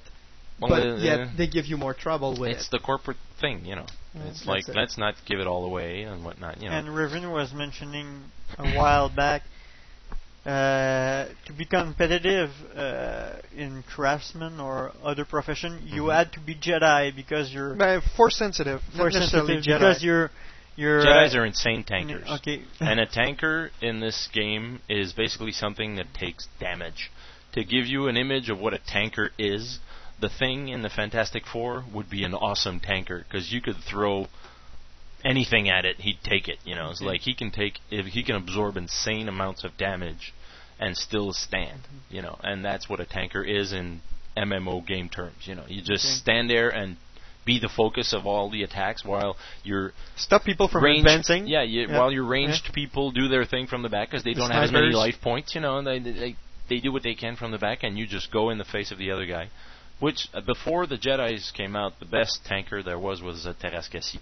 [0.61, 2.71] Well, but uh, yet uh, they give you more trouble with It's it.
[2.73, 3.87] the corporate thing, you know.
[4.17, 4.77] Yeah, it's that's like it.
[4.77, 6.77] let's not give it all away and whatnot, you know.
[6.77, 8.25] And Riven was mentioning
[8.59, 9.43] a while back
[10.45, 16.11] uh, to be competitive uh, in craftsman or other profession, you Mm-hmm.
[16.13, 19.79] had to be Jedi because you're But force sensitive, force sensitive Jedi.
[19.79, 20.31] because you're
[20.77, 22.29] you're Jedi's uh, are insane tankers.
[22.41, 22.63] Okay.
[22.81, 27.11] and a tanker in this game is basically something that takes damage.
[27.55, 29.79] To give you an image of what a tanker is,
[30.21, 34.27] the thing in the Fantastic Four would be an awesome tanker because you could throw
[35.25, 36.59] anything at it, he'd take it.
[36.65, 37.09] You know, it's Okay.
[37.11, 40.33] like he can take if he can absorb insane amounts of damage
[40.79, 41.81] and still stand.
[42.11, 44.01] You know, and that's what a tanker is in
[44.37, 45.47] MMO game terms.
[45.47, 46.15] You know, you just Okay.
[46.15, 46.97] stand there and
[47.45, 51.47] be the focus of all the attacks while you're Stop people from ranged, advancing.
[51.47, 51.99] Yeah, you, Yeah.
[51.99, 54.65] while your ranged people do their thing from the back because they The don't have
[54.65, 56.37] as many life points, you know, and they, they
[56.69, 58.91] they do what they can from the back, and you just go in the face
[58.91, 59.49] of the other guy.
[59.99, 63.91] Which uh, before the Jedi's came out, the best tanker there was was a Teras
[63.91, 64.21] Kasi.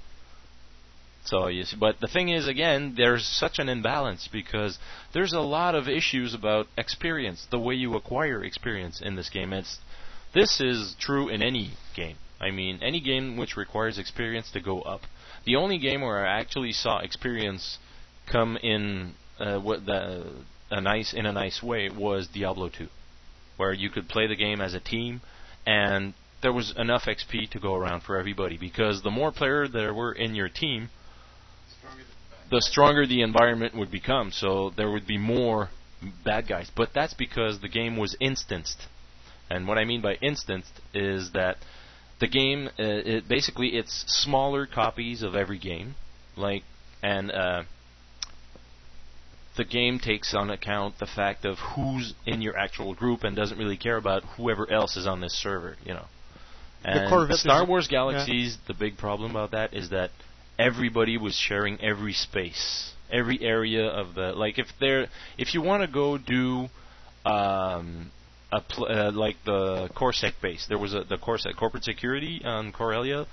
[1.24, 4.78] So you see, but the thing is, again, there's such an imbalance because
[5.14, 9.52] there's a lot of issues about experience, the way you acquire experience in this game.
[9.52, 9.78] It's
[10.34, 12.16] this is true in any game.
[12.40, 15.02] I mean, any game which requires experience to go up.
[15.46, 17.78] The only game where I actually saw experience
[18.30, 20.26] come in uh, what the
[20.70, 22.88] a nice in a nice way was Diablo 2,
[23.56, 25.22] where you could play the game as a team,
[25.66, 29.94] and there was enough XP to go around for everybody because the more player there
[29.94, 30.90] were in your team,
[32.50, 34.30] the stronger the environment would become.
[34.30, 35.70] So there would be more
[36.24, 36.70] bad guys.
[36.74, 38.86] But that's because the game was instanced.
[39.50, 41.56] And what I mean by instanced is that
[42.20, 45.94] the game, uh, it basically, it's smaller copies of every game,
[46.36, 46.62] like,
[47.02, 47.62] and uh,
[49.56, 53.58] the game takes on account the fact of who's in your actual group and doesn't
[53.58, 56.06] really care about whoever else is on this server, you know.
[56.82, 57.98] The And core of it Star Wars yeah.
[57.98, 60.10] Galaxies, the big problem about that is that
[60.58, 64.58] everybody was sharing every space, every area of the like.
[64.58, 65.06] If there,
[65.38, 66.68] if you want to go do
[67.24, 68.10] um,
[68.52, 72.72] a pl- uh, like the Corsec base, there was a the Corsec corporate security on
[72.72, 73.26] Corellia.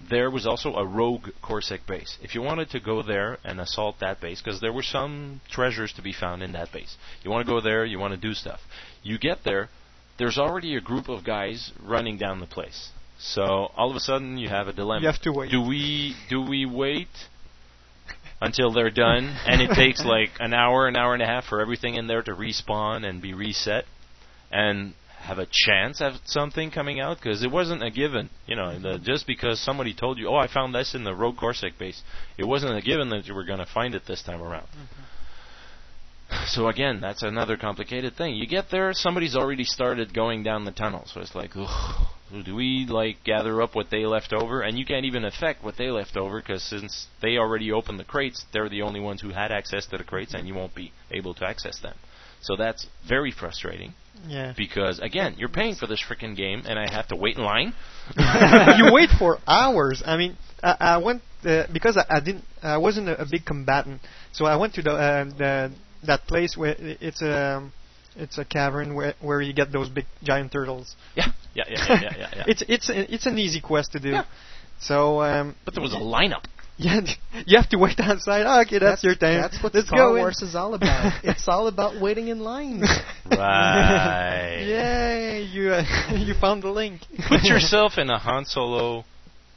[0.00, 2.18] There was also a rogue Corsec base.
[2.22, 5.92] If you wanted to go there and assault that base, because there were some treasures
[5.94, 8.32] to be found in that base, you want to go there, you want to do
[8.32, 8.60] stuff.
[9.02, 9.68] You get there,
[10.18, 12.90] there's already a group of guys running down the place.
[13.18, 15.00] So all of a sudden you have a dilemma.
[15.00, 15.50] You have to wait.
[15.50, 17.08] Do we do we wait
[18.40, 21.60] until they're done and it takes like an hour, an hour and a half for
[21.60, 23.84] everything in there to respawn and be reset
[24.50, 28.30] and have a chance at something coming out because it wasn't a given.
[28.46, 31.36] You know, the, just because somebody told you, "Oh, I found this in the Rogue
[31.36, 32.02] Corsec base,"
[32.36, 34.66] it wasn't a given that you were going to find it this time around.
[34.66, 35.02] Mm-hmm.
[36.46, 38.36] So again, that's another complicated thing.
[38.36, 42.06] You get there, somebody's already started going down the tunnel, so it's like, ugh,
[42.44, 44.60] Do we like gather up what they left over?
[44.60, 48.04] And you can't even affect what they left over because since they already opened the
[48.04, 50.92] crates, they're the only ones who had access to the crates, and you won't be
[51.10, 51.94] able to access them.
[52.42, 53.94] So that's very frustrating.
[54.26, 54.54] Yeah.
[54.56, 57.74] Because again, you're paying for this freaking game, and I have to wait in line.
[58.78, 60.02] you wait for hours.
[60.04, 62.44] I mean, I, I went uh, because I, I didn't.
[62.62, 64.00] I wasn't a, a big combatant,
[64.32, 65.72] so I went to the uh, the
[66.06, 67.70] that place where it's a
[68.16, 70.96] it's a cavern where where you get those big giant turtles.
[71.14, 72.30] Yeah, yeah, yeah, yeah, yeah, yeah.
[72.36, 72.44] yeah.
[72.48, 74.10] it's it's it's an easy quest to do.
[74.10, 74.24] Yeah.
[74.80, 76.44] So, um, but there was a lineup.
[76.80, 77.00] Yeah,
[77.44, 78.44] you have to wait outside.
[78.46, 79.40] Oh, okay, that's, your time.
[79.40, 80.22] That's what Let's Star go in.
[80.22, 81.12] Wars is all about.
[81.24, 82.84] it's all about waiting in line.
[83.30, 84.64] Right.
[84.66, 85.42] Yay!
[85.42, 85.84] You uh,
[86.16, 87.02] you found the link.
[87.28, 89.04] Put yourself in a Han Solo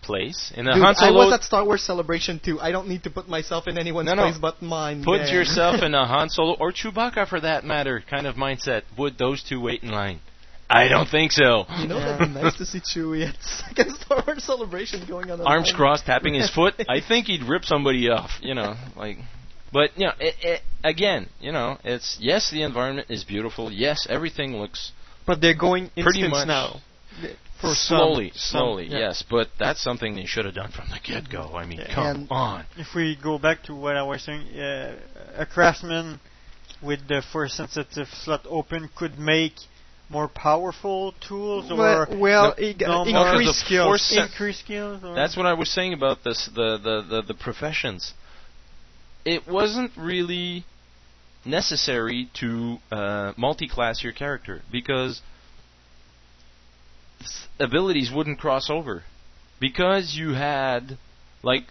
[0.02, 0.52] place.
[0.56, 2.60] In a Dude, Han I was at Star Wars Celebration too.
[2.60, 4.24] I don't need to put myself in anyone's No, no.
[4.24, 5.04] place but mine.
[5.04, 5.34] Put man.
[5.34, 8.82] yourself in a Han Solo or Chewbacca for that matter kind of mindset.
[8.98, 10.20] Would those two wait in line?
[10.72, 11.66] I don't think so.
[11.80, 15.42] You know, that'd be nice to see Chewie at second Star Wars Celebration going on.
[15.42, 15.76] Arms online.
[15.76, 16.76] crossed, tapping his foot.
[16.88, 18.32] I think he'd rip somebody off.
[18.42, 19.18] You know, like.
[19.74, 23.72] But you know, it, it, again, you know, it's yes, the environment is beautiful.
[23.72, 24.92] Yes, everything looks
[25.26, 26.82] But they're going pretty much now.
[27.62, 28.88] For slowly, some, some, slowly.
[28.88, 28.98] yeah.
[29.00, 31.56] Yes, but that's something they should have done from the get go.
[31.56, 32.66] I mean, come And- on.
[32.76, 34.96] If we go back to what I was saying, uh,
[35.38, 36.20] a craftsman
[36.82, 39.54] with the force sensitive slot open could make
[40.12, 43.88] more powerful tools or Well, well, no, no it- increase skills.
[43.88, 45.04] force increase skills.
[45.04, 48.14] Or That's what I was saying about this the, the, the, the professions.
[49.24, 50.66] It wasn't really
[51.46, 55.22] necessary to uh, multi-class your character because
[57.60, 59.04] abilities wouldn't cross over
[59.60, 60.98] because you had
[61.44, 61.64] like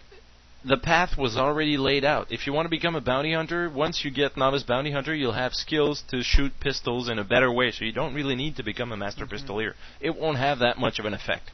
[0.63, 2.31] the path was already laid out.
[2.31, 5.33] If you want to become a bounty hunter, once you get novice bounty hunter, you'll
[5.33, 7.71] have skills to shoot pistols in a better way.
[7.71, 9.73] So you don't really need to become a master pistoleer.
[9.99, 11.51] It won't have that much of an effect.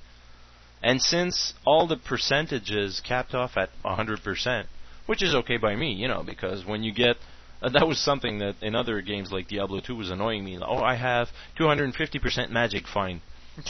[0.84, 4.66] And since all the percentages capped off at 100%,
[5.06, 7.16] which is okay by me, you know, because when you get
[7.61, 10.60] uh, that was something that in other games like Diablo 2 was annoying me.
[10.61, 11.30] Oh, I have
[11.60, 13.22] 250% magic, fine.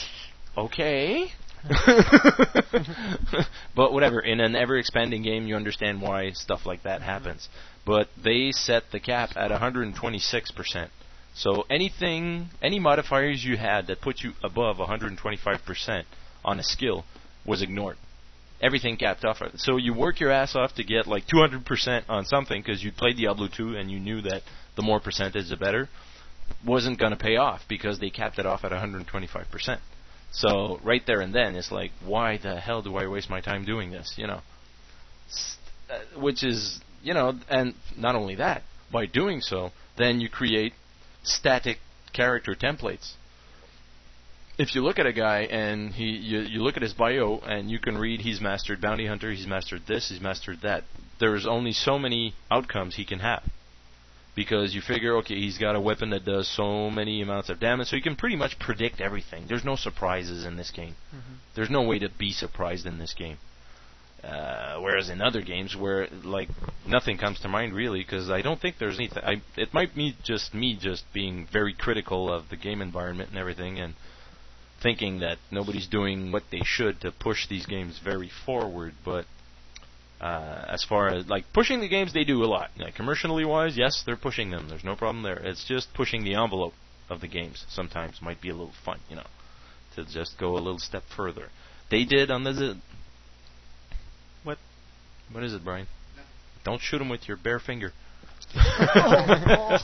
[0.56, 1.30] Okay.
[3.74, 7.48] but whatever, in an ever expanding game, you understand why stuff like that happens.
[7.84, 10.88] But they set the cap at 126%.
[11.34, 16.04] So anything, any modifiers you had that put you above 125%
[16.44, 17.04] on a skill
[17.44, 17.96] was ignored.
[18.60, 19.40] Everything capped off.
[19.56, 23.16] So you work your ass off to get like 200% on something because you played
[23.16, 24.42] Diablo 2 and you knew that
[24.74, 25.88] the more percentage, the better.
[26.66, 29.78] Wasn't going to pay off because they capped it off at 125%.
[30.30, 33.64] So right there and then, it's like, why the hell do I waste my time
[33.64, 34.14] doing this?
[34.16, 34.40] You know,
[35.90, 40.74] uh, which is, you know, and not only that, by doing so, then you create
[41.22, 41.78] static
[42.12, 43.12] character templates.
[44.58, 47.70] If you look at a guy and he, you, you look at his bio and
[47.70, 50.84] you can read he's mastered bounty hunter, he's mastered this, he's mastered that.
[51.20, 53.42] There's only so many outcomes he can have
[54.38, 57.88] because you figure, okay, he's got a weapon that does so many amounts of damage,
[57.88, 59.44] so you can pretty much predict everything.
[59.48, 60.94] There's no surprises in this game.
[61.56, 63.38] There's no way to be surprised in this game.
[64.22, 66.48] Uh, whereas in other games, where like
[66.86, 69.24] nothing comes to mind really, because I don't think there's anything.
[69.24, 73.38] I, it might be just me just being very critical of the game environment and
[73.40, 73.94] everything, and
[74.80, 78.94] thinking that nobody's doing what they should to push these games very forward.
[79.04, 79.24] But
[80.20, 82.70] uh, as far as like pushing the games, they do a lot.
[82.78, 84.68] Like commercially wise, yes, they're pushing them.
[84.68, 85.38] There's no problem there.
[85.38, 86.74] It's just pushing the envelope
[87.08, 87.64] of the games.
[87.68, 89.26] Sometimes might be a little fun, you know,
[89.96, 91.48] to just go a little step further.
[91.90, 92.52] They did on the.
[92.54, 92.80] Z-
[94.44, 94.58] What?
[95.32, 95.86] What is it, Brian?
[96.64, 97.92] Don't shoot him with your bare finger.
[98.56, 99.78] oh,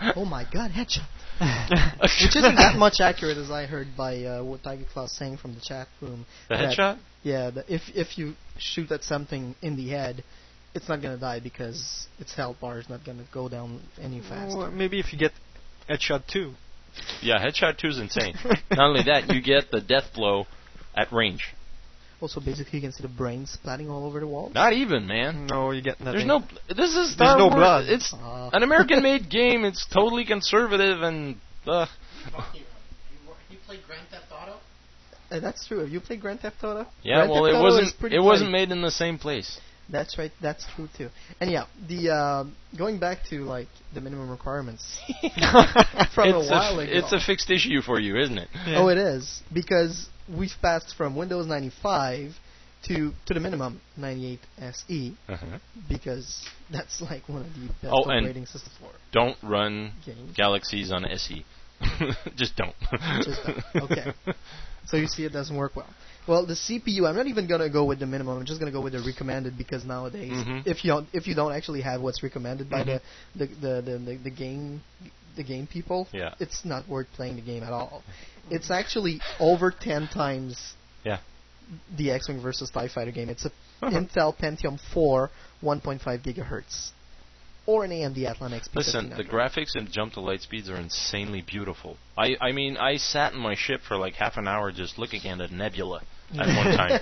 [0.16, 1.06] oh my god, headshot.
[2.00, 5.54] Which isn't that much accurate as I heard by uh, what Tiger Claus saying from
[5.54, 6.26] the chat room.
[6.48, 6.98] The that- headshot?
[7.22, 10.24] Yeah, that if if you shoot at something in the head,
[10.74, 14.56] it's not gonna die because its health bar is not gonna go down any faster.
[14.56, 15.32] Well, maybe if you get
[15.88, 16.54] headshot two.
[17.22, 18.34] Yeah, headshot two is insane.
[18.70, 20.46] Not only that, you get the death blow
[20.94, 21.54] at range.
[22.20, 24.50] Also, basically, you can see the brains splatting all over the wall.
[24.54, 25.46] Not even, man.
[25.46, 26.12] No, you get nothing.
[26.12, 26.42] There's no.
[26.68, 27.54] This is Star no Wars.
[27.56, 27.84] blood.
[27.88, 28.50] It's Ah.
[28.52, 29.64] an American-made game.
[29.64, 31.36] It's totally conservative and.
[31.66, 31.86] Uh,
[33.48, 34.56] You played Grand Theft Auto?
[35.30, 35.78] Uh, that's true.
[35.80, 36.86] Have you played Grand Theft Auto?
[37.02, 37.98] yeah, Grand well, Theft it Auto wasn't.
[38.00, 39.58] pretty It wasn't made in the same place.
[39.88, 40.30] That's right.
[40.40, 41.08] That's true too.
[41.40, 42.44] And yeah, the uh,
[42.78, 45.00] going back to like the minimum requirements
[46.14, 46.92] from it's a while ago.
[46.92, 48.48] It's a fixed issue for you, isn't it?
[48.68, 52.34] Oh, it is because we've passed from Windows 95
[52.88, 55.58] to to the minimum 98 SE Uh-huh.
[55.88, 58.90] because that's like one of the best Oh, operating systems for.
[59.12, 60.34] don't run Games.
[60.36, 61.44] Galaxies on SE.
[62.36, 62.74] Just don't.
[63.22, 63.82] Just don't.
[63.90, 64.12] Okay.
[64.86, 65.88] so you see it doesn't work well.
[66.28, 68.38] Well, the CPU, I'm not even gonna go with the minimum.
[68.38, 70.66] I'm just gonna go with the recommended because nowadays, Mhm.
[70.66, 73.00] if you don't, if you don't actually have what's recommended by Mhm.
[73.34, 74.82] the, the, the, the, the the game
[75.36, 76.34] the game people, Yeah.
[76.40, 78.02] it's not worth playing the game at all.
[78.48, 81.18] It's actually over ten times Yeah.
[81.96, 83.28] the X-wing versus Tie Fighter game.
[83.28, 83.52] It's a
[83.82, 83.90] Uh-huh.
[84.00, 85.30] Intel Pentium 4,
[85.62, 86.90] 1.5 gigahertz,
[87.66, 88.74] or an AMD Athlon XP.
[88.74, 91.96] Listen, the graphics in Jump to Light Speeds are insanely beautiful.
[92.18, 95.24] I I mean, I sat in my ship for like half an hour just looking
[95.26, 96.02] at a nebula
[96.38, 97.00] at one time.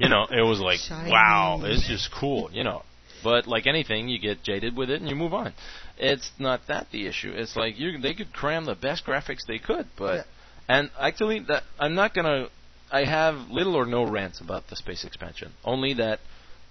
[0.00, 1.10] you know, it was like, Shiny.
[1.10, 2.50] wow, it's just cool.
[2.52, 2.82] You know,
[3.22, 5.52] but like anything, you get jaded with it and you move on.
[5.98, 7.32] It's not that the issue.
[7.34, 10.26] It's like you they could cram the best graphics they could, but.
[10.68, 12.48] And actually that I'm not gonna.
[12.90, 15.52] I have little or no rants about the space expansion.
[15.64, 16.20] Only that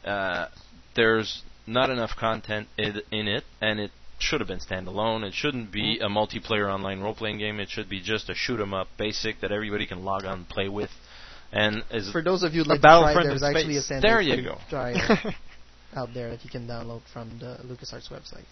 [0.06, 0.48] uh,
[0.96, 5.24] there's not enough content in, in it, and it should have been standalone.
[5.24, 7.60] It shouldn't be a multiplayer online role-playing game.
[7.60, 10.50] It should be just a shoot 'em up basic that everybody can log on and
[10.50, 10.92] play with.
[11.52, 14.00] And as For those of you who'd like to Battlefront there's in actually a space.
[14.00, 14.58] standard There you go.
[15.96, 18.46] out there that you can download from the LucasArts website.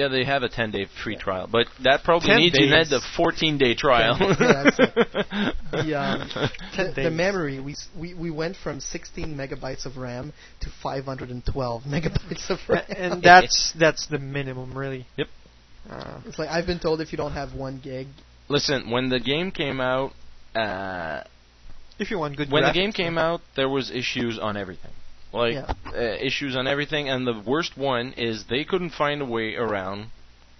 [0.00, 2.72] Yeah, they have a 10-day free trial, but that probably 10 needs to days.
[2.72, 4.16] end the 14-day trial.
[4.20, 5.52] yeah.
[5.70, 6.28] The, um,
[6.74, 11.82] Ten the, the memory we, we we went from 16 megabytes of RAM to 512
[11.84, 15.06] megabytes of RAM, and that's that's the minimum, really.
[15.16, 15.28] Yep.
[15.88, 18.08] Uh, it's like I've been told if you don't have one gig,
[18.50, 20.12] Listen, when the game came out,
[20.56, 21.22] uh,
[22.00, 24.90] if you want good when the game came out, there was issues on everything.
[25.32, 25.72] Like Yeah.
[25.86, 30.10] uh, issues on everything, and the worst one is they couldn't find a way around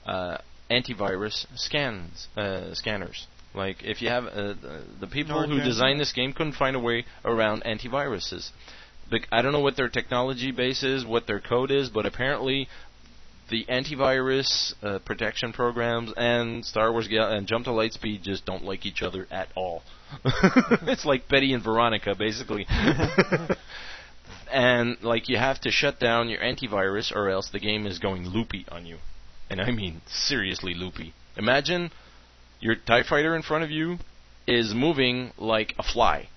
[0.07, 0.39] uh,
[0.71, 3.27] antivirus scans uh, scanners.
[3.55, 5.65] Like if you have uh, the, the people who Okay.
[5.65, 8.51] designed this game couldn't find a way around antiviruses.
[9.11, 12.69] Bec- I don't know what their technology base is, what their code is, but apparently
[13.49, 18.65] the antivirus uh, protection programs and Star Wars Gal- and Jump to Lightspeed just don't
[18.65, 19.83] like each other at all.
[20.87, 22.67] it's like Betty and Veronica, basically.
[24.53, 28.29] and like you have to shut down your antivirus, or else the game is going
[28.29, 28.99] loopy on you,
[29.49, 31.15] and I mean seriously loopy.
[31.37, 31.91] Imagine
[32.61, 33.99] your Tie Fighter in front of you
[34.47, 36.29] is moving like a fly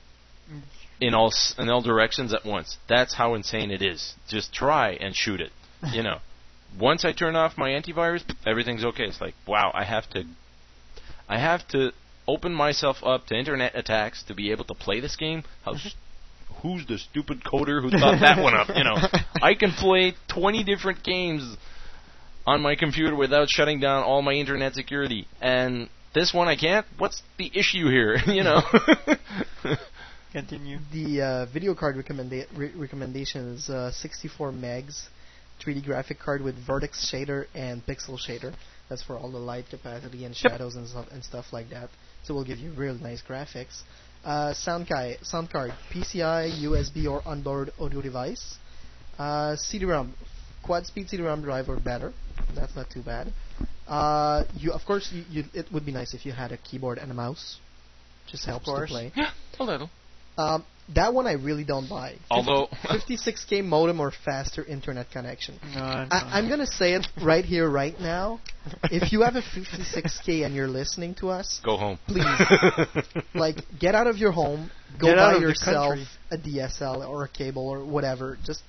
[1.00, 2.78] in all s- in all directions at once.
[2.88, 4.16] That's how insane it is.
[4.28, 5.52] Just try and shoot it.
[5.92, 6.20] You know.
[6.80, 9.04] Once I turn off my antivirus, everything's okay.
[9.04, 10.24] It's like, wow, I have to
[11.30, 11.92] I have to
[12.28, 15.44] open myself up to internet attacks to be able to play this game.
[15.66, 15.88] How mm-hmm.
[15.88, 15.96] s-
[16.64, 18.96] who's the stupid coder who thought that one up, you know?
[19.42, 21.58] I can play 20 different games
[22.48, 26.86] on my computer without shutting down all my internet security and this one I can't.
[26.98, 28.62] What's the issue here, you know?
[30.32, 30.80] Continue.
[30.92, 35.08] The uh, video card recommenda- re- recommendation is uh, 64 megs,
[35.64, 38.54] 3D graphic card with vertex shader and pixel shader.
[38.90, 41.90] That's for all the light capacity and shadows and stuff and stuff like that.
[42.24, 43.82] So we'll give you real nice graphics.
[44.24, 48.56] Uh, sound, ki- sound card, PCI, USB, or onboard audio device.
[49.20, 50.14] Uh, CD-ROM,
[50.64, 52.14] quad speed CD-ROM drive or better.
[52.56, 53.34] That's not too bad.
[53.88, 56.98] Uh, you of course you, you, it would be nice if you had a keyboard
[56.98, 57.58] and a mouse.
[58.28, 59.12] Just helps to play.
[59.16, 59.90] Yeah, a little.
[60.38, 62.16] Um, that one I really don't buy.
[62.30, 65.60] Although- 56k modem or faster internet connection.
[65.76, 66.32] No, I'm I, fine.
[66.34, 68.40] I'm gonna say it right here, right now.
[68.92, 72.00] If you have a 56k and you're listening to us, Go home.
[72.08, 72.24] please,
[73.34, 76.00] like, get out of your home, go Get buy yourself
[76.32, 78.38] a DSL or a cable or whatever.
[78.46, 78.62] Just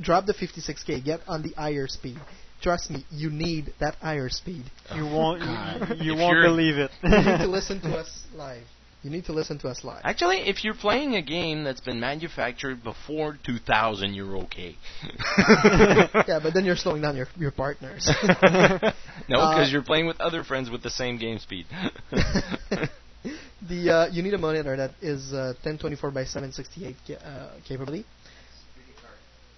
[0.00, 2.18] drop the 56k, get on the IR speed.
[2.62, 4.64] Trust me, you need that IR speed.
[4.94, 5.42] You won't.
[5.42, 5.96] Oh, God.
[5.98, 6.90] You, you won't believe it.
[7.02, 8.64] you need to listen to us live.
[9.04, 10.00] You need to listen to us live.
[10.02, 14.76] Actually, if you're playing a game that's been manufactured before 2000, you're okay.
[16.26, 18.08] yeah, but then you're slowing down your your partners.
[18.24, 18.40] no,
[19.28, 21.66] because Uh, you're playing with other friends with the same game speed.
[23.68, 28.06] the uh, you need a monitor that is uh, 1024 by 768 ca- uh, capability.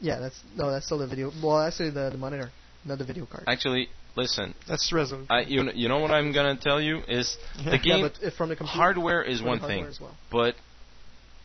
[0.00, 1.30] Yeah, that's no, that's still the video.
[1.40, 2.50] Well, actually, the, the monitor,
[2.84, 3.44] not the video card.
[3.46, 4.54] Actually, listen.
[4.68, 5.26] That's resolution.
[5.30, 8.48] I, you, kn- you know what I'm gonna tell you is the game yeah, from
[8.48, 10.16] the computer, hardware is one thing, well.
[10.30, 10.54] but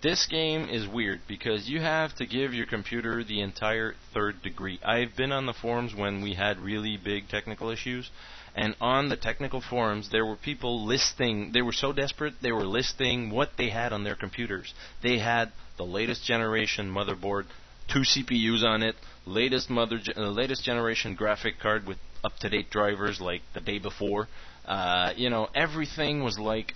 [0.01, 4.79] this game is weird because you have to give your computer the entire third degree.
[4.83, 8.09] I've been on the forums when we had really big technical issues,
[8.55, 11.51] and on the technical forums there were people listing.
[11.53, 14.73] They were so desperate they were listing what they had on their computers.
[15.03, 17.45] They had the latest generation motherboard,
[17.91, 23.19] two CPUs on it, latest mother, ge- uh, latest generation graphic card with up-to-date drivers
[23.21, 24.27] like the day before.
[24.65, 26.73] Uh, you know, everything was like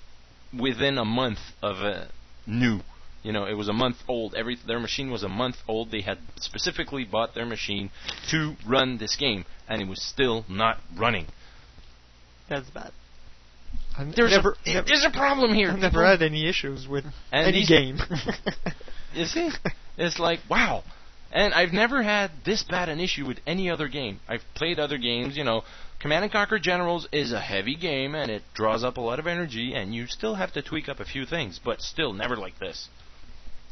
[0.58, 2.08] within a month of a
[2.48, 2.80] new.
[3.24, 4.36] You know, it was a month old.
[4.36, 5.90] Every their machine was a month old.
[5.92, 7.90] They had specifically bought their machine
[8.30, 11.26] to run this game, and it was still not running.
[12.50, 12.92] That's bad.
[13.98, 15.72] I've There's never, a, never- there's a problem here.
[15.72, 17.98] I've never had any issues with And any game.
[19.14, 19.50] You see?
[19.98, 20.84] It's like, wow.
[21.32, 24.20] And I've never had this bad an issue with any other game.
[24.28, 25.64] I've played other games, you know.
[26.00, 29.28] Command and Conquer Generals is a heavy game and it draws up a lot of
[29.28, 32.60] energy and you still have to tweak up a few things, but still never like
[32.60, 32.90] this.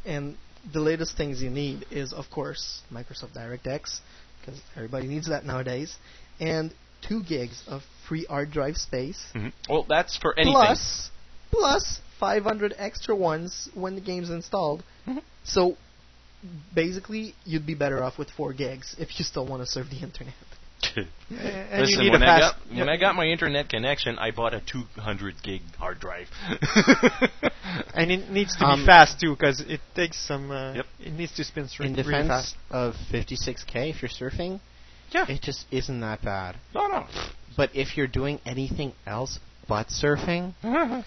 [0.04, 0.36] And
[0.72, 4.00] the latest things you need is, of course, Microsoft DirectX,
[4.40, 5.96] because everybody needs that nowadays,
[6.40, 6.72] and
[7.06, 9.52] two gigs of free hard drive space, Mhm.
[9.68, 10.54] Well, that's for anything.
[10.54, 11.10] plus
[11.50, 14.82] plus 500 extra ones when the game's installed.
[15.06, 15.18] Mm-hmm.
[15.44, 15.76] So
[16.74, 19.96] basically, you'd be better off with four gigs if you still want to serve the
[20.00, 20.34] internet.
[20.96, 21.06] and
[21.80, 24.52] Listen, you need when a I got when I got my internet connection, I bought
[24.52, 26.26] a 200 gig hard drive.
[27.94, 30.50] and it needs to Um, be fast too, because it takes some.
[30.50, 30.86] Uh, Yep.
[31.00, 32.56] It needs to spin straight In really defense fast.
[32.70, 34.60] of 56k, if you're surfing,
[35.10, 35.26] Yeah.
[35.28, 36.56] it just isn't that bad.
[36.74, 37.06] no, no.
[37.56, 40.54] But if you're doing anything else but surfing,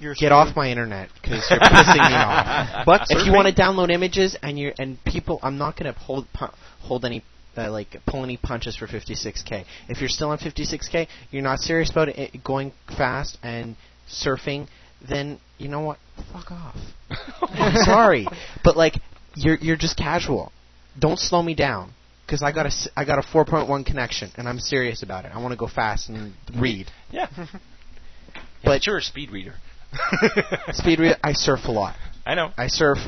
[0.00, 2.82] You're get off my internet because you're pissing me off.
[2.86, 6.26] But if you want to download images and you and people, I'm not gonna hold
[6.32, 7.22] pu- hold any.
[7.56, 9.64] Uh, like pull any punches for 56k.
[9.88, 13.74] If you're still on 56k, you're not serious about it going fast and
[14.08, 14.68] surfing.
[15.08, 15.98] Then you know what?
[16.32, 16.76] Fuck off.
[17.42, 18.28] I'm sorry,
[18.62, 18.94] but like
[19.34, 20.52] you're you're just casual.
[20.96, 21.94] Don't slow me down
[22.26, 25.32] because I got a s- I got a 4.1 connection and I'm serious about it.
[25.34, 26.86] I want to go fast and read.
[27.10, 27.28] Yeah.
[27.36, 29.54] But- but you're a speed reader.
[30.72, 31.16] Speed read.
[31.22, 31.96] I surf a lot.
[32.26, 32.50] I know.
[32.56, 32.98] I surf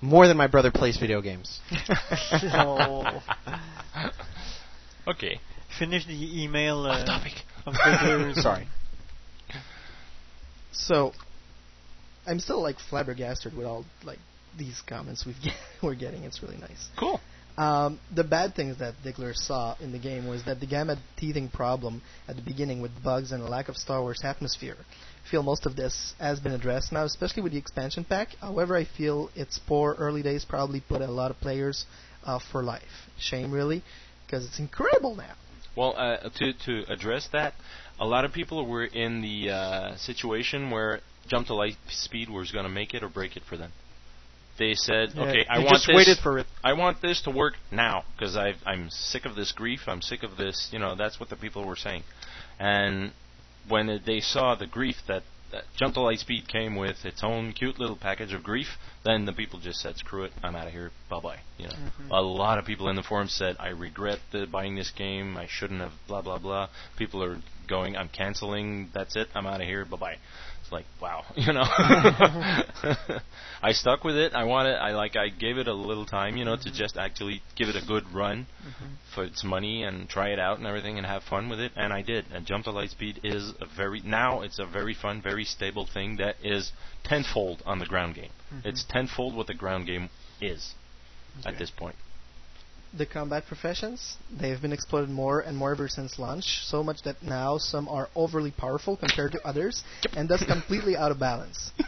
[0.00, 1.60] more than my brother plays video games.
[2.52, 3.22] Oh.
[5.06, 5.40] Okay.
[5.78, 6.86] Finish the email.
[6.86, 7.32] Uh, Off topic.
[7.66, 8.34] of Fiddler.
[8.40, 8.68] Sorry.
[10.72, 11.12] So,
[12.26, 14.18] I'm still like flabbergasted with all like
[14.56, 16.22] these comments we've get, we're getting.
[16.22, 16.88] It's really nice.
[16.98, 17.20] Cool.
[17.58, 20.98] Um, the bad things that Diggler saw in the game was that the game had
[21.18, 24.76] teething problem at the beginning with bugs and a lack of Star Wars atmosphere.
[25.24, 28.28] I feel most of this has been addressed now, especially with the expansion pack.
[28.40, 31.86] However, I feel its poor early days probably put a lot of players
[32.24, 33.08] off for life.
[33.18, 33.82] Shame, really,
[34.26, 35.34] because it's incredible now.
[35.76, 37.54] Well, uh, to to address that,
[37.98, 42.50] a lot of people were in the uh, situation where jump to light speed was
[42.50, 43.72] going to make it or break it for them.
[44.58, 45.96] They said, Yeah, "Okay, I want just this.
[45.96, 46.46] waited for it.
[46.62, 49.80] I want this to work now because I'm sick of this grief.
[49.86, 50.68] I'm sick of this.
[50.72, 52.02] You know, that's what the people were saying.
[52.58, 53.12] And
[53.68, 57.78] when they saw the grief that, that Jump to Lightspeed came with its own cute
[57.78, 60.90] little package of grief, then the people just said, "Screw it, I'm out of here.
[61.08, 62.10] Bye bye." You know, mm-hmm.
[62.10, 65.36] a lot of people in the forum said, "I regret the, buying this game.
[65.36, 66.68] I shouldn't have." Blah blah blah.
[66.96, 68.90] People are going, "I'm canceling.
[68.94, 69.28] That's it.
[69.34, 69.84] I'm out of here.
[69.84, 70.16] Bye bye."
[70.72, 71.64] It's like, wow, you know.
[73.62, 74.32] I stuck with it.
[74.34, 74.76] I wanted.
[74.76, 75.16] I like.
[75.16, 78.04] I gave it a little time, you know, to just actually give it a good
[78.12, 78.46] run
[79.14, 81.72] for its money and try it out and everything and have fun with it.
[81.76, 82.24] And I did.
[82.32, 86.16] And Jump to Lightspeed is a very now it's a very fun, very stable thing
[86.16, 86.72] that is
[87.04, 88.30] tenfold on the ground game.
[88.52, 88.66] Mhm.
[88.66, 90.08] It's tenfold what the ground game
[90.40, 90.74] is
[91.44, 91.96] at this point.
[92.96, 94.16] The combat professions.
[94.40, 97.88] They have been exploited more and more ever since launch, so much that now some
[97.88, 99.82] are overly powerful compared to others,
[100.16, 101.72] and thus completely out of balance.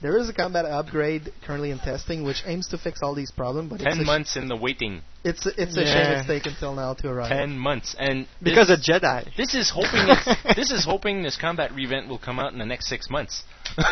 [0.00, 3.68] There is a combat upgrade currently in testing, which aims to fix all these problems,
[3.68, 5.02] but it's Ten sh- months in the waiting.
[5.24, 7.30] it's a, it's a shame it's taken till now to arrive.
[7.30, 9.36] Ten months, and Because this, of Jedi.
[9.36, 10.06] This is hoping
[10.54, 13.42] this is hoping this combat revent will come out in the next six months.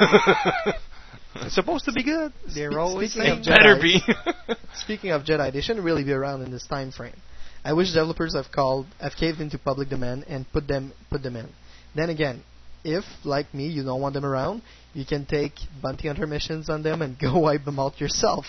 [1.43, 2.33] It's supposed to be good.
[2.55, 4.01] They're Spe- always speaking saying of Better be.
[4.75, 7.17] Speaking of Jedi, they shouldn't really be around in this time frame.
[7.65, 11.35] I wish developers have called, have caved into public demand and put them put them
[11.37, 11.49] in.
[11.95, 12.43] Then again,
[12.85, 14.63] if like me you don't want them around,
[14.95, 18.45] you can take bounty hunter missions on them and go wipe them out yourself.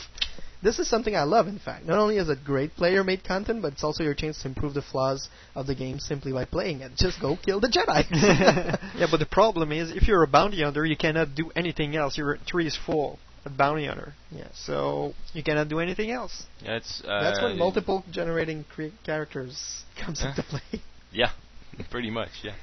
[0.62, 1.86] This is something I love, in fact.
[1.86, 4.82] Not only is it great player-made content, but it's also your chance to improve the
[4.82, 6.94] flaws of the game simply by playing it.
[6.96, 8.06] Just go kill the Jedi.
[8.98, 12.18] yeah, but the problem is, if you're a bounty hunter, you cannot do anything else.
[12.18, 13.20] Your tree is full.
[13.46, 14.14] A bounty hunter.
[14.32, 14.48] Yeah.
[14.54, 16.44] So you cannot do anything else.
[16.64, 20.30] Yeah, it's, uh, That's when multiple generating cre- characters comes Huh?
[20.30, 20.82] into play.
[21.12, 21.32] Yeah,
[21.92, 22.32] pretty much.
[22.44, 22.56] Yeah.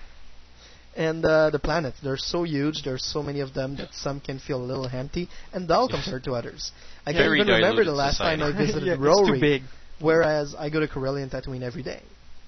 [0.97, 4.39] And uh, the planets, they're so huge, there's so many of them that some can
[4.39, 6.71] feel a little empty and dull compared to others.
[7.05, 9.63] I can't Very even remember the diluted last time I visited Yeah, it's too big.
[10.01, 12.01] whereas I go to Corellian and Tatooine every day.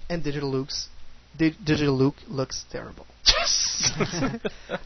[0.09, 0.89] And Digital Luke's,
[1.37, 3.07] Di- Digital Luke looks terrible.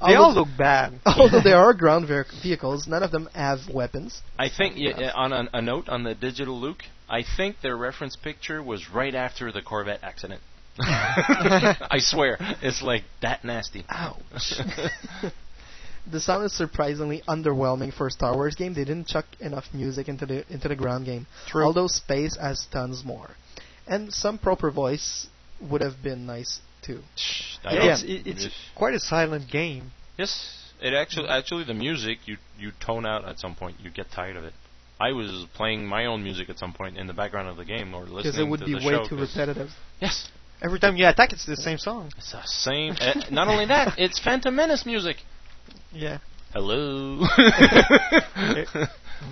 [0.07, 0.99] They all look bad.
[1.07, 4.23] Although there are ground ver- vehicles, none of them have weapons.
[4.39, 7.77] I think yeah, yeah, on a, a note on the digital Luke, I think their
[7.77, 10.41] reference picture was right after the Corvette accident.
[10.81, 13.85] I swear, it's like that nasty.
[13.89, 14.55] Ouch.
[16.11, 18.75] the sound is surprisingly underwhelming for a Star Wars game.
[18.75, 21.27] They didn't chuck enough music into the into the ground game.
[21.47, 21.65] True.
[21.65, 23.31] Although space has tons more,
[23.87, 25.27] and some proper voice
[25.61, 27.01] would have been nice too.
[27.65, 29.93] I Yeah, it's, it- it's quite a silent game.
[30.17, 33.77] Yes, it actually actually the music you you tone out at some point.
[33.81, 34.55] You get tired of it.
[35.01, 37.95] I was playing my own music at some point in the background of the game
[37.95, 39.71] or listening Because it would be way too repetitive.
[39.99, 40.31] Yes,
[40.63, 42.13] Every time you attack, it's the same song.
[42.17, 42.95] it's the same.
[43.01, 45.17] uh, not only that, it's Phantom Menace music.
[45.93, 46.19] Yeah.
[46.53, 47.17] Hello.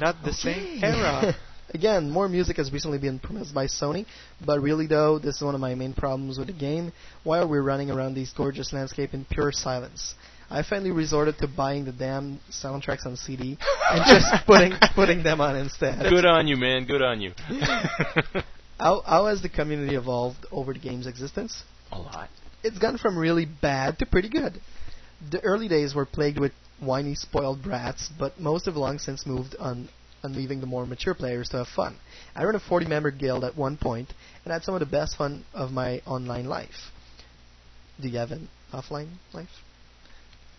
[0.01, 0.87] Not the same Okay.
[0.87, 1.35] era.
[1.75, 4.07] Again, more music has recently been promised by Sony,
[4.45, 6.93] but really though, this is one of my main problems with the game.
[7.25, 10.15] Why are we're running around these gorgeous landscape in pure silence,
[10.51, 13.59] I finally resorted to buying the damn soundtracks on CD
[13.91, 15.99] and just putting putting them on instead.
[16.09, 16.87] Good on you, man.
[16.87, 17.33] Good on you.
[18.79, 21.65] How, how has the community evolved over the game's existence?
[21.91, 22.29] A lot.
[22.63, 24.61] It's gone from really bad to pretty good.
[25.31, 29.57] The early days were plagued with whiny, spoiled brats, but most have long since moved
[29.59, 29.89] on,
[30.23, 31.97] on leaving the more mature players to have fun.
[32.37, 34.13] I ran a 40 member guild at one point
[34.45, 36.93] and had some of the best fun of my online life.
[38.01, 39.49] Do you have an offline life?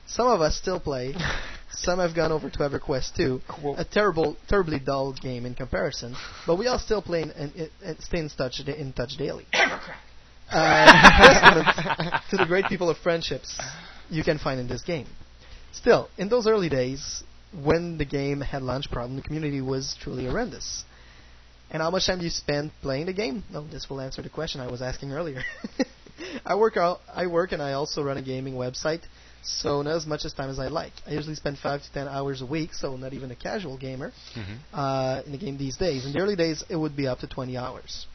[0.07, 1.13] Some of us still play.
[1.71, 3.41] Some have gone over to EverQuest 2,
[3.77, 6.15] a terrible, terribly dull game in comparison,
[6.47, 9.45] but we all still play and, and, and stay in touch, in touch daily.
[10.51, 13.59] Uh, to the great people of friendships
[14.09, 15.05] you can find in this game.
[15.71, 17.23] Still, in those early days,
[17.63, 20.83] when the game had launch problem, the community was truly horrendous.
[21.71, 23.43] And how much time do you spend playing the game?
[23.51, 25.43] No, this will answer the question I was asking earlier.
[26.45, 29.01] I work out, I work and I also run a gaming website,
[29.43, 30.93] so not as much as time as I like.
[31.07, 34.11] I usually spend five to ten hours a week, so not even a casual gamer
[34.35, 34.57] Mhm.
[34.73, 36.05] uh, in the game these days.
[36.05, 38.05] In the early days, it would be up to 20 hours.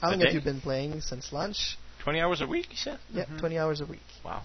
[0.00, 1.78] How long have you been playing since launch?
[2.02, 2.98] Twenty hours a week, you said?
[3.12, 4.02] Yeah, 20 hours a week.
[4.24, 4.42] Wow.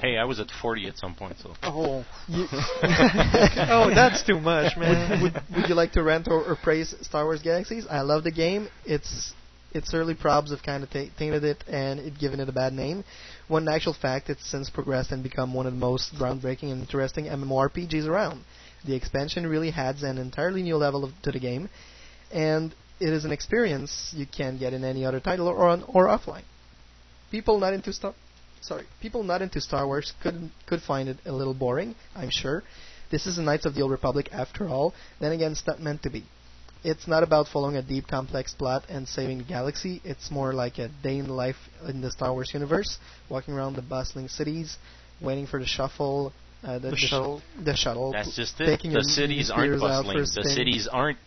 [0.00, 1.54] Hey, I was at forty at some point, so.
[1.62, 2.04] Oh.
[3.72, 5.20] Oh, that's too much, man.
[5.22, 7.86] would, would, would you like to rant or, or praise Star Wars Galaxies?
[7.90, 8.68] I love the game.
[8.84, 9.32] It's
[9.72, 12.72] its early probs have kind of ta tainted it and it given it a bad
[12.72, 13.04] name.
[13.48, 16.80] When in actual fact, it's since progressed and become one of the most groundbreaking and
[16.80, 18.44] interesting MMORPGs around.
[18.84, 21.68] The expansion really adds an entirely new level of, to the game,
[22.32, 26.06] and it is an experience you can't get in any other title or on, or
[26.06, 26.44] offline.
[27.30, 28.14] People not into Star
[28.60, 32.62] sorry, people not into Star Wars could could find it a little boring, I'm sure.
[33.10, 34.94] This is the Knights of the Old Republic after all.
[35.18, 36.24] Then again, it's not meant to be.
[36.82, 40.00] It's not about following a deep, complex plot and saving the galaxy.
[40.04, 43.76] It's more like a day in the life in the Star Wars universe, walking around
[43.76, 44.78] the bustling cities,
[45.20, 46.32] waiting for the shuffle,
[46.64, 47.42] uh, the, The sh- shuttle.
[47.62, 48.12] the shuttle.
[48.12, 48.80] That's just it.
[48.82, 50.18] The cities aren't bustling.
[50.18, 51.18] The cities aren't.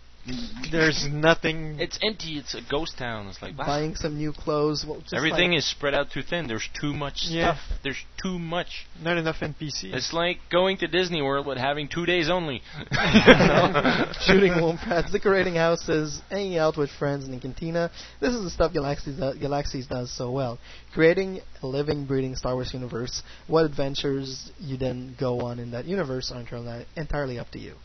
[0.72, 1.80] There's nothing.
[1.80, 2.38] It's empty.
[2.38, 3.28] It's a ghost town.
[3.28, 3.66] It's like wow.
[3.66, 4.86] buying some new clothes.
[4.88, 6.48] Well, just everything like, is spread out too thin.
[6.48, 7.56] There's too much Yeah.
[7.56, 7.80] stuff.
[7.84, 8.88] There's too much.
[9.02, 9.94] Not enough NPCs.
[9.94, 12.62] It's like going to Disney World but having two days only.
[14.22, 17.92] shooting wombats, decorating houses, hanging out with friends in the cantina.
[18.22, 20.58] This is the stuff Galaxies, do- Galaxies does so well.
[20.94, 23.24] Creating a living, breathing Star Wars universe.
[23.48, 27.76] What adventures you then go on in that universe are entirely, entirely up to you.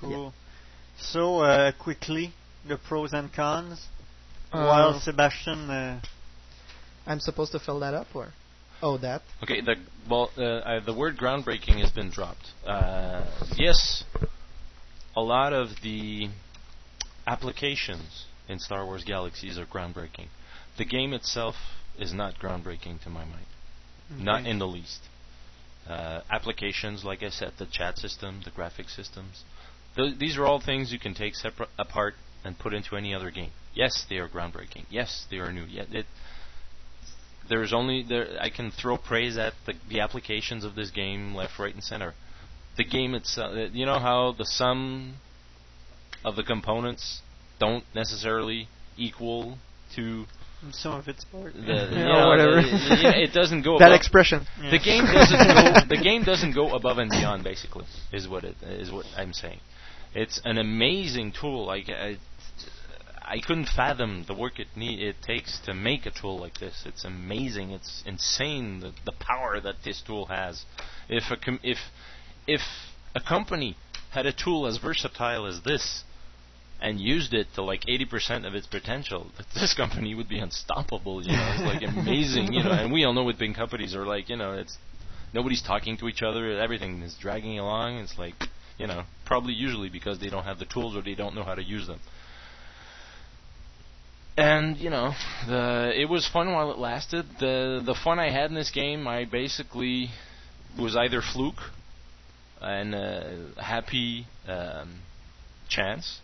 [0.00, 0.32] Cool.
[1.00, 2.32] So, uh, quickly,
[2.66, 3.86] the pros and cons.
[4.52, 6.00] Uh, While Sebastian, uh,
[7.06, 8.32] I'm supposed to fill that up, or
[8.82, 9.22] oh, that.
[9.42, 9.76] Okay, the
[10.08, 12.46] well, uh, uh, the word groundbreaking has been dropped.
[12.66, 14.04] Uh, yes,
[15.14, 16.28] a lot of the
[17.26, 20.28] applications in Star Wars Galaxies are groundbreaking.
[20.78, 21.56] The game itself
[21.98, 23.46] is not groundbreaking to my mind,
[24.18, 25.00] not in the least.
[25.86, 29.42] Uh, applications, like I said, the chat system, the graphic systems,
[29.98, 33.30] th- these are all things you can take separ- apart and put into any other
[33.30, 33.50] game.
[33.74, 34.84] Yes, they are groundbreaking.
[34.90, 35.64] Yes, they are new.
[35.64, 36.06] Yet it,
[37.48, 41.58] there's only there I can throw praise at the, the applications of this game left,
[41.58, 42.14] right, and center.
[42.76, 45.14] The game itself, uh, you know how the sum
[46.24, 47.20] of the components
[47.58, 49.58] don't necessarily equal
[49.96, 50.24] to
[50.72, 51.54] some of its part.
[51.54, 52.56] the Yeah, you know, whatever.
[52.56, 54.46] the- the- it doesn't go That above- expression.
[54.70, 55.88] The game doesn't go.
[55.96, 57.44] The game doesn't go above and beyond.
[57.44, 58.90] Basically, is what it is.
[58.90, 59.60] What I'm saying.
[60.14, 61.66] It's an amazing tool.
[61.66, 62.18] Like I,
[63.24, 66.84] I couldn't fathom the work it need it takes to make a tool like this.
[66.86, 67.70] It's amazing.
[67.70, 70.64] It's insane the, the power that this tool has.
[71.08, 71.78] If a com- if
[72.46, 72.62] if
[73.14, 73.76] a company
[74.10, 76.04] had a tool as versatile as this
[76.80, 81.22] and used it to like 80% of its potential, this company would be unstoppable.
[81.22, 82.52] You know, it's like amazing.
[82.54, 84.30] You know, and we all know what big companies are like.
[84.30, 84.78] You know, it's
[85.34, 86.58] nobody's talking to each other.
[86.58, 87.98] Everything is dragging along.
[87.98, 88.34] It's like
[88.78, 91.54] you know, probably usually because they don't have the tools or they don't know how
[91.54, 92.00] to use them.
[94.36, 95.14] And you know,
[95.48, 97.26] the it was fun while it lasted.
[97.40, 100.10] The the fun I had in this game, I basically
[100.78, 101.60] was either fluke
[102.60, 105.00] and uh, happy um,
[105.68, 106.20] chance,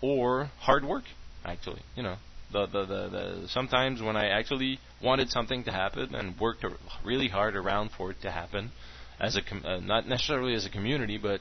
[0.00, 1.04] or hard work.
[1.44, 2.16] Actually, you know,
[2.52, 6.64] The, the the the sometimes when I actually wanted something to happen and worked
[7.02, 8.72] really hard around for it to happen,
[9.18, 11.40] as a com- uh, not necessarily as a community, but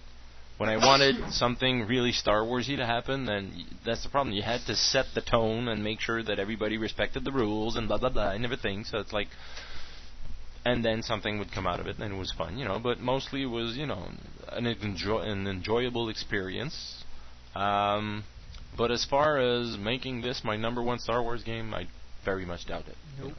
[0.61, 3.51] when I wanted something really Star Warsy to happen, then
[3.83, 4.35] that's the problem.
[4.35, 7.88] You had to set the tone and make sure that everybody respected the rules and
[7.88, 8.83] blah blah blah and everything.
[8.83, 9.30] So it's like,
[10.64, 12.77] and then something would come out of it, and it was fun, you know.
[12.77, 14.09] But mostly it was, you know,
[14.51, 17.03] an enjoy an enjoyable experience.
[17.56, 18.23] Um,
[18.77, 21.88] but as far as making this my number one Star Wars game, I
[22.23, 22.98] very much doubt it.
[23.17, 23.33] you Nope.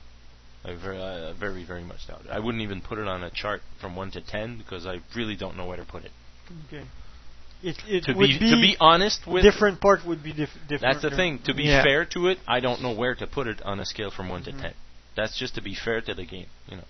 [0.65, 0.73] know.
[0.73, 2.31] I very, uh, very, very much doubt it.
[2.33, 5.37] I wouldn't even put it on a chart from one to ten because I really
[5.37, 6.11] don't know where to put it.
[6.67, 6.83] Okay.
[7.63, 10.81] It, it To would be- to be honest with- different part would be dif- different.
[10.81, 11.39] That's the thing.
[11.45, 11.83] To be Yeah.
[11.83, 14.43] fair to it, I don't know where to put it on a scale from one
[14.43, 14.57] Mm-hmm.
[14.57, 14.75] to ten.
[15.15, 16.85] That's just to be fair to the game, you know.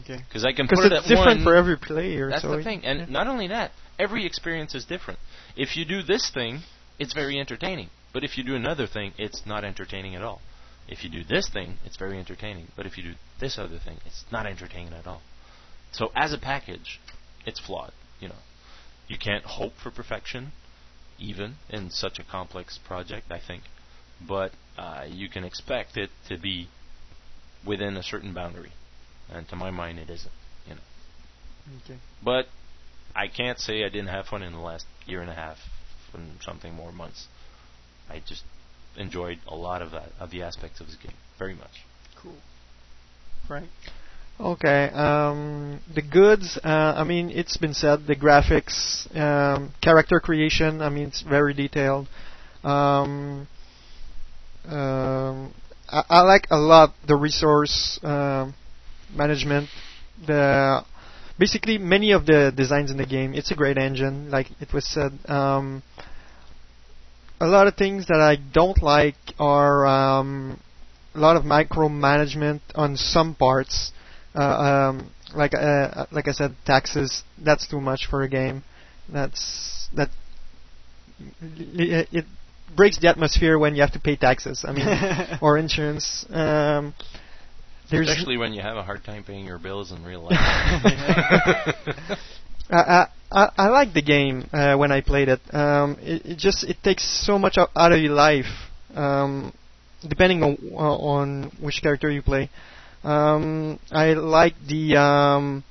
[0.00, 0.18] Okay.
[0.28, 1.42] Because I can 'Cause put it it's at different one.
[1.44, 3.06] for every player, That's so the thing, and yeah.
[3.08, 5.18] not only that, every experience is different.
[5.56, 6.62] If you do this thing,
[6.98, 7.90] it's very entertaining.
[8.12, 10.40] But if you do another thing, it's not entertaining at all.
[10.88, 12.68] If you do this thing, it's very entertaining.
[12.76, 15.22] But if you do this other thing, it's not entertaining at all.
[15.92, 17.00] So as a package,
[17.44, 17.92] it's flawed.
[18.20, 18.34] You know,
[19.10, 20.52] you can't hope for perfection,
[21.18, 23.30] even in such a complex project.
[23.30, 23.64] I think,
[24.26, 26.68] but uh, you can expect it to be
[27.66, 28.72] within a certain boundary,
[29.28, 30.32] and to my mind, it isn't.
[30.66, 30.80] You know.
[31.84, 31.98] Okay.
[32.22, 32.46] But
[33.14, 35.58] I can't say I didn't have fun in the last year and a half
[36.14, 37.26] and something more months.
[38.08, 38.44] I just
[38.96, 41.84] enjoyed a lot of that, of the aspects of this game very much.
[42.16, 42.36] Cool.
[43.46, 43.70] Frank.
[44.40, 44.88] Okay.
[44.94, 46.58] Um, the goods.
[46.64, 48.06] Uh, I mean, it's been said.
[48.06, 50.80] The graphics, um, character creation.
[50.80, 52.08] I mean, it's very detailed.
[52.64, 53.46] Um,
[54.66, 55.54] um,
[55.88, 58.54] I, I like a lot the resource um,
[59.14, 59.68] management.
[60.26, 60.84] The
[61.38, 63.34] basically many of the designs in the game.
[63.34, 65.18] It's a great engine, like it was said.
[65.28, 65.82] Um,
[67.42, 70.24] a lot of things that I don't like are a
[71.14, 73.92] lot of micromanagement on some parts.
[74.34, 77.22] Uh, um, like uh, like I said, taxes.
[77.42, 78.62] That's too much for a game.
[79.08, 80.10] That's that.
[81.40, 82.24] It, it
[82.74, 84.64] breaks the atmosphere when you have to pay taxes.
[84.66, 84.86] I mean,
[85.42, 86.24] or insurance.
[86.30, 86.94] Um,
[87.90, 90.38] there's Especially when you have a hard time paying your bills in real life.
[92.70, 95.40] I, I I I like the game uh, when I played it.
[95.52, 98.46] Um, it, it just it takes so much out, out of your life,
[98.94, 99.52] um,
[100.06, 102.48] depending on uh, on which character you play.
[103.02, 105.64] Um, I like the um,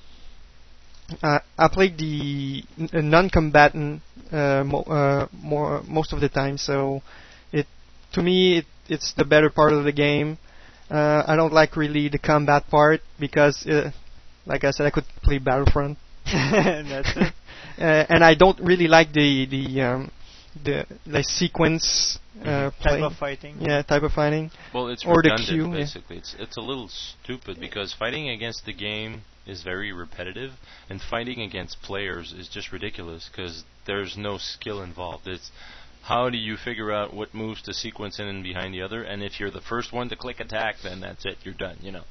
[1.23, 4.01] I, I played the non-combatant
[4.31, 7.01] uh, mo- uh, more most of the time, so
[7.51, 7.67] it
[8.13, 10.37] to me it, it's the better part of the game.
[10.89, 13.91] Uh, I don't like really the combat part because, uh,
[14.45, 15.97] like I said, I could play Battlefront.
[16.25, 17.33] That's it.
[17.79, 20.11] Uh, and I don't really like the the um,
[20.63, 23.57] the like sequence uh, Type of fighting.
[23.59, 24.51] Yeah, type of fighting.
[24.73, 25.65] Well, it's or the redundant queue.
[25.71, 25.79] yeah.
[25.79, 26.17] basically.
[26.17, 30.51] It's it's a little stupid because fighting against the game is very repetitive,
[30.89, 35.27] and fighting against players is just ridiculous because there's no skill involved.
[35.27, 35.51] It's
[36.03, 39.21] how do you figure out what moves to sequence in and behind the other, and
[39.21, 41.37] if you're the first one to click attack, then that's it.
[41.43, 41.77] You're done.
[41.81, 42.03] You know,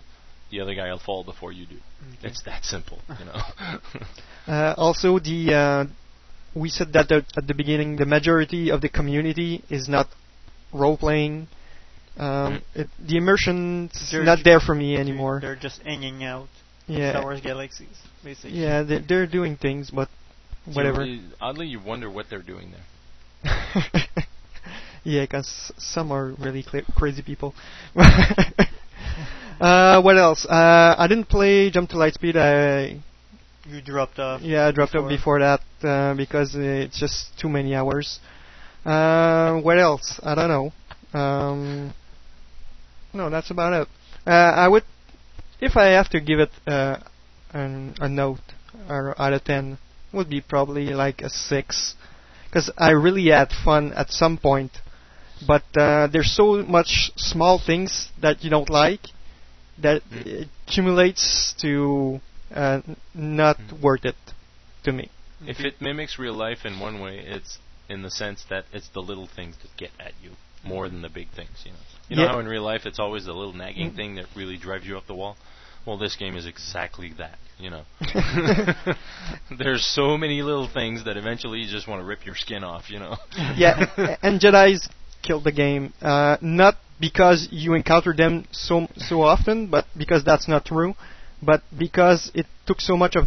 [0.50, 1.76] the other guy will fall before you do.
[2.18, 2.28] Okay.
[2.28, 2.98] It's that simple.
[3.18, 3.40] You know.
[4.46, 5.84] Uh, also, the uh,
[6.54, 10.08] we said that at the beginning, the majority of the community is not
[10.72, 11.48] role playing.
[12.16, 15.38] Um, it, the immersion's They're not there for me anymore.
[15.40, 16.48] They're just hanging out.
[16.86, 17.12] Yeah.
[17.12, 18.58] Star Wars Galaxies, basically.
[18.58, 20.08] Yeah, they're, they're doing things, but
[20.72, 21.04] whatever.
[21.04, 23.84] You- oddly, you wonder what they're doing there.
[25.04, 27.54] yeah, because some are really cla crazy people.
[29.60, 30.44] uh, what else?
[30.44, 32.36] Uh, I didn't play Jump to Lightspeed.
[32.36, 33.00] I
[33.70, 34.40] You dropped off.
[34.40, 35.04] yeah, I dropped before.
[35.04, 38.18] out before that uh, because uh, it's just too many hours.
[38.84, 40.18] Uh, what else?
[40.22, 41.18] I don't know.
[41.18, 41.92] Um,
[43.12, 43.88] no, that's about it.
[44.26, 44.84] Uh, I would,
[45.60, 46.96] if I have to give it uh,
[47.52, 48.40] an, a note
[48.88, 49.78] or out of ten,
[50.12, 51.94] would be probably like a six,
[52.46, 54.72] because I really had fun at some point,
[55.46, 59.00] but uh, there's so much small things that you don't like
[59.80, 62.20] that it accumulates to
[62.54, 62.80] uh,
[63.14, 64.16] not worth it
[64.84, 65.10] to me.
[65.46, 69.00] If it mimics real life in one way, it's in the sense that it's the
[69.00, 70.32] little things that get at you
[70.64, 71.64] more than the big things.
[71.64, 71.78] You know,
[72.08, 73.96] you know how in real life it's always the little nagging Mm.
[73.96, 75.36] thing that really drives you up the wall.
[75.86, 77.38] Well, this game is exactly that.
[77.58, 77.82] You know,
[79.58, 82.90] there's so many little things that eventually you just want to rip your skin off.
[82.90, 83.16] You know.
[83.56, 84.88] yeah, and Jedi's
[85.22, 85.92] killed the game.
[86.02, 90.94] Uh, not because you encounter them so so often, but because that's not true.
[91.42, 93.26] But because it took so much of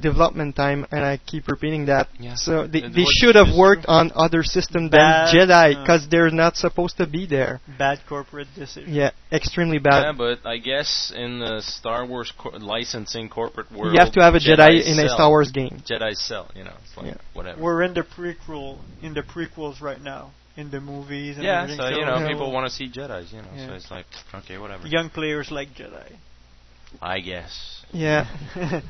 [0.00, 2.08] development time, and I keep repeating that.
[2.18, 2.34] Yeah.
[2.34, 6.30] So they, they should have worked on other systems than Bad, Jedi uh, because they're
[6.30, 7.60] not supposed to be there.
[7.78, 8.92] Bad corporate decision.
[8.94, 10.02] Yeah, extremely bad.
[10.02, 14.20] Yeah, but I guess in the Star Wars co- licensing corporate world, you have to
[14.20, 15.08] have a Jedi in a.
[15.08, 15.82] Star Wars game.
[15.84, 17.14] Jedi sell, you know, it's like Yeah.
[17.34, 17.60] whatever.
[17.60, 21.84] We're in the prequel, in the prequels right now, in the movies and yeah, everything.
[21.84, 24.86] so you know, people want to see Jedi's, you know, so it's like okay, whatever.
[24.86, 26.16] young players like Jedi.
[27.00, 27.82] I guess.
[27.92, 28.26] Yeah.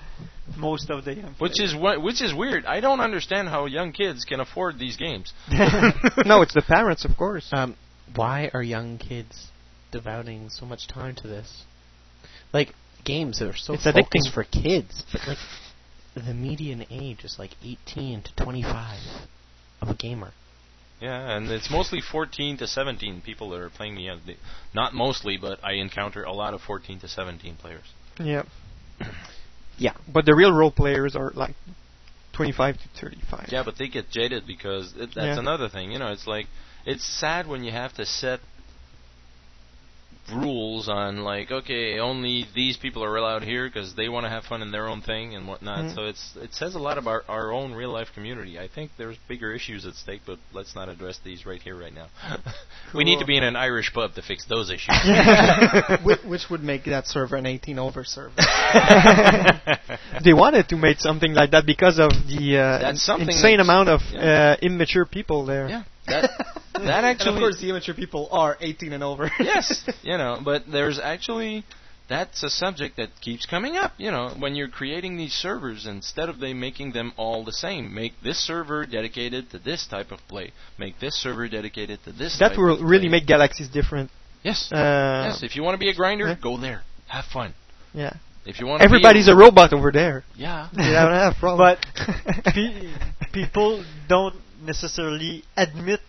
[0.56, 1.34] Most of the young.
[1.38, 2.64] Which is what, which is weird.
[2.66, 5.32] I don't understand how young kids can afford these games.
[5.50, 7.48] no, it's the parents, of course.
[7.52, 7.76] Um,
[8.14, 9.48] why are young kids
[9.92, 11.64] devoting so much time to this?
[12.52, 14.32] Like games that are so It's focused addicting.
[14.34, 15.38] for kids, but like
[16.14, 18.98] the median age is like 18 to 25
[19.80, 20.32] of a gamer.
[21.00, 24.10] Yeah, and it's mostly 14 to 17 people that are playing me.
[24.26, 24.36] The
[24.74, 27.84] not mostly, but I encounter a lot of 14 to 17 players.
[28.18, 28.42] Yeah.
[29.78, 29.94] Yeah.
[30.12, 31.54] But the real role players are like
[32.34, 33.48] 25 to 35.
[33.50, 35.38] Yeah, but they get jaded because it, that's Yeah.
[35.38, 35.90] another thing.
[35.90, 36.46] You know, it's like
[36.84, 38.40] it's sad when you have to set
[40.33, 44.44] rules on like okay only these people are allowed here because they want to have
[44.44, 45.94] fun in their own thing and whatnot Mhm.
[45.94, 49.17] so it's it says a lot about our own real life community i think there's
[49.28, 52.07] bigger issues at stake but let's not address these right here right now
[52.94, 54.97] we need to be in an irish pub to fix those issues
[56.05, 58.34] which, which would make that server an 18 over server.
[60.25, 64.57] they wanted to make something like that because of the uh, insane amount of yeah.
[64.60, 65.68] uh, immature people there.
[65.68, 66.30] Yeah, that
[66.74, 69.30] that and actually of course, the immature people are 18 and over.
[69.40, 71.64] yes, you know, but there's actually
[72.08, 73.92] that's a subject that keeps coming up.
[73.97, 77.94] You know, when you're creating these servers, instead of they making them all the same,
[77.94, 80.52] make this server dedicated to this type of play.
[80.78, 82.39] Make this server dedicated to this.
[82.39, 83.20] That type will of really play.
[83.20, 84.10] make galaxies different.
[84.42, 84.70] Yes.
[84.72, 85.42] Uh, yes.
[85.42, 86.36] If you want to be a grinder, yeah.
[86.40, 86.82] go there.
[87.08, 87.55] Have fun.
[87.92, 88.14] Yeah.
[88.47, 90.24] If you want, Everybody's be a robot over there.
[90.34, 90.68] Yeah.
[90.72, 91.58] They don't have problem.
[91.58, 92.90] But pe-
[93.32, 96.00] people don't necessarily admit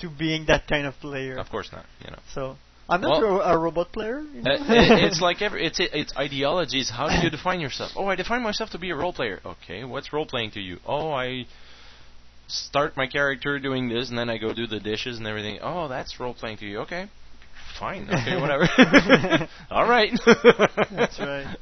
[0.00, 1.36] to being that kind of player.
[1.38, 1.86] Of course not.
[2.04, 2.18] You know.
[2.32, 2.56] So
[2.88, 4.20] I'm not Well- a, a robot player.
[4.20, 4.50] you know?
[4.50, 6.90] Uh, it- it's like every it's it's ideologies.
[6.90, 7.92] How do you define yourself?
[7.96, 9.40] Oh, I define myself to be a role player.
[9.44, 10.78] Okay, what's role playing to you?
[10.86, 11.46] Oh, I
[12.48, 15.58] start my character doing this, and then I go do the dishes and everything.
[15.62, 16.80] Oh, that's role playing to you.
[16.80, 17.08] Okay,
[17.78, 18.06] fine.
[18.10, 18.68] Okay, whatever.
[19.70, 20.12] all right.
[20.90, 21.56] That's right.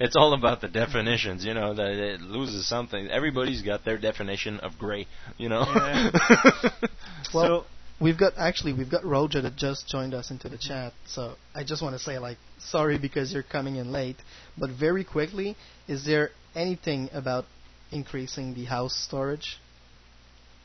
[0.00, 1.74] It's all about the definitions, you know.
[1.74, 3.08] That it loses something.
[3.08, 5.06] Everybody's got their definition of gray,
[5.38, 5.64] you know.
[5.74, 6.10] Yeah.
[7.32, 7.66] Well,
[8.00, 10.92] we've got actually we've got Roja that just joined us into the chat.
[11.06, 14.16] So I just want to say like sorry because you're coming in late,
[14.56, 15.56] but very quickly,
[15.88, 17.44] is there anything about
[17.90, 19.58] increasing the house storage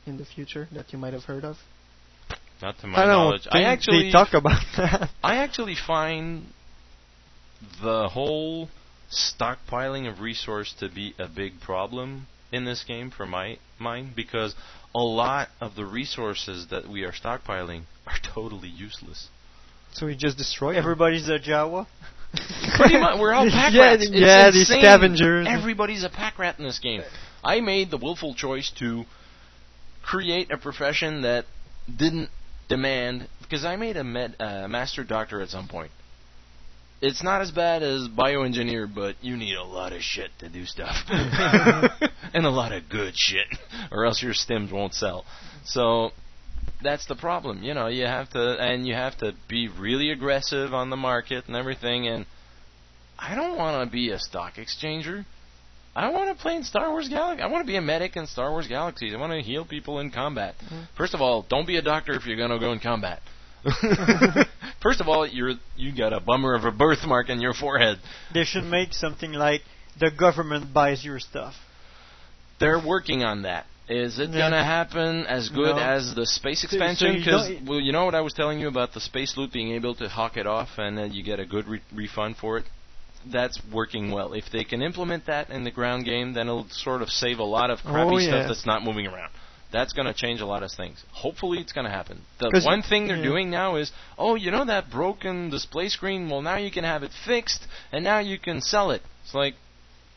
[0.06, 1.56] in the future that you might have heard of?
[2.62, 3.48] Not to my I don't knowledge.
[3.50, 5.10] I actually they talk about that.
[5.22, 6.46] I actually find
[7.82, 8.68] the whole
[9.10, 14.54] stockpiling of resource to be a big problem in this game for my mind because
[14.94, 19.28] a lot of the resources that we are stockpiling are totally useless.
[19.92, 20.82] So we just destroy them.
[20.82, 21.86] Everybody's a Jawa.
[22.76, 24.02] Pretty much, we're all pack Yeah, rats.
[24.04, 25.46] It's yeah, these scavengers.
[25.48, 27.02] Everybody's a pack rat in this game.
[27.42, 29.04] I made the willful choice to
[30.02, 31.46] create a profession that
[31.94, 32.30] didn't
[32.68, 35.90] demand because I made a med, uh, master doctor at some point.
[37.02, 40.66] It's not as bad as bioengineer, but you need a lot of shit to do
[40.66, 43.46] stuff, and a lot of good shit,
[43.90, 45.24] or else your stims won't sell.
[45.64, 46.10] So
[46.82, 47.62] that's the problem.
[47.62, 51.44] You know, you have to, and you have to be really aggressive on the market
[51.46, 52.06] and everything.
[52.06, 52.26] And
[53.18, 55.24] I don't want to be a stock exchanger.
[55.94, 57.42] I want to play in Star Wars Galaxy.
[57.42, 59.12] I want to be a medic in Star Wars Galaxies.
[59.12, 60.54] I want to heal people in combat.
[60.64, 60.82] Mm-hmm.
[60.96, 63.20] First of all, don't be a doctor if you're going to go in combat.
[64.82, 67.98] First of all, you're you got a bummer of a birthmark on your forehead.
[68.32, 69.62] They should make something like
[69.98, 71.54] the government buys your stuff.
[72.58, 73.66] They're working on that.
[73.88, 74.38] Is it Yeah.
[74.38, 75.82] going to happen as good No.
[75.82, 77.16] as the space So- so expansion?
[77.16, 79.72] Because don't- well, you know what I was telling you about the space loot being
[79.72, 82.66] able to hawk it off and then you get a good re- refund for it.
[83.26, 84.32] That's working well.
[84.32, 87.44] If they can implement that in the ground game, then it'll sort of save a
[87.44, 89.30] lot of crappy Oh, stuff that's not moving around.
[89.72, 91.02] That's going to change a lot of things.
[91.12, 92.22] Hopefully, it's going to happen.
[92.38, 93.22] The one thing they're yeah.
[93.22, 96.28] doing now is, oh, you know that broken display screen?
[96.28, 99.02] Well, now you can have it fixed, and now you can sell it.
[99.24, 99.54] It's like,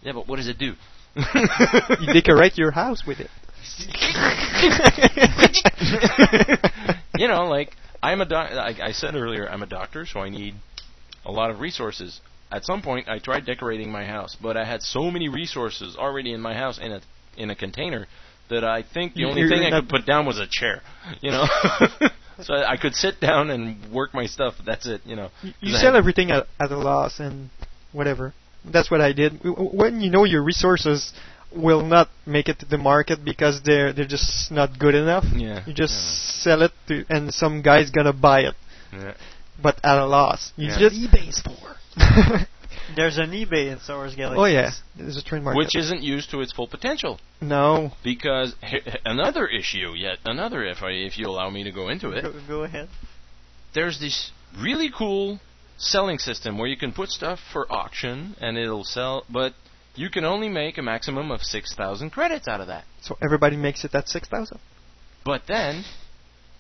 [0.02, 0.74] yeah, but what does it do?
[1.16, 3.30] you decorate your house with it.
[7.18, 10.30] you know, like I'm a doc- like I said earlier, I'm a doctor, so I
[10.30, 10.56] need
[11.26, 12.20] a lot of resources.
[12.52, 16.34] At some point, I tried decorating my house, but I had so many resources already
[16.34, 17.02] in my house in a
[17.38, 18.08] in a container
[18.50, 20.82] that I think the only you're thing I could put down was a chair.
[21.22, 21.46] You know,
[22.42, 24.56] so I could sit down and work my stuff.
[24.66, 25.02] That's it.
[25.06, 25.30] You know,
[25.62, 27.50] you sell everything at, at a loss and
[27.92, 28.34] whatever.
[28.66, 29.38] That's what I did.
[29.40, 31.14] W- w- When you know your resources
[31.56, 35.26] will not make it to the market because they're they're just not good enough.
[35.36, 38.56] Yeah, You just sell it to, and some guy's gonna buy it,
[38.92, 39.14] Yeah.
[39.62, 40.52] but at a loss.
[40.56, 40.80] You Yeah.
[40.80, 41.78] just eBay's for.
[42.96, 44.40] There's an eBay in Star Wars Galaxy.
[44.42, 45.56] oh yeah, there's a trademark.
[45.58, 47.20] Which isn't used to its full potential.
[47.42, 47.92] no.
[48.04, 51.90] Because h- h- another issue, yet another, if I if you allow me to go
[51.90, 52.90] into it, Go, go ahead.
[53.74, 55.40] there's this really cool
[55.78, 59.54] selling system where you can put stuff for auction and it'll sell, but
[59.96, 62.84] you can only make a maximum of six thousand credits out of that.
[63.02, 64.60] So everybody makes it that six thousand.
[65.26, 65.84] But then,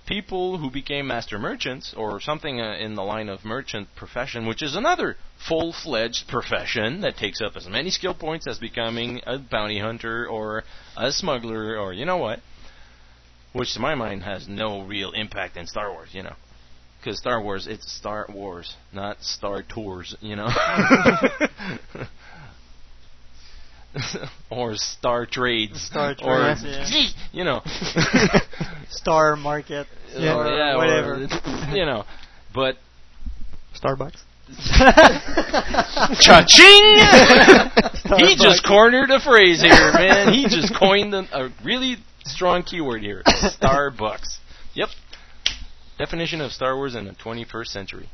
[0.06, 4.61] people who became master merchants or something uh, in the line of merchant profession, which
[4.61, 5.15] is another
[5.48, 10.64] full-fledged profession that takes up as many skill points as becoming a bounty hunter or
[10.98, 12.40] a smuggler or you know what,
[13.53, 16.35] which to my mind has no real impact in Star Wars, you know.
[16.99, 20.48] Because Star Wars, it's Star Wars, not Star Tours, you know.
[24.49, 25.81] or Star Trades.
[25.81, 27.07] Star or, Trades, yeah.
[27.31, 27.61] you know.
[28.89, 29.88] Star Market.
[30.15, 31.23] Yeah, or yeah, whatever.
[31.23, 32.05] it's- you know,
[32.53, 32.77] but
[33.75, 34.22] Starbucks.
[36.22, 36.97] cha-ching!
[38.19, 40.33] he just cornered a phrase here, man.
[40.33, 43.23] He just coined a, a really strong keyword here.
[43.25, 44.38] Starbucks.
[44.75, 44.89] Yep.
[45.97, 48.09] Definition of Star Wars in the 21st century.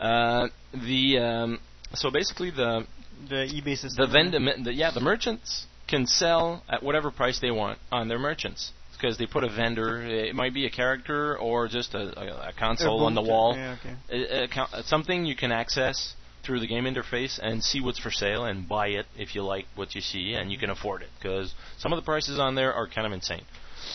[0.00, 1.60] Uh, the um,
[1.92, 2.86] so basically the
[3.28, 4.06] the eBay system.
[4.06, 8.18] the vendor, the, yeah, the merchants can sell at whatever price they want on their
[8.18, 10.02] merchants because they put a vendor.
[10.02, 13.54] It might be a character or just a, a, a console on the wall.
[13.56, 13.76] yeah,
[14.10, 14.46] okay.
[14.72, 18.68] A- something you can access through the game interface and see what's for sale and
[18.68, 21.90] buy it if you like what you see and you can afford it because some
[21.92, 23.44] of the prices on there are kind of insane.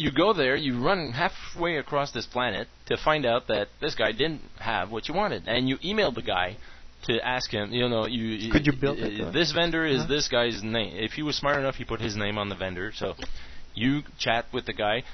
[0.00, 4.12] you go there, you run halfway across this planet to find out that this guy
[4.12, 6.56] didn't have what you wanted, and you email the guy
[7.04, 10.06] to ask him, you know, you Could you build it, uh, this vendor is huh?
[10.06, 10.94] this guy's name.
[10.96, 12.92] If he was smart enough, he put his name on the vendor.
[12.94, 13.14] So
[13.74, 15.04] you chat with the guy,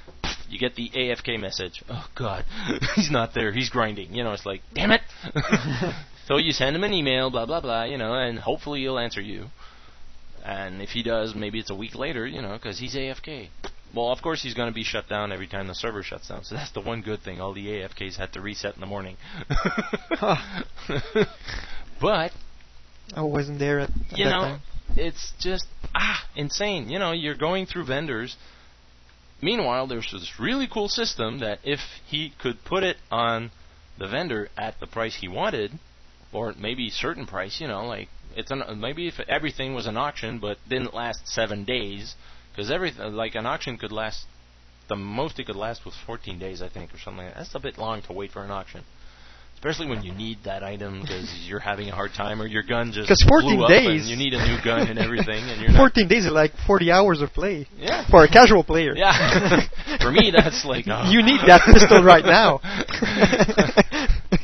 [0.49, 1.83] you get the AFK message.
[1.89, 2.45] Oh God,
[2.95, 3.51] he's not there.
[3.51, 4.13] He's grinding.
[4.13, 5.01] You know, it's like, damn it.
[6.27, 9.21] so you send him an email, blah blah blah, you know, and hopefully he'll answer
[9.21, 9.47] you.
[10.45, 13.49] And if he does, maybe it's a week later, you know, because he's AFK.
[13.97, 16.43] Well, of course he's going to be shut down every time the server shuts down.
[16.43, 17.41] So that's the one good thing.
[17.41, 19.17] All the AFKs had to reset in the morning.
[21.99, 22.31] but
[23.15, 24.61] I wasn't there at, at you that know, time.
[24.95, 26.89] it's just ah insane.
[26.89, 28.37] You know, you're going through vendors.
[29.41, 33.49] Meanwhile, there's this really cool system that if he could put it on
[33.97, 35.71] the vendor at the price he wanted,
[36.31, 40.37] or maybe certain price, you know, like it's an, maybe if everything was an auction
[40.37, 42.13] but didn't last seven days,
[42.57, 44.25] because everything like an auction could last.
[44.89, 47.25] The most it could last was 14 days, I think, or something.
[47.25, 47.39] Like that.
[47.41, 48.83] That's a bit long to wait for an auction,
[49.55, 52.91] especially when you need that item because you're having a hard time or your gun
[52.93, 55.61] just 'Cause 14 blew up days- and you need a new gun and everything, and
[55.61, 57.67] you're 14 days is like 40 hours of play.
[57.77, 58.07] Yeah.
[58.09, 58.95] For a casual player.
[58.95, 59.67] Yeah.
[60.01, 61.11] For me, that's like oh.
[61.11, 62.59] You uh, need that pistol right now.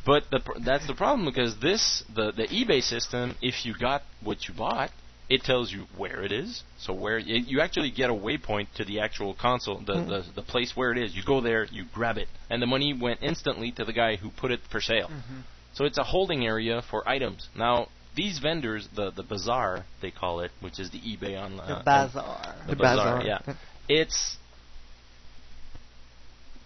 [0.05, 4.01] but the pr- that's the problem because this the the eBay system, if you got
[4.21, 4.91] what you bought,
[5.35, 6.63] it tells you where it is.
[6.85, 10.07] So where it, you actually get a waypoint to the actual console, the, Mm.
[10.13, 11.15] the the place where it is.
[11.17, 14.29] You go there, you grab it, and the money went instantly to the guy who
[14.43, 15.09] put it for sale.
[15.09, 15.39] Mm-hmm.
[15.75, 17.41] So it's a holding area for items.
[17.65, 21.63] Now these vendors, the the bazaar they call it, which is the eBay on The
[21.63, 22.55] uh, bazaar.
[22.67, 23.45] the, The bazaar, bazaar.
[23.47, 23.55] yeah.
[24.01, 24.37] It's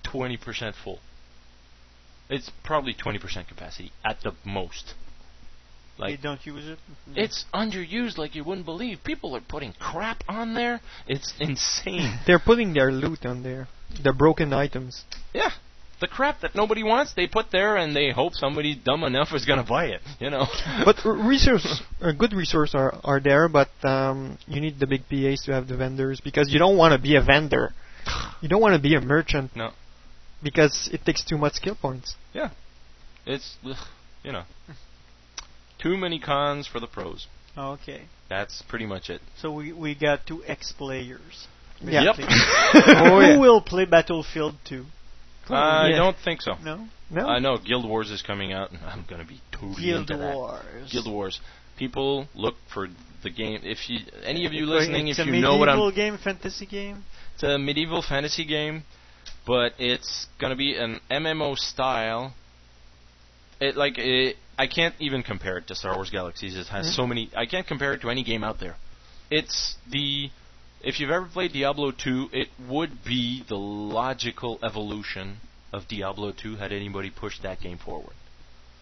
[0.03, 0.99] twenty percent full.
[2.29, 4.93] It's probably twenty percent capacity at the most.
[5.97, 6.77] They Like don't use it.
[7.15, 9.03] it's underused like you wouldn't believe.
[9.03, 10.79] People are putting crap on there.
[11.07, 12.19] It's insane.
[12.27, 13.67] They're putting their loot on there.
[14.03, 15.03] Their broken items.
[15.33, 15.51] yeah.
[15.99, 19.45] The crap that nobody wants, they put there, and they hope somebody dumb enough is
[19.47, 20.01] gonna buy it.
[20.19, 20.45] You know.
[20.85, 25.09] But r- resource, uh, good resource are are there, but um, you need the big
[25.09, 27.73] PAs to have the vendors because you don't want to be a vendor.
[28.41, 29.55] You don't want to be a merchant.
[29.55, 29.71] No.
[30.43, 32.15] Because it takes too much skill points.
[32.31, 32.51] Yeah.
[33.25, 33.75] It's ugh,
[34.23, 34.43] you know.
[35.79, 37.27] Too many cons for the pros.
[37.57, 38.01] Okay.
[38.29, 39.21] That's pretty much it.
[39.37, 41.47] So we we got two ex players.
[41.81, 42.15] Yep.
[42.75, 44.85] Oh, Who will play Battlefield 2?
[45.49, 45.97] Uh, I Yeah.
[45.97, 46.55] don't think so.
[46.63, 46.87] No.
[47.09, 47.27] No.
[47.27, 50.35] I know Guild Wars is coming out, and I'm gonna be totally Guild into that.
[50.35, 50.91] Wars.
[50.91, 51.39] Guild Wars.
[51.77, 52.87] People look for
[53.23, 53.61] the game.
[53.63, 55.91] If you, any of you listening, it's if you know what I'm, It's a medieval
[55.91, 57.03] game, fantasy game.
[57.35, 58.83] it's a medieval fantasy game,
[59.45, 62.33] but it's gonna be an MMO style.
[63.59, 66.55] It like it, I can't even compare it to Star Wars Galaxies.
[66.55, 66.95] It has Mhm.
[66.95, 67.29] so many.
[67.35, 68.75] I can't compare it to any game out there.
[69.29, 70.29] It's the
[70.83, 75.37] if you've ever played Diablo 2, it would be the logical evolution
[75.73, 78.13] of Diablo 2 had anybody pushed that game forward.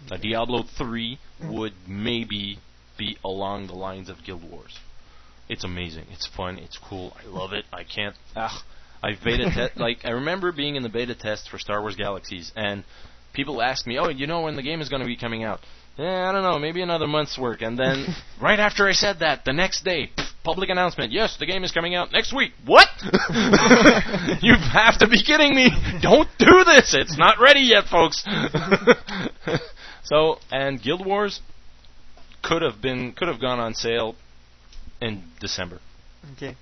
[0.09, 2.59] Now, Diablo 3 would maybe
[2.97, 4.77] be along the lines of Guild Wars.
[5.47, 6.07] It's amazing.
[6.11, 6.57] It's fun.
[6.57, 7.15] It's cool.
[7.17, 7.65] I love it.
[7.71, 8.15] I can't.
[8.35, 8.61] Ah,
[9.01, 9.77] I've beta test.
[9.77, 12.83] like I remember being in the beta test for Star Wars Galaxies, and
[13.35, 15.59] people ask me, "Oh, you know when the game is going to be coming out?"
[15.97, 16.59] Yeah, I don't know.
[16.59, 17.61] Maybe another month's work.
[17.61, 18.05] And then
[18.41, 21.71] right after I said that, the next day, pff, public announcement: Yes, the game is
[21.71, 22.51] coming out next week.
[22.65, 22.87] What?
[24.41, 25.69] you have to be kidding me!
[26.01, 26.93] Don't do this.
[26.93, 28.25] It's not ready yet, folks.
[30.03, 31.41] so, and Guild Wars
[32.43, 34.15] could have been could have gone on sale
[35.01, 35.79] in December.
[36.35, 36.55] Okay.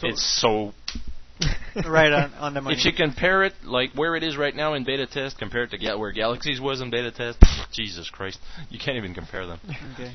[0.00, 0.72] So- It's so
[1.86, 2.76] right on, on the money.
[2.76, 5.78] if you compare it, like where it is right now in beta test, compared to
[5.78, 7.38] Ga- where Galaxies was in beta test,
[7.72, 8.38] Jesus Christ,
[8.70, 9.60] you can't even compare them.
[9.94, 10.12] Okay.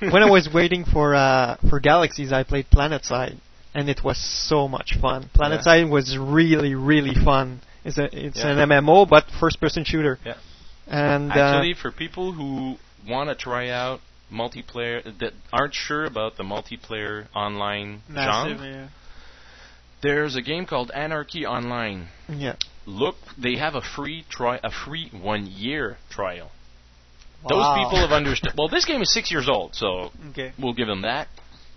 [0.10, 3.38] when I was waiting for uh, for Galaxies, I played PlanetSide,
[3.74, 5.30] and it was so much fun.
[5.34, 7.60] PlanetSide was really really fun.
[7.84, 8.60] It's a it's Yeah.
[8.60, 10.18] an MMO but first person shooter.
[10.24, 10.34] Yeah.
[10.86, 12.76] And uh, Actually, for people who
[13.08, 14.00] want to try out
[14.32, 18.88] multiplayer that aren't sure about the multiplayer online Massive, genre, yeah.
[20.02, 22.08] There's a game called Anarchy Online.
[22.28, 22.56] yeah.
[22.86, 26.50] Look, they have a free try, a free one year trial.
[27.44, 27.48] Wow.
[27.50, 28.52] Those people have understood.
[28.56, 30.52] Well, this game is six years old, so Okay.
[30.58, 31.28] we'll give them that.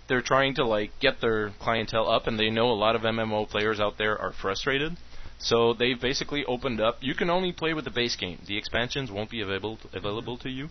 [0.08, 3.48] They're trying to like get their clientele up, and they know a lot of MMO
[3.48, 4.96] players out there are frustrated.
[5.38, 6.98] So they've basically opened up.
[7.00, 8.38] You can only play with the base game.
[8.46, 10.68] The expansions won't be available available to you,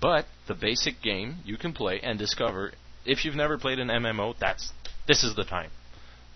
[0.00, 2.72] but the basic game you can play and discover.
[3.06, 4.72] If you've never played an MMO, that's
[5.06, 5.70] this is the time.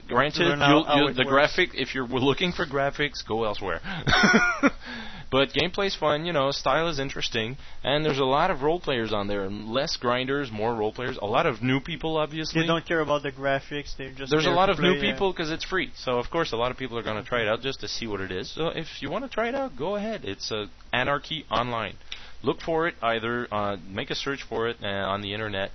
[0.09, 1.31] Granted, learn you'll, you'll, the works.
[1.31, 1.71] graphic.
[1.75, 3.81] If you're looking for graphics, go elsewhere.
[5.31, 6.27] but gameplay's fun.
[6.27, 9.49] You know, style is interesting, and there's a lot of role players on there.
[9.49, 11.19] Less grinders, more role players.
[11.21, 12.61] A lot of new people, obviously.
[12.61, 13.97] They don't care about the graphics.
[13.97, 15.91] They just There's a lot to of new play, people because it's free.
[15.97, 17.89] So of course, a lot of people are going to try it out just to
[17.89, 18.51] see what it is.
[18.53, 20.25] So if you want to try it out, go ahead.
[20.25, 21.97] It's uh, Anarchy Online.
[22.43, 22.95] Look for it.
[23.01, 25.71] Either uh, make a search for it uh, on the internet.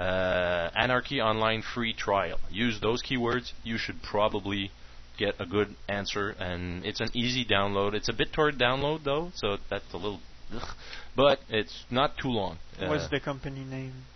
[0.00, 2.38] Uh, Anarchy Online free trial.
[2.50, 3.52] Use those keywords.
[3.64, 4.70] You should probably
[5.18, 7.94] get a good answer, and it's an easy download.
[7.94, 10.20] It's a BitTorrent download though, so that's a little,
[10.54, 10.68] ugh.
[11.16, 12.58] but it's not too long.
[12.80, 14.06] Uh, What's the company name?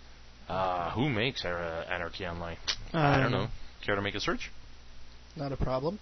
[0.49, 2.57] uh, who makes uh, Anarchy Online?
[2.93, 3.45] I I don't don't know.
[3.45, 3.49] know.
[3.85, 4.51] Care to make a search?
[5.35, 5.99] Not a problem.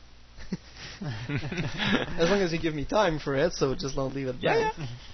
[1.01, 4.71] as long as you give me time for it, so just don't leave it Yeah,
[4.71, 4.73] blank.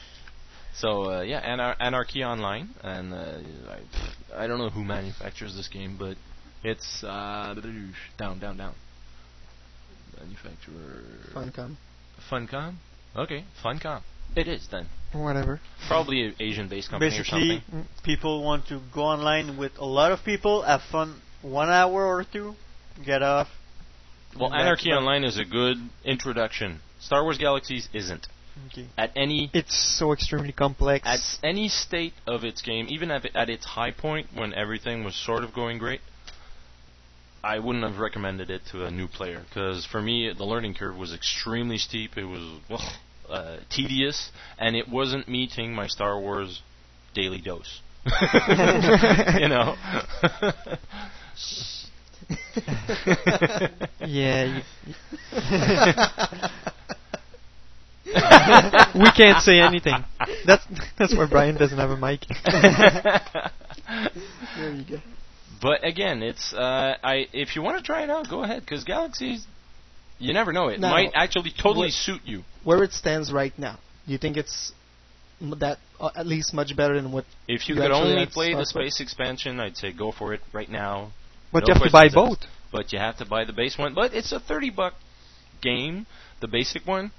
[0.75, 3.38] So uh, yeah, Anar- Anarchy Online, and uh,
[4.35, 6.15] I, I don't know who manufactures this game, but
[6.64, 7.56] it's uh,
[8.17, 8.75] down, down, down.
[10.19, 11.77] Manufacturer Funcom.
[12.30, 12.75] Funcom.
[13.15, 14.01] Okay, Funcom.
[14.35, 14.88] It is then.
[15.14, 15.59] Whatever.
[15.88, 17.88] Probably an Asian-based company or Basically, something.
[18.03, 22.23] people want to go online with a lot of people, have fun one hour or
[22.23, 22.53] two,
[23.03, 23.48] get off.
[24.39, 26.81] Well, Anarchy Online is a good introduction.
[26.99, 28.27] Star Wars Galaxies isn't.
[28.71, 28.87] Okay.
[28.97, 31.07] At any It's so extremely complex.
[31.07, 35.15] at any state of its game, even at, at its high point when everything was
[35.15, 36.01] sort of going great,
[37.43, 40.97] I wouldn't have recommended it to a new player because for me the learning curve
[40.97, 42.17] was extremely steep.
[42.17, 42.93] It was ugh,
[43.29, 46.61] uh, tedious, and it wasn't meeting my Star Wars
[47.13, 47.81] daily dose.
[49.39, 49.75] you know.
[54.05, 54.61] yeah.
[58.95, 60.03] we can't say anything.
[60.45, 60.65] That's
[60.97, 62.21] that's why Brian doesn't have a mic.
[64.57, 64.97] there you go.
[65.61, 68.83] But again, it's uh, I if you want to try it out, go ahead because
[68.83, 69.45] Galaxies,
[70.17, 70.69] you never know.
[70.69, 72.43] It Now, might actually totally what- suit you.
[72.63, 74.73] Where it stands right now, you think it's
[75.41, 77.25] m- that uh, at least much better than what?
[77.47, 78.93] If you, you could only play the started with?
[78.93, 81.11] space expansion, I'd say go for it right now.
[81.53, 82.39] But No you have to buy both.
[82.71, 83.93] But you have to buy the base one.
[83.93, 84.93] But it's a thirty buck
[85.61, 86.05] game,
[86.41, 87.11] the basic one.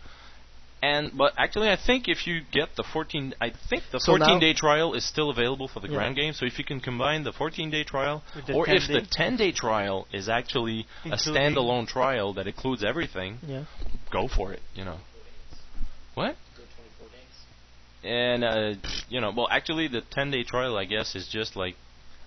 [0.82, 4.26] And but actually, I think if you get the 14, I think the So 14
[4.34, 5.96] now- day trial is still available for the Yeah.
[5.96, 6.32] grand game.
[6.32, 9.52] So if you can combine the 14 day trial, or 10 if the 10 day
[9.52, 13.64] trial is actually a Including- standalone trial that includes everything, Yeah.
[14.10, 14.62] go for it.
[14.74, 15.00] You know.
[16.14, 16.36] What?
[18.02, 18.74] And uh,
[19.10, 21.76] you know, well, actually, the 10 day trial, I guess, is just like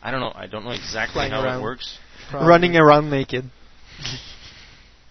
[0.03, 0.31] I don't know.
[0.35, 1.59] I don't know exactly Flying how around.
[1.61, 1.97] it works.
[2.31, 3.49] Running around naked.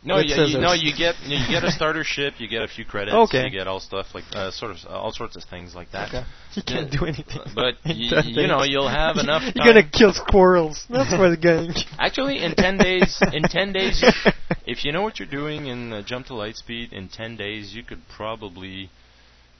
[0.05, 2.66] No, With you, you, no, you get you get a starter ship, you get a
[2.68, 3.44] few credits, Okay.
[3.44, 6.08] you get all stuff like uh, sort of uh, all sorts of things like that.
[6.08, 6.24] Okay.
[6.55, 7.39] You can't do anything.
[7.55, 10.84] But in y- you know, you'll have enough You're gonna kill squirrels.
[10.90, 11.70] That's what the game.
[12.00, 14.02] Actually, in ten days, in ten days,
[14.66, 17.84] if you know what you're doing in uh, Jump to Lightspeed, in ten days you
[17.84, 18.90] could probably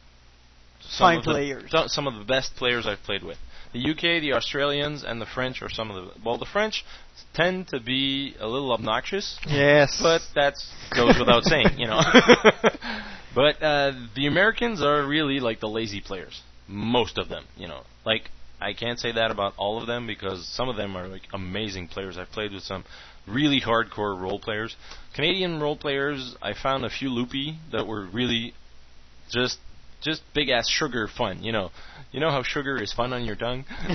[0.97, 1.71] Fine the, players.
[1.71, 3.37] so- some of the best players I've played with.
[3.73, 6.11] The UK, the Australians, and the French are some of the.
[6.23, 6.85] Well, the French
[7.33, 9.99] tend to be a little obnoxious, Yes.
[9.99, 10.53] but that
[10.95, 11.99] goes without saying, you know.
[13.35, 16.41] but uh, the Americans are really like the lazy players.
[16.67, 17.81] Most of them, you know.
[18.05, 18.29] Like
[18.61, 21.87] I can't say that about all of them because some of them are like amazing
[21.87, 22.17] players.
[22.17, 22.85] I've played with some
[23.27, 24.75] really hardcore role players.
[25.15, 28.53] Canadian role players, I found a few loopy that were really
[29.31, 29.57] just
[30.03, 31.71] just big ass sugar fun, you know.
[32.11, 33.65] You know how sugar is fun on your tongue?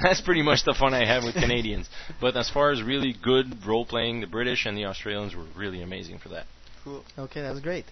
[0.00, 1.88] That's pretty much the fun I have with Canadians.
[2.20, 5.82] But as far as really good role playing, the British and the Australians were really
[5.82, 6.46] amazing for that.
[6.84, 7.04] cool.
[7.18, 7.86] Okay, that's great.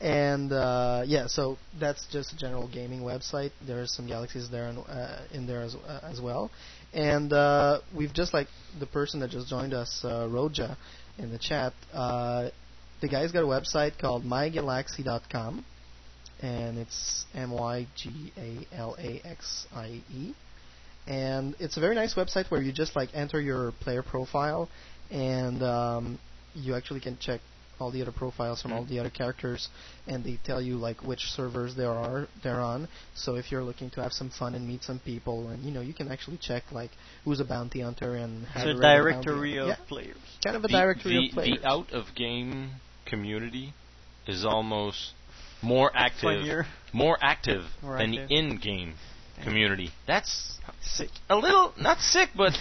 [0.00, 3.50] And uh, yeah, so that's just a general gaming website.
[3.66, 6.50] There are some galaxies there and, uh, in there as, uh, as well.
[6.94, 10.76] And uh, we've just like the person that just joined us, uh, Roja,
[11.18, 11.74] in the chat.
[11.92, 12.48] Uh,
[13.00, 15.64] the guy's got a website called mygalaxy.com,
[16.42, 20.34] and it's M Y G A L A X I E.
[21.06, 24.68] And it's a very nice website where you just like enter your player profile,
[25.10, 26.18] and um,
[26.54, 27.40] you actually can check
[27.80, 29.68] all the other profiles from all the other characters,
[30.06, 32.86] and they tell you like which servers there are they're on.
[33.14, 35.80] So if you're looking to have some fun and meet some people, and you know
[35.80, 36.90] you can actually check like
[37.24, 40.16] who's a bounty hunter and have It's a a regular directory bounty- of yeah, players.
[40.44, 41.58] kind of a the, directory the, of players.
[41.62, 42.72] the out of game
[43.06, 43.72] community
[44.28, 45.12] is almost
[45.62, 46.66] more active Funnier.
[46.92, 48.28] more active More than active.
[48.28, 48.94] the in game
[49.44, 49.90] community.
[50.06, 51.10] That's Sick.
[51.28, 52.52] a little not sick, but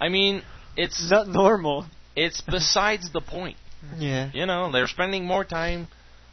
[0.00, 0.42] I mean
[0.76, 1.86] it's Not normal.
[2.14, 3.56] it's besides the point.
[3.98, 4.30] yeah.
[4.32, 5.88] You know, they're spending more time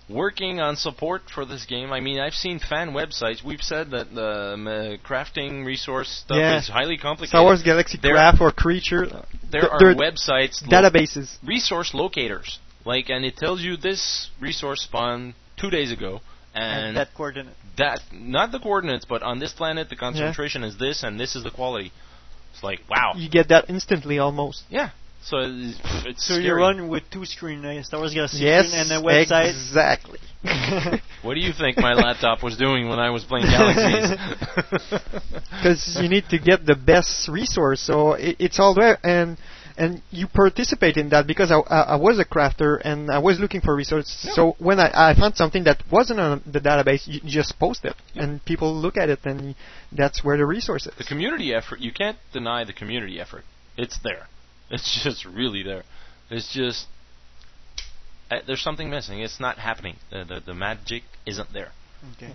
[0.10, 1.94] working on support for this game.
[1.94, 3.42] I mean, I've seen fan websites.
[3.44, 4.72] We've said that the um, uh,
[5.08, 6.58] crafting resource stuff Yeah.
[6.60, 7.30] is highly complicated.
[7.30, 9.06] Star Wars Galaxy There- Craft or Creature.
[9.50, 11.38] There th- are there- websites, lo- databases.
[11.42, 16.12] resource locators, like, and it tells you this resource spawned two days ago,
[16.64, 17.56] And and that coordinate.
[17.84, 18.00] that
[18.40, 21.54] not the coordinates, but on this planet the concentration is this, and this is the
[21.60, 21.90] quality.
[22.54, 24.60] It's like wow, You get that instantly almost.
[24.80, 24.90] yeah.
[25.30, 26.48] So it's, it's So scary.
[26.48, 29.50] you run with two screen, uh, Star Wars Galaxy Yes, and a website.
[29.56, 30.20] exactly.
[31.26, 34.10] What do you think my laptop was doing when I was playing Galaxies?
[35.52, 38.98] Because you need to get the best resource, so it, it's all there.
[39.18, 39.38] And
[39.78, 43.40] and you participate in that because I, I, I was a crafter and I was
[43.40, 44.16] looking for resources.
[44.34, 47.86] So when I, I found something that wasn't on the database, you, you just post
[47.86, 49.56] it, and people look at it, and
[49.92, 50.94] that's where the resource is.
[50.98, 53.44] The community effort, you can't deny the community effort.
[53.78, 54.28] It's there.
[54.70, 55.84] It's just really there.
[56.30, 56.88] It's just
[58.32, 59.20] uh, there's something missing.
[59.20, 59.98] It's not happening.
[60.10, 61.72] The, the the magic isn't there.
[62.16, 62.34] Okay.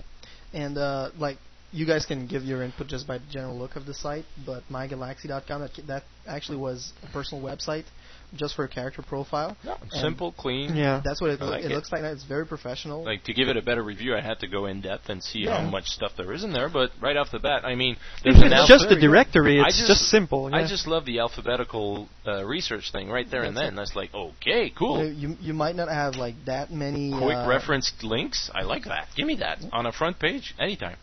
[0.52, 1.38] And uh, like
[1.72, 4.62] you guys can give your input just by the general look of the site, but
[4.70, 7.84] mygalaxy.com that that actually was a personal website
[8.34, 9.56] just for a character profile.
[9.64, 10.76] And Simple, clean.
[10.76, 11.74] Yeah, that's what it, I loo- like it it.
[11.74, 12.02] looks like.
[12.02, 13.02] It's very professional.
[13.02, 15.40] Like to give it a better review, I had to go in depth and see
[15.40, 15.62] Yeah.
[15.62, 16.68] how much stuff there is in there.
[16.68, 19.86] But right off the bat, I mean, there's It's an just alpha- the directory, it's
[19.86, 23.72] just simple, I just love the alphabetical uh, research thing right there and then.
[23.72, 23.76] it.
[23.76, 25.04] That's like okay, cool.
[25.06, 28.50] You, you you might not have like that many Quick uh, referenced links.
[28.54, 29.08] I like that.
[29.16, 30.96] Give me that on a front page anytime.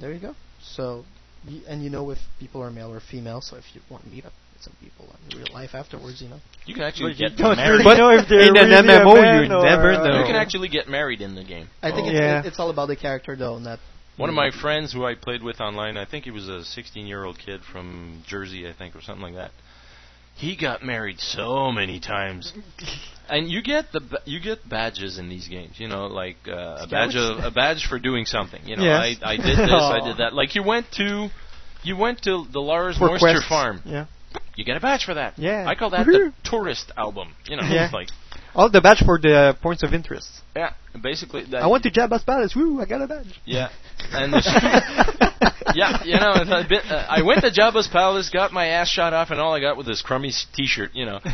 [0.00, 0.34] There you go.
[0.62, 1.04] So,
[1.46, 3.40] y- and you know if people are male or female.
[3.40, 6.28] So if you want to meet up with some people in real life afterwards, you
[6.28, 6.40] know.
[6.66, 7.70] You can actually But get don't married.
[7.72, 10.18] really But know if they're in an really a MMO, you never know.
[10.20, 11.68] You can actually get married in the game.
[11.82, 12.10] I think Oh.
[12.10, 12.42] it's Yeah.
[12.44, 13.80] it's all about the character though, not.
[14.16, 17.38] One of my friends who I played with online, I think he was a 16-year-old
[17.38, 19.52] kid from Jersey, I think, or something like that.
[20.36, 22.52] He got married so many times,
[23.28, 25.78] and you get the ba- you get badges in these games.
[25.78, 28.60] You know, like uh, a badge of a badge for doing something.
[28.66, 29.18] You know, Yes.
[29.22, 30.32] I I did this, I did that.
[30.34, 31.28] Like you went to
[31.84, 33.48] you went to the Lars For Moisture quests.
[33.48, 33.82] Farm.
[33.84, 34.06] Yeah.
[34.56, 35.38] You get a badge for that.
[35.38, 35.64] Yeah.
[35.68, 36.32] I call that Woohoo.
[36.42, 37.34] the tourist album.
[37.46, 37.84] You know, Yeah.
[37.84, 38.08] it's like
[38.54, 40.28] All the badge for the points of interest.
[40.54, 40.72] yeah,
[41.02, 41.44] basically.
[41.50, 42.54] That I went to Jabba's Palace.
[42.54, 42.80] Woo!
[42.80, 43.40] I got a badge.
[43.44, 43.70] Yeah,
[44.12, 44.32] and
[45.74, 49.30] yeah, you know, I've uh, I went to Jabba's palace, got my ass shot off,
[49.30, 51.20] and all I got was this crummy s- T-shirt, you know.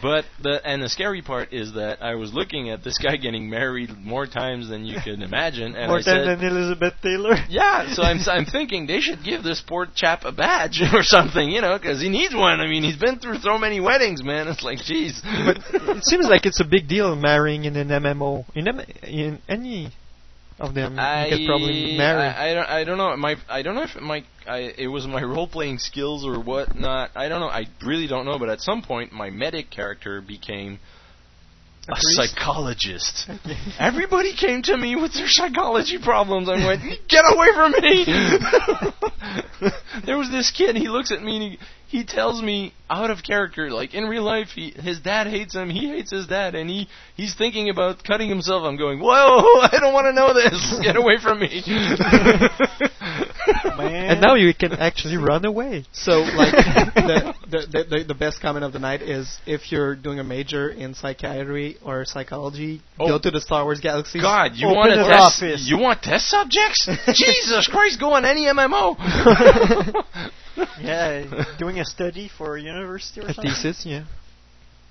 [0.00, 3.50] but the and the scary part is that I was looking at this guy getting
[3.50, 7.34] married more times than you can imagine, and More I said, than Elizabeth Taylor.
[7.48, 11.48] yeah, so I'm I'm thinking they should give this poor chap a badge or something,
[11.48, 12.60] you know, because he needs one.
[12.60, 14.48] I mean, he's been through so many weddings, man.
[14.48, 15.20] It's like, jeez.
[15.22, 15.58] But
[15.96, 18.44] it seems like it's a big deal marrying in an MMO.
[18.54, 19.92] In, M- in any
[20.58, 22.22] of them, I, you could probably marry.
[22.22, 22.66] I, I don't.
[22.66, 23.16] I don't know.
[23.16, 23.36] My.
[23.48, 24.24] I don't know if my.
[24.46, 27.10] I, it was my role playing skills or whatnot.
[27.14, 27.48] I don't know.
[27.48, 28.38] I really don't know.
[28.38, 30.80] But at some point, my medic character became
[31.88, 32.16] a, priest?
[32.16, 33.30] psychologist.
[33.78, 36.48] Everybody came to me with their psychology problems.
[36.48, 38.04] I went, get away from me.
[40.04, 40.76] there was this kid.
[40.76, 44.22] He looks at me and he, he tells me out of character, like in real
[44.22, 45.70] life, he, his dad hates him.
[45.70, 46.86] He hates his dad, and he
[47.16, 48.62] he's thinking about cutting himself.
[48.64, 49.08] I'm going, whoa!
[49.08, 50.78] I don't want to know this.
[50.82, 51.48] Get away from me.
[53.78, 55.86] and now you can actually run away.
[55.92, 59.94] So like the, the, the the the best comment of the night is if you're
[59.96, 63.08] doing a major in psychiatry or psychology, Oh.
[63.08, 64.20] go to the Star Wars Galaxy.
[64.20, 65.42] God, you want to test?
[65.42, 65.66] office.
[65.68, 66.86] You want test subjects?
[67.14, 68.96] Jesus Christ, go on any MMO.
[70.80, 73.52] yeah, doing a study for a university or A something.
[73.52, 74.04] thesis, yeah.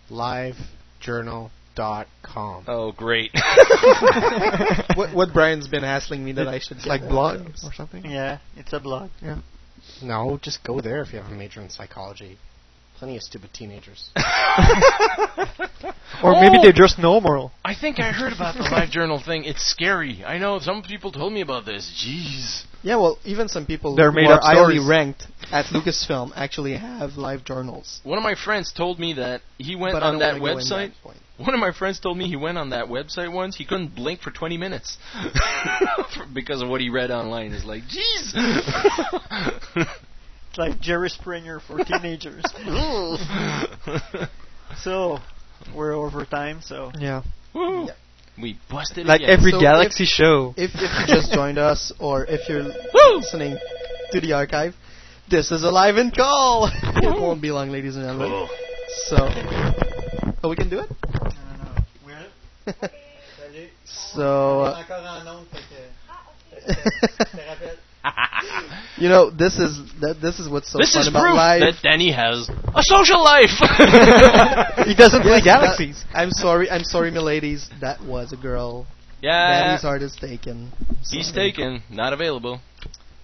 [0.09, 2.63] livejournal.com.
[2.67, 3.31] Oh, great.
[4.95, 8.05] what what Brian's been hassling me that I should like get blog or something.
[8.05, 9.09] Yeah, it's a blog.
[9.21, 9.39] Yeah.
[10.01, 12.37] No, just go there if you have a major in psychology.
[12.97, 14.09] Plenty of stupid teenagers.
[16.23, 16.41] Or Oh.
[16.41, 17.51] maybe they're just normal.
[17.63, 19.43] I think I heard about the live journal thing.
[19.43, 20.23] It's scary.
[20.25, 21.91] I know some people told me about this.
[22.03, 22.63] Jeez.
[22.87, 24.85] Yeah, well, even some people They're who made are up highly stories.
[24.87, 27.99] ranked at Lucasfilm actually have live journals.
[28.03, 30.53] One of my friends told me that he went But I on don't that wanna
[30.53, 30.87] go in website.
[30.93, 31.17] that point.
[31.37, 33.57] One of my friends told me he went on that website once.
[33.57, 34.97] He couldn't blink for 20 minutes
[36.33, 37.51] because of what he read online.
[37.53, 38.33] It's like, jeez.
[40.49, 42.43] It's like Jerry Springer for teenagers.
[44.81, 45.19] so,
[45.75, 46.91] we're over time, so.
[46.97, 47.21] Yeah.
[47.53, 47.89] Woo.
[48.39, 49.31] We busted Like again.
[49.37, 50.53] every So Galaxy if- show.
[50.57, 52.63] If if you just joined us or if you're
[53.15, 53.57] listening
[54.11, 54.75] to the archive,
[55.29, 56.69] this is a live in call.
[56.71, 58.29] it won't be long, ladies and gentlemen.
[58.29, 58.49] Cool.
[59.07, 59.17] So,
[60.43, 60.89] oh, we can do it.
[63.85, 64.83] so, uh,
[68.97, 70.17] you know, this is that.
[70.21, 71.61] This is what's so this fun is about proof live.
[71.61, 73.51] that Danny has a social life.
[74.87, 76.03] he doesn't play Yes, Galaxies.
[76.11, 76.69] that- I'm sorry.
[76.69, 77.67] I'm sorry, miladies.
[77.81, 78.87] That was a girl.
[79.21, 79.65] yeah.
[79.67, 80.71] Danny's heart is taken.
[81.09, 82.59] He's taken, not available.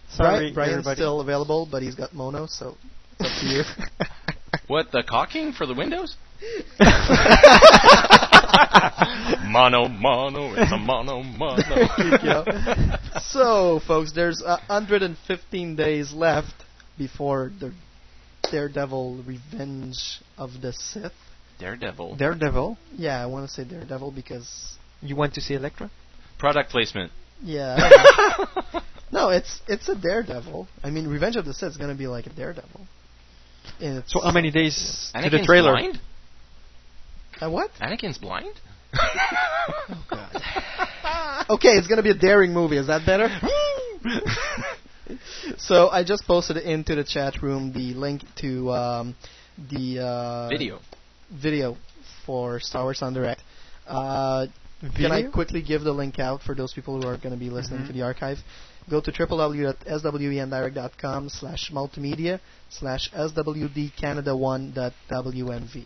[0.09, 0.95] Sorry, Bri- Brian's everybody.
[0.97, 2.77] still available, but he's got mono, so
[3.19, 3.63] it's up to you.
[4.67, 6.15] What, the caulking for the windows?
[9.47, 11.61] mono, mono, it's a mono, mono.
[12.23, 12.97] Yeah.
[13.29, 16.53] So, folks, there's uh, 115 days left
[16.97, 17.73] before the
[18.51, 21.11] Daredevil Revenge of the Sith.
[21.59, 22.15] Daredevil.
[22.17, 22.77] Daredevil.
[22.97, 25.89] Yeah, I want to say Daredevil because You want to see Elektra?
[26.39, 27.11] Product placement.
[27.41, 27.75] yeah.
[27.77, 28.81] I don't know.
[29.11, 30.67] no, it's it's a Daredevil.
[30.83, 32.81] I mean, Revenge of the Sith is gonna be like a Daredevil.
[33.79, 35.71] It's So how many days to the trailer?
[35.71, 35.99] blind?
[37.41, 37.69] Uh, what?
[37.81, 38.53] Anakin's blind?
[41.49, 42.77] okay, it's gonna be a daring movie.
[42.77, 43.27] Is that better?
[45.57, 49.15] so I just posted into the chat room the link to um,
[49.71, 50.79] the uh, Video.
[51.31, 51.77] video
[52.25, 53.41] for Star Wars en Direct.
[53.87, 54.47] Uh,
[54.95, 57.49] can I quickly give the link out for those people who are going to be
[57.49, 57.87] listening Mhm.
[57.87, 58.37] to the archive?
[58.89, 62.39] Go to www.swendirect.com slash multimedia
[62.69, 65.85] slash swdcanada1.wmv.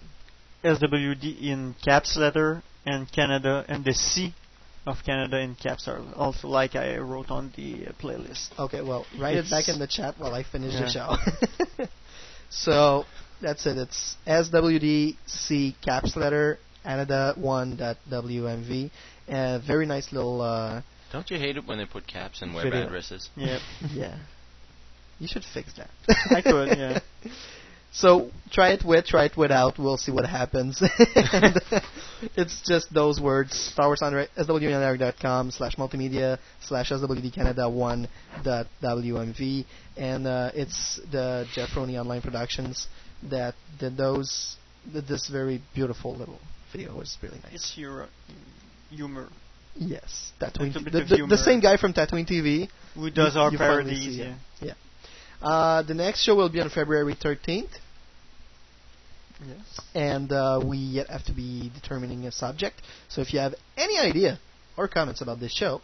[0.63, 4.33] SWD in caps letter and Canada and the C
[4.85, 8.57] of Canada in caps are also like I wrote on the uh, playlist.
[8.57, 11.85] Okay, well, write it back in the chat while I finish the show.
[12.49, 13.03] so
[13.41, 13.77] that's it.
[13.77, 18.91] It's SWDC caps letter Canada1.wmv.
[19.27, 20.41] Uh, very nice little.
[20.41, 22.85] Uh, Don't you hate it when they put caps in web Video.
[22.85, 23.29] addresses?
[23.35, 23.59] Yep.
[23.93, 24.17] yeah.
[25.19, 25.89] You should fix that.
[26.29, 26.99] I could, yeah.
[27.91, 29.79] So try it with, try it without.
[29.79, 30.81] We'll see what happens.
[32.35, 34.13] It's just those words: Star Wars on
[35.51, 38.07] slash multimedia slash swdcanada1
[38.43, 39.65] dot wmv,
[39.97, 42.87] and uh, it's the Jeff Roney Online Productions
[43.29, 44.57] that did those.
[44.91, 46.39] Did this very beautiful little
[46.71, 46.93] video.
[46.93, 47.53] It was really nice.
[47.53, 48.07] It's your
[48.89, 49.27] humor.
[49.75, 50.73] Yes, Tatooine.
[50.73, 52.69] The, the, the same guy from Tatooine TV.
[52.95, 54.35] Who does You- our parodies, yeah.
[54.59, 54.73] Yeah.
[55.41, 57.69] Uh, the next show will be on February 13th.
[59.45, 59.79] Yes.
[59.93, 62.81] and uh, we yet have to be determining a subject.
[63.07, 64.39] So if you have any idea
[64.75, 65.81] or comments about this show,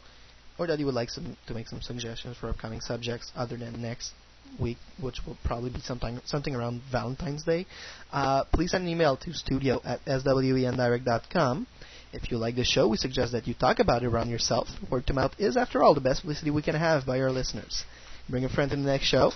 [0.57, 3.81] or that you would like some, to make some suggestions for upcoming subjects other than
[3.81, 4.11] next
[4.59, 7.65] week, which will probably be sometime something around Valentine's Day,
[8.11, 11.67] uh, please send an email to studio at swendirect.com.
[12.11, 14.67] If you like the show, we suggest that you talk about it around yourself.
[14.91, 17.83] Word to mouth is, after all, the best publicity we can have by our listeners.
[18.29, 19.31] Bring a friend to the next show.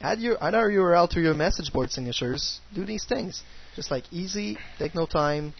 [0.00, 2.60] Add your add our URL to your message board signatures.
[2.74, 3.42] Do these things.
[3.74, 5.54] Just like easy, take no time.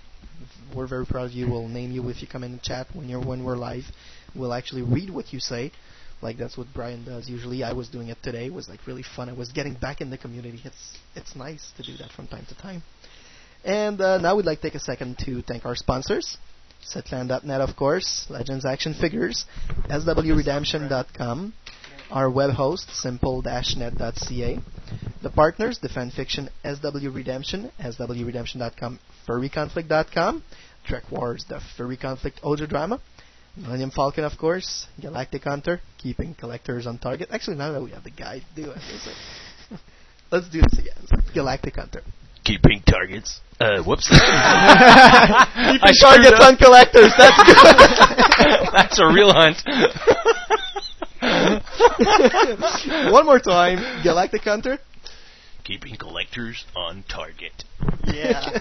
[0.74, 1.50] We're very proud of you.
[1.50, 3.84] We'll name you if you come in the chat when you're when we're live.
[4.34, 5.72] We'll actually read what you say.
[6.20, 7.62] Like that's what Brian does usually.
[7.62, 8.46] I was doing it today.
[8.46, 9.28] It was like really fun.
[9.28, 10.60] I was getting back in the community.
[10.64, 12.82] It's it's nice to do that from time to time.
[13.64, 16.36] And uh, now we'd like to take a second to thank our sponsors.
[16.84, 19.44] Setland.net, of course, Legends Action Figures,
[19.88, 21.52] SWRedemption.com,
[22.10, 24.58] our web host, simple-net.ca,
[25.22, 30.42] the partners, Defend Fiction, SW Redemption, SWRedemption.com, FurryConflict.com,
[30.86, 33.00] Trek Wars, the Furry Conflict audio drama,
[33.56, 37.28] Millennium Falcon, of course, Galactic Hunter, keeping collectors on target.
[37.32, 38.76] Actually, now that we have the guide, do it.
[38.76, 39.80] Like-
[40.30, 41.22] Let's do this again.
[41.34, 42.02] Galactic Hunter.
[42.44, 43.40] Keeping targets.
[43.58, 44.08] Uh, whoops.
[44.10, 46.42] Keeping I screwed targets up.
[46.42, 47.12] on collectors.
[47.16, 48.68] That's good.
[48.76, 49.56] That's a real hunt.
[53.12, 54.02] One more time.
[54.02, 54.78] Galactic Hunter.
[55.64, 57.64] Keeping collectors on target.
[58.04, 58.58] Yeah.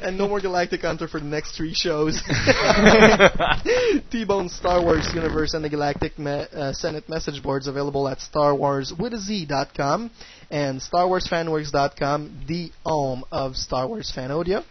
[0.00, 2.22] and no more Galactic Hunter for the next three shows.
[4.10, 10.10] T-Bone Star Wars Universe and the Galactic me- uh, Senate message boards available at StarWarsWithAZ.com
[10.50, 14.64] and StarWarsFanWorks.com, the home of Star Wars fan audio.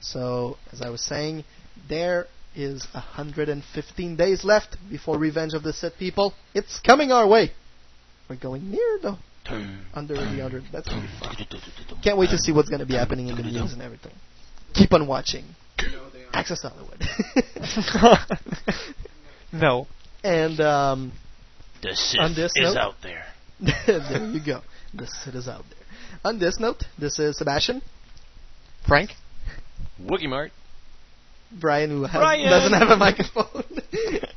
[0.00, 1.42] So, as I was saying,
[1.88, 6.34] there is 115 days left before Revenge of the Sith people.
[6.54, 7.52] It's coming our way.
[8.28, 9.16] We're going near the
[9.94, 10.64] under the 100.
[10.72, 12.00] That's gonna be fun.
[12.02, 14.12] Can't wait to see what's gonna be happening in the news and everything.
[14.74, 15.44] Keep on watching.
[16.32, 17.02] Access Hollywood.
[19.52, 19.86] no.
[20.24, 21.12] And um,
[21.82, 23.24] The Sith on this is note, out there.
[23.86, 24.62] there you go.
[24.92, 25.86] The Sith is out there.
[26.24, 27.82] On this note, this is Sebastian,
[28.86, 29.10] Frank,
[30.00, 30.50] Wookie Mart.
[31.52, 32.48] Brian, who has, Brian!
[32.48, 33.46] doesn't have a microphone,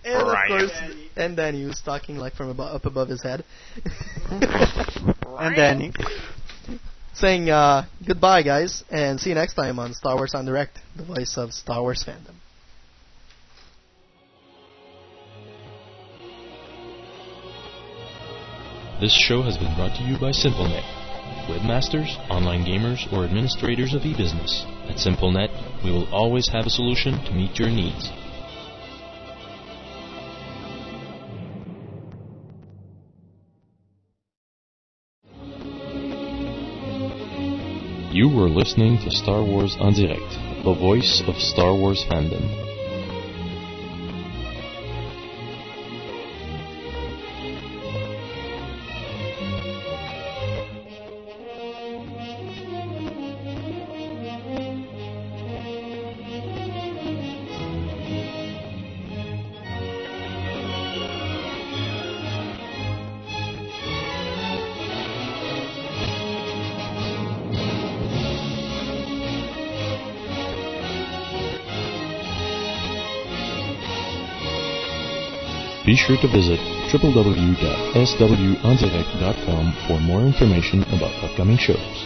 [0.06, 0.52] and Brian.
[0.52, 0.72] of course,
[1.16, 3.44] and Danny, who's talking like from abo- up above his head.
[4.30, 5.92] and Danny.
[7.16, 11.04] Saying uh, goodbye, guys, and see you next time on Star Wars en Direct, the
[11.04, 12.36] voice of Star Wars fandom.
[19.02, 20.99] This show has been brought to you by SimpleNet.
[21.50, 24.66] Webmasters, online gamers, or administrators of e-business.
[24.88, 28.10] At SimpleNet, we will always have a solution to meet your needs.
[38.14, 42.69] You were listening to Star Wars en direct, the voice of Star Wars fandom.
[76.06, 76.60] Sure to visit
[76.92, 82.06] www.swendirect.com for more information about upcoming shows.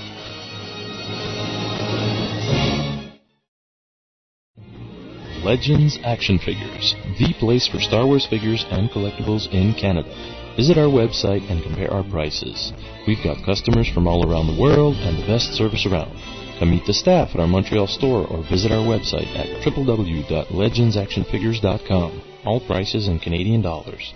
[5.44, 10.10] Legends Action Figures, the place for Star Wars figures and collectibles in Canada.
[10.56, 12.72] Visit our website and compare our prices.
[13.06, 16.12] We've got customers from all around the world and the best service around.
[16.60, 22.33] Come meet the staff at our Montreal store or visit our website at www.legendsactionfigures.com.
[22.46, 24.14] All prices in Canadian dollars.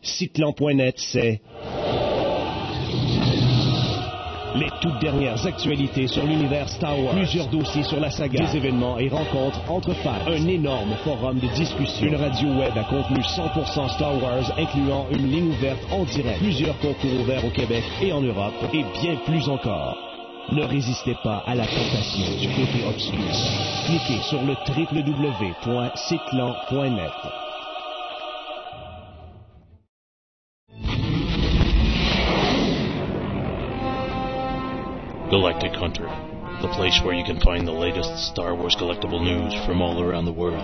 [0.00, 1.40] Cyclan.net, c'est
[4.54, 8.98] les toutes dernières actualités sur l'univers Star Wars, plusieurs dossiers sur la saga, des événements
[8.98, 13.94] et rencontres entre fans, un énorme forum de discussion, une radio web à contenu 100%
[13.94, 18.20] Star Wars incluant une ligne ouverte en direct, plusieurs concours ouverts au Québec et en
[18.20, 20.11] Europe et bien plus encore.
[20.50, 23.18] Ne résistez pas à la tentation du côté obscur.
[23.86, 24.54] Cliquez sur le.
[35.30, 36.08] Galactic Hunter,
[36.60, 40.26] the place where you can find the latest Star Wars collectible news from all around
[40.26, 40.62] the world.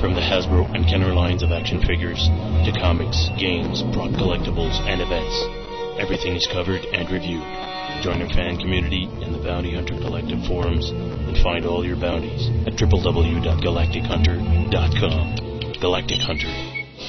[0.00, 2.28] From the Hasbro and Kenner lines of action figures
[2.66, 7.77] to comics, games, prop collectibles, and events, everything is covered and reviewed.
[8.02, 12.46] Join our fan community in the Bounty Hunter Collective forums and find all your bounties
[12.64, 15.34] at www.galactichunter.com.
[15.80, 16.52] Galactic Hunter,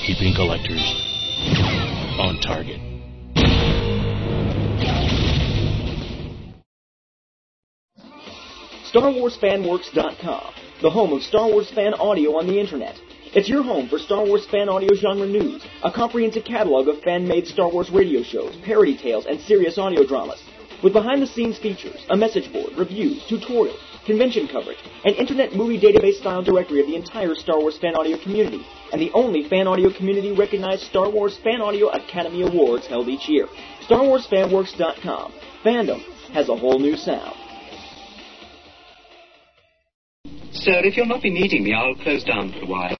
[0.06, 0.82] keeping collectors
[2.19, 2.80] on target.
[8.92, 13.00] StarWarsFanWorks.com, the home of Star Wars fan audio on the internet.
[13.35, 17.45] It's your home for Star Wars fan audio genre news, a comprehensive catalog of fan-made
[17.45, 20.42] Star Wars radio shows, parody tales, and serious audio dramas.
[20.82, 26.80] With behind-the-scenes features, a message board, reviews, tutorials, convention coverage, an internet movie database-style directory
[26.80, 30.83] of the entire Star Wars fan audio community, and the only fan audio community recognized
[30.83, 33.48] Star Wars Fan Audio Academy Awards held each year.
[33.90, 35.33] StarWarsFanWorks.com.
[35.66, 36.01] Fandom
[36.32, 37.35] has a whole new sound.
[40.51, 42.98] Sir, if you'll not be needing me, I'll close down for a while.